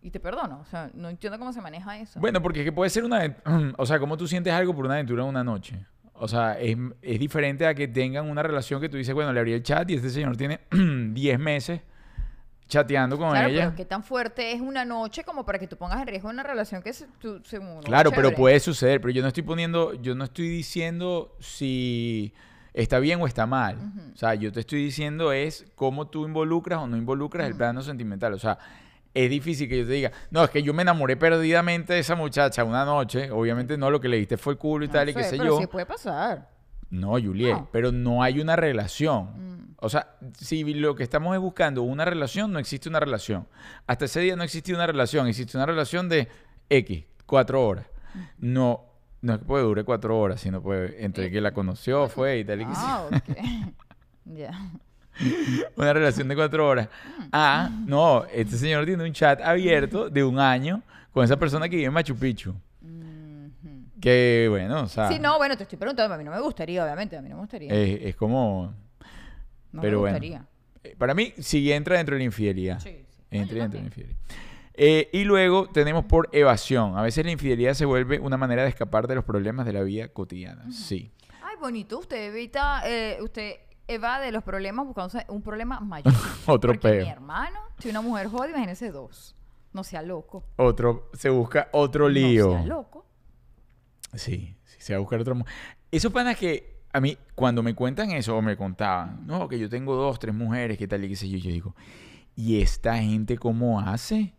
Y 0.00 0.10
te 0.10 0.20
perdono. 0.20 0.60
O 0.60 0.64
sea, 0.66 0.90
no 0.94 1.08
entiendo 1.08 1.38
cómo 1.38 1.52
se 1.52 1.60
maneja 1.60 1.98
eso. 1.98 2.20
Bueno, 2.20 2.40
porque 2.42 2.60
es 2.60 2.64
que 2.64 2.72
puede 2.72 2.90
ser 2.90 3.04
una... 3.04 3.36
O 3.78 3.86
sea, 3.86 3.98
como 3.98 4.16
tú 4.16 4.26
sientes 4.26 4.52
algo 4.52 4.74
por 4.74 4.84
una 4.84 4.94
aventura 4.94 5.22
en 5.22 5.28
una 5.30 5.42
noche. 5.44 5.78
O 6.12 6.28
sea, 6.28 6.58
es, 6.60 6.76
es 7.02 7.18
diferente 7.18 7.66
a 7.66 7.74
que 7.74 7.88
tengan 7.88 8.28
una 8.30 8.42
relación 8.42 8.80
que 8.80 8.88
tú 8.88 8.96
dices, 8.96 9.14
bueno, 9.14 9.32
le 9.32 9.40
abrí 9.40 9.52
el 9.52 9.62
chat 9.62 9.90
y 9.90 9.94
este 9.94 10.10
señor 10.10 10.36
tiene 10.36 10.60
10 10.70 11.38
meses 11.38 11.80
chateando 12.68 13.18
con 13.18 13.30
claro, 13.30 13.48
ella. 13.48 13.64
pero 13.64 13.76
qué 13.76 13.84
tan 13.84 14.02
fuerte 14.02 14.52
es 14.52 14.60
una 14.60 14.84
noche 14.84 15.22
como 15.24 15.44
para 15.44 15.58
que 15.58 15.66
tú 15.66 15.76
pongas 15.76 16.00
en 16.00 16.06
riesgo 16.08 16.28
una 16.28 16.42
relación 16.42 16.82
que 16.82 16.92
se, 16.92 17.06
tú, 17.18 17.40
Claro, 17.84 18.10
pero 18.10 18.22
chévere. 18.28 18.36
puede 18.36 18.60
suceder. 18.60 19.00
Pero 19.00 19.12
yo 19.12 19.22
no 19.22 19.28
estoy 19.28 19.42
poniendo, 19.42 19.94
yo 19.94 20.14
no 20.14 20.24
estoy 20.24 20.48
diciendo 20.48 21.36
si 21.40 22.32
está 22.72 22.98
bien 22.98 23.20
o 23.20 23.26
está 23.26 23.46
mal. 23.46 23.78
O 24.14 24.16
sea, 24.16 24.34
yo 24.34 24.50
te 24.50 24.60
estoy 24.60 24.82
diciendo 24.84 25.32
es 25.32 25.66
cómo 25.74 26.06
tú 26.08 26.24
involucras 26.26 26.80
o 26.80 26.86
no 26.86 26.96
involucras 26.96 27.46
el 27.46 27.54
plano 27.56 27.82
sentimental. 27.82 28.32
O 28.34 28.38
sea, 28.38 28.58
es 29.12 29.30
difícil 29.30 29.68
que 29.68 29.78
yo 29.78 29.86
te 29.86 29.92
diga, 29.92 30.10
no, 30.30 30.42
es 30.42 30.50
que 30.50 30.62
yo 30.62 30.74
me 30.74 30.82
enamoré 30.82 31.16
perdidamente 31.16 31.92
de 31.92 32.00
esa 32.00 32.16
muchacha 32.16 32.64
una 32.64 32.84
noche. 32.84 33.30
Obviamente 33.30 33.76
no, 33.78 33.90
lo 33.90 34.00
que 34.00 34.08
le 34.08 34.16
diste 34.16 34.36
fue 34.36 34.54
el 34.54 34.58
culo 34.58 34.84
y 34.84 34.88
No 34.88 34.94
tal 34.94 35.08
y 35.10 35.14
qué 35.14 35.22
sé, 35.22 35.30
sé 35.30 35.36
pero 35.38 35.50
yo. 35.50 35.58
sí 35.60 35.66
puede 35.68 35.86
pasar. 35.86 36.48
No, 36.90 37.12
Juliet, 37.12 37.54
No. 37.54 37.68
pero 37.72 37.92
no 37.92 38.22
hay 38.22 38.40
una 38.40 38.56
relación. 38.56 39.24
Mm. 39.24 39.74
O 39.78 39.88
sea, 39.88 40.16
si 40.38 40.62
lo 40.74 40.94
que 40.94 41.02
estamos 41.02 41.34
es 41.34 41.40
buscando 41.40 41.82
una 41.82 42.04
relación, 42.04 42.52
no 42.52 42.58
existe 42.58 42.88
una 42.88 43.00
relación. 43.00 43.46
Hasta 43.86 44.04
ese 44.06 44.20
día 44.20 44.36
no 44.36 44.42
existía 44.42 44.74
una 44.74 44.86
relación, 44.86 45.26
existe 45.26 45.56
una 45.56 45.66
relación 45.66 46.08
de 46.08 46.28
X, 46.70 47.04
cuatro 47.26 47.66
horas. 47.66 47.86
No, 48.38 48.84
no 49.20 49.34
es 49.34 49.38
que 49.40 49.44
puede 49.44 49.64
durar 49.64 49.84
cuatro 49.84 50.18
horas, 50.18 50.40
sino 50.40 50.62
puede, 50.62 51.04
entre 51.04 51.30
que 51.30 51.40
la 51.40 51.52
conoció, 51.52 52.08
fue 52.08 52.38
y 52.38 52.44
tal 52.44 52.62
y 52.62 52.66
que 52.66 52.74
sí. 52.74 52.80
Ah, 52.82 53.08
ok. 53.10 53.38
ya. 54.36 54.52
Una 55.76 55.92
relación 55.92 56.28
de 56.28 56.34
cuatro 56.34 56.66
horas. 56.66 56.88
Ah, 57.32 57.70
no, 57.86 58.24
este 58.32 58.56
señor 58.56 58.84
tiene 58.84 59.04
un 59.04 59.12
chat 59.12 59.40
abierto 59.40 60.08
de 60.10 60.24
un 60.24 60.38
año 60.38 60.82
con 61.12 61.24
esa 61.24 61.36
persona 61.36 61.68
que 61.68 61.76
vive 61.76 61.86
en 61.88 61.92
Machu 61.92 62.16
Picchu. 62.16 62.54
Que 64.00 64.46
bueno, 64.50 64.82
o 64.82 64.86
sea, 64.88 65.08
Sí, 65.08 65.18
no, 65.18 65.36
bueno, 65.38 65.56
te 65.56 65.62
estoy 65.62 65.78
preguntando, 65.78 66.14
a 66.14 66.18
mí 66.18 66.24
no 66.24 66.30
me 66.30 66.40
gustaría, 66.40 66.82
obviamente, 66.84 67.16
a 67.16 67.22
mí 67.22 67.28
no 67.28 67.36
me 67.36 67.42
gustaría. 67.42 67.72
es, 67.72 67.98
es 68.02 68.16
como... 68.16 68.74
no 69.72 69.80
pero 69.80 69.98
me 69.98 70.00
bueno. 70.00 70.14
gustaría. 70.18 70.46
eh, 70.82 70.94
Para 70.98 71.14
mí 71.14 71.32
sí 71.38 71.70
entra 71.72 71.96
dentro 71.96 72.14
de 72.14 72.18
la 72.20 72.24
infidelidad. 72.24 72.80
Sí, 72.80 73.04
sí. 73.08 73.22
Entre 73.30 73.58
y 73.58 73.60
entre 73.60 73.60
también. 73.60 73.84
infidelidad. 73.86 74.18
Eh, 74.76 75.08
y 75.12 75.22
luego 75.24 75.68
tenemos 75.68 76.04
por 76.06 76.28
evasión. 76.32 76.98
A 76.98 77.02
veces 77.02 77.24
la 77.24 77.30
infidelidad 77.30 77.74
se 77.74 77.84
vuelve 77.84 78.18
una 78.18 78.36
manera 78.36 78.62
de 78.64 78.68
escapar 78.70 79.06
de 79.06 79.14
los 79.14 79.24
problemas 79.24 79.64
de 79.66 79.72
la 79.72 79.82
vida 79.82 80.08
cotidiana. 80.08 80.70
Sí. 80.72 81.12
Ay, 81.42 81.54
bonito. 81.60 81.98
Usted 82.00 82.24
evita, 82.34 82.82
eh, 82.84 83.18
usted 83.22 83.54
evade 83.86 84.32
los 84.32 84.42
problemas 84.42 84.84
buscándose 84.86 85.24
un 85.28 85.42
problema 85.42 85.78
mayor. 85.78 86.12
Otro 86.46 86.72
Porque 86.72 86.88
peo. 86.88 87.04
mi 87.04 87.10
hermano, 87.10 87.60
si 87.78 87.88
una 87.90 88.00
mujer 88.00 88.26
jode, 88.26 88.50
imagínese 88.50 88.90
dos. 88.90 89.36
No 89.72 89.84
sea 89.84 90.02
loco. 90.02 90.42
Otro, 90.56 91.10
se 91.14 91.30
busca 91.30 91.68
otro 91.72 92.08
lío. 92.08 92.46
No 92.46 92.58
sea 92.58 92.66
loco. 92.66 93.06
Sí, 94.16 94.56
sí, 94.64 94.76
se 94.80 94.92
va 94.92 94.98
a 94.98 95.00
buscar 95.00 95.20
otro. 95.20 95.34
mu- 95.34 95.44
Esos 95.90 96.12
panas 96.12 96.36
que 96.36 96.74
a 96.92 97.00
mí, 97.00 97.16
cuando 97.34 97.62
me 97.62 97.74
cuentan 97.74 98.10
eso 98.12 98.36
o 98.36 98.42
me 98.42 98.56
contaban, 98.56 99.26
no, 99.26 99.48
que 99.48 99.58
yo 99.58 99.68
tengo 99.68 99.94
dos, 99.96 100.18
tres 100.18 100.34
mujeres, 100.34 100.78
que 100.78 100.86
tal 100.86 101.04
y 101.04 101.08
qué 101.08 101.16
sé 101.16 101.28
yo, 101.28 101.38
yo 101.38 101.50
digo, 101.50 101.74
¿y 102.36 102.60
esta 102.60 102.96
gente 102.98 103.36
cómo 103.38 103.80
hace? 103.80 104.34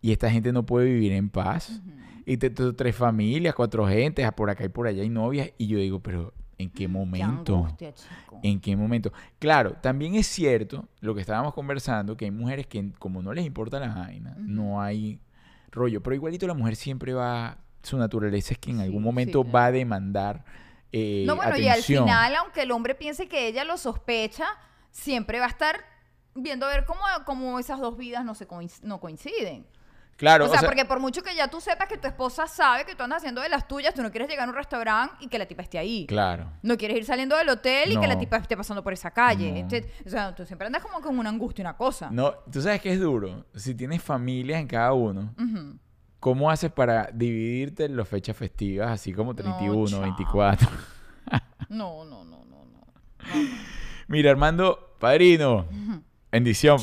Y 0.00 0.12
esta 0.12 0.30
gente 0.30 0.52
no 0.52 0.64
puede 0.66 0.86
vivir 0.86 1.12
en 1.12 1.30
paz. 1.30 1.80
Y 2.26 2.36
te, 2.38 2.48
te- 2.50 2.72
tres 2.72 2.96
familias, 2.96 3.54
cuatro 3.54 3.86
gentes, 3.86 4.30
por 4.32 4.48
acá 4.50 4.64
y 4.64 4.68
por 4.68 4.86
allá 4.86 5.02
hay 5.02 5.08
novias. 5.10 5.50
Y 5.58 5.66
yo 5.66 5.78
digo, 5.78 6.00
pero 6.00 6.32
¿en 6.58 6.70
qué 6.70 6.76
Qué 6.84 6.88
momento? 6.88 7.56
angustia, 7.58 7.92
chico. 7.94 8.40
¿En 8.42 8.60
qué 8.60 8.76
momento? 8.76 9.12
Claro, 9.38 9.74
también 9.82 10.14
es 10.14 10.26
cierto 10.26 10.88
lo 11.00 11.14
que 11.14 11.20
estábamos 11.20 11.52
conversando, 11.54 12.16
que 12.16 12.24
hay 12.26 12.30
mujeres 12.30 12.66
que 12.66 12.92
como 12.98 13.22
no 13.22 13.32
les 13.34 13.44
importa 13.46 13.78
la 13.80 13.94
vaina, 13.94 14.34
no 14.38 14.80
hay 14.80 15.20
rollo. 15.70 16.02
Pero 16.02 16.14
igualito 16.16 16.46
la 16.46 16.54
mujer 16.54 16.76
siempre 16.76 17.12
va, 17.12 17.58
su 17.84 17.96
naturaleza 17.98 18.54
es 18.54 18.58
que 18.58 18.70
en 18.70 18.80
algún 18.80 19.00
sí, 19.02 19.04
momento 19.04 19.42
claro. 19.42 19.52
va 19.54 19.64
a 19.66 19.72
demandar 19.72 20.44
eh, 20.92 21.24
No, 21.26 21.36
bueno, 21.36 21.56
y 21.56 21.68
al 21.68 21.82
final, 21.82 22.34
aunque 22.36 22.62
el 22.62 22.70
hombre 22.70 22.94
piense 22.94 23.26
que 23.28 23.46
ella 23.48 23.64
lo 23.64 23.76
sospecha, 23.76 24.46
siempre 24.90 25.38
va 25.40 25.46
a 25.46 25.48
estar 25.48 25.80
viendo 26.34 26.66
a 26.66 26.68
ver 26.68 26.84
cómo, 26.84 27.00
cómo 27.26 27.58
esas 27.58 27.80
dos 27.80 27.96
vidas 27.96 28.24
no 28.24 28.34
se 28.34 28.46
coinc- 28.48 28.80
no 28.82 29.00
coinciden. 29.00 29.66
Claro, 30.16 30.44
o 30.44 30.48
sea, 30.48 30.60
porque 30.60 30.84
por 30.84 31.00
mucho 31.00 31.22
que 31.22 31.34
ya 31.34 31.48
tú 31.48 31.60
sepas 31.60 31.88
que 31.88 31.96
tu 31.96 32.06
esposa 32.06 32.46
sabe 32.46 32.84
que 32.84 32.94
tú 32.94 33.02
andas 33.02 33.16
haciendo 33.18 33.40
de 33.40 33.48
las 33.48 33.66
tuyas, 33.66 33.92
tú 33.94 34.00
no 34.02 34.12
quieres 34.12 34.28
llegar 34.28 34.46
a 34.46 34.50
un 34.52 34.56
restaurante 34.56 35.16
y 35.18 35.26
que 35.26 35.38
la 35.40 35.46
tipa 35.46 35.62
esté 35.64 35.76
ahí. 35.76 36.06
Claro. 36.06 36.52
No 36.62 36.76
quieres 36.76 36.96
ir 36.98 37.04
saliendo 37.04 37.36
del 37.36 37.48
hotel 37.48 37.90
y 37.90 37.98
que 37.98 38.06
la 38.06 38.16
tipa 38.16 38.36
esté 38.36 38.56
pasando 38.56 38.84
por 38.84 38.92
esa 38.92 39.10
calle. 39.10 39.50
No. 39.50 39.58
Este- 39.58 39.90
o 40.06 40.08
sea, 40.08 40.32
tú 40.32 40.46
siempre 40.46 40.66
andas 40.68 40.82
como 40.84 41.00
con 41.00 41.18
una 41.18 41.30
angustia 41.30 41.62
una 41.64 41.76
cosa. 41.76 42.10
No, 42.12 42.32
tú 42.52 42.62
sabes 42.62 42.80
que 42.80 42.92
es 42.92 43.00
duro. 43.00 43.44
Si 43.56 43.74
tienes 43.74 44.00
familias 44.02 44.60
en 44.60 44.68
cada 44.68 44.92
uno, 44.92 45.34
Ujú. 45.36 45.78
¿Cómo 46.24 46.50
haces 46.50 46.72
para 46.72 47.10
dividirte 47.12 47.84
en 47.84 47.98
las 47.98 48.08
fechas 48.08 48.34
festivas, 48.34 48.90
así 48.90 49.12
como 49.12 49.34
31, 49.34 49.86
chao. 49.88 50.00
24? 50.00 50.68
No, 51.68 52.04
no, 52.04 52.24
no, 52.24 52.44
no, 52.46 52.64
no. 52.64 52.86
Mira, 54.08 54.30
Armando, 54.30 54.96
padrino, 54.98 55.66
bendición. 56.32 56.78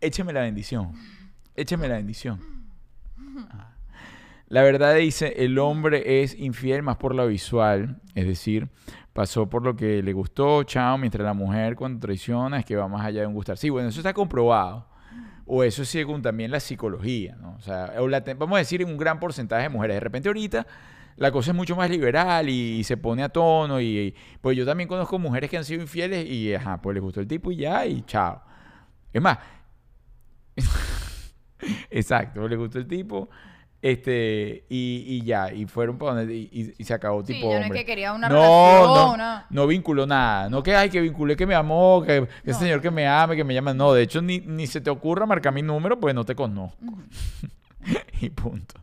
Écheme 0.00 0.32
la 0.32 0.40
bendición. 0.40 0.92
Écheme 1.54 1.88
la 1.88 1.96
bendición. 1.96 2.40
La 4.48 4.62
verdad 4.62 4.94
dice, 4.96 5.44
el 5.44 5.58
hombre 5.58 6.22
es 6.22 6.34
infiel 6.38 6.82
más 6.82 6.96
por 6.96 7.14
la 7.14 7.26
visual, 7.26 8.00
es 8.14 8.26
decir, 8.26 8.70
pasó 9.12 9.46
por 9.48 9.62
lo 9.62 9.76
que 9.76 10.02
le 10.02 10.12
gustó, 10.14 10.62
chao, 10.64 10.96
mientras 10.96 11.24
la 11.24 11.34
mujer 11.34 11.76
cuando 11.76 12.00
traiciona 12.00 12.60
es 12.60 12.64
que 12.64 12.76
va 12.76 12.88
más 12.88 13.04
allá 13.04 13.20
de 13.22 13.26
un 13.26 13.34
gustar. 13.34 13.58
Sí, 13.58 13.68
bueno, 13.68 13.90
eso 13.90 14.00
está 14.00 14.14
comprobado. 14.14 14.86
O 15.46 15.62
eso 15.62 15.82
es 15.82 15.88
según 15.88 16.22
también 16.22 16.50
la 16.50 16.60
psicología, 16.60 17.36
¿no? 17.40 17.54
O 17.58 17.60
sea, 17.60 17.92
o 17.98 18.08
vamos 18.36 18.56
a 18.56 18.58
decir 18.58 18.84
un 18.84 18.96
gran 18.96 19.20
porcentaje 19.20 19.64
de 19.64 19.68
mujeres. 19.68 19.96
De 19.96 20.00
repente 20.00 20.28
ahorita 20.28 20.66
la 21.16 21.30
cosa 21.30 21.50
es 21.52 21.56
mucho 21.56 21.76
más 21.76 21.90
liberal 21.90 22.48
y, 22.48 22.82
se 22.84 22.96
pone 22.96 23.22
a 23.22 23.28
tono 23.28 23.80
y, 23.80 23.98
y- 23.98 24.14
pues 24.40 24.56
yo 24.56 24.66
también 24.66 24.88
conozco 24.88 25.18
mujeres 25.18 25.50
que 25.50 25.56
han 25.56 25.64
sido 25.64 25.80
infieles 25.82 26.26
y 26.26 26.54
ajá, 26.54 26.80
pues 26.80 26.94
les 26.94 27.02
gustó 27.02 27.20
el 27.20 27.28
tipo 27.28 27.52
y 27.52 27.56
ya 27.56 27.86
y 27.86 28.02
chao. 28.02 28.42
Es 29.12 29.22
más, 29.22 29.38
exacto, 31.90 32.48
les 32.48 32.58
gustó 32.58 32.78
el 32.78 32.86
tipo 32.86 33.28
este 33.86 34.64
y, 34.70 35.04
y 35.06 35.22
ya, 35.26 35.52
y 35.52 35.66
fueron 35.66 35.98
para 35.98 36.14
donde 36.14 36.34
y, 36.34 36.48
y- 36.50 36.74
y 36.78 36.84
se 36.84 36.94
acabó 36.94 37.20
Sí, 37.22 37.34
tipo 37.34 37.52
yo 37.52 37.58
no 37.60 37.66
es 37.66 37.70
que 37.70 37.84
quería 37.84 38.14
una 38.14 38.30
no, 38.30 38.34
relación, 38.36 38.94
no, 38.94 39.12
una- 39.12 39.46
no 39.50 39.66
vinculó 39.66 40.06
nada. 40.06 40.48
No 40.48 40.62
que, 40.62 40.74
ay, 40.74 40.88
que 40.88 41.02
vinculé 41.02 41.36
que 41.36 41.44
me 41.46 41.54
amó, 41.54 42.02
que, 42.06 42.26
que 42.44 42.50
ese 42.50 42.60
señor 42.60 42.80
que 42.80 42.90
me 42.90 43.06
ama, 43.06 43.36
que 43.36 43.44
me 43.44 43.52
llama. 43.52 43.74
No, 43.74 43.92
de 43.92 44.02
hecho, 44.04 44.22
ni, 44.22 44.40
ni 44.40 44.66
se 44.66 44.80
te 44.80 44.88
ocurra 44.88 45.26
marcar 45.26 45.52
mi 45.52 45.60
número, 45.60 46.00
pues 46.00 46.14
no 46.14 46.24
te 46.24 46.34
conozco. 46.34 46.78
y 48.20 48.30
punto. 48.30 48.74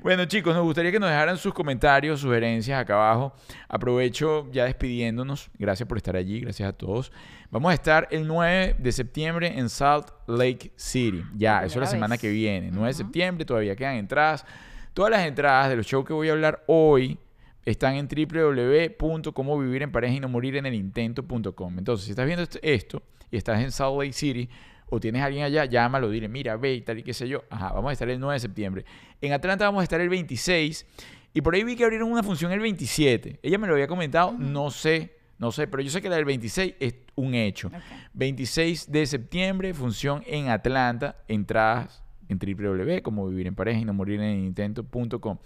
Bueno, 0.00 0.24
chicos, 0.26 0.54
nos 0.54 0.62
gustaría 0.64 0.92
que 0.92 0.98
nos 0.98 1.08
dejaran 1.08 1.38
sus 1.38 1.54
comentarios, 1.54 2.20
sugerencias 2.20 2.80
acá 2.80 2.94
abajo. 2.94 3.34
Aprovecho 3.68 4.50
ya 4.52 4.64
despidiéndonos. 4.64 5.50
Gracias 5.58 5.88
por 5.88 5.96
estar 5.96 6.16
allí, 6.16 6.40
gracias 6.40 6.68
a 6.68 6.72
todos. 6.72 7.12
Vamos 7.50 7.70
a 7.70 7.74
estar 7.74 8.08
el 8.10 8.26
9 8.26 8.76
de 8.78 8.92
septiembre 8.92 9.58
en 9.58 9.68
Salt 9.68 10.08
Lake 10.26 10.72
City. 10.76 11.22
Ya, 11.36 11.64
eso 11.64 11.78
es 11.78 11.82
la 11.82 11.86
semana 11.86 12.14
vez. 12.14 12.20
que 12.20 12.30
viene. 12.30 12.70
9 12.70 12.88
de 12.88 12.94
septiembre, 12.94 13.44
todavía 13.44 13.76
quedan 13.76 13.96
entradas. 13.96 14.44
Todas 14.92 15.10
las 15.10 15.26
entradas 15.26 15.70
de 15.70 15.76
los 15.76 15.86
shows 15.86 16.06
que 16.06 16.12
voy 16.12 16.28
a 16.28 16.32
hablar 16.32 16.64
hoy 16.66 17.18
están 17.64 17.94
en 17.94 18.08
www.comovivirenpareja 18.08 20.14
y 20.14 20.20
no 20.20 20.28
morir 20.28 20.56
en 20.56 20.66
el 20.66 20.74
intento.com. 20.74 21.78
Entonces, 21.78 22.04
si 22.04 22.10
estás 22.10 22.26
viendo 22.26 22.44
esto 22.62 23.02
y 23.30 23.36
estás 23.36 23.60
en 23.60 23.72
Salt 23.72 23.98
Lake 23.98 24.12
City 24.12 24.48
o 24.88 25.00
tienes 25.00 25.22
a 25.22 25.26
alguien 25.26 25.44
allá, 25.44 25.64
llámalo, 25.64 26.10
dile, 26.10 26.28
mira, 26.28 26.56
ve 26.56 26.74
y 26.74 26.80
tal 26.82 26.98
y 26.98 27.02
qué 27.02 27.12
sé 27.14 27.28
yo. 27.28 27.44
Ajá, 27.50 27.72
vamos 27.72 27.90
a 27.90 27.92
estar 27.92 28.08
el 28.08 28.20
9 28.20 28.34
de 28.34 28.40
septiembre. 28.40 28.84
En 29.20 29.32
Atlanta 29.32 29.64
vamos 29.64 29.80
a 29.80 29.84
estar 29.84 30.00
el 30.00 30.08
26 30.08 30.86
y 31.34 31.40
por 31.40 31.54
ahí 31.54 31.64
vi 31.64 31.76
que 31.76 31.84
abrieron 31.84 32.10
una 32.10 32.22
función 32.22 32.52
el 32.52 32.60
27. 32.60 33.40
Ella 33.42 33.58
me 33.58 33.66
lo 33.66 33.74
había 33.74 33.88
comentado, 33.88 34.32
no 34.38 34.70
sé, 34.70 35.16
no 35.38 35.50
sé, 35.50 35.66
pero 35.66 35.82
yo 35.82 35.90
sé 35.90 36.00
que 36.00 36.08
la 36.08 36.16
del 36.16 36.24
26 36.24 36.74
es 36.78 36.94
un 37.16 37.34
hecho. 37.34 37.68
Ok. 37.68 37.74
26 38.14 38.90
de 38.90 39.06
septiembre, 39.06 39.74
función 39.74 40.22
en 40.26 40.48
Atlanta, 40.48 41.16
entradas 41.28 42.04
en 42.28 42.38
www, 42.38 43.02
como 43.02 43.28
vivir 43.28 43.46
en 43.46 43.54
pareja 43.54 43.80
y 43.80 43.84
no 43.84 43.92
morir 43.92 44.20
en 44.20 44.26
el 44.26 44.44
intento.com. 44.44 45.38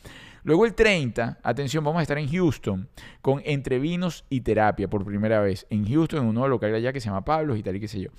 Luego 0.44 0.64
el 0.64 0.74
30, 0.74 1.40
atención, 1.42 1.84
vamos 1.84 2.00
a 2.00 2.02
estar 2.02 2.18
en 2.18 2.28
Houston 2.28 2.88
con 3.20 3.42
Entre 3.44 3.78
Vinos 3.78 4.24
y 4.30 4.40
Terapia 4.40 4.88
por 4.88 5.04
primera 5.04 5.40
vez. 5.40 5.66
En 5.70 5.86
Houston, 5.86 6.20
en 6.22 6.28
un 6.28 6.34
nuevo 6.34 6.48
local 6.48 6.74
allá 6.74 6.92
que 6.92 7.00
se 7.00 7.06
llama 7.06 7.24
Pablos 7.24 7.58
y 7.58 7.62
tal 7.62 7.76
y 7.76 7.80
qué 7.80 7.88
sé 7.88 8.00
yo. 8.00 8.10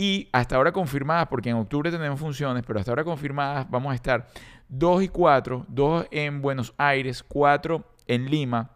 Y 0.00 0.28
hasta 0.30 0.54
ahora 0.54 0.70
confirmadas, 0.70 1.26
porque 1.26 1.50
en 1.50 1.56
octubre 1.56 1.90
tenemos 1.90 2.20
funciones, 2.20 2.62
pero 2.64 2.78
hasta 2.78 2.92
ahora 2.92 3.02
confirmadas 3.02 3.68
vamos 3.68 3.90
a 3.90 3.96
estar 3.96 4.28
2 4.68 5.02
y 5.02 5.08
4, 5.08 5.66
2 5.68 6.06
en 6.12 6.40
Buenos 6.40 6.72
Aires, 6.78 7.24
4 7.26 7.84
en 8.06 8.30
Lima, 8.30 8.70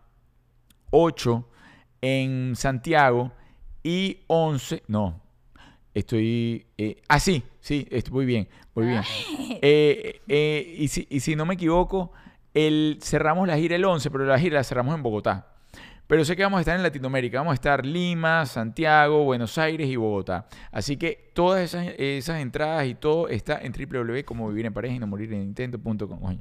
8 0.90 1.48
en 2.00 2.56
Santiago 2.56 3.30
y 3.84 4.18
11, 4.26 4.82
no, 4.88 5.20
estoy, 5.94 6.66
eh, 6.76 7.00
ah, 7.06 7.20
sí, 7.20 7.44
sí, 7.60 7.86
estoy 7.88 8.12
muy 8.12 8.26
bien, 8.26 8.48
muy 8.74 8.86
bien. 8.86 9.02
Eh, 9.64 10.20
eh, 10.26 10.74
y, 10.76 10.88
si, 10.88 11.06
y 11.08 11.20
si 11.20 11.36
no 11.36 11.46
me 11.46 11.54
equivoco, 11.54 12.10
el, 12.52 12.98
cerramos 13.00 13.46
la 13.46 13.56
gira 13.56 13.76
el 13.76 13.84
11, 13.84 14.10
pero 14.10 14.24
la 14.24 14.36
gira 14.36 14.56
la 14.56 14.64
cerramos 14.64 14.92
en 14.96 15.04
Bogotá. 15.04 15.51
Pero 16.06 16.24
sé 16.24 16.36
que 16.36 16.42
vamos 16.42 16.58
a 16.58 16.60
estar 16.60 16.76
en 16.76 16.82
Latinoamérica. 16.82 17.38
Vamos 17.38 17.52
a 17.52 17.54
estar 17.54 17.86
Lima, 17.86 18.44
Santiago, 18.46 19.24
Buenos 19.24 19.56
Aires 19.58 19.88
y 19.88 19.96
Bogotá. 19.96 20.46
Así 20.70 20.96
que 20.96 21.30
todas 21.32 21.62
esas, 21.62 21.86
esas 21.98 22.40
entradas 22.40 22.86
y 22.86 22.94
todo 22.94 23.28
está 23.28 23.60
en 23.62 23.72
www.comovivirenpareja 23.72 24.94
y 24.94 24.98
no 24.98 25.06
morir 25.06 25.32
en 25.32 25.42
intento.com. 25.42 26.38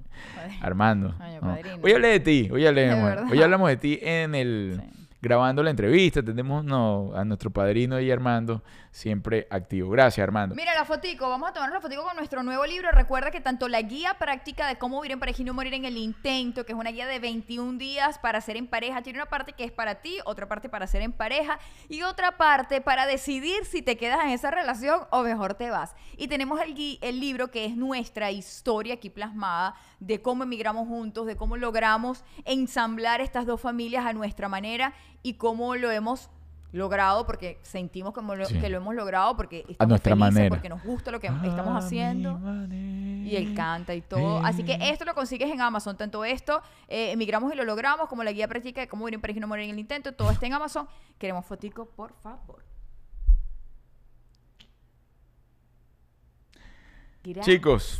Armando. 0.61 1.15
Coño, 1.17 1.41
no. 1.41 1.57
Hoy 1.81 1.91
hablé 1.93 2.07
de 2.09 2.19
ti. 2.19 2.49
Hoy, 2.51 2.63
verdad. 2.63 3.25
hoy 3.31 3.41
hablamos 3.41 3.69
de 3.69 3.77
ti 3.77 3.99
en 4.01 4.35
el... 4.35 4.81
Sí. 4.83 5.00
Grabando 5.21 5.61
la 5.61 5.69
entrevista, 5.69 6.23
tenemos 6.23 6.65
no, 6.65 7.11
a 7.13 7.23
nuestro 7.23 7.51
padrino 7.51 7.99
y 7.99 8.09
Armando 8.09 8.63
siempre 8.89 9.47
activo. 9.51 9.91
Gracias, 9.91 10.23
Armando. 10.23 10.55
Mira 10.55 10.73
la 10.73 10.83
fotico, 10.83 11.29
vamos 11.29 11.47
a 11.51 11.53
tomar 11.53 11.71
la 11.71 11.79
fotico 11.79 12.03
con 12.03 12.15
nuestro 12.15 12.41
nuevo 12.41 12.65
libro. 12.65 12.89
Recuerda 12.91 13.29
que 13.29 13.39
tanto 13.39 13.67
la 13.67 13.83
guía 13.83 14.15
práctica 14.15 14.67
de 14.67 14.79
cómo 14.79 14.99
vivir 14.99 15.11
en 15.11 15.19
pareja 15.19 15.43
y 15.43 15.45
no 15.45 15.53
morir 15.53 15.75
en 15.75 15.85
el 15.85 15.97
intento, 15.97 16.65
que 16.65 16.71
es 16.71 16.77
una 16.77 16.89
guía 16.89 17.05
de 17.05 17.19
21 17.19 17.77
días 17.77 18.17
para 18.17 18.39
hacer 18.39 18.57
en 18.57 18.65
pareja, 18.65 19.03
tiene 19.03 19.19
una 19.19 19.27
parte 19.27 19.53
que 19.53 19.63
es 19.63 19.71
para 19.71 20.01
ti, 20.01 20.17
otra 20.25 20.47
parte 20.47 20.69
para 20.69 20.85
hacer 20.85 21.03
en 21.03 21.11
pareja 21.11 21.59
y 21.87 22.01
otra 22.01 22.37
parte 22.37 22.81
para 22.81 23.05
decidir 23.05 23.65
si 23.65 23.83
te 23.83 23.97
quedas 23.97 24.23
en 24.23 24.31
esa 24.31 24.49
relación 24.49 25.01
o 25.11 25.21
mejor 25.21 25.53
te 25.53 25.69
vas. 25.69 25.95
Y 26.17 26.29
tenemos 26.29 26.59
el, 26.61 26.97
el 26.99 27.19
libro 27.19 27.51
que 27.51 27.65
es 27.65 27.77
nuestra 27.77 28.31
historia 28.31 28.95
aquí 28.95 29.11
plasmada 29.11 29.75
de 30.01 30.21
cómo 30.21 30.43
emigramos 30.43 30.87
juntos, 30.87 31.25
de 31.27 31.37
cómo 31.37 31.55
logramos 31.55 32.25
ensamblar 32.43 33.21
estas 33.21 33.45
dos 33.45 33.61
familias 33.61 34.05
a 34.05 34.11
nuestra 34.13 34.49
manera 34.49 34.93
y 35.23 35.35
cómo 35.35 35.75
lo 35.75 35.89
hemos 35.91 36.29
logrado 36.73 37.25
porque 37.25 37.59
sentimos 37.63 38.13
como 38.13 38.33
lo- 38.35 38.45
Sí. 38.45 38.57
que 38.59 38.69
lo 38.69 38.77
hemos 38.77 38.95
logrado 38.95 39.35
porque 39.37 39.59
estamos 39.69 39.89
nuestra 39.89 40.15
felices, 40.15 40.33
manera. 40.33 40.49
porque 40.49 40.69
nos 40.69 40.83
gusta 40.83 41.11
lo 41.11 41.19
que 41.19 41.27
estamos 41.27 41.83
haciendo 41.83 42.39
y 42.71 43.11
Y 43.31 43.35
él 43.35 43.53
canta 43.53 43.93
y 43.93 44.01
todo. 44.01 44.39
Así 44.39 44.63
que 44.63 44.77
esto 44.81 45.05
lo 45.05 45.13
consigues 45.13 45.49
en 45.51 45.61
Amazon. 45.61 45.95
Tanto 45.95 46.25
esto, 46.25 46.61
eh, 46.87 47.11
emigramos 47.11 47.53
y 47.53 47.55
lo 47.55 47.63
logramos, 47.63 48.09
como 48.09 48.23
la 48.23 48.31
guía 48.31 48.47
práctica 48.47 48.81
de 48.81 48.87
cómo 48.87 49.05
vivir 49.05 49.15
en 49.15 49.21
pareja 49.21 49.37
y 49.37 49.41
no 49.41 49.47
morir 49.47 49.65
en 49.65 49.71
el 49.71 49.79
intento. 49.79 50.13
Todo 50.13 50.31
está 50.31 50.47
en 50.47 50.53
Amazon. 50.53 50.87
Queremos 51.19 51.45
fotico, 51.45 51.85
por 51.85 52.13
favor. 52.23 52.63
Gracias. 57.23 57.45
Chicos. 57.45 57.99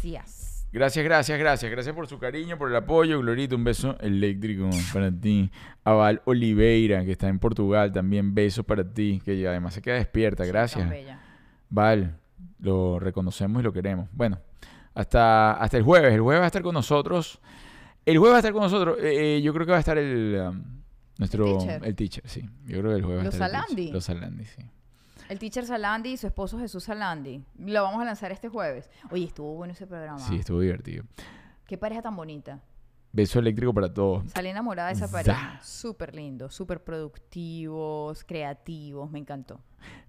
Gracias, 0.71 1.03
gracias, 1.03 1.37
gracias. 1.37 1.69
Gracias 1.71 1.93
por 1.95 2.07
su 2.07 2.17
cariño, 2.17 2.57
por 2.57 2.69
el 2.69 2.75
apoyo. 2.75 3.19
Glorita, 3.19 3.55
un 3.55 3.63
beso 3.63 3.97
eléctrico 3.99 4.69
para 4.93 5.11
ti. 5.11 5.51
A 5.83 5.91
Val 5.93 6.21
Oliveira, 6.25 7.03
que 7.03 7.11
está 7.11 7.27
en 7.27 7.39
Portugal, 7.39 7.91
también 7.91 8.33
beso 8.33 8.63
para 8.63 8.83
ti, 8.93 9.21
que 9.23 9.45
además 9.47 9.73
se 9.73 9.81
queda 9.81 9.95
despierta. 9.95 10.45
Gracias. 10.45 10.89
Val, 11.69 12.17
Lo 12.59 12.99
reconocemos 12.99 13.61
y 13.61 13.63
lo 13.63 13.73
queremos. 13.73 14.07
Bueno, 14.13 14.39
hasta, 14.93 15.53
hasta 15.53 15.77
el 15.77 15.83
jueves. 15.83 16.13
El 16.13 16.21
jueves 16.21 16.39
va 16.41 16.45
a 16.45 16.47
estar 16.47 16.61
con 16.61 16.73
nosotros. 16.73 17.39
El 18.05 18.17
jueves 18.17 18.33
va 18.33 18.37
a 18.37 18.39
estar 18.39 18.53
con 18.53 18.63
nosotros. 18.63 18.97
eh, 18.99 19.37
eh, 19.37 19.41
yo 19.41 19.53
creo 19.53 19.65
que 19.65 19.71
va 19.71 19.77
a 19.77 19.81
estar 19.81 19.97
el. 19.97 20.41
um, 20.47 20.63
nuestro. 21.17 21.45
El 21.47 21.57
teacher. 21.57 21.85
El 21.85 21.95
teacher, 21.95 22.23
sí. 22.27 22.49
Yo 22.65 22.79
creo 22.79 22.91
que 22.91 22.97
el 22.97 23.03
jueves 23.03 23.23
va 23.23 23.27
a 23.27 23.29
estar 23.29 23.49
el. 23.49 23.55
Salandi. 23.55 23.91
Los 23.91 24.05
Salandi, 24.05 24.45
sí. 24.45 24.61
El 25.31 25.39
teacher 25.39 25.65
Salandi 25.65 26.09
y 26.09 26.17
su 26.17 26.27
esposo 26.27 26.59
Jesús 26.59 26.83
Salandi. 26.83 27.41
Lo 27.57 27.83
vamos 27.83 28.01
a 28.01 28.03
lanzar 28.03 28.33
este 28.33 28.49
jueves. 28.49 28.89
Oye, 29.11 29.23
estuvo 29.23 29.55
bueno 29.55 29.71
ese 29.71 29.87
programa. 29.87 30.19
Sí, 30.19 30.35
estuvo 30.35 30.59
divertido. 30.59 31.05
Qué 31.65 31.77
pareja 31.77 32.01
tan 32.01 32.17
bonita. 32.17 32.59
Beso 33.13 33.39
eléctrico 33.39 33.73
para 33.73 33.93
todos. 33.93 34.31
Salí 34.31 34.49
enamorada 34.49 34.87
de 34.89 34.93
esa 34.95 35.11
pareja. 35.11 35.59
Súper 35.61 36.15
lindo, 36.15 36.49
súper 36.49 36.81
productivos, 36.83 38.23
creativos. 38.23 39.11
Me 39.11 39.19
encantó. 39.19 39.59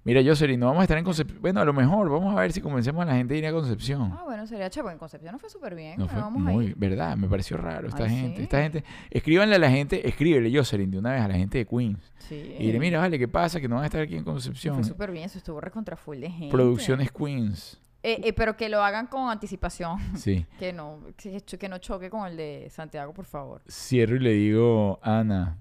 Mira, 0.05 0.21
Jocelyn, 0.25 0.61
no 0.61 0.67
vamos 0.67 0.81
a 0.81 0.85
estar 0.85 0.99
en 0.99 1.05
Concepción. 1.05 1.41
Bueno, 1.41 1.61
a 1.61 1.65
lo 1.65 1.73
mejor 1.73 2.11
vamos 2.11 2.37
a 2.37 2.41
ver 2.41 2.53
si 2.53 2.61
convencemos 2.61 3.03
a 3.03 3.07
la 3.07 3.15
gente 3.15 3.35
de 3.35 3.39
ir 3.41 3.47
a 3.47 3.53
Concepción. 3.53 4.13
Ah, 4.13 4.23
bueno, 4.25 4.47
sería 4.47 4.69
chévere. 4.69 4.93
En 4.93 4.99
Concepción 4.99 5.33
no 5.33 5.39
fue 5.39 5.49
súper 5.49 5.75
bien. 5.75 5.99
No 5.99 6.05
Bueno, 6.05 6.13
fue 6.13 6.21
vamos 6.23 6.43
muy, 6.43 6.67
ahí. 6.67 6.75
verdad, 6.77 7.17
me 7.17 7.27
pareció 7.29 7.57
raro 7.57 7.89
esta 7.89 8.05
Ay, 8.05 8.11
gente. 8.11 8.37
sí. 8.39 8.43
Esta 8.45 8.63
gente, 8.63 8.85
escríbanle 9.11 9.57
a 9.57 9.59
la 9.59 9.71
gente, 9.71 10.07
escríbele 10.07 10.57
Jocelyn 10.57 10.91
de 10.91 10.99
una 10.99 11.13
vez 11.13 11.23
a 11.23 11.29
la 11.29 11.35
gente 11.35 11.59
de 11.59 11.67
Queens. 11.67 12.13
Sí. 12.19 12.35
Y 12.59 12.67
dile, 12.67 12.79
mira, 12.81 12.99
vale, 12.99 13.19
¿qué 13.19 13.29
pasa? 13.29 13.61
Que 13.61 13.69
no 13.69 13.77
van 13.77 13.85
a 13.85 13.87
estar 13.87 14.01
aquí 14.03 14.15
en 14.17 14.25
Fue 14.25 14.33
Concepción. 14.35 14.85
súper 14.85 15.11
bien. 15.11 15.25
Eso 15.25 15.39
estuvo 15.39 15.61
recontra 15.61 15.97
full 15.97 16.19
de 16.19 16.31
gente. 16.31 16.51
Producciones 16.53 17.11
Queens. 17.11 17.81
Eh, 18.03 18.21
eh, 18.25 18.33
pero 18.33 18.57
que 18.57 18.69
lo 18.69 18.83
hagan 18.83 19.07
con 19.07 19.31
anticipación. 19.31 19.99
Sí. 20.17 20.47
Que 20.59 20.73
no, 20.73 21.01
que, 21.17 21.41
que 21.41 21.69
no 21.69 21.79
choque 21.79 22.11
con 22.11 22.27
el 22.27 22.37
de 22.37 22.69
Santiago, 22.71 23.13
por 23.13 23.25
favor. 23.25 23.63
Cierro 23.69 24.17
y 24.17 24.21
le 24.21 24.33
digo, 24.33 24.99
Ana. 25.03 25.59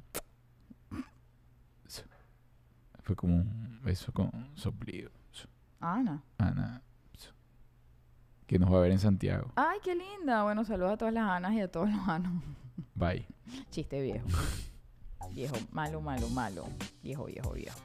Fue 3.04 3.16
como 3.16 3.36
un 3.36 3.80
beso 3.84 4.12
con 4.12 4.32
soplido. 4.56 5.12
Ana. 5.80 6.24
Ana. 6.38 6.82
Que 8.46 8.60
nos 8.60 8.72
va 8.72 8.78
a 8.78 8.82
ver 8.82 8.92
en 8.92 9.00
Santiago. 9.00 9.52
Ay, 9.56 9.80
qué 9.84 9.96
linda. 9.96 10.44
Bueno, 10.44 10.66
saludos 10.66 10.94
a 10.94 10.98
todas 10.98 11.14
las 11.14 11.24
Anas 11.30 11.54
y 11.54 11.62
a 11.62 11.72
todos 11.72 11.90
los 11.90 12.08
Anos. 12.08 12.44
Bye. 12.96 13.26
Chiste 13.70 14.02
viejo. 14.02 14.28
Viejo, 15.34 15.56
malo, 15.72 16.02
malo, 16.02 16.28
malo. 16.30 16.66
Viejo, 17.02 17.26
viejo, 17.26 17.54
viejo. 17.54 17.80